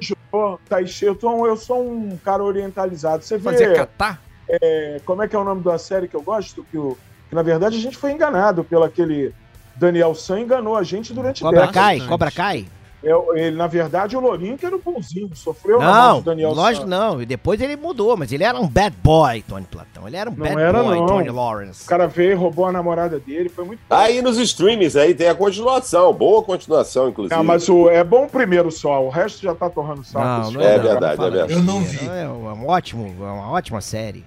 Eu, 1.02 1.16
sou 1.18 1.36
um- 1.40 1.46
eu 1.46 1.56
sou 1.56 1.82
um 1.90 2.16
cara 2.18 2.42
orientalizado. 2.42 3.22
Você 3.22 3.38
vê 3.38 3.50
Fazia 3.50 3.72
catar? 3.74 4.20
é, 4.48 5.00
como 5.04 5.22
é 5.22 5.28
que 5.28 5.34
é 5.36 5.38
o 5.38 5.44
nome 5.44 5.62
da 5.62 5.78
série 5.78 6.08
que 6.08 6.16
eu 6.16 6.22
gosto? 6.22 6.64
Que, 6.70 6.76
o- 6.76 6.96
que, 7.28 7.34
na 7.34 7.42
verdade 7.42 7.76
a 7.76 7.80
gente 7.80 7.96
foi 7.96 8.12
enganado 8.12 8.62
pelo 8.64 8.82
aquele 8.84 9.34
Daniel 9.76 10.14
San 10.14 10.40
enganou 10.40 10.76
a 10.76 10.82
gente 10.82 11.12
durante 11.14 11.42
Cobra 11.42 11.60
décadas. 11.60 11.74
Kai, 11.74 11.92
bastante. 11.94 12.08
Cobra 12.10 12.30
Kai. 12.30 12.66
É, 13.04 13.10
ele, 13.40 13.56
na 13.56 13.66
verdade, 13.66 14.16
o 14.16 14.20
Lourinho 14.20 14.56
que 14.56 14.64
era 14.64 14.76
o 14.76 14.78
bonzinho, 14.78 15.28
sofreu 15.34 15.80
na 15.80 15.86
mão 15.86 15.94
Não, 15.94 16.18
do 16.20 16.24
Daniel 16.26 16.52
lógico 16.52 16.84
San. 16.84 16.90
não. 16.90 17.20
E 17.20 17.26
depois 17.26 17.60
ele 17.60 17.74
mudou, 17.76 18.16
mas 18.16 18.30
ele 18.32 18.44
era 18.44 18.58
um 18.58 18.68
bad 18.68 18.96
boy, 19.02 19.42
Tony 19.42 19.66
Platão. 19.68 20.06
Ele 20.06 20.16
era 20.16 20.30
um 20.30 20.34
Não 20.34 20.44
bad 20.46 20.60
era, 20.60 20.82
boy, 20.82 20.98
não. 21.00 21.06
Tony 21.06 21.28
Lawrence. 21.30 21.84
O 21.84 21.88
cara 21.88 22.06
veio 22.06 22.30
e 22.30 22.34
roubou 22.34 22.66
a 22.66 22.72
namorada 22.72 23.18
dele, 23.18 23.48
foi 23.48 23.64
muito 23.64 23.80
Tá 23.88 24.02
Aí 24.02 24.22
nos 24.22 24.38
streamings 24.38 24.94
aí 24.96 25.14
tem 25.14 25.28
a 25.28 25.34
continuação, 25.34 26.12
boa 26.12 26.42
continuação, 26.42 27.08
inclusive. 27.08 27.34
Ah, 27.34 27.42
mas 27.42 27.68
o, 27.68 27.90
é 27.90 28.04
bom 28.04 28.24
o 28.26 28.28
primeiro 28.28 28.70
só, 28.70 29.04
o 29.04 29.08
resto 29.08 29.42
já 29.42 29.54
tá 29.54 29.68
torrando 29.68 30.04
saco. 30.04 30.24
Não, 30.24 30.52
não 30.52 30.60
É 30.60 30.76
não, 30.76 30.82
verdade, 30.84 31.16
fala 31.16 31.28
é 31.28 31.30
verdade. 31.32 31.52
Eu 31.54 31.62
não 31.62 31.80
vi. 31.82 32.06
É 32.08 32.28
um 32.28 32.68
ótimo, 32.68 33.14
é 33.20 33.30
uma 33.30 33.50
ótima 33.50 33.80
série. 33.80 34.24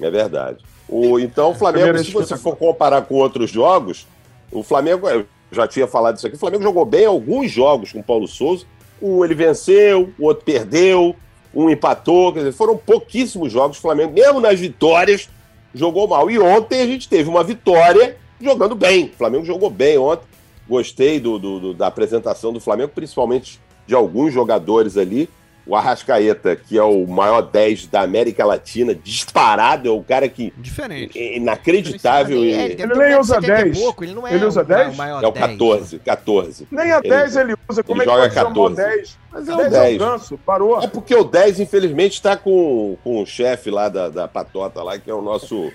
É 0.00 0.10
verdade. 0.10 0.64
O, 0.88 1.18
então, 1.18 1.50
o 1.50 1.54
Flamengo, 1.54 1.98
se 1.98 2.10
você 2.10 2.36
for 2.36 2.56
comparar 2.56 3.02
com 3.02 3.14
outros 3.14 3.50
jogos, 3.50 4.06
o 4.50 4.62
Flamengo, 4.62 5.08
eu 5.08 5.26
já 5.52 5.68
tinha 5.68 5.86
falado 5.86 6.16
isso 6.16 6.26
aqui, 6.26 6.36
o 6.36 6.38
Flamengo 6.38 6.62
jogou 6.62 6.84
bem 6.84 7.04
alguns 7.06 7.50
jogos 7.50 7.92
com 7.92 8.00
o 8.00 8.02
Paulo 8.02 8.26
Souza. 8.26 8.64
Um 9.00 9.24
ele 9.24 9.34
venceu, 9.34 10.10
o 10.18 10.26
outro 10.26 10.44
perdeu, 10.44 11.14
um 11.54 11.68
empatou. 11.68 12.32
Quer 12.32 12.40
dizer, 12.40 12.52
foram 12.52 12.76
pouquíssimos 12.76 13.52
jogos. 13.52 13.78
O 13.78 13.80
Flamengo, 13.80 14.12
mesmo 14.12 14.40
nas 14.40 14.58
vitórias, 14.58 15.28
jogou 15.74 16.06
mal. 16.08 16.30
E 16.30 16.38
ontem 16.38 16.80
a 16.80 16.86
gente 16.86 17.08
teve 17.08 17.28
uma 17.28 17.42
vitória 17.44 18.16
jogando 18.40 18.74
bem. 18.74 19.06
O 19.12 19.16
Flamengo 19.16 19.44
jogou 19.44 19.68
bem 19.70 19.98
ontem. 19.98 20.24
Gostei 20.68 21.18
do, 21.20 21.38
do- 21.38 21.60
do- 21.60 21.74
da 21.74 21.88
apresentação 21.88 22.52
do 22.52 22.60
Flamengo, 22.60 22.92
principalmente 22.94 23.60
de 23.86 23.94
alguns 23.94 24.32
jogadores 24.32 24.96
ali. 24.96 25.28
O 25.64 25.76
Arrascaeta, 25.76 26.56
que 26.56 26.76
é 26.76 26.82
o 26.82 27.06
maior 27.06 27.40
10 27.42 27.86
da 27.86 28.00
América 28.00 28.44
Latina, 28.44 28.92
disparado, 28.94 29.88
é 29.88 29.92
o 29.92 30.02
cara 30.02 30.28
que 30.28 30.52
Diferente. 30.58 31.16
é 31.16 31.36
inacreditável. 31.36 32.36
Ele, 32.38 32.50
e- 32.50 32.54
ele 32.72 32.82
Ele 32.82 32.94
nem 32.96 33.16
usa 33.18 33.34
70 33.40 33.60
e 33.60 33.64
10. 33.64 33.78
pouco, 33.78 34.04
ele 34.04 34.14
não 34.14 34.26
é 34.26 34.34
Ele 34.34 34.44
usa 34.44 34.62
o, 34.62 34.64
10? 34.64 34.92
o 34.94 34.96
maior 34.96 35.22
É 35.22 35.26
o 35.28 35.30
10. 35.30 35.46
14, 35.46 35.98
14. 36.00 36.66
Nem 36.70 36.90
a 36.92 36.98
Ele- 36.98 37.08
10 37.08 37.36
ele 37.36 37.54
usa, 37.68 37.82
como 37.84 38.02
ele 38.02 38.10
é 38.10 38.14
que 38.14 38.18
joga 38.20 38.32
o 38.32 38.34
14. 38.54 38.76
10? 38.76 39.18
Mas 39.32 39.48
é 39.48 39.54
o 39.54 39.56
10 39.56 39.72
é 39.72 39.78
o 39.78 39.82
10. 39.82 39.98
ganso, 39.98 40.38
parou. 40.44 40.82
É 40.82 40.86
porque 40.88 41.14
o 41.14 41.24
10, 41.24 41.60
infelizmente, 41.60 42.14
está 42.14 42.36
com, 42.36 42.96
com 43.04 43.22
o 43.22 43.26
chefe 43.26 43.70
lá 43.70 43.88
da, 43.88 44.08
da 44.08 44.26
patota 44.26 44.82
lá, 44.82 44.98
que 44.98 45.08
é 45.10 45.14
o 45.14 45.22
nosso, 45.22 45.70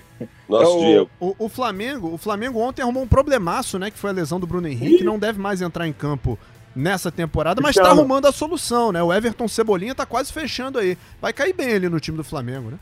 nosso 0.48 0.64
É 0.64 0.66
o- 0.68 0.78
Diego. 0.80 1.10
O, 1.18 1.34
o 1.38 1.48
Flamengo, 1.48 2.12
o 2.12 2.18
Flamengo 2.18 2.60
ontem 2.60 2.82
arrumou 2.82 3.02
um 3.02 3.08
problemaço, 3.08 3.78
né? 3.78 3.90
Que 3.90 3.98
foi 3.98 4.10
a 4.10 4.12
lesão 4.12 4.38
do 4.38 4.46
Bruno 4.46 4.68
Henrique, 4.68 5.02
não 5.02 5.18
deve 5.18 5.40
mais 5.40 5.62
entrar 5.62 5.88
em 5.88 5.92
campo 5.94 6.38
nessa 6.78 7.10
temporada, 7.10 7.60
mas 7.60 7.74
tá 7.74 7.82
ano. 7.82 7.90
arrumando 7.90 8.26
a 8.26 8.32
solução, 8.32 8.92
né? 8.92 9.02
O 9.02 9.12
Everton 9.12 9.48
Cebolinha 9.48 9.94
tá 9.94 10.06
quase 10.06 10.32
fechando 10.32 10.78
aí. 10.78 10.96
Vai 11.20 11.32
cair 11.32 11.52
bem 11.52 11.74
ali 11.74 11.88
no 11.88 11.98
time 11.98 12.16
do 12.16 12.22
Flamengo, 12.24 12.70
né? 12.70 12.78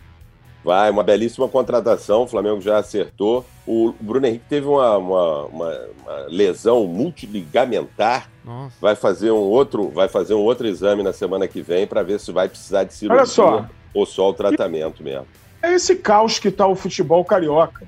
Vai, 0.62 0.90
uma 0.90 1.04
belíssima 1.04 1.48
contratação, 1.48 2.22
o 2.24 2.26
Flamengo 2.26 2.60
já 2.60 2.78
acertou. 2.78 3.46
O 3.66 3.94
Bruno 4.00 4.26
Henrique 4.26 4.44
teve 4.48 4.66
uma, 4.66 4.96
uma, 4.98 5.44
uma- 5.46 5.80
uma 6.02 6.16
lesão 6.28 6.84
multiligamentar, 6.86 8.28
Nossa. 8.44 8.74
vai 8.80 8.94
fazer 8.96 9.30
um 9.30 9.36
outro, 9.36 9.88
vai 9.90 10.08
fazer 10.08 10.34
um 10.34 10.40
outro 10.40 10.66
exame 10.66 11.02
na 11.02 11.12
semana 11.12 11.46
que 11.48 11.62
vem 11.62 11.86
para 11.86 12.02
ver 12.02 12.18
se 12.20 12.32
vai 12.32 12.48
precisar 12.48 12.84
de 12.84 12.94
cirurgia 12.94 13.20
Olha 13.22 13.26
só. 13.26 13.66
ou 13.94 14.04
só 14.06 14.28
o 14.30 14.34
tratamento 14.34 15.02
mesmo. 15.02 15.26
É 15.62 15.72
esse 15.72 15.96
caos 15.96 16.38
que 16.38 16.50
tá 16.50 16.66
o 16.66 16.74
futebol 16.74 17.24
carioca. 17.24 17.86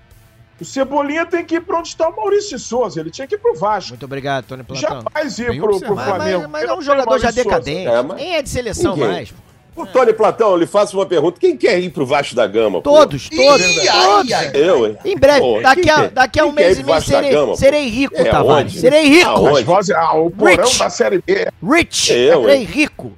O 0.61 0.65
Cebolinha 0.65 1.25
tem 1.25 1.45
que 1.45 1.57
ir 1.57 1.61
pra 1.61 1.79
onde 1.79 1.89
está 1.89 2.09
o 2.09 2.17
Maurício 2.17 2.57
de 2.57 2.63
Souza. 2.63 3.01
Ele 3.01 3.11
tinha 3.11 3.27
que 3.29 3.37
ir 3.37 3.39
pro 3.39 3.55
Vasco. 3.55 3.91
Muito 3.91 4.05
obrigado, 4.05 4.45
Tony 4.47 4.65
Platão. 4.65 4.89
Jamais 5.05 5.39
ir 5.39 5.63
observado. 5.63 5.95
Mas, 5.95 6.05
Flamengo. 6.17 6.41
mas, 6.43 6.51
mas 6.51 6.65
é 6.65 6.75
um 6.75 6.83
jogador 6.83 7.19
já 7.19 7.31
decadente. 7.31 7.87
É, 7.87 8.03
mas- 8.03 8.17
Nem 8.17 8.35
é 8.35 8.43
de 8.43 8.49
seleção 8.49 8.95
Ninguém. 8.97 9.09
mais. 9.13 9.31
pô. 9.31 9.39
O 9.83 9.87
Tony 9.87 10.13
Platão, 10.13 10.57
lhe 10.57 10.67
faço 10.67 10.99
uma 10.99 11.07
pergunta. 11.07 11.39
Quem 11.39 11.57
quer 11.57 11.79
ir 11.79 11.91
pro 11.91 12.05
Vasco 12.05 12.35
da 12.35 12.45
Gama? 12.49 12.83
pô? 12.83 12.91
Todos, 12.91 13.29
todos, 13.29 13.65
Ih, 13.65 13.87
todos. 13.87 14.33
ai. 14.33 14.51
Eu, 14.53 14.89
hein? 14.89 14.97
Em 15.05 15.17
breve, 15.17 15.39
Pô, 15.39 15.61
daqui, 15.63 15.89
a, 15.89 16.07
daqui 16.09 16.41
a 16.41 16.45
um 16.47 16.51
mês 16.51 16.81
e 16.81 16.83
meio 16.83 17.01
serei, 17.01 17.31
Gama, 17.31 17.55
serei 17.55 17.87
rico, 17.89 18.15
É, 18.17 18.25
Tavares. 18.25 18.73
Serei 18.73 19.05
rico. 19.09 19.31
Aonde? 19.31 19.93
Ah, 19.95 20.15
o 20.17 20.29
porão 20.33 20.65
Rich. 20.65 20.79
da 20.81 20.91
Série 20.91 21.23
B. 21.25 21.47
Rich. 21.63 22.13
Eu, 22.13 22.41
serei 22.43 22.57
hein? 22.57 22.65
rico. 22.65 23.13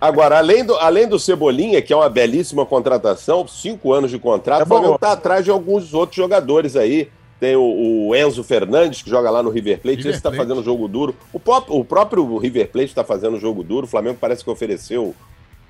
Agora, 0.00 0.38
além 0.38 0.64
do, 0.64 0.74
além 0.76 1.06
do 1.08 1.18
Cebolinha, 1.18 1.80
que 1.82 1.92
é 1.92 1.96
uma 1.96 2.08
belíssima 2.08 2.64
contratação, 2.66 3.46
cinco 3.46 3.92
anos 3.92 4.10
de 4.10 4.18
contrato, 4.18 4.60
É 4.60 4.64
o 4.64 4.66
Flamengo 4.66 4.92
bom. 4.92 4.98
tá 4.98 5.12
atrás 5.12 5.44
de 5.44 5.50
alguns 5.50 5.92
outros 5.94 6.16
jogadores 6.16 6.76
aí. 6.76 7.08
Tem 7.38 7.54
o, 7.54 8.08
o 8.08 8.16
Enzo 8.16 8.42
Fernandes, 8.42 9.02
que 9.02 9.10
joga 9.10 9.28
lá 9.28 9.42
no 9.42 9.50
River 9.50 9.78
Plate, 9.80 9.98
River 9.98 10.12
esse 10.14 10.22
tá 10.22 10.30
Plate. 10.30 10.42
fazendo 10.48 10.64
jogo 10.64 10.88
duro. 10.88 11.14
O, 11.32 11.38
pró- 11.38 11.64
o 11.68 11.84
próprio 11.84 12.38
River 12.38 12.68
Plate 12.70 12.88
está 12.88 13.04
fazendo 13.04 13.38
jogo 13.38 13.62
duro. 13.62 13.84
O 13.84 13.88
Flamengo 13.88 14.16
parece 14.18 14.42
que 14.42 14.48
ofereceu 14.50 15.14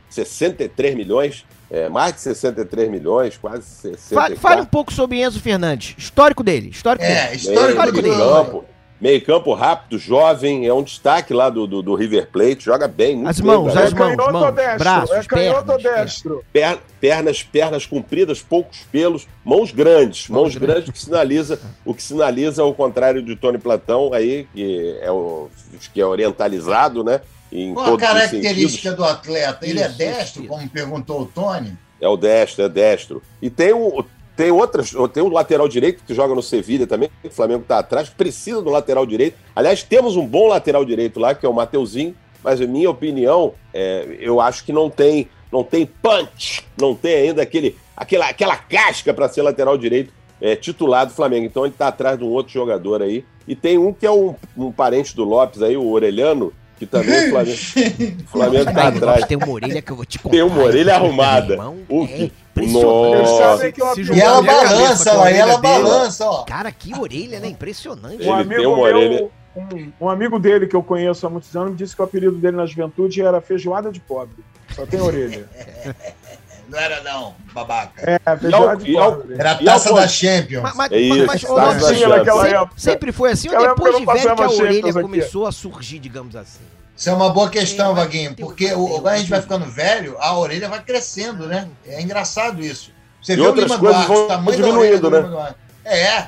63 0.08 0.94
milhões, 0.94 1.44
é, 1.70 1.88
mais 1.88 2.14
de 2.14 2.20
63 2.20 2.88
milhões, 2.88 3.36
quase 3.36 3.64
64. 3.64 4.14
Fale, 4.14 4.36
fale 4.36 4.60
um 4.62 4.66
pouco 4.66 4.92
sobre 4.92 5.20
Enzo 5.20 5.40
Fernandes. 5.40 5.94
Histórico 5.98 6.44
dele. 6.44 6.68
Histórico 6.68 7.04
É, 7.04 7.24
dele. 7.26 7.36
histórico 7.36 7.92
do 7.92 8.02
meio 8.02 8.14
Bruno. 8.14 8.30
campo, 8.30 8.64
meio 9.00 9.22
campo 9.24 9.52
rápido, 9.54 9.98
jovem, 9.98 10.66
é 10.66 10.72
um 10.72 10.82
destaque 10.82 11.34
lá 11.34 11.50
do, 11.50 11.66
do, 11.66 11.82
do 11.82 11.94
River 11.94 12.28
Plate, 12.30 12.64
joga 12.64 12.88
bem. 12.88 13.16
muito 13.16 13.28
As 13.28 13.40
bem, 13.40 13.46
mãos, 13.46 13.76
as 13.76 13.92
é 13.92 13.94
mãos, 13.94 14.16
canhoto 14.16 14.32
mãos, 14.32 14.54
destro? 14.54 14.78
braços, 14.78 15.10
é 15.16 15.22
canhoto 15.24 15.66
pernas, 15.66 15.82
destro? 15.82 16.44
Per- 16.52 16.78
pernas, 17.00 17.42
pernas 17.42 17.86
compridas, 17.86 18.40
poucos 18.40 18.78
pelos, 18.90 19.26
mãos 19.44 19.70
grandes, 19.70 20.28
mãos, 20.28 20.42
Mãos 20.42 20.56
grandes, 20.56 20.90
que 20.90 20.98
sinaliza 20.98 21.60
o 21.84 21.94
que 21.94 22.02
sinaliza 22.02 22.64
o 22.64 22.72
contrário 22.74 23.22
de 23.22 23.36
Tony 23.36 23.58
Platão 23.58 24.12
aí, 24.12 24.48
que 24.54 24.98
é 25.00 25.10
o 25.10 25.48
que 25.92 26.00
é 26.00 26.06
orientalizado, 26.06 27.04
né? 27.04 27.20
Em 27.52 27.74
Qual 27.74 27.94
a 27.94 27.98
característica 27.98 28.92
do 28.92 29.04
atleta? 29.04 29.66
Ele 29.66 29.80
é 29.80 29.86
Isso, 29.86 29.98
destro, 29.98 30.42
isso. 30.42 30.48
como 30.48 30.68
perguntou 30.68 31.20
o 31.20 31.26
Tony? 31.26 31.72
É 32.00 32.08
o 32.08 32.16
destro, 32.16 32.64
é 32.64 32.68
destro. 32.68 33.22
E 33.40 33.48
tem 33.48 33.72
o 33.72 34.04
tem 34.36 34.50
outras, 34.50 34.92
tem 35.12 35.22
o 35.22 35.28
lateral 35.28 35.66
direito 35.66 36.04
que 36.04 36.14
joga 36.14 36.34
no 36.34 36.42
Sevilha 36.42 36.86
também, 36.86 37.08
o 37.24 37.30
Flamengo 37.30 37.62
está 37.62 37.78
atrás, 37.78 38.08
precisa 38.10 38.60
do 38.60 38.70
lateral 38.70 39.06
direito. 39.06 39.36
Aliás, 39.54 39.82
temos 39.82 40.14
um 40.16 40.26
bom 40.26 40.48
lateral 40.48 40.84
direito 40.84 41.18
lá, 41.18 41.34
que 41.34 41.46
é 41.46 41.48
o 41.48 41.54
Mateuzinho, 41.54 42.14
mas 42.44 42.60
em 42.60 42.66
minha 42.66 42.90
opinião, 42.90 43.54
é, 43.72 44.06
eu 44.20 44.40
acho 44.40 44.64
que 44.64 44.72
não 44.72 44.90
tem, 44.90 45.28
não 45.50 45.64
tem 45.64 45.86
punch, 45.86 46.64
não 46.78 46.94
tem 46.94 47.14
ainda 47.28 47.42
aquele, 47.42 47.76
aquela, 47.96 48.28
aquela 48.28 48.56
casca 48.56 49.14
para 49.14 49.28
ser 49.28 49.42
lateral 49.42 49.78
direito 49.78 50.12
é, 50.40 50.54
titular 50.54 51.06
do 51.06 51.12
Flamengo. 51.12 51.46
Então 51.46 51.64
ele 51.64 51.72
está 51.72 51.88
atrás 51.88 52.18
de 52.18 52.24
um 52.24 52.28
outro 52.28 52.52
jogador 52.52 53.02
aí. 53.02 53.24
E 53.48 53.54
tem 53.54 53.78
um 53.78 53.92
que 53.92 54.04
é 54.04 54.10
um, 54.10 54.34
um 54.56 54.72
parente 54.72 55.14
do 55.14 55.24
Lopes 55.24 55.62
aí, 55.62 55.76
o 55.76 55.88
Orelhano, 55.88 56.52
que 56.78 56.84
também 56.84 57.28
o 57.28 57.30
Flamengo, 57.30 57.58
o 58.24 58.28
Flamengo 58.28 58.72
tá 58.72 58.88
atrás. 58.88 59.24
Tem 59.24 59.36
uma 59.36 59.48
orelha 59.48 59.80
que 59.80 59.90
eu 59.90 59.96
vou 59.96 60.04
te 60.04 60.18
contar. 60.18 60.36
Tem 60.36 60.42
uma 60.42 60.62
orelha 60.62 60.94
arrumada. 60.94 61.54
irmão, 61.54 61.78
O 61.88 62.04
é 62.04 62.30
Nossa. 62.56 63.66
E 64.14 64.20
ela 64.20 64.42
balança, 64.42 65.18
ó, 65.18 65.28
e 65.28 65.34
ela 65.34 65.58
balança, 65.58 66.24
ó. 66.26 66.44
Cara, 66.44 66.72
que 66.72 66.98
orelha, 66.98 67.40
né? 67.40 67.48
Impressionante. 67.48 68.14
Ele 68.22 68.30
Um 68.30 68.34
tem 68.36 68.56
amigo, 68.56 68.70
uma 68.72 68.78
orelha- 68.78 69.28
um, 69.56 69.92
um 70.02 70.08
amigo 70.08 70.38
dele 70.38 70.66
que 70.66 70.76
eu 70.76 70.82
conheço 70.82 71.26
há 71.26 71.30
muitos 71.30 71.54
anos 71.56 71.70
me 71.72 71.76
disse 71.76 71.94
que 71.94 72.02
o 72.02 72.04
apelido 72.04 72.36
dele 72.36 72.56
na 72.56 72.66
juventude 72.66 73.20
era 73.22 73.40
feijoada 73.40 73.90
de 73.92 74.00
pobre. 74.00 74.36
Só 74.74 74.84
tem 74.86 75.00
orelha. 75.00 75.48
Não 76.68 76.80
era 76.80 77.00
não, 77.00 77.32
babaca. 77.54 77.92
É, 78.26 78.36
feijoada 78.36 78.82
de 78.82 78.90
E 78.90 78.98
ao- 78.98 79.12
pobre. 79.18 79.34
Era 79.38 79.52
a 79.52 79.54
taça 79.54 79.94
da 79.94 80.08
Champions. 80.08 80.62
Mas, 80.64 80.74
mas, 80.74 80.90
É 80.92 80.98
isso, 80.98 81.24
mas, 81.24 81.42
naquela 81.42 82.42
sempre, 82.42 82.56
época. 82.56 82.72
sempre 82.76 83.12
foi 83.12 83.30
assim, 83.30 83.48
ou 83.50 83.68
depois 83.68 83.96
de 83.96 84.04
velho 84.04 84.34
que 84.34 84.42
a 84.42 84.50
orelha 84.50 84.92
começou 84.92 85.46
a 85.46 85.52
surgir, 85.52 86.00
digamos 86.00 86.34
assim? 86.34 86.58
Isso 86.96 87.10
é 87.10 87.12
uma 87.12 87.28
boa 87.28 87.50
questão, 87.50 87.94
Vaguinho, 87.94 88.34
porque 88.34 88.72
o, 88.72 89.06
a 89.06 89.18
gente 89.18 89.28
vai 89.28 89.42
ficando 89.42 89.66
velho, 89.66 90.16
a 90.18 90.36
orelha 90.38 90.66
vai 90.68 90.82
crescendo, 90.82 91.46
né? 91.46 91.68
É 91.86 92.00
engraçado 92.00 92.64
isso. 92.64 92.90
Você 93.22 93.34
E 93.34 93.36
vê 93.36 93.42
outras 93.42 93.70
o 93.70 93.74
Lima 93.74 93.78
coisas 93.78 94.06
Duarte, 94.06 94.14
vão 94.14 94.24
o 94.24 94.28
tamanho 94.28 94.62
da 94.62 94.68
orelha 94.68 94.98
do 94.98 95.10
né? 95.10 95.16
Lima 95.18 95.28
Duarte. 95.30 95.58
É. 95.84 96.22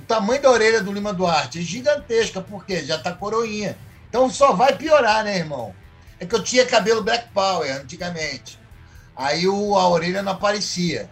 o 0.00 0.06
tamanho 0.06 0.42
da 0.42 0.50
orelha 0.50 0.80
do 0.80 0.92
Lima 0.92 1.12
Duarte 1.12 1.58
é 1.58 1.62
gigantesca, 1.62 2.40
porque 2.40 2.84
já 2.84 2.96
tá 2.96 3.12
coroinha. 3.12 3.76
Então 4.08 4.30
só 4.30 4.52
vai 4.52 4.76
piorar, 4.76 5.24
né, 5.24 5.38
irmão? 5.38 5.74
É 6.20 6.24
que 6.24 6.34
eu 6.34 6.42
tinha 6.44 6.64
cabelo 6.64 7.02
Black 7.02 7.30
Power 7.34 7.76
antigamente. 7.76 8.58
Aí 9.16 9.48
o, 9.48 9.76
a 9.76 9.88
orelha 9.88 10.22
não 10.22 10.32
aparecia. 10.32 11.10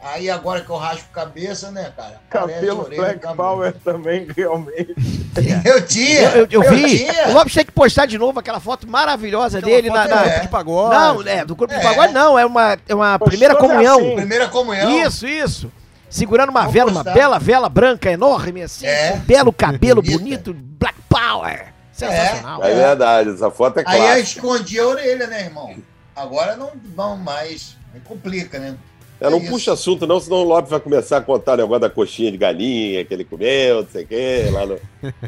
Aí 0.00 0.30
agora 0.30 0.60
que 0.60 0.70
eu 0.70 0.76
raspo 0.76 1.08
cabeça, 1.12 1.72
né, 1.72 1.92
cara? 1.96 2.20
Cabelo 2.30 2.84
Black. 2.88 3.18
Power 3.34 3.74
também, 3.84 4.28
realmente. 4.36 4.94
Eu 5.64 5.84
tinha! 5.86 6.30
Eu, 6.30 6.46
eu- 6.50 6.62
eu 6.62 6.70
vi. 6.70 6.98
tinha. 6.98 7.28
O 7.28 7.32
Lopes 7.32 7.54
tem 7.54 7.64
que 7.64 7.72
postar 7.72 8.06
de 8.06 8.16
novo 8.18 8.38
aquela 8.40 8.58
foto 8.60 8.86
maravilhosa 8.88 9.58
Aquela 9.58 9.72
dele 9.76 9.88
foto 9.88 9.96
na. 9.98 10.04
é 10.04 10.08
na- 10.08 10.26
é. 10.34 10.38
de 10.40 10.48
pagode. 10.48 10.94
Não, 10.94 11.22
é, 11.22 11.44
do 11.44 11.54
de 11.66 11.74
É. 11.74 11.80
pagode 11.80 12.12
não, 12.12 12.38
é 12.38 12.44
uma, 12.46 12.76
é 12.88 12.94
uma 12.94 13.18
Postou 13.18 13.28
primeira 13.28 13.54
é 13.54 13.56
comunhão. 13.56 13.98
assim. 13.98 14.14
Primeira 14.16 14.48
comunhão. 14.48 14.90
Isso, 15.06 15.26
isso. 15.26 15.72
Segurando 16.10 16.50
uma 16.50 16.62
Vou 16.64 16.72
vela, 16.72 16.90
uma 16.90 17.04
postar. 17.04 17.14
bela 17.14 17.38
vela 17.38 17.68
branca 17.68 18.10
enorme, 18.10 18.62
assim, 18.62 18.86
É. 18.86 19.12
com 19.12 19.18
belo 19.18 19.52
cabelo 19.52 20.00
bonito, 20.02 20.54
Black 20.54 20.96
Power. 21.08 21.72
Sensacional. 21.92 22.62
É 22.64 22.72
verdade, 22.74 23.30
essa 23.30 23.50
foto 23.50 23.78
é 23.80 23.84
Aí 23.86 23.98
eu 23.98 24.04
clássica. 24.04 24.20
escondi 24.22 24.78
a 24.80 24.86
orelha, 24.86 25.26
né, 25.26 25.40
irmão? 25.42 25.74
Agora 26.16 26.56
não 26.56 26.70
vão 26.94 27.16
mais. 27.16 27.76
Aí 27.94 28.00
complica, 28.00 28.58
né? 28.58 28.74
É, 29.20 29.28
não 29.30 29.38
É 29.38 29.40
isso. 29.42 29.50
puxa 29.50 29.72
assunto, 29.72 30.06
não, 30.06 30.20
senão 30.20 30.38
o 30.38 30.44
Lopes 30.44 30.70
vai 30.70 30.78
começar 30.80 31.16
a 31.16 31.20
contar 31.20 31.54
o 31.54 31.56
negócio 31.56 31.80
da 31.80 31.90
coxinha 31.90 32.30
de 32.30 32.36
galinha 32.38 33.04
que 33.04 33.12
ele 33.12 33.24
comeu, 33.24 33.82
não 33.82 33.88
sei 33.90 34.04
o 34.04 34.06
quê, 34.06 34.48
lá 34.52 34.66
no. 34.66 34.78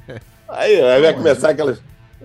Aí, 0.48 0.80
aí 0.82 1.00
vai 1.00 1.14
começar 1.14 1.50
aquelas. 1.50 1.78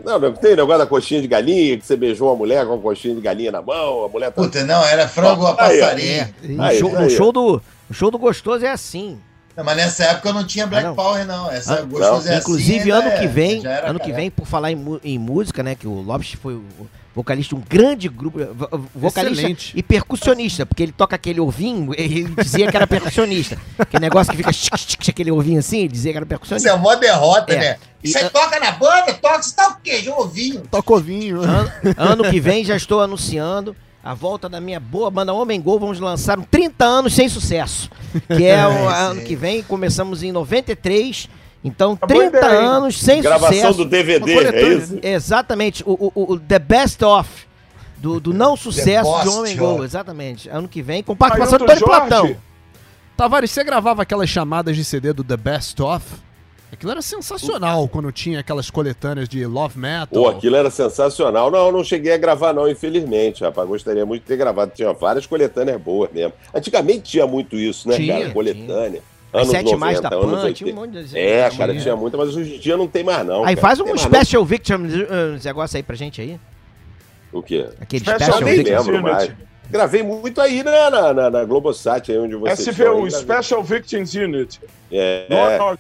Não, 0.04 0.20
não 0.20 0.34
tem 0.34 0.56
negócio 0.56 0.80
da 0.80 0.86
coxinha 0.88 1.22
de 1.22 1.28
galinha, 1.28 1.78
que 1.78 1.86
você 1.86 1.96
beijou 1.96 2.28
uma 2.30 2.36
mulher 2.36 2.66
com 2.66 2.74
a 2.74 2.78
coxinha 2.80 3.14
de 3.16 3.22
galinha 3.22 3.52
na 3.52 3.62
mão, 3.62 4.04
a 4.04 4.10
mulher 4.10 4.32
tá. 4.32 4.42
Puta, 4.42 4.64
não, 4.64 4.84
era 4.84 5.08
frango 5.08 5.46
a 5.46 5.52
Aí, 5.64 5.80
ó. 5.80 5.86
passarinho. 5.86 6.36
No, 6.44 6.64
Aí, 6.64 6.80
show, 6.80 6.98
aí, 6.98 7.10
show 7.12 7.32
do, 7.32 7.62
show 7.92 8.10
do 8.12 8.18
Gostoso 8.18 8.66
é 8.66 8.72
assim. 8.72 9.20
Não, 9.56 9.64
mas 9.64 9.78
nessa 9.78 10.04
época 10.06 10.30
eu 10.30 10.34
não 10.34 10.44
tinha 10.46 10.68
Black 10.68 10.86
Ah, 10.86 10.90
não. 10.90 10.96
Power, 10.96 11.26
não. 11.26 11.50
Essa 11.52 11.76
Ah, 11.76 11.82
gostoso 11.84 12.28
é 12.28 12.38
Inclusive, 12.40 12.92
assim, 12.92 13.08
ano 13.08 13.18
que 13.20 13.26
é- 13.26 13.28
vem, 13.28 13.62
ano 13.86 14.00
que 14.00 14.12
vem, 14.12 14.30
por 14.32 14.46
falar 14.46 14.72
em, 14.72 15.00
em 15.04 15.18
música, 15.20 15.64
né? 15.64 15.76
Que 15.76 15.88
o 15.88 16.02
Lopes 16.02 16.34
foi 16.34 16.56
o 16.56 16.64
vocalista 17.16 17.56
de 17.56 17.62
um 17.62 17.64
grande 17.68 18.10
grupo, 18.10 18.40
vo- 18.54 18.90
vocalista 18.94 19.40
Excelente. 19.42 19.72
e 19.76 19.82
percussionista, 19.82 20.66
porque 20.66 20.84
ele 20.84 20.92
toca 20.92 21.16
aquele 21.16 21.40
ovinho, 21.40 21.94
ele 21.98 22.26
dizia 22.36 22.70
que 22.70 22.76
era 22.76 22.86
percussionista. 22.86 23.58
aquele 23.80 24.02
negócio 24.02 24.32
que 24.32 24.38
fica 24.38 24.52
tchic, 24.52 25.10
aquele 25.10 25.32
ovinho 25.32 25.60
assim, 25.60 25.80
ele 25.80 25.88
dizia 25.88 26.12
que 26.12 26.18
era 26.18 26.26
Isso 26.26 26.30
percussionista. 26.30 26.70
é 26.70 26.76
mó 26.78 26.94
derrota, 26.96 27.54
É. 27.54 27.58
né? 27.60 27.78
E- 28.04 28.10
Você 28.12 28.30
toca 28.30 28.60
na 28.60 28.72
banda, 28.74 29.14
toca, 29.14 29.42
você 29.42 29.56
tá 29.56 29.70
o 29.70 29.78
quê? 29.82 30.02
De 30.02 30.10
ovinho. 30.10 30.62
Tocovinho. 30.70 31.42
Ano, 31.42 31.72
ano 31.98 32.24
que 32.30 32.40
vem 32.40 32.64
já 32.66 32.76
estou 32.76 33.02
anunciando 33.02 33.76
a 34.04 34.14
volta 34.14 34.48
da 34.48 34.62
minha 34.62 34.80
boa 34.80 35.10
banda 35.10 35.34
Homem 35.34 35.60
Gol. 35.60 35.80
Vamos 35.80 36.00
lançar 36.00 36.38
um 36.38 36.44
30 36.44 36.86
anos 36.86 37.16
sem 37.16 37.28
sucesso. 37.28 37.90
Que 38.28 38.46
é 38.46 38.68
o 38.68 38.90
É, 38.92 39.00
ano 39.00 39.22
sim. 39.22 39.26
que 39.26 39.36
vem. 39.36 39.64
Começamos 39.64 40.22
em 40.22 40.32
93. 40.32 41.28
Então, 41.66 41.96
boa 41.96 42.08
30 42.08 42.38
ideia, 42.38 42.60
anos 42.60 43.00
sem 43.02 43.22
Gravação 43.22 43.54
sucesso. 43.54 43.78
do 43.80 43.86
DVD, 43.86 44.32
é 44.34 44.74
isso? 44.76 45.00
Exatamente. 45.02 45.84
O, 45.86 46.12
o- 46.16 46.34
o 46.34 46.40
The 46.40 46.60
Best 46.60 47.04
Of. 47.04 47.28
Do, 47.98 48.20
do 48.20 48.34
não 48.34 48.56
sucesso 48.56 49.10
de 49.24 49.30
Homem. 49.30 49.58
Gol. 49.58 49.84
Exatamente. 49.84 50.48
Ano 50.48 50.68
que 50.68 50.82
vem. 50.82 51.02
Com 51.02 51.16
participação 51.16 51.58
do 51.58 51.66
Tony 51.66 51.80
Platão. 51.80 52.36
Tavares, 53.18 53.50
você 53.50 53.64
gravava 53.64 54.04
aquelas 54.04 54.30
chamadas 54.30 54.76
de 54.76 54.84
CD 54.86 55.12
do 55.12 55.24
The 55.24 55.38
Best 55.38 55.82
Of? 55.82 56.06
Aquilo 56.72 56.92
era 56.92 57.02
sensacional 57.02 57.88
quando 57.88 58.12
tinha 58.12 58.42
aquelas 58.42 58.70
coletâneas 58.70 59.30
de 59.30 59.46
Love 59.46 59.80
Metal. 59.80 60.08
Pô, 60.24 60.28
aquilo 60.28 60.56
era 60.58 60.70
sensacional. 60.70 61.50
Não, 61.50 61.72
não 61.72 61.84
cheguei 61.84 62.12
a 62.14 62.18
gravar, 62.18 62.54
não, 62.54 62.68
infelizmente, 62.70 63.44
rapaz. 63.44 63.68
Gostaria 63.68 64.06
muito 64.06 64.24
de 64.24 64.28
ter 64.28 64.36
gravado. 64.38 64.72
Tinha 64.76 64.92
várias 64.94 65.26
coletâneas 65.26 65.82
boas 65.82 66.12
mesmo. 66.12 66.34
Antigamente 66.54 67.04
tinha 67.12 67.26
muito 67.26 67.56
isso, 67.56 67.88
né, 67.88 67.96
Tinha, 67.96 68.20
cara? 68.20 68.34
Coletânea. 68.34 69.00
As 69.00 69.15
Anos 69.36 69.50
sete 69.50 69.76
mais 69.76 70.02
90, 70.02 70.10
da 70.10 70.16
anos 70.16 70.42
Pan, 70.42 70.54
tinha 70.54 70.74
um 70.76 70.80
80. 70.80 71.00
monte 71.00 71.10
de 71.10 71.20
É, 71.20 71.50
cara, 71.50 71.76
tinha 71.76 71.96
muita, 71.96 72.18
mas 72.18 72.36
hoje 72.36 72.56
em 72.56 72.60
dia 72.60 72.78
não 72.78 72.88
tem 72.88 73.04
mais, 73.04 73.26
não. 73.26 73.46
Aí 73.46 73.56
cara. 73.56 73.68
faz 73.68 73.80
Não 73.80 73.86
um 73.86 73.94
tem 73.96 73.96
mais, 73.96 74.16
Special 74.18 74.46
Victim 74.46 74.74
uh, 74.74 75.44
negócio 75.44 75.78
aí 75.78 75.84
pra 75.84 75.96
gente 75.96 76.22
aí. 76.22 76.32
não. 76.32 76.56
O 77.40 77.44
quê? 77.44 77.68
Aquele 77.82 78.00
Special 78.04 78.20
Special 78.20 78.40
Eu 78.40 78.46
nem 78.46 78.56
Victim. 78.58 78.72
lembro 78.72 79.02
mais. 79.04 79.32
Gravei 79.70 80.04
muito 80.04 80.40
aí 80.40 80.64
né, 80.64 80.90
na, 80.90 81.14
na, 81.14 81.30
na 81.30 81.44
Globosat, 81.44 82.12
aí 82.12 82.18
onde 82.18 82.36
você 82.36 82.72
SVU, 82.72 83.10
Special 83.12 83.64
Victims 83.64 84.14
Unit. 84.14 84.62
É, 84.92 85.26
Law 85.30 85.48
and 85.50 85.64
Order. 85.64 85.80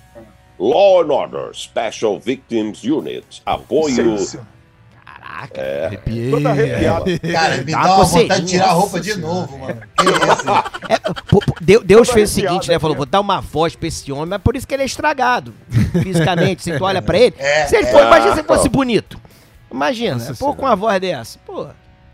Law 0.60 1.02
and 1.04 1.14
Order 1.14 1.50
Special 1.54 2.20
Victims 2.20 2.84
Unit. 2.84 3.42
Apoio. 3.46 4.18
Sim, 4.18 4.40
Caraca. 5.36 5.86
Arrepiei. 5.86 6.32
Toda 6.32 6.50
arrepiada. 6.50 7.20
Cara, 7.20 7.58
me 7.58 7.72
Dá 7.72 7.84
dá 7.84 7.96
uma 7.96 8.04
vontade 8.06 8.42
de 8.42 8.48
tirar 8.48 8.70
a 8.70 8.72
roupa 8.72 9.00
de 9.00 9.18
novo, 9.18 9.58
mano. 9.58 9.82
Que 9.98 10.06
isso? 10.06 10.50
É, 10.90 11.00
pô, 11.30 11.40
pô, 11.40 11.56
Deus, 11.62 12.10
fez 12.10 12.32
o 12.32 12.34
seguinte, 12.34 12.70
né? 12.70 12.80
Falou, 12.80 12.96
vou 12.96 13.06
dar 13.06 13.20
uma 13.20 13.42
voz 13.42 13.76
pra 13.76 13.88
esse 13.88 14.12
homem, 14.12 14.28
mas 14.28 14.42
por 14.42 14.56
isso 14.56 14.68
que 14.68 14.74
ele 14.74 14.84
é 14.84 14.86
estragado. 14.86 15.54
Fisicamente, 16.02 16.64
se 16.64 16.78
tu 16.78 16.84
olha 16.84 17.02
pra 17.02 17.18
ele. 17.18 17.36
É, 17.38 17.66
se 17.68 17.76
ele 17.76 17.88
é. 17.88 17.92
for, 17.92 18.02
imagina 18.02 18.34
se 18.34 18.40
ele 18.40 18.48
fosse 18.48 18.66
Não. 18.66 18.72
bonito. 18.72 19.20
Imagina, 19.72 20.16
Nossa 20.16 20.34
pô, 20.36 20.54
com 20.54 20.64
uma 20.66 20.76
voz 20.76 21.00
dessa. 21.02 21.40
Pô, 21.46 21.68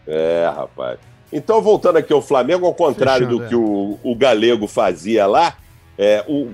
É, 0.07 0.51
rapaz. 0.55 0.97
Então, 1.31 1.61
voltando 1.61 1.97
aqui 1.97 2.11
ao 2.11 2.21
Flamengo, 2.21 2.65
ao 2.65 2.73
contrário 2.73 3.27
Fechando, 3.27 3.39
do 3.39 3.45
é. 3.45 3.49
que 3.49 3.55
o, 3.55 3.99
o 4.03 4.15
Galego 4.15 4.67
fazia 4.67 5.25
lá, 5.25 5.55
é, 5.97 6.25
o, 6.27 6.49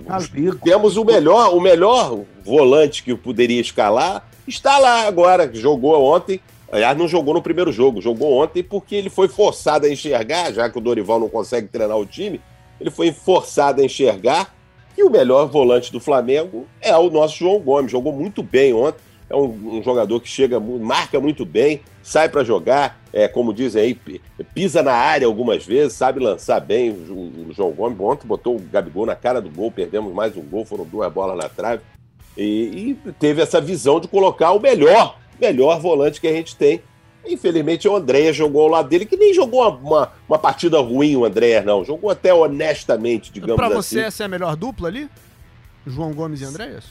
temos 0.63 0.97
o 0.97 1.05
melhor, 1.05 1.55
o 1.55 1.61
melhor 1.61 2.19
volante 2.43 3.01
que 3.01 3.15
poderia 3.15 3.59
escalar, 3.61 4.27
está 4.47 4.77
lá 4.77 5.07
agora, 5.07 5.47
que 5.47 5.59
jogou 5.59 6.03
ontem. 6.03 6.39
Aliás, 6.71 6.97
não 6.97 7.07
jogou 7.07 7.33
no 7.33 7.41
primeiro 7.41 7.71
jogo, 7.71 8.01
jogou 8.01 8.33
ontem 8.33 8.61
porque 8.61 8.95
ele 8.95 9.09
foi 9.09 9.27
forçado 9.27 9.85
a 9.85 9.89
enxergar, 9.89 10.51
já 10.51 10.69
que 10.69 10.77
o 10.77 10.81
Dorival 10.81 11.19
não 11.19 11.29
consegue 11.29 11.67
treinar 11.67 11.97
o 11.97 12.05
time, 12.05 12.41
ele 12.79 12.91
foi 12.91 13.11
forçado 13.11 13.81
a 13.81 13.85
enxergar 13.85 14.53
que 14.93 15.03
o 15.03 15.09
melhor 15.09 15.47
volante 15.47 15.91
do 15.91 15.99
Flamengo 15.99 16.67
é 16.81 16.95
o 16.97 17.09
nosso 17.09 17.37
João 17.37 17.59
Gomes. 17.59 17.91
Jogou 17.91 18.11
muito 18.11 18.41
bem 18.43 18.73
ontem. 18.73 18.99
É 19.29 19.35
um, 19.35 19.77
um 19.77 19.83
jogador 19.83 20.21
que 20.21 20.29
chega, 20.29 20.57
marca 20.57 21.19
muito 21.19 21.45
bem, 21.45 21.81
sai 22.01 22.29
para 22.29 22.45
jogar, 22.45 22.97
é, 23.11 23.27
como 23.27 23.53
dizem 23.53 23.81
aí, 23.83 23.93
pi- 23.93 24.21
pisa 24.53 24.81
na 24.81 24.93
área 24.93 25.27
algumas 25.27 25.65
vezes, 25.65 25.97
sabe 25.97 26.21
lançar 26.21 26.61
bem. 26.61 26.91
O, 26.91 27.49
o 27.49 27.53
João 27.53 27.71
Gomes 27.71 27.99
ontem 27.99 28.25
botou 28.25 28.55
o 28.55 28.59
Gabigol 28.59 29.05
na 29.05 29.15
cara 29.15 29.41
do 29.41 29.49
gol, 29.49 29.69
perdemos 29.69 30.13
mais 30.13 30.37
um 30.37 30.41
gol, 30.41 30.63
foram 30.63 30.85
duas 30.85 31.11
bolas 31.11 31.37
na 31.37 31.49
trave. 31.49 31.81
E, 32.37 32.95
e 33.05 33.11
teve 33.19 33.41
essa 33.41 33.59
visão 33.59 33.99
de 33.99 34.07
colocar 34.07 34.53
o 34.53 34.61
melhor, 34.61 35.17
melhor 35.39 35.79
volante 35.79 36.19
que 36.21 36.27
a 36.27 36.33
gente 36.33 36.55
tem. 36.55 36.81
Infelizmente 37.25 37.87
o 37.87 37.95
André 37.95 38.31
jogou 38.31 38.63
ao 38.63 38.67
lado 38.69 38.87
dele, 38.89 39.05
que 39.05 39.17
nem 39.17 39.33
jogou 39.33 39.67
uma, 39.69 40.11
uma, 40.29 40.37
partida 40.39 40.79
ruim, 40.79 41.15
o 41.17 41.25
André, 41.25 41.61
não. 41.61 41.83
Jogou 41.83 42.09
até 42.09 42.33
honestamente, 42.33 43.31
digamos 43.31 43.55
Pra 43.57 43.67
assim. 43.67 43.75
você, 43.75 43.99
essa 44.01 44.23
é 44.23 44.25
a 44.25 44.29
melhor 44.29 44.55
dupla 44.55 44.87
ali? 44.87 45.09
João 45.85 46.13
Gomes 46.13 46.39
e 46.41 46.45
Andréas? 46.45 46.85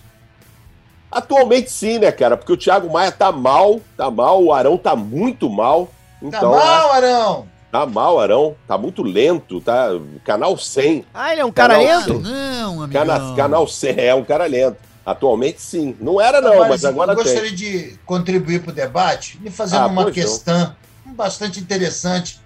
Atualmente 1.11 1.71
sim, 1.71 1.99
né, 1.99 2.11
cara? 2.13 2.37
Porque 2.37 2.53
o 2.53 2.57
Thiago 2.57 2.93
Maia 2.93 3.13
tá 3.13 3.31
mal, 3.33 3.81
tá 3.97 4.11
mal, 4.11 4.43
o 4.43 4.53
Arão 4.53 4.77
tá 4.77 4.95
muito 4.97 5.49
mal. 5.49 5.87
Tá 6.21 6.27
Então, 6.27 6.51
mal, 6.51 6.93
Arão? 6.93 7.47
tá 7.71 7.87
mal, 7.87 8.19
Arão. 8.21 8.57
Tá 8.67 8.77
muito 8.77 9.03
lento, 9.03 9.61
tá? 9.61 9.89
Canal 10.25 10.59
100. 10.59 11.05
ah, 11.15 11.33
ele 11.33 11.41
é 11.41 11.45
um 11.45 11.53
cara 11.53 11.75
Canal 11.75 11.87
lento? 11.99 12.13
cem. 12.13 12.21
Não, 12.33 12.83
amigão. 12.83 13.07
Cana, 13.07 13.35
canal 13.37 13.69
100 13.69 13.95
é 14.01 14.15
um 14.15 14.25
cara 14.25 14.45
lento. 14.47 14.77
Atualmente 15.07 15.63
sim. 15.63 15.97
Não 16.01 16.21
era 16.21 16.41
não, 16.41 16.69
mas 16.69 16.85
agora 16.85 17.13
eu 17.13 17.17
tem. 17.17 17.25
gostaria 17.25 17.53
de 17.53 17.97
contribuir 18.05 18.61
para 18.61 18.73
o 18.73 18.75
debate, 18.75 19.39
me 19.41 19.51
fazendo 19.51 19.83
Ah, 19.83 19.87
uma 19.87 20.03
pois 20.03 20.17
não. 20.17 20.23
questão 20.23 20.77
bastante 21.07 21.61
interessante 21.61 22.41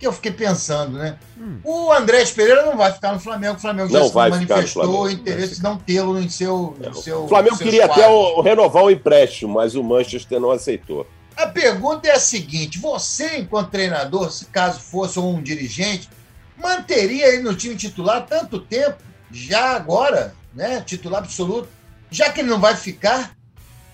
que 0.00 0.06
eu 0.06 0.12
fiquei 0.12 0.30
pensando, 0.32 0.96
né? 0.96 1.18
Hum. 1.36 1.58
O 1.62 1.92
Andrés 1.92 2.30
Pereira 2.30 2.64
não 2.64 2.76
vai 2.78 2.92
ficar 2.92 3.12
no 3.12 3.20
Flamengo, 3.20 3.56
o 3.56 3.60
Flamengo 3.60 3.90
já 3.90 3.98
Não 3.98 4.08
se 4.08 4.14
vai 4.14 4.30
manifestou 4.30 5.02
o 5.02 5.10
interesse 5.10 5.56
de 5.56 5.62
não 5.62 5.76
tê-lo 5.76 6.18
em 6.18 6.28
seu, 6.30 6.74
em 6.80 6.94
seu. 6.94 7.24
O 7.24 7.28
Flamengo 7.28 7.58
queria 7.58 7.84
até 7.84 8.06
quadros. 8.06 8.38
o 8.38 8.40
renovar 8.40 8.84
o 8.84 8.90
empréstimo, 8.90 9.52
mas 9.54 9.74
o 9.74 9.82
Manchester 9.82 10.40
não 10.40 10.50
aceitou. 10.50 11.06
A 11.36 11.46
pergunta 11.46 12.08
é 12.08 12.12
a 12.12 12.18
seguinte: 12.20 12.78
você, 12.78 13.36
enquanto 13.38 13.70
treinador, 13.70 14.30
se 14.32 14.46
caso 14.46 14.80
fosse 14.80 15.18
um 15.18 15.42
dirigente, 15.42 16.08
manteria 16.56 17.26
ele 17.26 17.42
no 17.42 17.54
time 17.54 17.76
titular 17.76 18.24
tanto 18.24 18.58
tempo, 18.60 18.96
já 19.30 19.74
agora, 19.76 20.34
né? 20.54 20.80
Titular 20.86 21.22
absoluto, 21.22 21.68
já 22.10 22.30
que 22.32 22.40
ele 22.40 22.48
não 22.50 22.60
vai 22.60 22.74
ficar? 22.76 23.36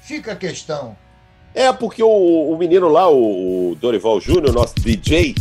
Fica 0.02 0.32
a 0.32 0.36
questão. 0.36 0.96
É, 1.54 1.72
porque 1.72 2.02
o, 2.02 2.08
o 2.50 2.56
menino 2.58 2.88
lá, 2.88 3.08
o, 3.08 3.70
o 3.70 3.74
Dorival 3.76 4.20
Júnior, 4.20 4.52
nosso 4.52 4.74
DJ, 4.80 5.34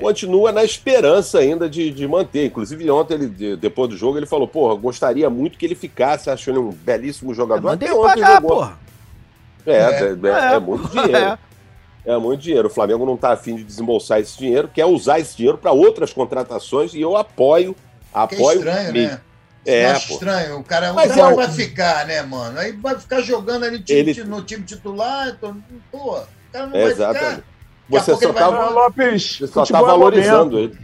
continua 0.00 0.52
na 0.52 0.62
esperança 0.64 1.38
ainda 1.38 1.68
de, 1.68 1.90
de 1.90 2.06
manter. 2.06 2.46
Inclusive, 2.46 2.88
ontem, 2.90 3.14
ele, 3.14 3.26
de- 3.28 3.56
depois 3.56 3.90
do 3.90 3.96
jogo, 3.96 4.16
ele 4.16 4.26
falou: 4.26 4.46
Porra, 4.46 4.74
gostaria 4.76 5.28
muito 5.28 5.58
que 5.58 5.66
ele 5.66 5.74
ficasse, 5.74 6.30
acho 6.30 6.50
ele 6.50 6.58
um 6.60 6.70
belíssimo 6.70 7.34
jogador. 7.34 7.62
Manda 7.62 7.84
Até 7.84 7.94
ontem 7.94 8.20
pagar, 8.20 8.34
jogou. 8.40 8.56
porra. 8.56 8.78
É, 9.66 9.72
é, 9.72 10.02
é- 10.52 10.54
é 10.54 10.58
muito 10.60 10.88
dinheiro. 10.88 11.38
É. 12.06 12.12
É 12.12 12.16
muito 12.16 12.40
dinheiro. 12.40 12.68
O 12.68 12.70
Flamengo 12.70 13.04
não 13.04 13.16
está 13.16 13.32
afim 13.32 13.56
de 13.56 13.64
desembolsar 13.64 14.20
esse 14.20 14.38
dinheiro, 14.38 14.70
quer 14.72 14.84
usar 14.86 15.18
esse 15.18 15.36
dinheiro 15.36 15.58
para 15.58 15.72
outras 15.72 16.12
contratações 16.12 16.94
e 16.94 17.00
eu 17.00 17.16
apoio. 17.16 17.74
Que 17.74 17.80
é 18.16 18.22
Apoio 18.22 18.58
estranho, 18.60 18.92
mesmo. 18.92 19.10
né? 19.14 19.20
É, 19.66 19.86
Acho 19.86 20.08
pô. 20.08 20.14
estranho. 20.14 20.58
O 20.60 20.64
cara, 20.64 20.92
o 20.92 20.94
Mas 20.94 21.08
cara 21.14 21.20
é 21.30 21.32
o- 21.32 21.36
vai 21.36 21.50
ficar, 21.50 22.06
né, 22.06 22.22
mano? 22.22 22.58
Aí 22.58 22.72
vai 22.72 22.98
ficar 22.98 23.20
jogando 23.20 23.64
ali 23.64 23.78
no 23.78 23.84
time, 23.84 23.98
Ele- 24.00 24.24
no 24.24 24.42
time 24.42 24.64
titular. 24.64 25.28
Então, 25.28 25.56
pô, 25.90 26.18
o 26.18 26.26
cara 26.52 26.66
não 26.68 26.76
É, 26.76 26.82
vai 26.84 26.92
exatamente. 26.92 27.30
ficar. 27.36 27.42
Você 27.88 28.04
pouco 28.10 28.22
só 28.22 28.30
ele 28.30 28.32
vai 28.32 28.42
tá, 28.42 28.56
Ah, 28.56 28.68
Lopes, 28.70 29.38
você 29.38 29.46
só 29.46 29.64
tá 29.66 29.78
é 29.78 29.82
valorizando 29.82 30.58
ele. 30.58 30.78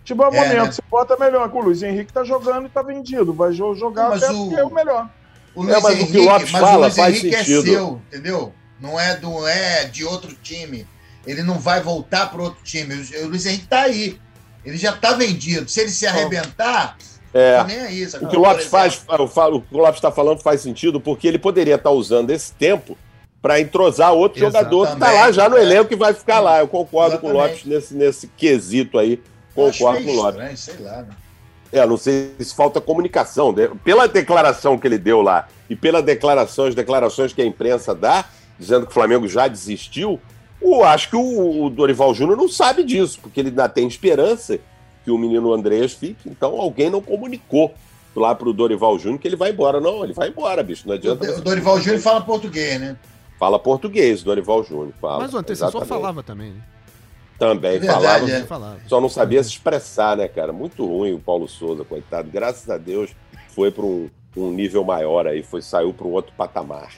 Futebol 0.00 0.26
é 0.32 0.36
É, 0.36 0.40
momento, 0.40 0.64
né? 0.66 0.72
você 0.72 0.82
bota 0.90 1.16
melhor. 1.16 1.50
que 1.50 1.56
O 1.56 1.60
Luiz 1.60 1.82
Henrique 1.82 2.12
tá 2.12 2.22
jogando 2.24 2.66
e 2.66 2.68
tá 2.68 2.82
vendido. 2.82 3.32
Vai 3.32 3.52
jo- 3.52 3.74
jogar 3.74 4.10
Mas 4.10 4.22
até 4.22 4.32
o- 4.32 4.36
porque 4.48 4.60
é 4.60 4.64
o 4.64 4.72
melhor. 4.74 5.08
O 5.54 5.62
É, 5.62 5.66
Luiz 5.66 5.82
mas 5.82 5.94
o 5.94 5.96
que 5.96 6.02
Henrique, 6.02 6.18
o 6.18 6.24
Lopes 6.24 6.50
mas 6.50 6.60
fala 6.60 6.76
o 6.76 6.80
Luiz 6.82 6.96
faz 6.96 7.16
Henrique 7.16 7.36
sentido. 7.36 7.60
é 7.60 7.72
seu, 7.72 8.02
entendeu? 8.08 8.54
Não 8.80 9.00
é, 9.00 9.16
do, 9.16 9.46
é 9.48 9.84
de 9.84 10.04
outro 10.04 10.34
time. 10.42 10.86
Ele 11.26 11.42
não 11.42 11.58
vai 11.58 11.80
voltar 11.80 12.30
para 12.30 12.42
outro 12.42 12.62
time. 12.62 12.94
O, 12.94 13.24
o 13.24 13.28
Luiz 13.28 13.46
Henrique 13.46 13.66
tá 13.66 13.80
aí. 13.82 14.20
Ele 14.64 14.76
já 14.76 14.92
tá 14.92 15.12
vendido. 15.12 15.70
Se 15.70 15.80
ele 15.80 15.90
se 15.90 16.06
arrebentar, 16.06 16.96
É. 17.34 17.56
tá 17.56 17.64
nem 17.64 17.80
aí. 17.80 18.06
sabe? 18.08 18.24
O 18.24 18.28
que 18.28 18.36
o 18.36 18.40
Lopes 18.40 18.66
faz, 18.66 19.04
eu 19.18 19.26
falo- 19.28 19.56
o 19.56 19.60
que 19.60 19.74
o 19.74 19.78
Lopes 19.78 19.96
está 19.96 20.10
falando 20.12 20.40
faz 20.40 20.60
sentido, 20.60 21.00
porque 21.00 21.26
ele 21.26 21.38
poderia 21.38 21.74
estar 21.74 21.90
usando 21.90 22.30
esse 22.30 22.52
tempo 22.52 22.96
para 23.42 23.60
entrosar 23.60 24.12
outro 24.12 24.38
jogador 24.40 24.86
que 24.86 24.92
está 24.94 25.12
lá 25.12 25.30
já 25.32 25.48
no 25.48 25.56
é. 25.58 25.62
elenco 25.62 25.92
e 25.92 25.96
vai 25.96 26.14
ficar 26.14 26.40
lá. 26.40 26.60
Eu 26.60 26.68
concordo 26.68 27.18
com 27.18 27.26
o 27.26 27.30
Exatamente. 27.30 27.52
Lopes 27.56 27.64
nesse, 27.66 27.94
nesse 27.94 28.28
quesito 28.28 28.98
aí. 28.98 29.20
Concordo 29.54 30.02
com 30.04 30.10
o 30.10 30.14
Lopes. 30.14 30.34
estranho, 30.34 30.56
sei 30.56 30.76
lá. 30.86 31.02
né? 31.02 31.08
É, 31.72 31.84
não 31.84 31.96
sei 31.96 32.30
se 32.38 32.54
falta 32.54 32.80
comunicação. 32.80 33.52
né? 33.52 33.68
Pela 33.82 34.06
declaração 34.06 34.78
que 34.78 34.86
ele 34.86 34.96
deu 34.96 35.20
lá 35.20 35.48
e 35.68 35.74
pela 35.74 36.00
declaração, 36.00 36.66
as 36.66 36.74
declarações 36.74 37.32
que 37.32 37.42
a 37.42 37.44
imprensa 37.44 37.92
dá, 37.94 38.24
dizendo 38.58 38.86
que 38.86 38.92
o 38.92 38.94
Flamengo 38.94 39.26
já 39.26 39.48
desistiu, 39.48 40.20
eu 40.62 40.84
acho 40.84 41.10
que 41.10 41.16
o, 41.16 41.64
o 41.64 41.68
Dorival 41.70 42.14
Júnior 42.14 42.36
não 42.38 42.48
sabe 42.48 42.84
disso, 42.84 43.18
porque 43.20 43.40
ele 43.40 43.48
ainda 43.48 43.68
tem 43.68 43.86
esperança 43.88 44.58
que 45.04 45.10
o 45.10 45.18
menino 45.18 45.52
Andreas 45.52 45.92
fique, 45.92 46.28
então 46.28 46.60
alguém 46.60 46.90
não 46.90 47.00
comunicou 47.00 47.74
lá 48.16 48.34
pro 48.34 48.52
Dorival 48.52 48.98
Júnior 48.98 49.20
que 49.20 49.28
ele 49.28 49.36
vai 49.36 49.50
embora. 49.50 49.80
Não, 49.80 50.02
ele 50.04 50.12
vai 50.12 50.28
embora, 50.28 50.62
bicho. 50.62 50.86
Não 50.86 50.94
adianta. 50.94 51.30
O 51.30 51.40
Dorival 51.40 51.78
Júnior 51.80 52.00
fala 52.00 52.20
português, 52.20 52.80
né? 52.80 52.96
Fala 53.38 53.58
português, 53.58 54.22
Dorival 54.22 54.62
Júnior. 54.64 54.92
Fala. 55.00 55.18
Mas 55.24 55.34
o 55.34 55.38
antecessor 55.38 55.84
falava 55.84 56.22
também, 56.22 56.52
né? 56.52 56.62
Também 57.38 57.72
É 57.76 57.78
verdade, 57.78 58.02
falava. 58.04 58.30
é. 58.30 58.44
Falava. 58.44 58.78
Só 58.86 59.00
não 59.00 59.08
sabia 59.08 59.42
se 59.42 59.50
expressar, 59.50 60.16
né, 60.16 60.28
cara? 60.28 60.52
Muito 60.52 60.86
ruim 60.86 61.12
o 61.12 61.18
Paulo 61.18 61.48
Souza, 61.48 61.84
coitado. 61.84 62.30
Graças 62.32 62.70
a 62.70 62.78
Deus 62.78 63.10
foi 63.48 63.70
para 63.72 63.84
um, 63.84 64.08
um 64.36 64.50
nível 64.52 64.84
maior 64.84 65.26
aí, 65.26 65.42
foi 65.42 65.60
saiu 65.60 65.92
para 65.92 66.06
um 66.06 66.12
outro 66.12 66.32
patamar. 66.36 66.90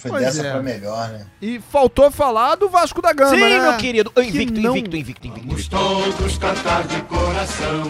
Foi 0.00 0.10
Pois 0.12 0.24
dessa 0.24 0.46
é. 0.46 0.50
pra 0.52 0.62
melhor, 0.62 1.08
né? 1.10 1.26
E 1.42 1.60
faltou 1.70 2.10
falar 2.10 2.54
do 2.56 2.68
Vasco 2.68 3.02
da 3.02 3.12
Gama, 3.12 3.30
Sim, 3.30 3.40
né? 3.40 3.60
meu 3.60 3.76
querido. 3.76 4.12
Invicto, 4.16 4.60
não- 4.60 4.76
invicto, 4.76 4.96
invicto, 4.96 5.26
invicto, 5.26 5.46
Vamos 5.48 5.60
invicto. 5.66 5.76
todos 5.76 6.38
cantar 6.38 6.84
de 6.86 7.02
coração. 7.02 7.82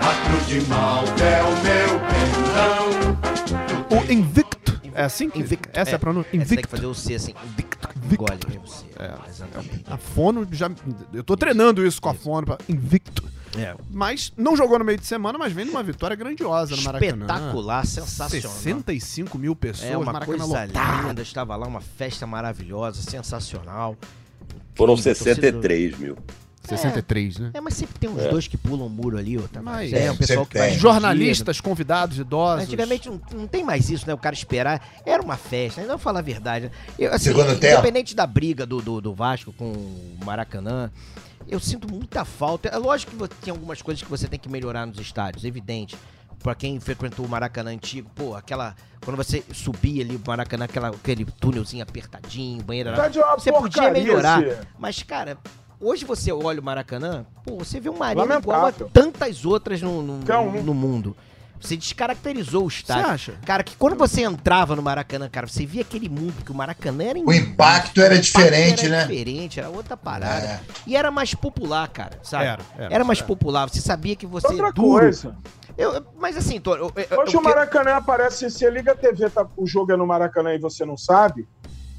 A 0.00 0.28
cruz 0.28 0.46
de 0.46 0.60
Malta 0.68 1.24
é 1.24 1.42
o 1.42 1.50
meu 1.50 2.00
perdão. 2.00 3.98
O 4.08 4.12
Invicto. 4.12 4.80
É 4.94 5.02
assim? 5.04 5.28
que- 5.28 5.38
Invicto. 5.40 5.68
Essa 5.72 5.90
é, 5.92 5.94
a 5.94 5.98
pronúncia? 5.98 6.28
Essa 6.28 6.36
tem 6.38 6.40
que 6.46 6.52
Invicto. 6.54 6.68
fazer 6.70 6.86
o 6.86 6.94
C 6.94 7.14
assim. 7.14 7.34
Invicto. 7.44 7.88
Invicto. 8.04 8.68
C. 8.70 8.84
É. 8.98 9.12
Exatamente. 9.28 9.84
A 9.90 9.96
fono 9.96 10.46
já. 10.52 10.70
Eu 11.12 11.22
tô 11.24 11.36
treinando 11.36 11.84
isso 11.86 12.00
com 12.00 12.08
a 12.08 12.14
fono 12.14 12.46
pra 12.46 12.58
Invicto. 12.68 13.22
É. 13.58 13.74
Mas 13.90 14.32
não 14.36 14.56
jogou 14.56 14.78
no 14.78 14.84
meio 14.84 14.98
de 14.98 15.06
semana, 15.06 15.38
mas 15.38 15.52
vem 15.52 15.64
numa 15.64 15.82
vitória 15.82 16.14
grandiosa 16.16 16.76
no 16.76 16.82
Maracanã. 16.82 17.24
Espetacular, 17.26 17.86
sensacional. 17.86 18.50
65 18.52 19.38
mil 19.38 19.56
pessoas, 19.56 19.90
É 19.90 19.96
uma 19.96 20.12
Maracanã 20.12 20.38
coisa 20.38 20.66
lotado. 20.66 21.06
linda, 21.08 21.22
estava 21.22 21.56
lá, 21.56 21.66
uma 21.66 21.80
festa 21.80 22.26
maravilhosa, 22.26 23.00
sensacional. 23.02 23.96
Foram 24.74 24.94
Incrível, 24.94 25.14
63 25.24 25.98
mil. 25.98 26.16
63, 26.68 27.38
né? 27.38 27.50
É, 27.54 27.60
mas 27.60 27.74
sempre 27.74 27.96
tem 27.96 28.10
uns 28.10 28.18
É. 28.22 28.28
dois 28.28 28.48
que 28.48 28.56
pulam 28.56 28.88
o 28.88 28.90
muro 28.90 29.16
ali, 29.16 29.38
outra. 29.38 29.62
Mas- 29.62 29.92
é, 29.92 30.10
o 30.10 30.14
É, 30.14 30.16
pessoal 30.16 30.44
que 30.44 30.58
vai. 30.58 30.72
Jornalistas, 30.76 31.60
convidados, 31.60 32.18
idosos. 32.18 32.64
Antigamente 32.64 33.08
não, 33.08 33.20
não 33.32 33.46
tem 33.46 33.62
mais 33.62 33.88
isso, 33.88 34.04
né? 34.04 34.12
O 34.12 34.18
cara 34.18 34.34
esperar. 34.34 34.84
Era 35.06 35.22
uma 35.22 35.36
festa, 35.36 35.80
né? 35.80 35.86
Não 35.86 35.96
falar 35.96 36.18
a 36.18 36.22
verdade. 36.22 36.68
Eu, 36.98 37.12
assim, 37.14 37.26
Segundo 37.26 37.56
tempo. 37.56 37.72
independente 37.78 38.16
da 38.16 38.26
briga 38.26 38.66
do, 38.66 38.82
do, 38.82 39.00
do 39.00 39.14
Vasco 39.14 39.52
com 39.52 39.70
o 39.70 40.18
Maracanã, 40.24 40.90
eu 41.48 41.60
sinto 41.60 41.90
muita 41.92 42.24
falta. 42.24 42.68
É 42.68 42.76
lógico 42.76 43.28
que 43.28 43.34
tem 43.36 43.50
algumas 43.50 43.80
coisas 43.82 44.02
que 44.02 44.10
você 44.10 44.26
tem 44.28 44.38
que 44.38 44.48
melhorar 44.48 44.86
nos 44.86 44.98
estádios, 44.98 45.44
evidente. 45.44 45.96
Pra 46.42 46.54
quem 46.54 46.78
frequentou 46.78 47.24
o 47.24 47.28
Maracanã 47.28 47.70
antigo, 47.72 48.10
pô, 48.14 48.34
aquela. 48.34 48.74
Quando 49.04 49.16
você 49.16 49.42
subia 49.52 50.04
ali 50.04 50.16
o 50.16 50.20
Maracanã, 50.26 50.64
aquela, 50.66 50.88
aquele 50.88 51.24
túnelzinho 51.24 51.82
apertadinho, 51.82 52.62
banheiro. 52.62 52.90
Tá 52.94 53.08
uma 53.18 53.38
Você 53.38 53.50
podia 53.52 53.90
melhorar. 53.90 54.42
esse- 54.46 54.58
Mas, 54.78 55.02
cara, 55.02 55.38
hoje 55.80 56.04
você 56.04 56.30
olha 56.32 56.60
o 56.60 56.64
Maracanã, 56.64 57.24
pô, 57.44 57.56
você 57.58 57.80
vê 57.80 57.88
uma 57.88 58.06
arena 58.06 58.22
igual 58.38 58.66
a 58.66 58.72
tantas 58.92 59.44
outras 59.44 59.80
no, 59.82 60.02
no, 60.02 60.24
um. 60.58 60.62
no 60.62 60.74
mundo. 60.74 61.16
Você 61.60 61.76
descaracterizou 61.76 62.66
o 62.66 62.70
Você 62.70 62.78
estádio. 62.78 63.06
acha? 63.10 63.32
Cara, 63.44 63.62
que 63.64 63.76
quando 63.76 63.96
você 63.96 64.22
entrava 64.22 64.76
no 64.76 64.82
Maracanã, 64.82 65.28
cara, 65.28 65.46
você 65.46 65.64
via 65.66 65.82
aquele 65.82 66.08
mundo, 66.08 66.34
que 66.44 66.52
o 66.52 66.54
Maracanã 66.54 67.04
era 67.04 67.18
O 67.18 67.32
impacto 67.32 68.00
era 68.00 68.14
o 68.14 68.16
impacto 68.18 68.24
diferente, 68.38 68.86
era 68.86 68.96
né? 68.96 69.02
diferente, 69.06 69.58
era 69.60 69.68
outra 69.68 69.96
parada. 69.96 70.44
É. 70.46 70.60
E 70.86 70.96
era 70.96 71.10
mais 71.10 71.34
popular, 71.34 71.88
cara, 71.88 72.18
sabe? 72.22 72.44
Era, 72.44 72.62
era. 72.76 73.04
mais 73.04 73.18
Era. 73.18 73.26
popular. 73.26 73.68
Você 73.68 73.80
sabia 73.80 74.14
que 74.14 74.26
você 74.26 74.46
Outra 74.46 74.70
duro. 74.72 74.88
coisa. 75.00 75.36
Eu, 75.78 76.06
mas 76.18 76.36
assim, 76.36 76.60
Toro, 76.60 76.92
eu, 76.96 77.02
eu, 77.10 77.20
Hoje 77.20 77.34
eu 77.34 77.40
o 77.40 77.42
que- 77.42 77.48
Maracanã 77.48 77.96
aparece, 77.96 78.48
você 78.50 78.70
liga 78.70 78.92
a 78.92 78.94
TV, 78.94 79.28
tá, 79.28 79.46
o 79.56 79.66
jogo 79.66 79.92
é 79.92 79.96
no 79.96 80.06
Maracanã 80.06 80.54
e 80.54 80.58
você 80.58 80.84
não 80.86 80.96
sabe, 80.96 81.46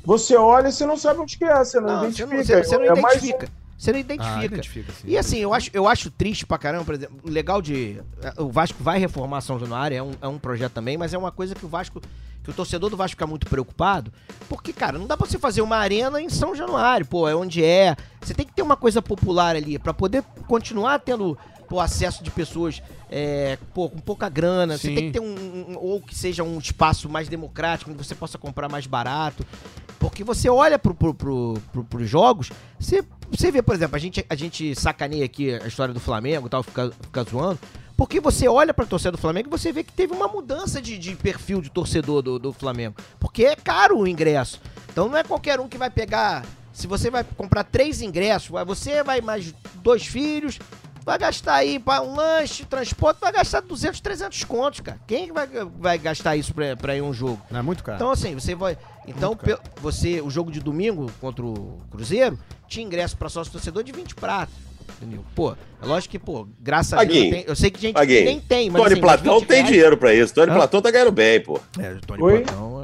você 0.04 0.36
olha 0.36 0.70
e 0.70 0.72
você 0.72 0.86
não 0.86 0.98
sabe 0.98 1.20
onde 1.20 1.38
que 1.38 1.46
é, 1.46 1.58
você 1.58 1.80
não, 1.80 1.88
Não, 1.88 2.00
você 2.12 2.24
identifica. 2.24 2.36
não, 2.36 2.44
você, 2.44 2.64
você 2.64 2.78
não 2.78 2.86
é 2.86 3.02
mais 3.02 3.18
identifica. 3.24 3.50
Você 3.78 3.92
não 3.92 3.98
Ah, 4.00 4.02
identifica. 4.02 4.46
identifica, 4.46 4.92
sim. 4.94 5.08
E 5.08 5.18
assim, 5.18 5.38
eu 5.38 5.54
acho, 5.54 5.70
eu 5.74 5.88
acho 5.88 6.10
triste 6.10 6.46
pra 6.46 6.58
caramba, 6.58 6.84
por 6.86 6.96
exemplo, 6.96 7.16
o 7.24 7.30
legal 7.30 7.62
de. 7.62 8.02
eh, 8.24 8.34
O 8.42 8.50
Vasco 8.50 8.82
vai 8.84 8.98
reformar 8.98 9.40
São 9.42 9.60
Januário, 9.60 9.96
é 9.98 10.02
um, 10.02 10.12
é 10.22 10.28
um 10.28 10.40
projeto 10.40 10.74
também, 10.74 10.98
mas 10.98 11.14
é 11.14 11.18
uma 11.18 11.32
coisa 11.32 11.54
que 11.54 11.66
o 11.66 11.70
Vasco. 11.70 12.02
Que 12.44 12.52
o 12.52 12.54
torcedor 12.54 12.90
do 12.90 12.96
Vasco 12.96 13.12
fica 13.12 13.28
muito 13.28 13.46
preocupado, 13.46 14.10
porque, 14.48 14.72
cara, 14.72 14.98
não 14.98 15.06
dá 15.06 15.18
pra 15.18 15.28
você 15.28 15.38
fazer 15.38 15.62
uma 15.62 15.76
arena 15.76 16.22
em 16.22 16.30
São 16.30 16.56
Januário, 16.56 17.06
pô, 17.06 17.28
é 17.28 17.36
onde 17.36 17.62
é. 17.62 17.94
Você 18.22 18.34
tem 18.34 18.46
que 18.46 18.54
ter 18.54 18.62
uma 18.62 18.78
coisa 18.78 19.02
popular 19.02 19.54
ali, 19.54 19.78
pra 19.78 19.94
poder 19.94 20.24
continuar 20.48 20.98
tendo 21.00 21.38
pô, 21.68 21.80
acesso 21.80 22.24
de 22.24 22.32
pessoas 22.32 22.82
é, 23.10 23.58
pô, 23.74 23.90
com 23.90 24.00
pouca 24.00 24.30
grana. 24.30 24.78
Você 24.78 24.88
Sim. 24.90 24.96
tem 24.96 25.06
que 25.08 25.12
ter 25.14 25.20
um, 25.20 25.72
um- 25.74 25.78
Ou 25.80 26.02
que 26.02 26.16
seja 26.16 26.44
um 26.44 26.58
espaço 26.60 27.08
mais 27.10 27.28
democrático, 27.28 27.92
onde 27.92 28.04
você 28.04 28.16
possa 28.16 28.38
comprar 28.38 28.70
mais 28.70 28.86
barato. 28.88 29.46
Porque 30.00 30.24
você 30.24 30.48
olha 30.50 30.78
pro, 30.78 30.94
pro, 30.94 31.14
pro, 31.14 31.54
pro- 31.72 31.84
pros 31.84 32.10
jogos, 32.10 32.52
você, 32.80 33.04
você 33.32 33.52
vê, 33.52 33.62
por 33.64 33.74
exemplo, 33.76 33.96
a 33.96 34.00
gente, 34.00 34.24
a 34.30 34.36
gente 34.36 34.76
sacaneia 34.80 35.26
aqui 35.26 35.54
a 35.56 35.68
história 35.68 35.94
do 35.94 36.00
Flamengo 36.00 36.46
e 36.48 36.50
tal, 36.50 36.62
fica, 36.64 36.92
fica 37.02 37.24
zoando. 37.24 37.60
Porque 37.96 38.20
você 38.20 38.48
olha 38.48 38.76
pra 38.76 38.86
torcida 38.86 39.12
do 39.14 39.18
Flamengo 39.18 39.48
e 39.50 39.52
você 39.52 39.72
vê 39.72 39.84
que 39.84 39.92
teve 39.92 40.14
uma 40.14 40.28
mudança 40.28 40.80
de, 40.80 41.00
de 41.00 41.16
perfil 41.16 41.62
de 41.62 41.72
torcedor 41.72 42.22
do, 42.22 42.38
do 42.38 42.54
Flamengo. 42.54 42.96
Porque 43.20 43.44
é 43.44 43.56
caro 43.56 43.98
o 43.98 44.08
ingresso. 44.08 44.62
Então 44.92 45.10
não 45.10 45.18
é 45.18 45.24
qualquer 45.24 45.60
um 45.60 45.68
que 45.68 45.80
vai 45.80 45.90
pegar. 45.90 46.46
Se 46.72 46.86
você 46.86 47.10
vai 47.10 47.24
comprar 47.24 47.64
três 47.64 48.04
ingressos, 48.04 48.50
você 48.68 49.02
vai 49.02 49.20
mais 49.20 49.52
dois 49.82 50.06
filhos, 50.06 50.60
vai 51.08 51.18
gastar 51.18 51.56
aí 51.56 51.80
para 51.80 52.02
um 52.04 52.16
lanche, 52.18 52.66
transporte, 52.66 53.20
vai 53.22 53.32
gastar 53.32 53.62
200, 53.62 54.02
300 54.02 54.44
contos, 54.44 54.82
cara. 54.82 55.00
Quem 55.08 55.32
vai, 55.32 55.48
vai 55.80 55.98
gastar 55.98 56.36
isso 56.36 56.54
pra, 56.54 56.76
pra 56.76 56.98
ir 56.98 57.02
um 57.02 57.14
jogo? 57.14 57.42
Não 57.50 57.60
é 57.60 57.64
muito 57.64 57.82
caro. 57.82 57.96
Então, 57.96 58.12
assim, 58.12 58.36
você 58.36 58.54
vai. 58.54 58.78
Então, 59.08 59.38
você, 59.82 60.20
o 60.20 60.30
jogo 60.30 60.52
de 60.52 60.60
domingo 60.60 61.10
contra 61.22 61.46
o 61.46 61.80
Cruzeiro, 61.90 62.38
tinha 62.68 62.86
ingresso 62.86 63.16
pra 63.16 63.30
sócio 63.30 63.54
torcedor 63.54 63.84
de 63.84 63.94
20 63.94 64.16
pratos. 64.16 64.54
Entendeu? 65.02 65.24
Pô, 65.36 65.52
é 65.82 65.86
lógico 65.86 66.12
que, 66.12 66.20
pô, 66.20 66.48
graças 66.60 66.94
a 66.94 67.04
Deus. 67.04 67.26
Eu, 67.26 67.30
tenho- 67.32 67.44
eu 67.48 67.56
sei 67.56 67.70
que 67.70 67.80
gente 67.80 67.94
Paguinho, 67.94 68.26
nem 68.26 68.40
tem, 68.40 68.70
mas. 68.70 68.82
Tony 68.82 68.94
assim, 68.94 69.02
Platão 69.02 69.36
uns 69.36 69.40
20 69.42 69.48
tem 69.48 69.58
reais- 69.58 69.70
dinheiro 69.72 69.98
pra 69.98 70.14
isso. 70.14 70.34
Tony 70.34 70.52
Hã? 70.52 70.56
Platão 70.56 70.82
tá 70.82 70.90
ganhando 70.92 71.12
bem, 71.12 71.40
pô. 71.42 71.60
É, 71.80 71.92
o 71.92 72.02
Tony 72.02 72.24
Oi? 72.24 72.42
Platão. 72.42 72.77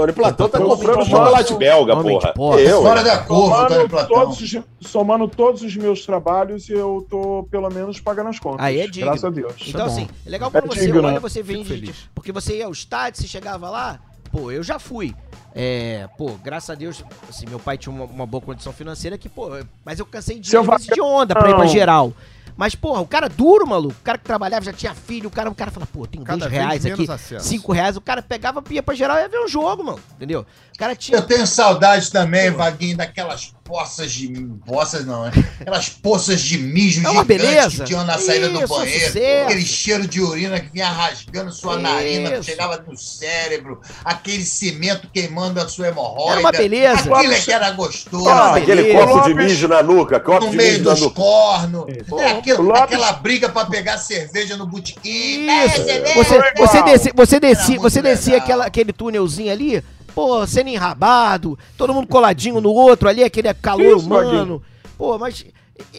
Tony 0.00 0.12
Platão 0.12 0.48
tá 0.48 0.58
comprando 0.58 1.04
chocolate 1.04 1.54
belga, 1.54 1.96
porra. 1.96 2.32
posse. 2.32 2.62
Eu, 2.64 2.82
Fora 2.82 3.02
da 3.02 3.18
curva, 3.18 3.56
Tony 3.56 3.68
Somando 3.68 3.88
Platão. 3.88 4.08
todos, 4.18 4.40
os, 4.40 4.60
somando 4.80 5.28
todos 5.28 5.62
os 5.62 5.76
meus 5.76 6.04
trabalhos, 6.06 6.68
eu 6.68 7.06
tô 7.08 7.46
pelo 7.50 7.68
menos 7.70 8.00
pagando 8.00 8.28
as 8.30 8.38
contas. 8.38 8.64
Aí 8.64 8.80
é 8.80 8.86
digno. 8.86 9.06
Graças 9.06 9.24
a 9.24 9.30
Deus. 9.30 9.54
Então, 9.66 9.86
bom. 9.86 9.92
assim, 9.92 10.08
é 10.26 10.30
legal 10.30 10.50
É 10.52 10.60
quando 10.60 10.74
você 10.74 10.80
digno, 10.80 10.98
olha, 11.02 11.12
né? 11.12 11.18
você 11.18 11.44
feliz. 11.44 12.08
Porque 12.14 12.32
você 12.32 12.58
ia 12.58 12.66
ao 12.66 12.72
estádio, 12.72 13.20
você 13.20 13.28
chegava 13.28 13.68
lá, 13.68 14.00
pô, 14.32 14.50
eu 14.50 14.62
já 14.62 14.78
fui. 14.78 15.14
É, 15.54 16.08
pô, 16.16 16.32
graças 16.44 16.70
a 16.70 16.74
Deus, 16.74 17.04
assim, 17.28 17.44
meu 17.48 17.58
pai 17.58 17.76
tinha 17.76 17.92
uma, 17.92 18.04
uma 18.04 18.26
boa 18.26 18.40
condição 18.40 18.72
financeira 18.72 19.18
que, 19.18 19.28
pô, 19.28 19.48
mas 19.84 19.98
eu 19.98 20.06
cansei 20.06 20.38
de, 20.38 20.48
de 20.50 21.00
onda 21.00 21.34
pra 21.34 21.50
ir 21.50 21.56
pra 21.56 21.66
geral. 21.66 22.12
Mas, 22.60 22.74
porra, 22.74 23.00
o 23.00 23.06
cara 23.06 23.26
duro, 23.26 23.66
maluco. 23.66 23.94
O 23.98 24.04
cara 24.04 24.18
que 24.18 24.24
trabalhava 24.24 24.62
já 24.62 24.72
tinha 24.74 24.94
filho, 24.94 25.28
o 25.28 25.30
cara, 25.30 25.48
o 25.48 25.54
cara 25.54 25.70
fala, 25.70 25.86
pô, 25.86 26.06
tem 26.06 26.22
Cada 26.22 26.40
dois 26.40 26.52
reais 26.52 26.84
aqui, 26.84 27.10
acesso. 27.10 27.48
cinco 27.48 27.72
reais. 27.72 27.96
O 27.96 28.02
cara 28.02 28.20
pegava, 28.20 28.62
ia 28.68 28.82
pra 28.82 28.94
geral 28.94 29.16
e 29.16 29.22
ia 29.22 29.28
ver 29.30 29.38
um 29.42 29.48
jogo, 29.48 29.82
mano. 29.82 29.98
Entendeu? 30.14 30.44
Cara 30.80 30.96
tinha. 30.96 31.18
Eu 31.18 31.22
tenho 31.22 31.46
saudade 31.46 32.10
também, 32.10 32.50
Vaguinho, 32.50 32.96
daquelas 32.96 33.52
poças 33.64 34.10
de. 34.10 34.28
Poças 34.66 35.04
não, 35.04 35.24
né? 35.26 35.30
Aquelas 35.60 35.90
poças 35.90 36.40
de 36.40 36.56
mijo 36.56 37.06
É 37.06 37.10
uma 37.10 37.22
gigantes 37.22 37.44
beleza. 37.46 37.84
que 37.84 37.84
tinham 37.84 38.02
na 38.04 38.16
saída 38.18 38.48
do 38.48 38.58
Isso, 38.64 38.68
banheiro. 38.68 39.06
sucesso. 39.06 39.44
Aquele 39.44 39.60
cheiro 39.66 40.06
de 40.08 40.20
urina 40.22 40.58
que 40.58 40.72
vinha 40.72 40.88
rasgando 40.90 41.52
sua 41.52 41.72
Isso. 41.74 41.82
narina, 41.82 42.42
chegava 42.42 42.82
no 42.88 42.96
cérebro, 42.96 43.78
aquele 44.02 44.42
cimento 44.42 45.06
queimando 45.12 45.60
a 45.60 45.68
sua 45.68 45.88
hemorroida. 45.88 46.32
Era 46.32 46.40
uma 46.40 46.50
beleza. 46.52 47.14
Aquilo 47.14 47.32
é 47.34 47.38
que 47.40 47.52
era 47.52 47.70
gostoso. 47.72 48.28
Ah, 48.28 48.56
Aquele 48.56 48.92
copo 48.94 49.20
de 49.28 49.34
mijo 49.34 49.68
na 49.68 49.82
nuca, 49.82 50.18
copo 50.18 50.46
no 50.46 50.50
de 50.50 50.56
meio 50.56 50.72
mijo 50.78 50.84
dos 50.84 51.12
cornos. 51.12 51.84
É 52.18 52.30
aquilo- 52.30 52.60
o 52.60 52.62
Lopes- 52.62 52.82
Aquela 52.84 53.12
briga 53.12 53.50
pra 53.50 53.66
pegar 53.66 53.98
cerveja 53.98 54.56
no 54.56 54.66
botequim. 54.66 55.46
Isso. 55.46 55.82
É. 55.82 56.14
Você, 56.14 56.40
você, 56.56 56.82
descia, 56.82 57.12
você, 57.14 57.38
descia, 57.38 57.78
você 57.78 58.00
descia 58.02 58.36
aquela, 58.38 58.64
aquele 58.64 58.92
túnelzinho 58.94 59.52
ali, 59.52 59.84
pô, 60.20 60.46
sendo 60.46 60.68
enrabado, 60.68 61.58
todo 61.78 61.94
mundo 61.94 62.06
coladinho 62.06 62.60
no 62.60 62.70
outro 62.70 63.08
ali, 63.08 63.24
aquele 63.24 63.52
calor 63.54 63.96
Isso, 63.96 64.04
humano. 64.04 64.62
Pô, 64.98 65.18
mas 65.18 65.46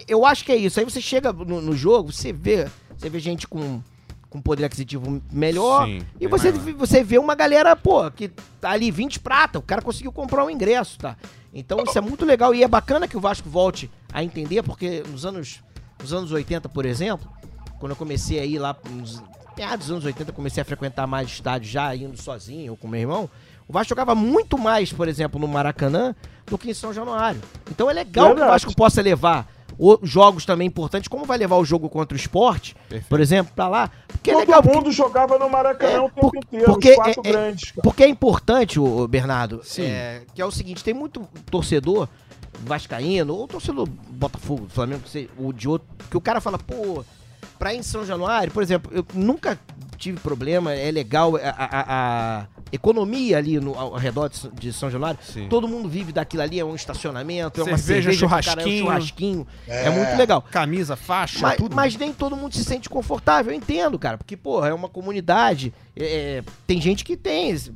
eu 0.07 0.23
acho 0.23 0.45
que 0.45 0.51
é 0.51 0.55
isso. 0.55 0.79
Aí 0.79 0.85
você 0.85 1.01
chega 1.01 1.33
no, 1.33 1.59
no 1.59 1.75
jogo, 1.75 2.11
você 2.11 2.31
vê, 2.31 2.69
você 2.95 3.09
vê 3.09 3.19
gente 3.19 3.47
com, 3.47 3.81
com 4.29 4.39
poder 4.39 4.65
aquisitivo 4.65 5.19
melhor. 5.31 5.87
Sim, 5.87 6.01
e 6.19 6.27
você, 6.27 6.51
maior. 6.51 6.75
você 6.75 7.03
vê 7.03 7.17
uma 7.17 7.33
galera, 7.33 7.75
pô, 7.75 8.11
que 8.11 8.27
tá 8.59 8.69
ali 8.69 8.91
20 8.91 9.19
prata. 9.21 9.57
O 9.57 9.63
cara 9.63 9.81
conseguiu 9.81 10.11
comprar 10.11 10.45
um 10.45 10.51
ingresso, 10.51 10.99
tá? 10.99 11.17
Então 11.51 11.83
isso 11.83 11.97
é 11.97 12.01
muito 12.01 12.23
legal. 12.23 12.53
E 12.53 12.61
é 12.61 12.67
bacana 12.67 13.07
que 13.07 13.17
o 13.17 13.19
Vasco 13.19 13.49
volte 13.49 13.89
a 14.13 14.23
entender, 14.23 14.61
porque 14.61 15.03
nos 15.09 15.25
anos, 15.25 15.61
nos 15.99 16.13
anos 16.13 16.31
80, 16.31 16.69
por 16.69 16.85
exemplo, 16.85 17.27
quando 17.79 17.93
eu 17.93 17.95
comecei 17.95 18.39
a 18.39 18.45
ir 18.45 18.59
lá, 18.59 18.77
nos 18.87 19.23
meados 19.57 19.87
dos 19.87 19.91
anos 19.91 20.05
80, 20.05 20.29
eu 20.29 20.35
comecei 20.35 20.61
a 20.61 20.65
frequentar 20.65 21.07
mais 21.07 21.27
estádio 21.27 21.71
já, 21.71 21.95
indo 21.95 22.21
sozinho 22.21 22.73
ou 22.73 22.77
com 22.77 22.87
meu 22.87 22.99
irmão. 22.99 23.27
O 23.71 23.73
Vasco 23.73 23.87
jogava 23.87 24.13
muito 24.13 24.57
mais, 24.57 24.91
por 24.91 25.07
exemplo, 25.07 25.39
no 25.39 25.47
Maracanã 25.47 26.13
do 26.45 26.57
que 26.57 26.69
em 26.69 26.73
São 26.73 26.91
Januário. 26.93 27.39
Então 27.71 27.89
é 27.89 27.93
legal 27.93 28.25
que 28.25 28.31
o 28.33 28.35
Verdade. 28.35 28.51
Vasco 28.51 28.75
possa 28.75 29.01
levar 29.01 29.47
o- 29.79 29.97
jogos 30.03 30.45
também 30.45 30.67
importantes, 30.67 31.07
como 31.07 31.23
vai 31.23 31.37
levar 31.37 31.55
o 31.55 31.63
jogo 31.63 31.87
contra 31.89 32.13
o 32.13 32.19
esporte, 32.19 32.75
por 33.07 33.21
exemplo, 33.21 33.53
pra 33.55 33.69
lá. 33.69 33.89
Porque 34.09 34.29
é 34.29 34.33
Todo 34.33 34.41
legal. 34.41 34.61
porque- 34.61 34.75
mundo 34.77 34.91
jogava 34.91 35.39
no 35.39 35.49
Maracanã 35.49 35.89
É, 35.93 35.99
o 36.01 36.09
tempo 36.09 36.19
por- 36.31 36.35
inteiro, 36.37 36.65
porque 36.65 36.89
os 36.89 36.95
quatro 36.97 37.21
é- 37.23 37.29
é- 37.29 37.31
grandes. 37.31 37.71
cara. 37.71 37.81
Porque 37.81 38.03
é 38.03 38.09
importante, 38.09 38.77
o 38.77 39.07
Bernardo, 39.07 39.61
Sim. 39.63 39.83
é, 39.83 40.23
que 40.35 40.41
é 40.41 40.45
o 40.45 40.51
seguinte, 40.51 40.83
tem 40.83 40.93
muito 40.93 41.21
torcedor 41.49 42.09
vascaíno, 42.65 43.33
ou 43.33 43.47
torcedor 43.47 43.87
Botafogo, 43.87 44.67
Flamengo, 44.69 45.03
ou 45.37 45.53
de 45.53 45.69
outro, 45.69 45.87
que 46.09 46.17
o 46.17 46.21
cara 46.21 46.41
fala, 46.41 46.59
pô, 46.59 47.05
pra 47.57 47.73
ir 47.73 47.77
em 47.77 47.83
São 47.83 48.05
Januário, 48.05 48.51
por 48.51 48.61
exemplo, 48.61 48.91
eu 48.93 49.05
nunca 49.13 49.57
tive 49.97 50.19
problema, 50.19 50.73
é 50.73 50.91
legal 50.91 51.37
a- 51.37 51.39
a- 51.39 51.85
a 51.87 52.45
economia 52.71 53.37
ali 53.37 53.59
no, 53.59 53.77
ao 53.77 53.93
redor 53.95 54.29
de, 54.53 54.71
São- 54.73 54.89
Januário, 54.89 55.19
Sim. 55.21 55.47
todo 55.49 55.67
mundo 55.67 55.89
vive 55.89 56.11
daquilo 56.11 56.43
ali, 56.43 56.59
é 56.59 56.65
um 56.65 56.75
estacionamento, 56.75 57.59
é 57.61 57.63
uma 57.63 57.77
Cerveja, 57.77 58.11
cerveja, 58.11 58.27
pro 58.27 58.29
cara, 58.29 58.61
é 58.61 58.65
um 58.65 58.67
churrasquinho. 58.77 58.85
churrasquinho, 58.85 59.47
é, 59.67 59.85
É. 59.85 59.89
muito 59.89 60.17
legal. 60.17 60.41
Camisa, 60.41 60.95
faixa, 60.95 61.39
Mas, 61.41 61.57
tudo. 61.57 61.75
mas 61.75 61.95
nem 61.95 62.13
todo 62.13 62.35
mundo 62.35 62.55
se 62.55 62.63
sente 62.63 62.89
confortável, 62.89 63.51
eu 63.51 63.57
entendo, 63.57 63.97
cara. 63.99 64.17
Porque, 64.17 64.35
porra, 64.37 64.69
é 64.69 64.73
uma 64.73 64.89
comunidade. 64.89 65.73
é, 65.95 66.03
é, 66.39 66.43
tem 66.65 66.79
gente 66.81 67.03
que 67.03 67.17
tem 67.17 67.49
esse, 67.49 67.71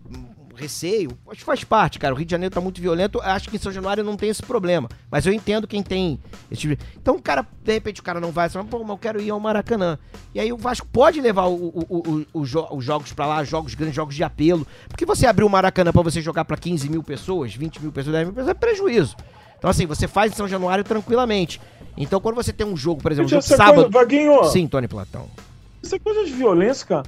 receio. 0.55 1.11
Acho 1.29 1.39
que 1.39 1.45
faz 1.45 1.63
parte, 1.63 1.99
cara. 1.99 2.13
O 2.13 2.17
Rio 2.17 2.25
de 2.25 2.31
Janeiro 2.31 2.53
tá 2.53 2.59
muito 2.61 2.81
violento. 2.81 3.19
Acho 3.21 3.49
que 3.49 3.55
em 3.57 3.59
São 3.59 3.71
Januário 3.71 4.03
não 4.03 4.15
tem 4.17 4.29
esse 4.29 4.41
problema. 4.41 4.89
Mas 5.11 5.25
eu 5.27 5.33
entendo 5.33 5.67
quem 5.67 5.83
tem 5.83 6.19
esse 6.51 6.61
tipo 6.61 6.75
de... 6.75 6.81
Então, 6.97 7.15
o 7.15 7.21
cara, 7.21 7.45
de 7.63 7.73
repente, 7.73 7.99
o 8.01 8.03
cara 8.03 8.19
não 8.19 8.31
vai. 8.31 8.49
Fala, 8.49 8.65
pô, 8.65 8.79
mas 8.79 8.89
eu 8.89 8.97
quero 8.97 9.21
ir 9.21 9.29
ao 9.29 9.39
Maracanã. 9.39 9.97
E 10.33 10.39
aí 10.39 10.51
o 10.51 10.57
Vasco 10.57 10.87
pode 10.91 11.21
levar 11.21 11.45
o- 11.45 11.67
o- 11.67 12.25
o- 12.33 12.45
jo- 12.45 12.67
os 12.71 12.83
jogos 12.83 13.13
pra 13.13 13.25
lá, 13.27 13.43
jogos 13.43 13.73
grandes, 13.75 13.95
jogos 13.95 14.15
de 14.15 14.23
apelo. 14.23 14.65
Porque 14.87 15.05
você 15.05 15.27
abrir 15.27 15.43
o 15.43 15.49
Maracanã 15.49 15.91
pra 15.91 16.01
você 16.01 16.21
jogar 16.21 16.45
pra 16.45 16.57
15 16.57 16.89
mil 16.89 17.03
pessoas, 17.03 17.53
20 17.53 17.81
mil 17.81 17.91
pessoas, 17.91 18.13
10 18.13 18.25
mil 18.27 18.33
pessoas, 18.33 18.51
é 18.51 18.53
prejuízo. 18.59 19.15
Então, 19.57 19.69
assim, 19.69 19.85
você 19.85 20.07
faz 20.07 20.31
em 20.31 20.35
São 20.35 20.47
Januário 20.47 20.83
tranquilamente. 20.83 21.59
Então, 21.97 22.19
quando 22.19 22.35
você 22.35 22.51
tem 22.51 22.67
um 22.67 22.75
jogo, 22.75 23.01
por 23.01 23.11
exemplo, 23.11 23.27
um 23.27 23.29
jogo 23.29 23.39
essa 23.43 23.55
sábado. 23.55 23.75
coisa, 23.75 23.89
Vaguinho, 23.89 24.43
Sim, 24.45 24.67
Tony 24.67 24.87
Platão. 24.87 25.27
Isso 25.81 25.95
é 25.95 25.99
coisa 25.99 26.25
de 26.25 26.31
violência, 26.33 26.85
cara. 26.85 27.03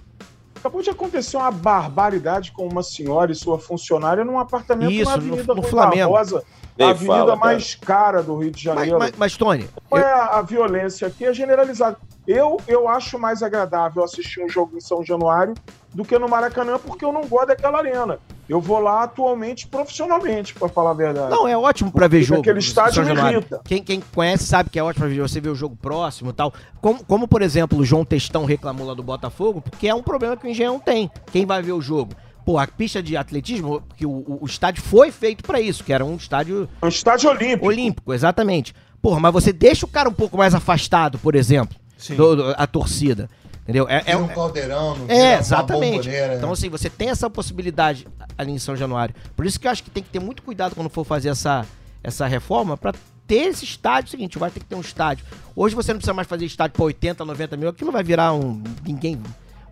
Acabou 0.58 0.82
de 0.82 0.90
acontecer 0.90 1.38
uma 1.38 1.52
barbaridade 1.52 2.52
com 2.52 2.68
uma 2.68 2.84
senhora 2.84 3.32
e 3.32 3.36
sua 3.36 3.58
funcionária 3.60 4.26
num 4.26 4.40
apartamento 4.40 4.92
Isso, 4.92 5.06
na 5.10 5.18
no- 5.18 5.24
Avenida 5.34 5.54
no 5.56 5.62
Rui 5.62 5.70
Flamengo. 5.70 6.12
Barbosa, 6.14 6.44
a 6.80 6.90
avenida 6.90 7.14
fala, 7.18 7.36
mais 7.36 7.76
cara 7.76 8.22
do 8.24 8.38
Rio 8.38 8.52
de 8.52 8.68
Mas, 8.68 8.76
Janeiro. 8.76 9.00
mas, 9.00 9.12
mas, 9.18 9.38
Tony, 9.38 9.70
Qual 9.90 10.02
eu- 10.02 10.08
é 10.08 10.12
a, 10.12 10.26
a 10.38 10.42
violência 10.42 11.08
aqui? 11.08 11.26
É 11.26 11.34
generalizada. 11.34 11.98
Eu, 12.28 12.58
eu 12.68 12.88
acho 12.90 13.18
mais 13.18 13.42
agradável 13.42 14.04
assistir 14.04 14.44
um 14.44 14.50
jogo 14.50 14.76
em 14.76 14.82
São 14.82 15.04
Januário 15.04 15.54
do 15.98 16.06
que 16.06 16.18
no 16.20 16.30
Maracanã, 16.30 16.78
porque 16.78 17.04
eu 17.04 17.12
não 17.12 17.26
gosto 17.28 17.48
daquela 17.48 17.80
arena. 17.80 18.20
Eu 18.48 18.62
vou 18.62 18.78
lá 18.80 19.04
atualmente 19.04 19.68
profissionalmente, 19.68 20.54
pra 20.54 20.70
falar 20.70 20.92
a 20.92 20.94
verdade. 20.94 21.32
não, 21.32 21.48
é 21.48 21.58
ótimo 21.58 21.92
pra 21.92 22.08
ver 22.08 22.22
jogo. 22.22 22.42
aquele 22.42 22.60
estádio 22.60 23.04
me 23.04 23.12
irrita. 23.12 23.60
Quem, 23.66 23.82
quem 23.84 24.00
conhece 24.14 24.46
sabe 24.46 24.70
que 24.70 24.78
é 24.78 24.84
ótimo 24.84 25.06
pra 25.06 25.14
ver 25.14 25.20
você 25.22 25.42
ver 25.42 25.50
o 25.50 25.56
jogo 25.56 25.76
próximo 25.76 26.30
e 26.30 26.34
tal. 26.34 26.54
Como, 26.80 27.04
como, 27.04 27.28
por 27.28 27.42
exemplo, 27.42 27.80
o 27.80 27.84
João 27.84 28.06
Testão 28.06 28.46
reclamou 28.46 28.86
lá 28.86 28.94
do 28.94 29.02
Botafogo, 29.02 29.60
porque 29.60 29.88
é 29.88 29.96
um 29.96 30.04
problema 30.04 30.38
que 30.38 30.46
o 30.46 30.50
Engenhão 30.50 30.80
tem. 30.80 31.10
Quem 31.32 31.48
vai 31.48 31.64
ver 31.64 31.72
o 31.74 31.82
jogo? 31.82 32.14
Pô, 32.46 32.60
a 32.60 32.68
pista 32.68 33.02
de 33.02 33.18
atletismo, 33.18 33.82
que 33.98 34.06
o, 34.06 34.12
o- 34.12 34.38
o 34.42 34.46
estádio 34.46 34.84
foi 34.84 35.12
feito 35.12 35.44
pra 35.44 35.60
isso, 35.60 35.84
que 35.84 35.92
era 35.92 36.06
um 36.06 36.16
estádio 36.16 36.70
É 36.80 36.86
um 36.86 36.90
estádio 36.90 37.30
olímpico. 37.32 37.66
olímpico, 37.66 38.14
exatamente. 38.14 38.74
Porra, 39.02 39.20
mas 39.20 39.34
você 39.34 39.52
deixa 39.52 39.84
o 39.86 39.90
cara 39.90 40.08
um 40.08 40.14
pouco 40.14 40.38
mais 40.38 40.54
afastado, 40.54 41.18
por 41.18 41.34
exemplo, 41.36 41.76
Sim. 41.98 42.16
do- 42.16 42.36
do- 42.36 42.56
a 42.56 42.68
torcida. 42.68 43.28
Entendeu? 43.68 43.86
É, 43.90 44.02
é, 44.06 44.16
um 44.16 44.30
caldeirão, 44.30 44.96
não 44.96 45.06
É, 45.10 45.38
exatamente. 45.40 45.98
bomboneira. 45.98 46.36
Então, 46.36 46.54
assim, 46.54 46.70
você 46.70 46.90
tem 46.90 47.10
essa 47.10 47.30
possibilidade 47.30 48.08
ali 48.38 48.54
em 48.54 48.58
São 48.60 48.78
Januário. 48.78 49.14
Por 49.36 49.46
isso 49.46 49.60
que 49.60 49.68
eu 49.68 49.72
acho 49.72 49.84
que 49.84 49.90
tem 49.90 50.02
que 50.02 50.10
ter 50.10 50.20
muito 50.20 50.42
cuidado 50.42 50.74
quando 50.74 50.90
for 50.90 51.04
fazer 51.04 51.28
essa, 51.28 51.66
essa 52.02 52.26
reforma 52.26 52.78
pra 52.78 52.94
ter 53.28 53.48
esse 53.50 53.66
estádio. 53.66 54.10
Seguinte, 54.12 54.40
vai 54.40 54.50
ter 54.50 54.62
que 54.62 54.66
ter 54.66 54.76
um 54.76 54.80
estádio. 54.80 55.26
Hoje 55.54 55.76
você 55.76 55.92
não 55.92 55.98
precisa 55.98 56.14
mais 56.14 56.30
fazer 56.30 56.46
estádio 56.46 56.76
pra 56.78 56.86
80, 56.86 57.26
90 57.26 57.58
mil. 57.58 57.68
Aquilo 57.68 57.92
vai 57.92 58.04
virar 58.04 58.34
um. 58.34 58.64
Ninguém. 58.86 59.22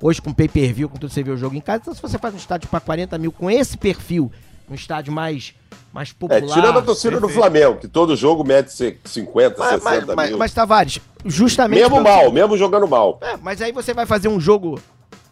Hoje 0.01 0.21
com 0.21 0.33
pay 0.33 0.49
per 0.49 0.73
view, 0.73 0.89
com 0.89 0.97
tudo 0.97 1.09
você 1.13 1.23
vê 1.23 1.31
o 1.31 1.37
jogo 1.37 1.55
em 1.55 1.61
casa. 1.61 1.83
Então, 1.83 1.95
se 1.95 2.01
você 2.01 2.17
faz 2.17 2.33
um 2.33 2.37
estádio 2.37 2.67
pra 2.67 2.81
40 2.81 3.17
mil 3.17 3.31
com 3.31 3.49
esse 3.49 3.77
perfil, 3.77 4.29
um 4.69 4.73
estádio 4.75 5.11
mais, 5.13 5.53
mais 5.93 6.09
É, 6.09 6.13
popular. 6.13 6.53
tirando 6.53 6.79
a 6.79 6.81
torcida 6.81 7.19
do 7.19 7.29
Flamengo, 7.29 7.77
que 7.77 7.87
todo 7.87 8.15
jogo 8.15 8.43
mete 8.43 8.69
se- 8.71 8.97
50, 9.05 9.55
Mas, 9.59 9.69
60 9.83 10.15
mas, 10.15 10.29
mil. 10.29 10.37
mas, 10.39 10.53
Tavares, 10.53 10.99
justamente. 11.25 11.79
mesmo 11.81 12.01
mal, 12.01 12.31
mesmo 12.31 12.57
jogando 12.57 12.87
mal. 12.87 13.17
É, 13.21 13.37
mas 13.37 13.61
aí 13.61 13.71
você 13.71 13.93
vai 13.93 14.05
fazer 14.05 14.27
um 14.27 14.39
jogo. 14.39 14.79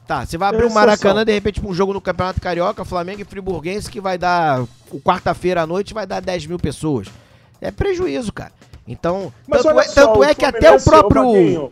Tá, 0.06 0.26
você 0.26 0.38
vai 0.38 0.50
abrir 0.50 0.64
o 0.64 0.68
Exceção. 0.68 0.82
Maracanã, 0.82 1.24
de 1.24 1.32
repente, 1.32 1.62
pra 1.62 1.70
um 1.70 1.74
jogo 1.74 1.94
no 1.94 2.02
Campeonato 2.02 2.42
Carioca, 2.42 2.84
Flamengo 2.84 3.22
e 3.22 3.26
Friburguense, 3.26 3.90
que 3.90 4.02
vai 4.02 4.18
dar. 4.18 4.62
o 4.92 5.00
Quarta-feira 5.00 5.62
à 5.62 5.68
noite 5.68 5.94
vai 5.94 6.06
dar 6.06 6.20
10 6.20 6.46
mil 6.46 6.60
pessoas. 6.60 7.08
É 7.62 7.72
prejuízo, 7.72 8.32
cara. 8.34 8.52
Então. 8.86 9.32
Mas 9.48 9.64
tanto 9.64 9.80
é, 9.80 9.84
só, 9.84 10.08
tanto 10.08 10.20
o 10.20 10.24
é 10.26 10.36
que 10.36 10.44
até 10.44 10.70
o 10.72 10.76
ô, 10.76 10.82
próprio. 10.82 11.72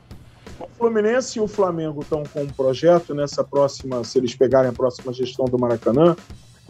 O 0.59 0.67
Fluminense 0.77 1.37
e 1.39 1.41
o 1.41 1.47
Flamengo 1.47 2.01
estão 2.01 2.23
com 2.23 2.43
um 2.43 2.47
projeto 2.47 3.13
nessa 3.13 3.43
próxima, 3.43 4.01
se 4.05 4.17
eles 4.17 4.33
pegarem 4.33 4.69
a 4.69 4.73
próxima 4.73 5.11
gestão 5.11 5.45
do 5.45 5.59
Maracanã, 5.59 6.15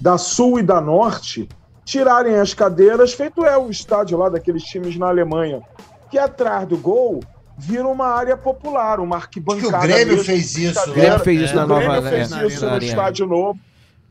da 0.02 0.18
Sul 0.18 0.60
e 0.60 0.64
da 0.64 0.82
Norte, 0.82 1.47
tirarem 1.86 2.36
as 2.36 2.54
cadeiras, 2.54 3.14
feito 3.14 3.45
é 3.45 3.56
o 3.58 3.70
estádio 3.70 4.18
lá 4.18 4.30
daqueles 4.30 4.64
times 4.64 4.97
na 4.97 5.08
Alemanha, 5.08 5.62
que 6.10 6.18
atrás 6.18 6.68
do 6.68 6.76
gol 6.78 7.22
vira 7.58 7.88
uma 7.88 8.08
área 8.08 8.36
popular, 8.36 8.99
uma 8.99 9.18
Acho 9.18 9.30
que 9.30 9.39
arquibancada. 9.39 9.78
o 9.78 9.82
Grêmio 9.82 10.08
mesmo, 10.08 10.24
fez 10.24 10.58
isso. 10.58 10.74
cadeira. 10.74 10.91
O 10.91 10.95
Grêmio 11.02 11.20
fez 11.20 11.41
isso 11.41 11.54
O 11.54 11.56
na 11.58 11.66
Grêmio 11.66 11.88
nova. 11.95 12.10
fez 12.10 12.32
é, 12.32 12.47
isso 12.47 12.66
na 12.66 12.72
no 12.72 12.84
estádio 12.84 13.28
novo. 13.28 13.60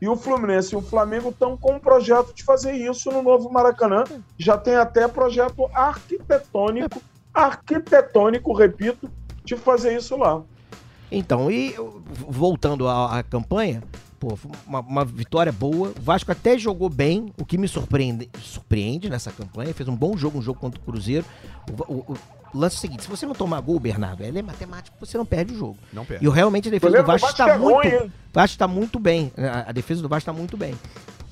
E 0.01 0.09
o 0.09 0.17
Fluminense 0.17 0.75
e 0.75 0.79
o 0.79 0.81
Flamengo 0.81 1.29
estão 1.31 1.57
com 1.59 1.73
um 1.75 1.79
projeto 1.79 2.33
de 2.33 2.43
fazer 2.43 2.73
isso 2.73 3.11
no 3.11 3.23
novo 3.23 3.51
Maracanã. 3.51 4.05
Já 4.39 4.57
tem 4.57 4.77
até 4.77 5.07
projeto 5.09 5.69
arquitetônico, 5.75 7.03
arquitetônico, 7.35 8.53
repito, 8.55 9.11
de 9.45 9.57
fazer 9.57 9.97
isso 9.97 10.17
lá. 10.17 10.41
Então, 11.13 11.51
e 11.51 11.75
voltando 12.29 12.89
à, 12.89 13.19
à 13.19 13.23
campanha, 13.23 13.83
pô, 14.21 14.37
foi 14.37 14.51
uma, 14.67 14.81
uma 14.81 15.05
vitória 15.05 15.51
boa. 15.51 15.93
O 15.99 16.01
Vasco 16.03 16.31
até 16.31 16.57
jogou 16.59 16.89
bem, 16.89 17.33
o 17.39 17.45
que 17.45 17.59
me 17.59 17.67
surpreende, 17.67 18.29
surpreende 18.41 19.09
nessa 19.11 19.33
campanha. 19.33 19.75
Fez 19.75 19.89
um 19.89 19.97
bom 19.97 20.17
jogo, 20.17 20.39
um 20.39 20.43
jogo 20.43 20.61
contra 20.61 20.79
o 20.81 20.85
Cruzeiro. 20.85 21.25
O, 21.89 21.93
o- 21.95 22.19
o 22.53 22.59
lance 22.59 22.77
é 22.77 22.79
o 22.79 22.81
seguinte: 22.81 23.03
se 23.05 23.09
você 23.09 23.25
não 23.27 23.35
tomar 23.35 23.61
gol, 23.61 23.81
Bernardo, 23.81 24.23
ele 24.23 24.39
é 24.39 24.43
matemático, 24.43 24.97
você 25.01 25.17
não 25.19 25.25
perde 25.27 25.55
o 25.55 25.57
jogo. 25.59 25.79
Não 25.93 26.03
E 26.03 26.07
perde. 26.07 26.29
o- 26.29 26.31
realmente 26.31 26.69
a 26.69 26.71
defesa 26.71 26.99
do 26.99 27.07
Vasco 27.07 27.29
está 27.31 27.49
é 27.49 27.59
muito. 27.59 27.89
ruim, 27.89 28.13
Vasco 28.33 28.59
tá 28.59 28.69
muito 28.69 28.99
bem. 29.01 29.33
A, 29.37 29.71
a 29.71 29.73
defesa 29.73 30.03
do 30.03 30.09
Vasco 30.09 30.27
tá 30.31 30.33
muito 30.37 30.57
bem. 30.57 30.75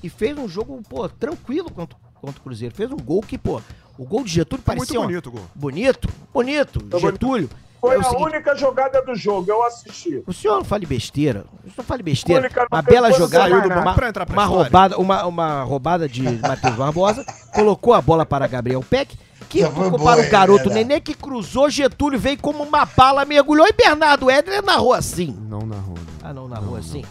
E 0.01 0.09
fez 0.09 0.37
um 0.37 0.47
jogo, 0.47 0.81
pô, 0.89 1.07
tranquilo 1.07 1.69
contra, 1.69 1.97
contra 2.15 2.39
o 2.39 2.43
Cruzeiro. 2.43 2.73
Fez 2.73 2.89
um 2.91 2.97
gol 2.97 3.21
que, 3.21 3.37
pô, 3.37 3.61
o 3.97 4.05
gol 4.05 4.23
de 4.23 4.31
Getúlio 4.31 4.63
muito 4.65 4.77
parecia. 4.77 4.99
um- 4.99 5.03
bonito 5.03 5.27
o 5.27 5.31
gol. 5.31 5.45
bonito, 5.53 6.09
bonito. 6.33 6.79
Tá 6.85 6.99
bonito. 6.99 7.49
Foi 7.79 7.95
é 7.95 7.99
a 7.99 8.03
seguinte, 8.03 8.23
única 8.23 8.55
jogada 8.55 9.01
do 9.01 9.15
jogo, 9.15 9.49
eu 9.49 9.63
assisti. 9.65 10.21
o 10.27 10.33
senhor 10.33 10.57
não 10.57 10.65
fale 10.65 10.85
besteira. 10.85 11.45
O 11.59 11.63
senhor 11.63 11.77
não 11.77 11.83
fale 11.85 12.03
besteira. 12.03 12.49
Não 12.53 12.65
Uma 12.71 12.81
bela 12.81 13.11
jogada, 13.11 13.55
uma, 13.55 13.93
Pra 13.93 14.09
entrar 14.09 14.25
pra 14.25 14.33
uma 14.33 14.45
roubada, 14.45 14.97
uma, 14.97 15.25
uma 15.25 15.63
roubada 15.63 16.07
de 16.07 16.23
Matheus 16.41 16.75
Barbosa, 16.75 17.25
colocou 17.53 17.93
a 17.93 18.01
bola 18.01 18.25
para 18.25 18.47
Gabriel 18.47 18.83
Peck, 18.87 19.17
que 19.47 19.65
boa, 19.65 19.97
para 19.97 20.21
o 20.21 20.23
é 20.23 20.27
garoto. 20.27 20.69
Nenê, 20.69 20.99
que 20.99 21.13
cruzou, 21.13 21.69
Getúlio 21.69 22.19
veio 22.19 22.37
como 22.37 22.63
uma 22.63 22.85
bala, 22.85 23.23
mergulhou 23.23 23.65
e 23.67 23.73
Bernardo 23.73 24.29
Éder 24.29 24.61
narrou 24.61 24.93
assim. 24.93 25.35
Não 25.47 25.65
na 25.65 25.77
rua. 25.77 25.97
Ah, 26.21 26.33
não, 26.33 26.47
narrou 26.47 26.75
assim? 26.75 27.03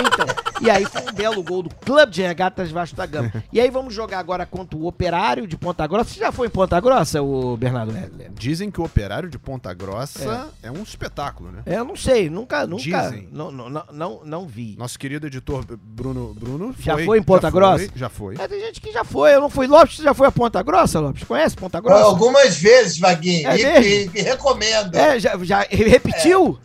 Então, 0.00 0.26
e 0.60 0.70
aí 0.70 0.84
foi 0.84 1.02
um 1.02 1.12
belo 1.12 1.42
gol 1.42 1.62
do 1.62 1.70
Clube 1.74 2.12
de 2.12 2.22
Regatas 2.22 2.70
Vasco 2.70 2.96
da 2.96 3.06
Gama. 3.06 3.32
E 3.52 3.60
aí 3.60 3.70
vamos 3.70 3.94
jogar 3.94 4.18
agora 4.18 4.44
contra 4.46 4.76
o 4.76 4.86
Operário 4.86 5.46
de 5.46 5.56
Ponta 5.56 5.86
Grossa. 5.86 6.10
Você 6.14 6.20
já 6.20 6.30
foi 6.30 6.46
em 6.48 6.50
Ponta 6.50 6.78
Grossa, 6.80 7.22
o 7.22 7.56
Bernardo 7.56 7.96
Éder? 7.96 8.30
Dizem 8.34 8.70
que 8.70 8.80
o 8.80 8.84
operário 8.84 9.28
de 9.30 9.38
Ponta 9.38 9.72
Grossa 9.72 10.50
é, 10.62 10.70
um 10.70 10.82
espetáculo, 10.82 11.50
né? 11.50 11.62
É, 11.66 11.76
eu 11.78 11.84
não 11.84 11.96
sei, 11.96 12.28
nunca, 12.28 12.66
nunca, 12.66 12.82
Dizem. 12.82 13.28
não, 13.32 13.50
não, 13.50 13.68
não, 13.70 13.84
não, 13.92 14.20
não 14.24 14.46
vi. 14.46 14.76
Nosso 14.78 14.98
querido 14.98 15.26
editor 15.26 15.64
Bruno 15.82 16.34
Bruno 16.34 16.74
Já 16.78 16.96
foi 16.98 17.18
em 17.18 17.22
Ponta 17.22 17.48
já 17.48 17.50
Grossa? 17.50 17.86
Foi, 17.86 17.98
já 17.98 18.08
foi. 18.08 18.34
É, 18.38 18.48
tem 18.48 18.60
gente 18.60 18.80
que 18.80 18.92
já 18.92 19.04
foi, 19.04 19.34
eu 19.34 19.40
não 19.40 19.50
fui. 19.50 19.66
Lopes, 19.66 19.96
você 19.96 20.02
já 20.02 20.14
foi 20.14 20.26
a 20.28 20.32
Ponta 20.32 20.62
Grossa, 20.62 21.00
Lopes? 21.00 21.24
Conhece 21.24 21.56
Ponta 21.56 21.80
Grossa? 21.80 22.04
Algumas 22.04 22.56
vezes, 22.58 22.98
Vaguinho. 22.98 23.48
É 23.48 23.56
e, 23.56 24.06
e- 24.06 24.10
e 24.14 24.22
recomendo. 24.22 24.94
É, 24.94 25.18
já, 25.18 25.36
já 25.42 25.66
repetiu? 25.70 26.58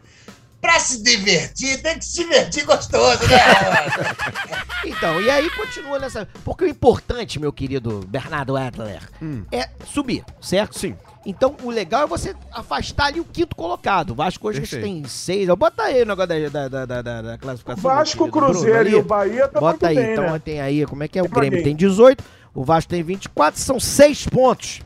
Pra 0.63 0.79
se 0.79 1.03
divertir, 1.03 1.81
tem 1.83 1.99
que 1.99 2.05
se 2.05 2.23
divertir 2.23 2.63
gostoso, 2.65 3.21
né? 3.27 3.37
Então, 4.85 5.21
e 5.21 5.29
aí 5.29 5.49
continua 5.51 5.97
nessa. 5.99 6.27
Porque 6.43 6.65
o 6.65 6.67
importante, 6.67 7.39
meu 7.39 7.53
querido 7.53 8.01
Bernardo 8.07 8.55
Adler, 8.57 9.01
Hum. 9.21 9.43
é 9.51 9.69
subir, 9.85 10.23
certo? 10.41 10.77
Sim. 10.79 10.95
Então, 11.25 11.55
o 11.63 11.69
legal 11.69 12.03
é 12.03 12.07
você 12.07 12.35
afastar 12.51 13.05
ali 13.05 13.19
o 13.21 13.23
quinto 13.25 13.55
colocado. 13.55 14.09
O 14.11 14.15
Vasco 14.15 14.45
hoje 14.45 14.59
Perfeito. 14.59 14.83
tem 14.83 15.03
seis. 15.05 15.47
Bota 15.55 15.83
aí 15.83 16.01
o 16.01 16.05
negócio 16.05 16.49
da, 16.49 16.67
da, 16.67 16.85
da, 16.85 17.01
da, 17.01 17.21
da 17.21 17.37
classificação. 17.37 17.81
Vasco, 17.81 18.23
meu 18.25 18.31
querido 18.33 18.51
Cruzeiro 18.51 18.79
Bruno, 18.83 18.97
e 18.97 18.99
o 18.99 19.03
Bahia 19.03 19.47
tá 19.47 19.59
Bota 19.59 19.87
aí, 19.87 19.95
bem, 19.95 20.11
então 20.11 20.29
né? 20.31 20.39
tem 20.43 20.59
aí, 20.59 20.85
como 20.85 21.01
é 21.03 21.07
que 21.07 21.17
é? 21.17 21.21
O 21.21 21.25
Tem 21.29 21.33
Grêmio 21.33 21.63
tem 21.63 21.73
18, 21.75 22.21
o 22.53 22.63
Vasco 22.65 22.89
tem 22.89 23.01
24, 23.03 23.59
são 23.61 23.79
seis 23.79 24.27
pontos. 24.27 24.81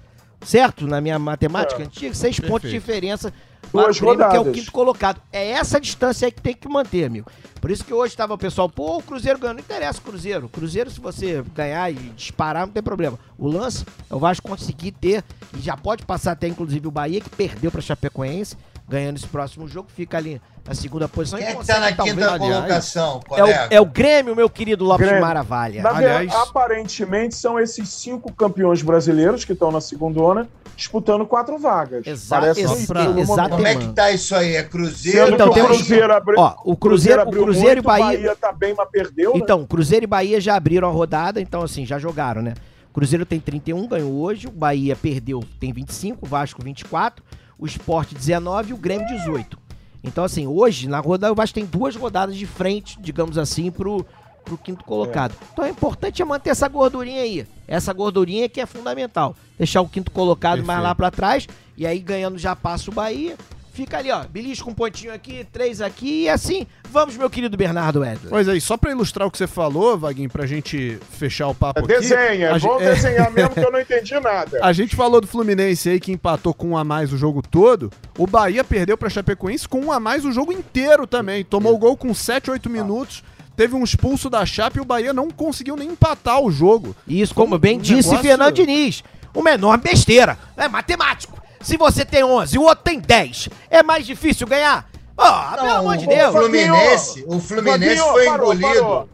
Certo? 0.45 0.85
Na 0.85 1.01
minha 1.01 1.17
matemática 1.17 1.81
É. 1.81 1.85
antiga, 1.87 2.13
seis 2.13 2.39
pontos 2.39 2.69
de 2.69 2.79
Perfeito. 2.79 2.81
diferença 2.85 3.31
para 3.31 3.33
o 3.33 3.56
Duas 3.71 3.99
Grêmio, 3.99 4.17
que 4.17 4.23
é 4.23 4.27
o 4.27 4.31
rodadas. 4.37 4.53
quinto 4.53 4.71
colocado. 4.71 5.21
É 5.31 5.51
essa 5.51 5.79
distância 5.79 6.25
aí 6.25 6.31
que 6.31 6.41
tem 6.41 6.53
que 6.53 6.67
manter, 6.67 7.05
amigo. 7.05 7.29
Por 7.59 7.71
isso 7.71 7.83
que 7.83 7.93
hoje 7.93 8.13
estava 8.13 8.33
o 8.33 8.37
pessoal, 8.37 8.69
pô, 8.69 8.97
o 8.97 9.03
Cruzeiro 9.03 9.39
ganhou. 9.39 9.55
Não 9.55 9.61
interessa 9.61 9.99
o 9.99 10.03
Cruzeiro. 10.03 10.47
Cruzeiro, 10.49 10.89
se 10.89 10.99
você 10.99 11.43
ganhar 11.53 11.91
e 11.91 11.95
disparar, 12.15 12.65
não 12.65 12.73
tem 12.73 12.83
problema. 12.83 13.17
O 13.37 13.47
lance 13.47 13.85
é 14.09 14.15
o 14.15 14.19
Vasco 14.19 14.47
conseguir 14.47 14.91
ter, 14.91 15.23
e 15.55 15.59
já 15.59 15.75
pode 15.75 16.05
passar 16.05 16.33
até 16.33 16.47
inclusive 16.47 16.87
o 16.87 16.91
Bahia, 16.91 17.19
que 17.19 17.29
perdeu 17.29 17.71
para 17.71 17.81
Chapecoense, 17.81 18.55
ganhando 18.87 19.17
esse 19.17 19.27
próximo 19.27 19.67
jogo, 19.67 19.89
fica 19.93 20.17
ali 20.17 20.41
na 20.65 20.73
segunda 20.73 21.07
posição. 21.07 21.37
Quem 21.39 21.47
e 21.47 21.51
é 21.51 21.55
que 21.55 21.65
tá 21.65 21.79
na 21.79 21.91
quinta 21.91 22.37
colocação, 22.39 23.19
é 23.35 23.43
o, 23.43 23.47
é 23.71 23.81
o 23.81 23.85
Grêmio, 23.85 24.35
meu 24.35 24.49
querido 24.49 24.85
Lopes 24.85 25.05
Grêmio. 25.05 25.25
Maravilha. 25.25 25.83
Na 25.83 25.89
Aliás- 25.89 26.33
aparentemente 26.33 27.35
são 27.35 27.59
esses 27.59 27.89
cinco 27.89 28.31
campeões 28.33 28.81
brasileiros 28.81 29.43
que 29.43 29.53
estão 29.53 29.71
na 29.71 29.81
segundona 29.81 30.47
disputando 30.75 31.25
quatro 31.25 31.57
vagas. 31.57 32.05
Exa- 32.05 32.39
Parece 32.39 32.61
ex- 32.61 32.71
isso, 32.71 32.87
pra- 32.87 33.05
exato. 33.19 33.49
Como 33.49 33.67
é 33.67 33.75
que 33.75 33.87
tá 33.93 34.11
isso 34.11 34.35
aí? 34.35 34.55
É 34.55 34.63
Cruzeiro, 34.63 35.33
Então, 35.33 35.49
o 35.49 35.53
Cruzeiro 35.53 36.13
abriu, 36.13 36.39
Ó, 36.39 36.55
o 36.63 36.77
Cruzeiro, 36.77 37.21
o 37.23 37.31
Cruzeiro 37.31 37.67
e 37.67 37.73
muito, 37.75 37.79
o 37.79 37.83
Bahia. 37.87 38.05
Bahia 38.05 38.35
tá 38.35 38.51
bem, 38.53 38.73
mas 38.77 38.87
perdeu, 38.89 39.33
né? 39.33 39.39
Então, 39.41 39.65
Cruzeiro 39.65 40.03
e 40.03 40.07
Bahia 40.07 40.39
já 40.39 40.55
abriram 40.55 40.87
a 40.87 40.91
rodada, 40.91 41.41
então 41.41 41.63
assim, 41.63 41.85
já 41.85 41.97
jogaram, 41.97 42.41
né? 42.41 42.53
Cruzeiro 42.93 43.25
tem 43.25 43.39
31, 43.39 43.87
ganhou 43.87 44.13
hoje, 44.13 44.47
o 44.47 44.51
Bahia 44.51 44.95
perdeu, 44.95 45.43
tem 45.59 45.73
25, 45.73 46.25
o 46.25 46.29
Vasco 46.29 46.63
24, 46.63 47.23
o 47.57 47.65
Sport 47.65 48.13
19 48.13 48.71
e 48.71 48.73
o 48.73 48.77
Grêmio 48.77 49.07
18. 49.07 49.57
Então, 50.03 50.23
assim, 50.23 50.47
hoje, 50.47 50.87
na 50.87 50.99
rodada, 50.99 51.33
o 51.33 51.35
Vasco 51.35 51.55
tem 51.55 51.65
duas 51.65 51.95
rodadas 51.95 52.35
de 52.35 52.45
frente, 52.45 52.97
digamos 53.01 53.37
assim, 53.37 53.71
pro, 53.71 54.05
pro 54.45 54.57
quinto 54.57 54.83
colocado. 54.83 55.35
Então, 55.51 55.65
é 55.65 55.69
importante 55.69 56.21
é 56.21 56.25
manter 56.25 56.51
essa 56.51 56.67
gordurinha 56.67 57.21
aí. 57.21 57.45
Essa 57.67 57.91
gordurinha 57.91 58.47
que 58.47 58.61
é 58.61 58.65
fundamental. 58.65 59.35
Deixar 59.57 59.81
o 59.81 59.89
quinto 59.89 60.11
colocado 60.11 60.59
mais 60.59 60.79
Perfeito. 60.79 60.83
lá 60.83 60.95
pra 60.95 61.11
trás, 61.11 61.47
e 61.75 61.85
aí 61.85 61.99
ganhando 61.99 62.37
já 62.37 62.55
passa 62.55 62.89
o 62.89 62.93
Bahia. 62.93 63.35
Fica 63.77 63.99
ali, 63.99 64.09
ó, 64.09 64.23
belisca 64.27 64.67
um 64.67 64.73
pontinho 64.73 65.13
aqui, 65.13 65.45
três 65.53 65.81
aqui, 65.81 66.23
e 66.23 66.29
assim, 66.29 66.65
vamos, 66.89 67.15
meu 67.15 67.29
querido 67.29 67.55
Bernardo 67.55 68.03
Edler. 68.03 68.27
Pois 68.31 68.49
aí, 68.49 68.59
só 68.59 68.75
pra 68.75 68.89
ilustrar 68.89 69.27
o 69.27 69.29
que 69.31 69.37
você 69.37 69.45
falou, 69.45 69.95
Vaguinho, 69.95 70.27
pra 70.31 70.47
gente 70.47 70.97
fechar 71.11 71.47
o 71.47 71.53
papo 71.53 71.81
aqui. 71.81 71.87
Desenha, 71.89 72.55
a 72.55 72.57
vamos 72.57 72.79
gente- 72.79 72.89
é, 72.89 72.93
desenhar 72.95 73.31
mesmo 73.31 73.51
que 73.51 73.59
eu 73.59 73.71
não 73.71 73.77
entendi 73.79 74.19
nada. 74.19 74.59
A 74.63 74.73
gente 74.73 74.95
falou 74.95 75.21
do 75.21 75.27
Fluminense 75.27 75.89
aí 75.89 75.99
que 75.99 76.11
empatou 76.11 76.55
com 76.55 76.69
um 76.69 76.77
a 76.77 76.83
mais 76.83 77.13
o 77.13 77.17
jogo 77.17 77.43
todo. 77.47 77.91
O 78.17 78.25
Bahia 78.25 78.63
perdeu 78.63 78.97
pra 78.97 79.11
Chapecoense 79.11 79.67
com 79.69 79.79
um 79.79 79.91
a 79.91 79.99
mais 79.99 80.25
o 80.25 80.31
jogo 80.31 80.51
inteiro 80.51 81.05
também. 81.05 81.45
Tomou 81.45 81.75
o 81.75 81.77
gol 81.77 81.95
com 81.95 82.11
7, 82.15 82.49
8 82.49 82.67
minutos. 82.71 83.23
Teve 83.55 83.75
um 83.75 83.83
expulso 83.83 84.27
da 84.27 84.43
Chape 84.43 84.79
e 84.79 84.81
o 84.81 84.85
Bahia 84.85 85.13
não 85.13 85.29
conseguiu 85.29 85.75
nem 85.75 85.89
empatar 85.89 86.41
o 86.41 86.49
jogo. 86.49 86.95
Isso, 87.07 87.35
como 87.35 87.57
Um 87.57 87.59
bem 87.59 87.77
disse 87.79 88.09
negócio- 88.09 88.27
Fernando 88.27 88.55
Diniz. 88.55 89.03
Uma 89.35 89.51
enorme 89.51 89.83
besteira. 89.83 90.35
É 90.57 90.67
matemático. 90.67 91.37
Se 91.67 91.75
você 91.75 92.05
tem 92.05 92.23
11 92.23 92.55
e 92.55 92.59
o 92.59 92.61
outro 92.61 92.81
tem 92.81 92.97
10, 92.97 93.49
é 93.69 93.83
mais 93.83 94.05
difícil 94.05 94.47
ganhar? 94.47 94.89
Ah, 95.17 95.51
pelo 95.57 95.67
Não, 95.67 95.75
amor 95.79 95.97
de 95.97 96.05
o 96.05 96.07
Deus. 96.07 96.31
Fluminense, 96.31 97.25
o 97.27 97.39
Fluminense 97.41 97.97
Fabinho, 97.97 98.13
foi 98.13 98.25
parou, 98.25 98.53
engolido. 98.53 98.79
parou. 98.81 99.09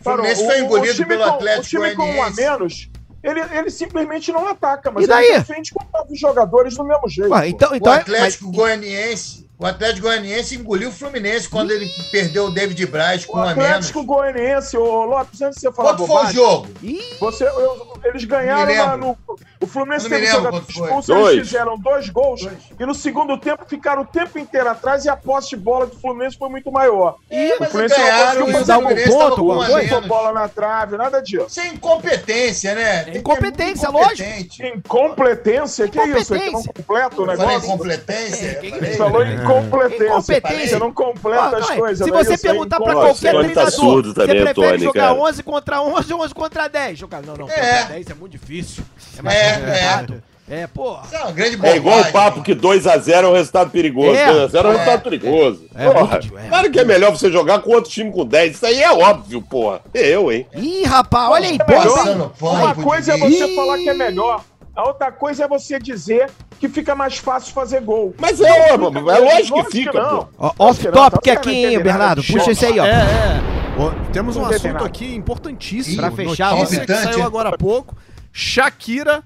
O 0.00 0.04
Fluminense 0.04 0.34
Parou. 0.44 0.46
foi 0.46 0.60
O- 0.60 0.62
o 0.62 0.66
engolido 0.66 0.94
time 0.94 1.06
pelo 1.08 1.24
com- 1.24 1.30
Atlético 1.30 1.62
O 1.64 1.68
time 1.68 1.94
com 1.96 2.02
um 2.02 2.04
a 2.06 2.14
Goianiense. 2.30 2.40
menos, 2.40 2.90
ele, 3.24 3.40
ele 3.58 3.70
simplesmente 3.70 4.30
não 4.30 4.46
ataca, 4.46 4.88
mas 4.92 5.02
E 5.02 5.08
daí? 5.08 5.24
ele 5.26 5.38
defende 5.38 5.72
com 5.74 5.84
nove 5.98 6.14
jogadores 6.14 6.76
do 6.76 6.84
mesmo 6.84 7.08
jeito. 7.08 7.32
Ué, 7.32 7.48
então, 7.48 7.74
então 7.74 7.92
o 7.92 7.96
é- 7.96 8.00
Atlético 8.02 8.44
mas- 8.46 8.54
Goianiense, 8.54 9.45
o 9.58 9.66
Atlético 9.66 10.06
Goianiense 10.06 10.54
engoliu 10.56 10.88
o 10.88 10.92
Fluminense 10.92 11.48
quando 11.48 11.70
ele 11.70 11.86
perdeu 12.10 12.46
o 12.46 12.50
David 12.50 12.84
Braz 12.86 13.24
com 13.24 13.38
o 13.38 13.40
a 13.42 13.46
menos. 13.54 13.64
Atlético 13.64 14.04
Goianiense, 14.04 14.76
ô 14.76 15.04
Lopes, 15.04 15.40
antes 15.42 15.56
de 15.56 15.60
você 15.62 15.72
falar 15.72 15.94
Quanto 15.94 16.06
foi 16.06 16.24
o 16.24 16.30
jogo? 16.30 16.68
Ih, 16.82 17.00
Você, 17.20 17.44
eu- 17.44 17.96
eles 18.04 18.24
ganharam 18.24 18.96
Não 18.98 19.08
no. 19.08 19.36
O 19.58 19.66
Fluminense 19.66 20.04
não 20.08 20.10
teve 20.18 20.30
jogador 20.30 20.62
foi. 20.70 20.84
expulso, 20.84 21.14
Dois. 21.14 21.34
eles 21.36 21.48
fizeram 21.48 21.78
dois 21.78 22.10
gols 22.10 22.42
Dois. 22.42 22.54
e 22.78 22.84
no 22.86 22.94
segundo 22.94 23.38
tempo 23.38 23.64
ficaram 23.66 24.02
o 24.02 24.04
tempo 24.04 24.38
inteiro 24.38 24.68
atrás 24.68 25.06
e 25.06 25.08
a 25.08 25.16
posse 25.16 25.48
de 25.50 25.56
bola 25.56 25.86
do 25.86 25.96
Fluminense 25.98 26.36
foi 26.36 26.50
muito 26.50 26.70
maior. 26.70 27.16
É, 27.30 27.54
o 27.56 27.60
não 27.60 27.70
ganharam 27.70 28.42
conseguiu 28.46 28.60
e 28.60 28.62
o 28.62 28.66
Fluminense 28.66 29.08
ponto, 29.08 29.18
tava 29.18 29.34
com 29.34 29.40
alguma 29.40 29.56
um 29.56 29.62
a 29.62 29.66
coisa? 29.66 29.80
Botou 29.80 29.94
menos. 30.02 30.08
bola 30.08 30.32
na 30.32 30.48
trave, 30.48 30.96
nada 30.98 31.22
disso. 31.22 31.46
Isso 31.48 31.60
é 31.60 31.68
incompetência, 31.68 32.74
né? 32.74 33.04
Tem 33.04 33.16
Incompetência, 33.16 33.88
incompetente. 33.88 34.62
Incompetência? 34.66 35.88
Que 35.88 36.00
isso? 36.02 36.34
É 36.34 36.38
que 36.38 36.50
não 36.50 36.62
completa 36.62 37.22
o 37.22 37.24
falei 37.26 37.36
negócio? 37.38 37.68
incompetência? 37.68 38.60
Você 38.60 38.96
falou 38.96 39.22
incompetência. 39.22 39.45
Incompetência. 39.46 40.68
Você 40.68 40.78
não 40.78 40.92
completa 40.92 41.50
Pô, 41.50 41.56
as 41.56 41.70
coisas. 41.70 42.04
se 42.04 42.10
você 42.10 42.32
é 42.34 42.36
perguntar 42.38 42.80
pra 42.80 42.92
incompetência. 42.92 43.30
qualquer 43.30 43.32
Tony 43.32 43.54
tá 43.54 43.62
treinador, 43.66 43.70
surdo 43.72 44.14
também, 44.14 44.36
você 44.38 44.44
prefere 44.44 44.70
Tony, 44.70 44.84
jogar 44.84 45.00
cara. 45.08 45.14
11 45.14 45.42
contra 45.42 45.82
11 45.82 46.12
ou 46.14 46.20
11 46.22 46.34
contra 46.34 46.68
10? 46.68 46.98
Jogar, 46.98 47.22
não, 47.22 47.36
não, 47.36 47.48
É. 47.48 47.52
contra 47.78 47.94
10 47.94 48.10
é 48.10 48.14
muito 48.14 48.32
difícil. 48.32 48.84
É 49.18 49.22
mais 49.22 49.36
É, 49.36 49.52
complicado. 49.54 50.22
É, 50.48 50.64
pô. 50.68 50.96
Isso 51.04 51.16
é 51.16 51.18
uma 51.24 51.32
grande 51.32 51.54
É 51.54 51.56
bobagem. 51.56 51.76
igual 51.78 52.00
o 52.00 52.12
papo 52.12 52.40
que 52.42 52.54
2x0 52.54 53.24
é 53.24 53.26
um 53.28 53.32
resultado 53.32 53.68
perigoso. 53.70 54.14
É. 54.16 54.26
2x0 54.32 54.54
é 54.54 54.68
um 54.68 54.72
É. 54.72 54.76
resultado 54.76 55.02
perigoso. 55.02 55.64
É, 55.74 55.90
porra, 55.90 56.20
muito, 56.20 56.38
é. 56.38 56.48
claro 56.48 56.70
que 56.70 56.78
é 56.78 56.84
melhor 56.84 57.10
você 57.10 57.32
jogar 57.32 57.58
com 57.62 57.70
outro 57.72 57.90
time 57.90 58.12
com 58.12 58.24
10. 58.24 58.54
Isso 58.54 58.64
aí 58.64 58.80
é 58.80 58.92
óbvio, 58.92 59.42
porra. 59.42 59.80
Eu, 59.92 60.30
hein? 60.30 60.46
Ih, 60.54 60.84
rapaz, 60.84 61.30
olha 61.32 61.48
aí, 61.48 61.56
É 61.56 61.64
pano 61.64 62.32
Uma 62.40 62.74
coisa 62.76 63.14
é 63.14 63.18
você 63.18 63.56
falar 63.56 63.76
que 63.78 63.88
é 63.88 63.94
melhor, 63.94 64.40
a 64.76 64.86
outra 64.86 65.10
coisa 65.10 65.44
é 65.44 65.48
você 65.48 65.78
dizer 65.78 66.30
que 66.60 66.68
fica 66.68 66.94
mais 66.94 67.16
fácil 67.18 67.52
fazer 67.54 67.80
gol. 67.80 68.14
Mas 68.18 68.40
é, 68.40 68.68
é 68.70 68.76
lógico 68.76 69.64
que 69.64 69.70
fica, 69.70 69.92
não. 69.92 70.28
Ó, 70.38 70.46
Acho 70.48 70.54
que 70.54 70.62
Off 70.62 70.84
não, 70.84 70.92
topic 70.92 71.24
tá 71.24 71.32
aqui, 71.32 71.50
hein, 71.50 71.82
Bernardo? 71.82 72.22
Puxa 72.22 72.50
esse 72.50 72.66
aí, 72.66 72.78
ó. 72.78 72.84
É, 72.84 72.90
é. 72.90 73.56
Ó, 73.78 73.90
temos 74.12 74.36
um 74.36 74.42
Não 74.42 74.50
assunto 74.50 74.84
aqui 74.84 75.14
importantíssimo. 75.14 75.96
Pra 75.96 76.10
fechar, 76.10 76.54
Notícia 76.54 76.82
ó. 76.82 76.86
que 76.86 76.94
saiu 76.94 77.22
agora 77.22 77.50
há 77.50 77.58
pouco. 77.58 77.96
Shakira 78.32 79.24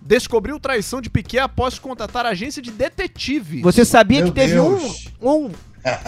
descobriu 0.00 0.58
traição 0.58 1.00
de 1.00 1.10
Piquet 1.10 1.38
após 1.38 1.78
contratar 1.78 2.26
agência 2.26 2.60
de 2.62 2.70
detetive. 2.70 3.60
Você 3.62 3.84
sabia 3.84 4.18
Meu 4.20 4.28
que 4.28 4.34
teve 4.34 4.54
Deus. 4.54 5.10
um, 5.20 5.46
um 5.46 5.50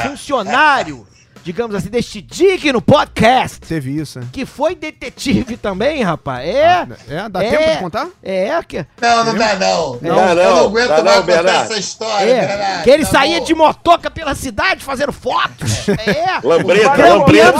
funcionário, 0.03 1.07
digamos 1.43 1.74
assim, 1.74 1.88
deste 1.88 2.20
digno 2.20 2.80
podcast, 2.82 3.61
Teve 3.61 3.97
isso, 4.01 4.20
né? 4.20 4.26
que 4.32 4.45
foi 4.45 4.74
detetive 4.74 5.57
também, 5.57 6.03
rapaz? 6.03 6.47
É. 6.49 6.86
É, 7.09 7.28
dá 7.28 7.43
É. 7.45 7.51
tempo 7.51 7.70
de 7.72 7.78
contar? 7.78 8.09
É, 8.22 8.62
que, 8.62 8.84
Não, 9.01 9.24
não 9.24 9.34
dá 9.34 9.55
não. 9.57 9.99
Não, 10.01 10.28
eu 10.28 10.34
não, 10.34 10.34
não 10.57 10.64
aguento 10.66 10.88
dá 10.88 10.97
não, 10.99 11.05
mais 11.05 11.16
contar 11.20 11.26
Bernardo. 11.26 11.64
essa 11.72 11.78
história, 11.78 12.30
é, 12.30 12.47
Bernardo. 12.47 12.82
que 12.84 12.91
ele 12.91 13.05
Tá 13.05 13.11
saía 13.11 13.38
bom. 13.38 13.45
de 13.45 13.55
motoca 13.55 14.11
pela 14.11 14.34
cidade 14.34 14.84
fazendo 14.84 15.12
fotos. 15.12 15.70
É. 16.07 16.41
Lambreta, 16.47 16.97
lambreta. 16.97 17.53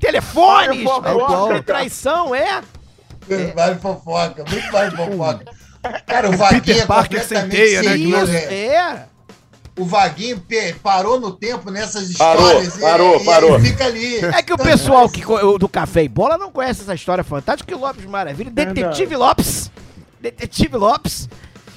telefones. 0.00 0.82
Vai, 0.84 1.02
fofoca, 1.02 1.54
É, 1.56 1.62
traição, 1.62 2.34
é. 2.34 2.60
Mais 3.54 3.80
fofoca, 3.80 4.44
muito 4.48 4.72
mais 4.72 4.94
fofoca. 4.94 5.44
Cara, 6.06 6.30
o 6.30 6.36
Vaguinho 6.36 6.62
Peter 6.62 6.82
é 6.82 6.86
Parker 6.86 7.24
sem 7.24 7.48
teia, 7.48 7.82
né, 7.82 7.96
né? 7.96 8.54
É. 8.54 9.04
O 9.78 9.84
Vaguinho 9.84 10.42
parou 10.82 11.20
no 11.20 11.32
tempo 11.32 11.70
nessas 11.70 12.12
Parou, 12.14 12.46
histórias. 12.62 12.76
e- 12.76 12.80
parou, 12.80 13.20
e, 13.20 13.24
parou. 13.24 13.60
fica 13.60 13.84
ali. 13.84 14.24
É 14.24 14.42
que 14.42 14.52
o 14.52 14.56
pessoal 14.58 15.06
que, 15.08 15.22
do 15.58 15.68
Café 15.68 16.04
e 16.04 16.08
Bola 16.08 16.38
não 16.38 16.50
conhece 16.50 16.80
essa 16.80 16.94
história 16.94 17.22
fantástica 17.22 17.68
que 17.68 17.74
o 17.78 17.80
Lopes 17.80 18.04
Maravilha, 18.06 18.50
Detetive 18.50 19.14
Lopes, 19.16 19.70
Detetive 20.18 20.76
Lopes, 20.78 21.28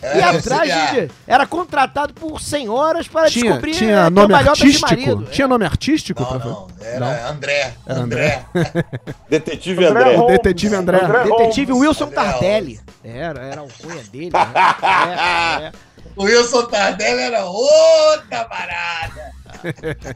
É, 0.02 0.18
e 0.18 0.22
atrás 0.24 0.72
sei, 0.72 1.08
de, 1.08 1.14
era 1.28 1.46
contratado 1.46 2.14
por 2.14 2.40
senhoras 2.40 3.06
para 3.06 3.30
Tinha, 3.30 3.44
descobrir 3.48 3.74
tinha 3.74 4.06
eh, 4.06 4.10
nome 4.10 4.34
artístico? 4.34 4.90
marido. 4.90 5.28
Tinha 5.30 5.46
nome 5.46 5.66
artístico? 5.66 6.24
Não, 6.24 6.40
não. 6.40 6.68
Era 6.80 7.30
André. 7.30 7.74
Era 7.86 8.00
André. 8.00 8.46
Detetive 9.30 9.86
André 9.86 10.16
André. 10.16 10.28
Detetive 10.38 10.76
André. 10.76 11.00
Detetive 11.00 11.72
Holmes. 11.74 11.88
Wilson 11.90 12.04
André 12.06 12.16
Tardelli. 12.16 12.80
Era, 13.04 13.42
era 13.42 13.62
o 13.62 13.68
cunha 13.82 14.02
dele. 14.04 14.32
Né? 14.32 14.40
É, 15.62 15.64
é. 15.66 15.72
O 16.16 16.24
Wilson 16.24 16.66
Tardelli 16.66 17.22
era 17.22 17.46
ô 17.46 17.68
camarada. 18.30 19.32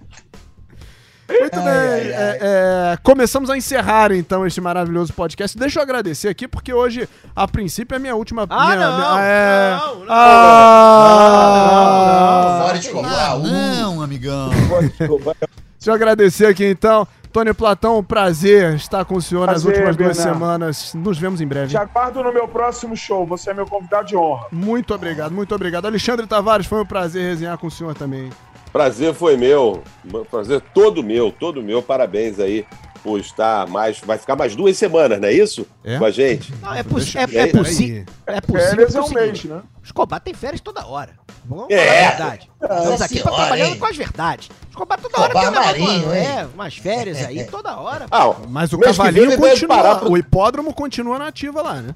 Muito 1.29 1.57
Ai, 1.57 1.63
bem. 1.63 1.73
ai, 1.73 2.13
ai. 2.13 2.13
é, 2.13 2.37
é, 2.41 2.97
começamos 3.01 3.49
a 3.49 3.57
encerrar 3.57 4.11
então 4.11 4.45
este 4.45 4.59
maravilhoso 4.59 5.13
podcast. 5.13 5.57
Deixa 5.57 5.79
eu 5.79 5.83
agradecer 5.83 6.27
aqui, 6.27 6.47
porque 6.49 6.73
hoje, 6.73 7.07
a 7.35 7.47
princípio, 7.47 7.95
é 7.95 7.99
minha 7.99 8.13
última. 8.15 8.45
Ah, 8.49 8.65
minha, 8.75 8.89
não, 8.89 8.97
minha- 8.97 9.21
é... 9.23 9.71
não, 9.77 9.99
não. 9.99 10.05
Ah, 11.23 12.63
Fora 12.65 12.77
de 12.79 12.85
Escobar. 12.85 13.37
Uh, 13.37 13.43
Não, 13.47 14.01
amigão. 14.01 14.49
Deixa 14.99 15.87
eu 15.87 15.93
agradecer 15.93 16.45
aqui 16.45 16.65
então. 16.65 17.07
Tony 17.33 17.51
Platão, 17.51 18.03
prazer 18.03 18.75
estar 18.75 19.03
com 19.05 19.15
o 19.15 19.21
senhor 19.21 19.47
nas 19.47 19.63
Prazer, 19.63 19.71
últimas 19.71 19.95
duas 19.95 20.17
Bernardo. 20.17 20.37
semanas. 20.39 20.93
Nos 20.93 21.17
vemos 21.17 21.41
em 21.41 21.47
breve. 21.47 21.69
Te 21.71 21.77
aguardo 21.77 22.21
no 22.21 22.31
meu 22.31 22.47
próximo 22.47 22.95
show. 22.95 23.25
Você 23.25 23.49
é 23.49 23.53
meu 23.55 23.65
convidado 23.65 24.07
de 24.07 24.15
honra. 24.15 24.45
Muito 24.51 24.93
obrigado, 24.93 25.31
muito 25.33 25.55
obrigado. 25.55 25.87
Alexandre 25.87 26.27
Tavares, 26.27 26.67
foi 26.67 26.79
um 26.79 26.85
prazer 26.85 27.23
resenhar 27.23 27.57
com 27.57 27.65
o 27.65 27.71
senhor 27.71 27.95
também. 27.95 28.29
Prazer 28.71 29.15
foi 29.15 29.35
meu. 29.35 29.81
Prazer 30.29 30.61
todo 30.75 31.01
meu, 31.01 31.31
todo 31.31 31.63
meu. 31.63 31.81
Parabéns 31.81 32.39
aí 32.39 32.67
por 33.03 33.19
estar 33.19 33.67
mais. 33.67 33.99
Vai 33.99 34.17
ficar 34.17 34.35
mais 34.35 34.55
duas 34.55 34.77
semanas, 34.77 35.19
não 35.19 35.27
é 35.27 35.33
isso? 35.33 35.67
É? 35.83 35.97
Com 35.99 36.05
a 36.05 36.11
gente. 36.11 36.53
Não, 36.61 36.73
é, 36.73 36.81
possi- 36.83 37.17
é, 37.17 37.21
é, 37.23 37.47
possi- 37.47 38.05
é 38.25 38.41
possível. 38.41 38.69
Férias 38.69 38.95
é 38.95 39.01
um 39.01 39.09
mês, 39.09 39.43
né? 39.43 39.61
Escobar 39.83 40.19
tem 40.21 40.33
férias 40.33 40.61
toda 40.61 40.85
hora. 40.87 41.11
Vamos 41.45 41.67
É. 41.69 41.77
falar 41.85 41.97
a 41.97 42.09
verdade. 42.09 42.49
Estamos 42.63 43.01
aqui 43.01 43.13
pra 43.19 43.23
senhora, 43.23 43.35
trabalhando 43.41 43.73
hein? 43.73 43.79
com 43.79 43.85
as 43.85 43.97
verdades. 43.97 44.49
Escobar 44.69 44.99
toda 44.99 45.19
hora 45.19 45.27
Escobar 45.33 45.51
tem 45.53 45.61
um 45.61 45.65
Marinho, 45.65 46.15
hein? 46.15 46.25
É, 46.25 46.47
umas 46.53 46.75
férias 46.77 47.17
aí 47.25 47.43
toda 47.51 47.75
hora. 47.77 48.05
Ah, 48.09 48.33
Mas 48.47 48.71
o 48.71 48.79
cavalinho 48.79 49.37
continua. 49.37 49.75
parar 49.75 49.95
pro- 49.97 50.11
O 50.11 50.17
hipódromo 50.17 50.73
continua 50.73 51.19
na 51.19 51.27
ativa 51.27 51.61
lá, 51.61 51.75
né? 51.75 51.93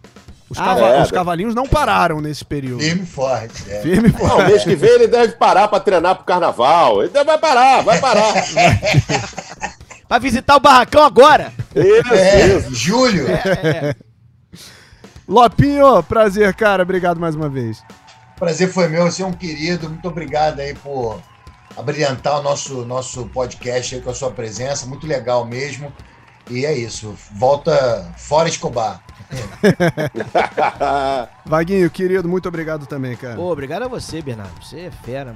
Os, 0.49 0.57
Ah, 0.59 0.63
cava- 0.63 0.87
é, 0.89 1.01
os 1.03 1.11
cavalinhos 1.11 1.53
não 1.55 1.67
pararam 1.67 2.21
nesse 2.21 2.43
período. 2.45 2.81
Firme 2.81 3.03
e 3.03 3.05
forte. 3.05 3.63
É. 3.69 3.81
Firme 3.81 4.09
e 4.09 4.11
Não, 4.13 4.19
forte. 4.29 4.49
mês 4.49 4.63
que 4.63 4.75
vem 4.75 4.89
ele 4.91 5.07
deve 5.07 5.33
parar 5.33 5.67
pra 5.67 5.79
treinar 5.79 6.15
pro 6.15 6.23
carnaval. 6.25 7.03
Ele 7.03 7.11
vai 7.23 7.37
parar, 7.37 7.81
vai 7.83 7.99
parar. 7.99 8.33
Vai 10.09 10.19
visitar 10.19 10.55
o 10.55 10.59
barracão 10.59 11.03
agora. 11.03 11.51
Isso, 11.75 12.13
É. 12.13 12.59
Júlio. 12.71 13.25
Lopinho, 15.27 16.01
prazer, 16.03 16.53
cara. 16.53 16.83
Obrigado 16.83 17.19
mais 17.19 17.35
uma 17.35 17.49
vez. 17.49 17.83
Prazer 18.37 18.71
foi 18.71 18.87
meu, 18.87 19.03
você 19.03 19.23
é 19.23 19.25
um 19.25 19.33
querido. 19.33 19.89
Muito 19.89 20.07
obrigado 20.07 20.59
aí 20.59 20.73
por 20.75 21.21
abrilhantar 21.75 22.39
o 22.39 22.43
nosso, 22.43 22.85
nosso 22.85 23.25
podcast 23.27 23.95
aí 23.95 24.01
com 24.01 24.09
a 24.09 24.13
sua 24.13 24.31
presença. 24.31 24.85
Muito 24.85 25.05
legal 25.05 25.45
mesmo. 25.45 25.91
E 26.49 26.65
é 26.65 26.73
isso. 26.73 27.13
Volta 27.33 28.09
fora 28.15 28.47
Escobar. 28.47 29.01
Vaguinho, 31.45 31.89
querido, 31.89 32.29
muito 32.29 32.47
obrigado 32.47 32.85
também, 32.85 33.17
cara. 33.17 33.35
Pô, 33.35 33.51
obrigado 33.51 33.83
a 33.83 33.87
você, 33.89 34.21
Bernardo. 34.21 34.63
Você 34.63 34.81
é 34.81 34.91
fera, 34.91 35.35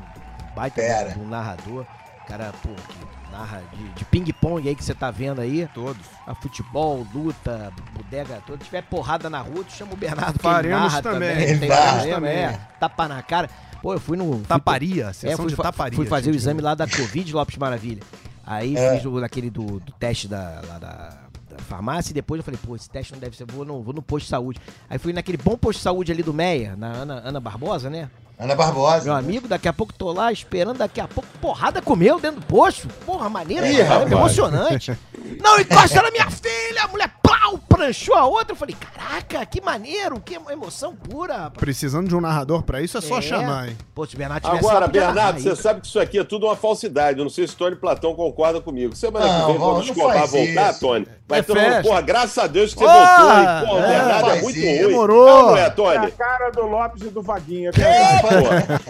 baita 0.56 0.82
Fera. 0.82 1.10
do 1.12 1.28
narrador. 1.28 1.86
Cara, 2.28 2.54
pô, 2.64 2.70
que 2.70 3.11
narra 3.32 3.62
de, 3.74 3.90
de 3.90 4.06
ping-pong 4.06 4.68
aí 4.68 4.76
que 4.76 4.84
você 4.84 4.94
tá 4.94 5.10
vendo 5.10 5.40
aí. 5.42 5.68
Todos. 5.74 6.02
A 6.28 6.36
futebol, 6.36 7.06
luta, 7.14 7.72
bodega 7.96 8.42
toda. 8.46 8.60
Se 8.60 8.66
tiver 8.66 8.82
porrada 8.84 9.30
na 9.30 9.40
rua, 9.40 9.64
tu 9.64 9.72
chama 9.74 9.94
o 9.94 9.98
Bernardo 9.98 10.34
que 10.38 10.44
Faremos 10.44 10.78
ele 10.78 10.84
narra 10.90 11.02
também. 11.02 11.30
também. 11.36 11.48
Tem 11.60 11.70
problema, 11.70 12.16
também. 12.16 12.32
é. 12.38 12.60
Tapa 12.80 13.08
na 13.08 13.22
cara. 13.24 13.50
Pô, 13.82 13.94
eu 13.94 14.00
fui 14.00 14.16
no... 14.18 14.34
fui- 14.34 14.44
Taparia, 14.48 15.06
É, 15.08 15.14
sessão 15.14 15.38
fui, 15.38 15.48
de 15.50 15.56
taparia. 15.56 15.96
fui 15.96 16.06
fazer 16.06 16.30
o 16.32 16.36
exame 16.36 16.62
lá 16.62 16.76
da 16.76 16.88
Covid, 16.88 17.34
Lopes 17.34 17.58
Maravilha. 17.58 18.02
Aí 18.46 18.76
É. 18.76 18.96
fiz 18.96 19.06
o, 19.06 19.20
daquele 19.20 19.50
do, 19.50 19.80
do 19.80 19.92
teste 19.94 20.28
da, 20.28 20.62
lá 20.68 20.78
da, 20.78 21.18
da 21.50 21.58
farmácia 21.68 22.12
e 22.12 22.14
depois 22.14 22.38
eu 22.40 22.44
falei, 22.44 22.60
pô, 22.64 22.76
esse 22.76 22.90
teste 22.90 23.14
não 23.14 23.20
deve 23.20 23.36
ser, 23.36 23.46
vou 23.46 23.66
no, 23.66 23.82
vou 23.82 23.94
no 23.94 24.02
posto 24.02 24.26
de 24.26 24.30
saúde. 24.30 24.60
Aí 24.90 25.00
fui 25.00 25.14
naquele 25.14 25.38
bom 25.38 25.58
posto 25.58 25.80
de 25.80 25.84
saúde 25.84 26.12
ali 26.12 26.22
do 26.22 26.34
Meia, 26.34 26.76
na 26.76 26.88
Ana, 26.88 27.22
Ana 27.26 27.40
Barbosa, 27.40 27.90
né? 27.90 28.10
Ana 28.42 28.56
Barbosa. 28.56 29.06
Meu 29.06 29.14
amigo, 29.14 29.48
daqui 29.48 29.68
a 29.68 29.74
pouco 29.74 29.94
tô 29.94 30.12
lá 30.12 30.32
esperando, 30.32 30.78
daqui 30.80 31.00
a 31.00 31.08
pouco 31.08 31.30
porrada 31.40 31.80
comeu 31.80 32.20
dentro 32.20 32.40
do 32.42 32.46
posto. 32.48 32.88
Porra, 33.06 33.30
Ih, 33.72 33.78
caramba, 33.78 33.94
rapaz. 33.94 34.12
emocionante. 34.12 34.98
Não 35.40 35.60
encosta 35.60 36.02
na 36.02 36.10
minha 36.10 36.28
filha, 36.32 36.88
mulher 36.92 37.12
pau, 37.58 37.60
pranchou 37.70 38.16
a 38.16 38.26
outra. 38.26 38.52
Eu 38.54 38.56
falei, 38.56 38.76
caraca, 38.76 39.46
que 39.46 39.62
maneiro, 39.62 40.20
que 40.20 40.36
emoção 40.52 40.96
pura, 40.96 41.34
rapaz. 41.36 41.60
Precisando 41.60 42.08
de 42.08 42.16
um 42.16 42.22
narrador 42.22 42.64
pra 42.64 42.82
isso, 42.82 42.98
é 42.98 43.02
só 43.02 43.18
É. 43.18 43.22
chamar, 43.22 43.70
hein? 43.70 43.78
Pô, 43.94 44.06
se 44.06 44.16
o 44.16 44.18
Bernardo 44.18 44.44
tivesse 44.46 44.66
Agora, 44.66 44.86
lá, 44.86 44.88
Bernardo, 44.88 45.40
você 45.40 45.56
sabe 45.56 45.82
que 45.82 45.88
isso 45.88 46.00
aqui 46.00 46.20
é 46.20 46.24
tudo 46.24 46.46
uma 46.46 46.56
falsidade. 46.56 47.18
Eu 47.20 47.24
não 47.24 47.30
sei 47.30 47.48
se 47.48 47.56
Tony 47.56 47.76
Platão 47.76 48.14
concorda 48.16 48.62
comigo. 48.62 48.96
Semana 48.96 49.26
Não, 49.28 49.40
que 49.46 49.52
vem, 49.52 49.58
vamos, 49.60 49.90
quando 49.92 49.98
o 50.10 50.14
faz 50.14 50.32
voltar, 50.32 50.72
isso. 50.72 50.80
Tony, 50.80 51.08
vai 51.28 51.40
É 51.40 51.44
todo 51.44 51.58
mundo, 51.60 51.66
festa. 51.72 51.84
porra, 51.84 52.02
graças 52.02 52.38
a 52.38 52.48
Deus 52.48 52.74
que 52.74 52.80
você 52.80 52.86
Porra, 52.86 53.18
voltou. 53.18 53.32
E, 53.32 53.68
porra, 53.68 53.74
o 53.74 53.84
é, 53.84 53.88
Bernardo 53.88 54.30
é 54.32 54.42
muito 54.42 54.58
isso. 54.60 54.68
ruim. 54.68 54.88
Demorou. 54.88 55.26
Não, 55.28 55.42
não 55.48 55.58
é, 55.58 55.62
É 55.62 55.66
a 55.66 55.72
Tony? 55.72 56.12
cara 56.12 56.50
do 56.52 56.62
Lopes 56.68 57.02
e 57.04 57.10
do 57.10 57.22
Vaguinha. 57.22 57.70
É, 57.70 58.20
porra. 58.22 58.82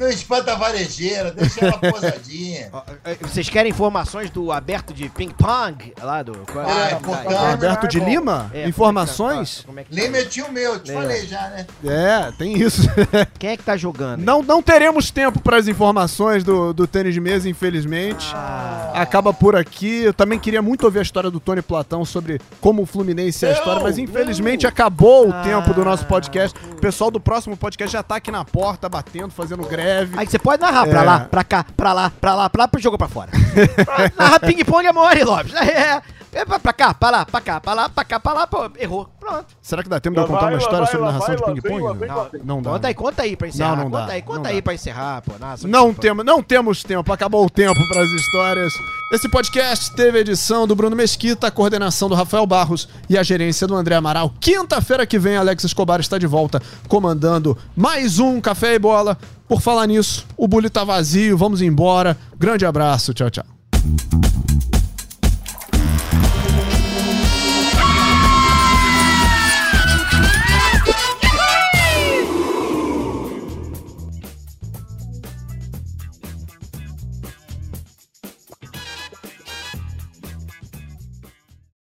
Não 0.00 0.08
espanta 0.08 0.52
a 0.52 0.54
varejeira, 0.56 1.30
deixa 1.30 1.62
ela 1.66 1.76
posadinha. 1.78 2.70
Eh, 3.04 3.16
Vocês 3.22 3.48
querem 3.48 3.70
informações 3.70 4.30
do 4.30 4.50
aberto 4.52 4.92
de 4.94 5.08
ping-pong? 5.08 5.92
Lá 6.02 6.22
do. 6.22 6.32
qual 6.50 6.64
é 6.68 6.68
o 6.68 6.70
Ah, 6.70 6.92
importante. 6.92 7.34
Alberto 7.34 7.88
de 7.88 8.00
é. 8.00 8.04
Lima? 8.04 8.50
É, 8.52 8.66
Informações? 8.68 9.62
Como 9.66 9.80
é 9.80 9.84
que 9.84 9.94
tá? 9.94 10.02
Lima 10.02 10.16
é 10.18 10.24
tio 10.24 10.50
meu, 10.52 10.78
te 10.78 10.90
É. 10.90 10.94
falei 10.94 11.26
já, 11.26 11.48
né? 11.48 11.66
É, 11.84 12.32
tem 12.32 12.58
isso. 12.60 12.82
Quem 13.38 13.50
é 13.50 13.56
que 13.56 13.62
tá 13.62 13.76
jogando? 13.76 14.20
Não, 14.22 14.42
não 14.42 14.62
teremos 14.62 15.10
tempo 15.10 15.40
para 15.40 15.56
as 15.58 15.66
informações 15.68 16.44
do, 16.44 16.72
do 16.72 16.86
tênis 16.86 17.14
de 17.14 17.20
mesa, 17.20 17.48
infelizmente. 17.48 18.30
Ah. 18.34 18.92
Acaba 18.94 19.32
por 19.32 19.56
aqui. 19.56 20.02
Eu 20.02 20.12
também 20.14 20.38
queria 20.38 20.60
muito 20.62 20.84
ouvir 20.84 20.98
a 21.00 21.02
história 21.02 21.30
do 21.30 21.40
Tony 21.40 21.62
Platão 21.62 22.04
sobre 22.04 22.40
como 22.60 22.82
o 22.82 22.86
Fluminense 22.86 23.44
é 23.46 23.50
a 23.50 23.52
história, 23.52 23.82
mas 23.82 23.98
infelizmente 23.98 24.66
acabou 24.66 25.28
o 25.28 25.32
Ah. 25.34 25.42
tempo 25.42 25.72
do 25.74 25.84
nosso 25.84 26.04
podcast. 26.06 26.56
O 26.72 26.76
pessoal 26.76 27.10
do 27.10 27.20
próximo 27.20 27.56
podcast 27.56 27.92
já 27.92 28.02
tá 28.02 28.16
aqui 28.16 28.30
na 28.30 28.44
porta, 28.44 28.88
batendo, 28.88 29.30
fazendo 29.30 29.62
greve. 29.66 29.89
Aí 30.16 30.26
você 30.26 30.38
pode 30.38 30.60
narrar 30.62 30.86
pra 30.86 31.00
É. 31.00 31.04
lá, 31.04 31.20
pra 31.20 31.44
cá, 31.44 31.64
pra 31.76 31.92
lá, 31.92 32.10
pra 32.20 32.34
lá, 32.34 32.50
pra 32.50 32.62
lá, 32.64 32.68
pro 32.68 32.80
jogo 32.80 32.96
pra 32.98 33.08
fora. 33.08 33.30
Narrar 34.16 34.40
ping-pong 34.40 34.86
é 34.86 34.92
mole, 34.92 35.24
Lopes. 35.24 35.54
É, 35.54 36.00
é 36.32 36.44
pra 36.44 36.58
pra 36.58 36.72
cá, 36.72 36.94
pra 36.94 37.10
lá, 37.10 37.26
pra 37.26 37.40
cá, 37.40 37.60
pra 37.60 37.74
lá, 37.74 37.88
pra 37.88 38.04
cá, 38.04 38.20
pra 38.20 38.32
lá, 38.32 38.46
pô, 38.46 38.70
errou. 38.78 39.08
Pronto. 39.18 39.46
Será 39.60 39.82
que 39.82 39.88
dá 39.88 39.98
tempo 40.00 40.14
de 40.16 40.22
eu 40.22 40.26
contar 40.26 40.42
vai, 40.46 40.54
uma 40.54 40.58
história 40.58 40.78
vai, 40.80 40.90
sobre 40.90 41.06
narração 41.06 41.26
vai, 41.26 41.36
lá 41.36 41.52
de 41.54 41.60
ping-pong? 41.60 41.98
vem. 41.98 42.42
Não 42.44 42.62
dá. 42.62 42.70
Conta 42.70 42.88
aí, 42.88 42.94
conta 42.94 43.22
aí 43.22 43.36
pra 43.36 43.48
encerrar. 43.48 43.70
Não, 43.76 43.84
não 43.84 43.90
conta 43.90 44.06
dá, 44.06 44.12
aí, 44.12 44.22
conta 44.22 44.38
não 44.40 44.50
aí 44.50 44.56
dá. 44.56 44.62
pra 44.62 44.74
encerrar, 44.74 45.22
pô. 45.22 45.32
Nossa, 45.38 45.68
Não, 45.68 45.92
temo, 45.94 46.24
não 46.24 46.42
temos 46.42 46.82
tempo, 46.82 47.12
acabou 47.12 47.44
o 47.44 47.50
tempo 47.50 47.80
para 47.88 48.02
as 48.02 48.10
histórias. 48.10 48.72
Esse 49.12 49.28
podcast 49.28 49.92
teve 49.96 50.18
a 50.18 50.20
edição 50.20 50.66
do 50.66 50.76
Bruno 50.76 50.94
Mesquita, 50.94 51.48
a 51.48 51.50
coordenação 51.50 52.08
do 52.08 52.14
Rafael 52.14 52.46
Barros 52.46 52.88
e 53.08 53.18
a 53.18 53.22
gerência 53.22 53.66
do 53.66 53.74
André 53.74 53.96
Amaral. 53.96 54.32
Quinta-feira 54.40 55.04
que 55.04 55.18
vem, 55.18 55.36
Alex 55.36 55.64
Escobar 55.64 55.98
está 55.98 56.16
de 56.16 56.28
volta 56.28 56.62
comandando 56.88 57.58
mais 57.76 58.18
um 58.20 58.40
Café 58.40 58.74
e 58.74 58.78
Bola. 58.78 59.18
Por 59.48 59.60
falar 59.60 59.86
nisso, 59.88 60.24
o 60.36 60.46
bully 60.46 60.70
tá 60.70 60.84
vazio, 60.84 61.36
vamos 61.36 61.60
embora. 61.60 62.16
Grande 62.38 62.64
abraço, 62.64 63.12
tchau, 63.12 63.28
tchau. 63.30 63.44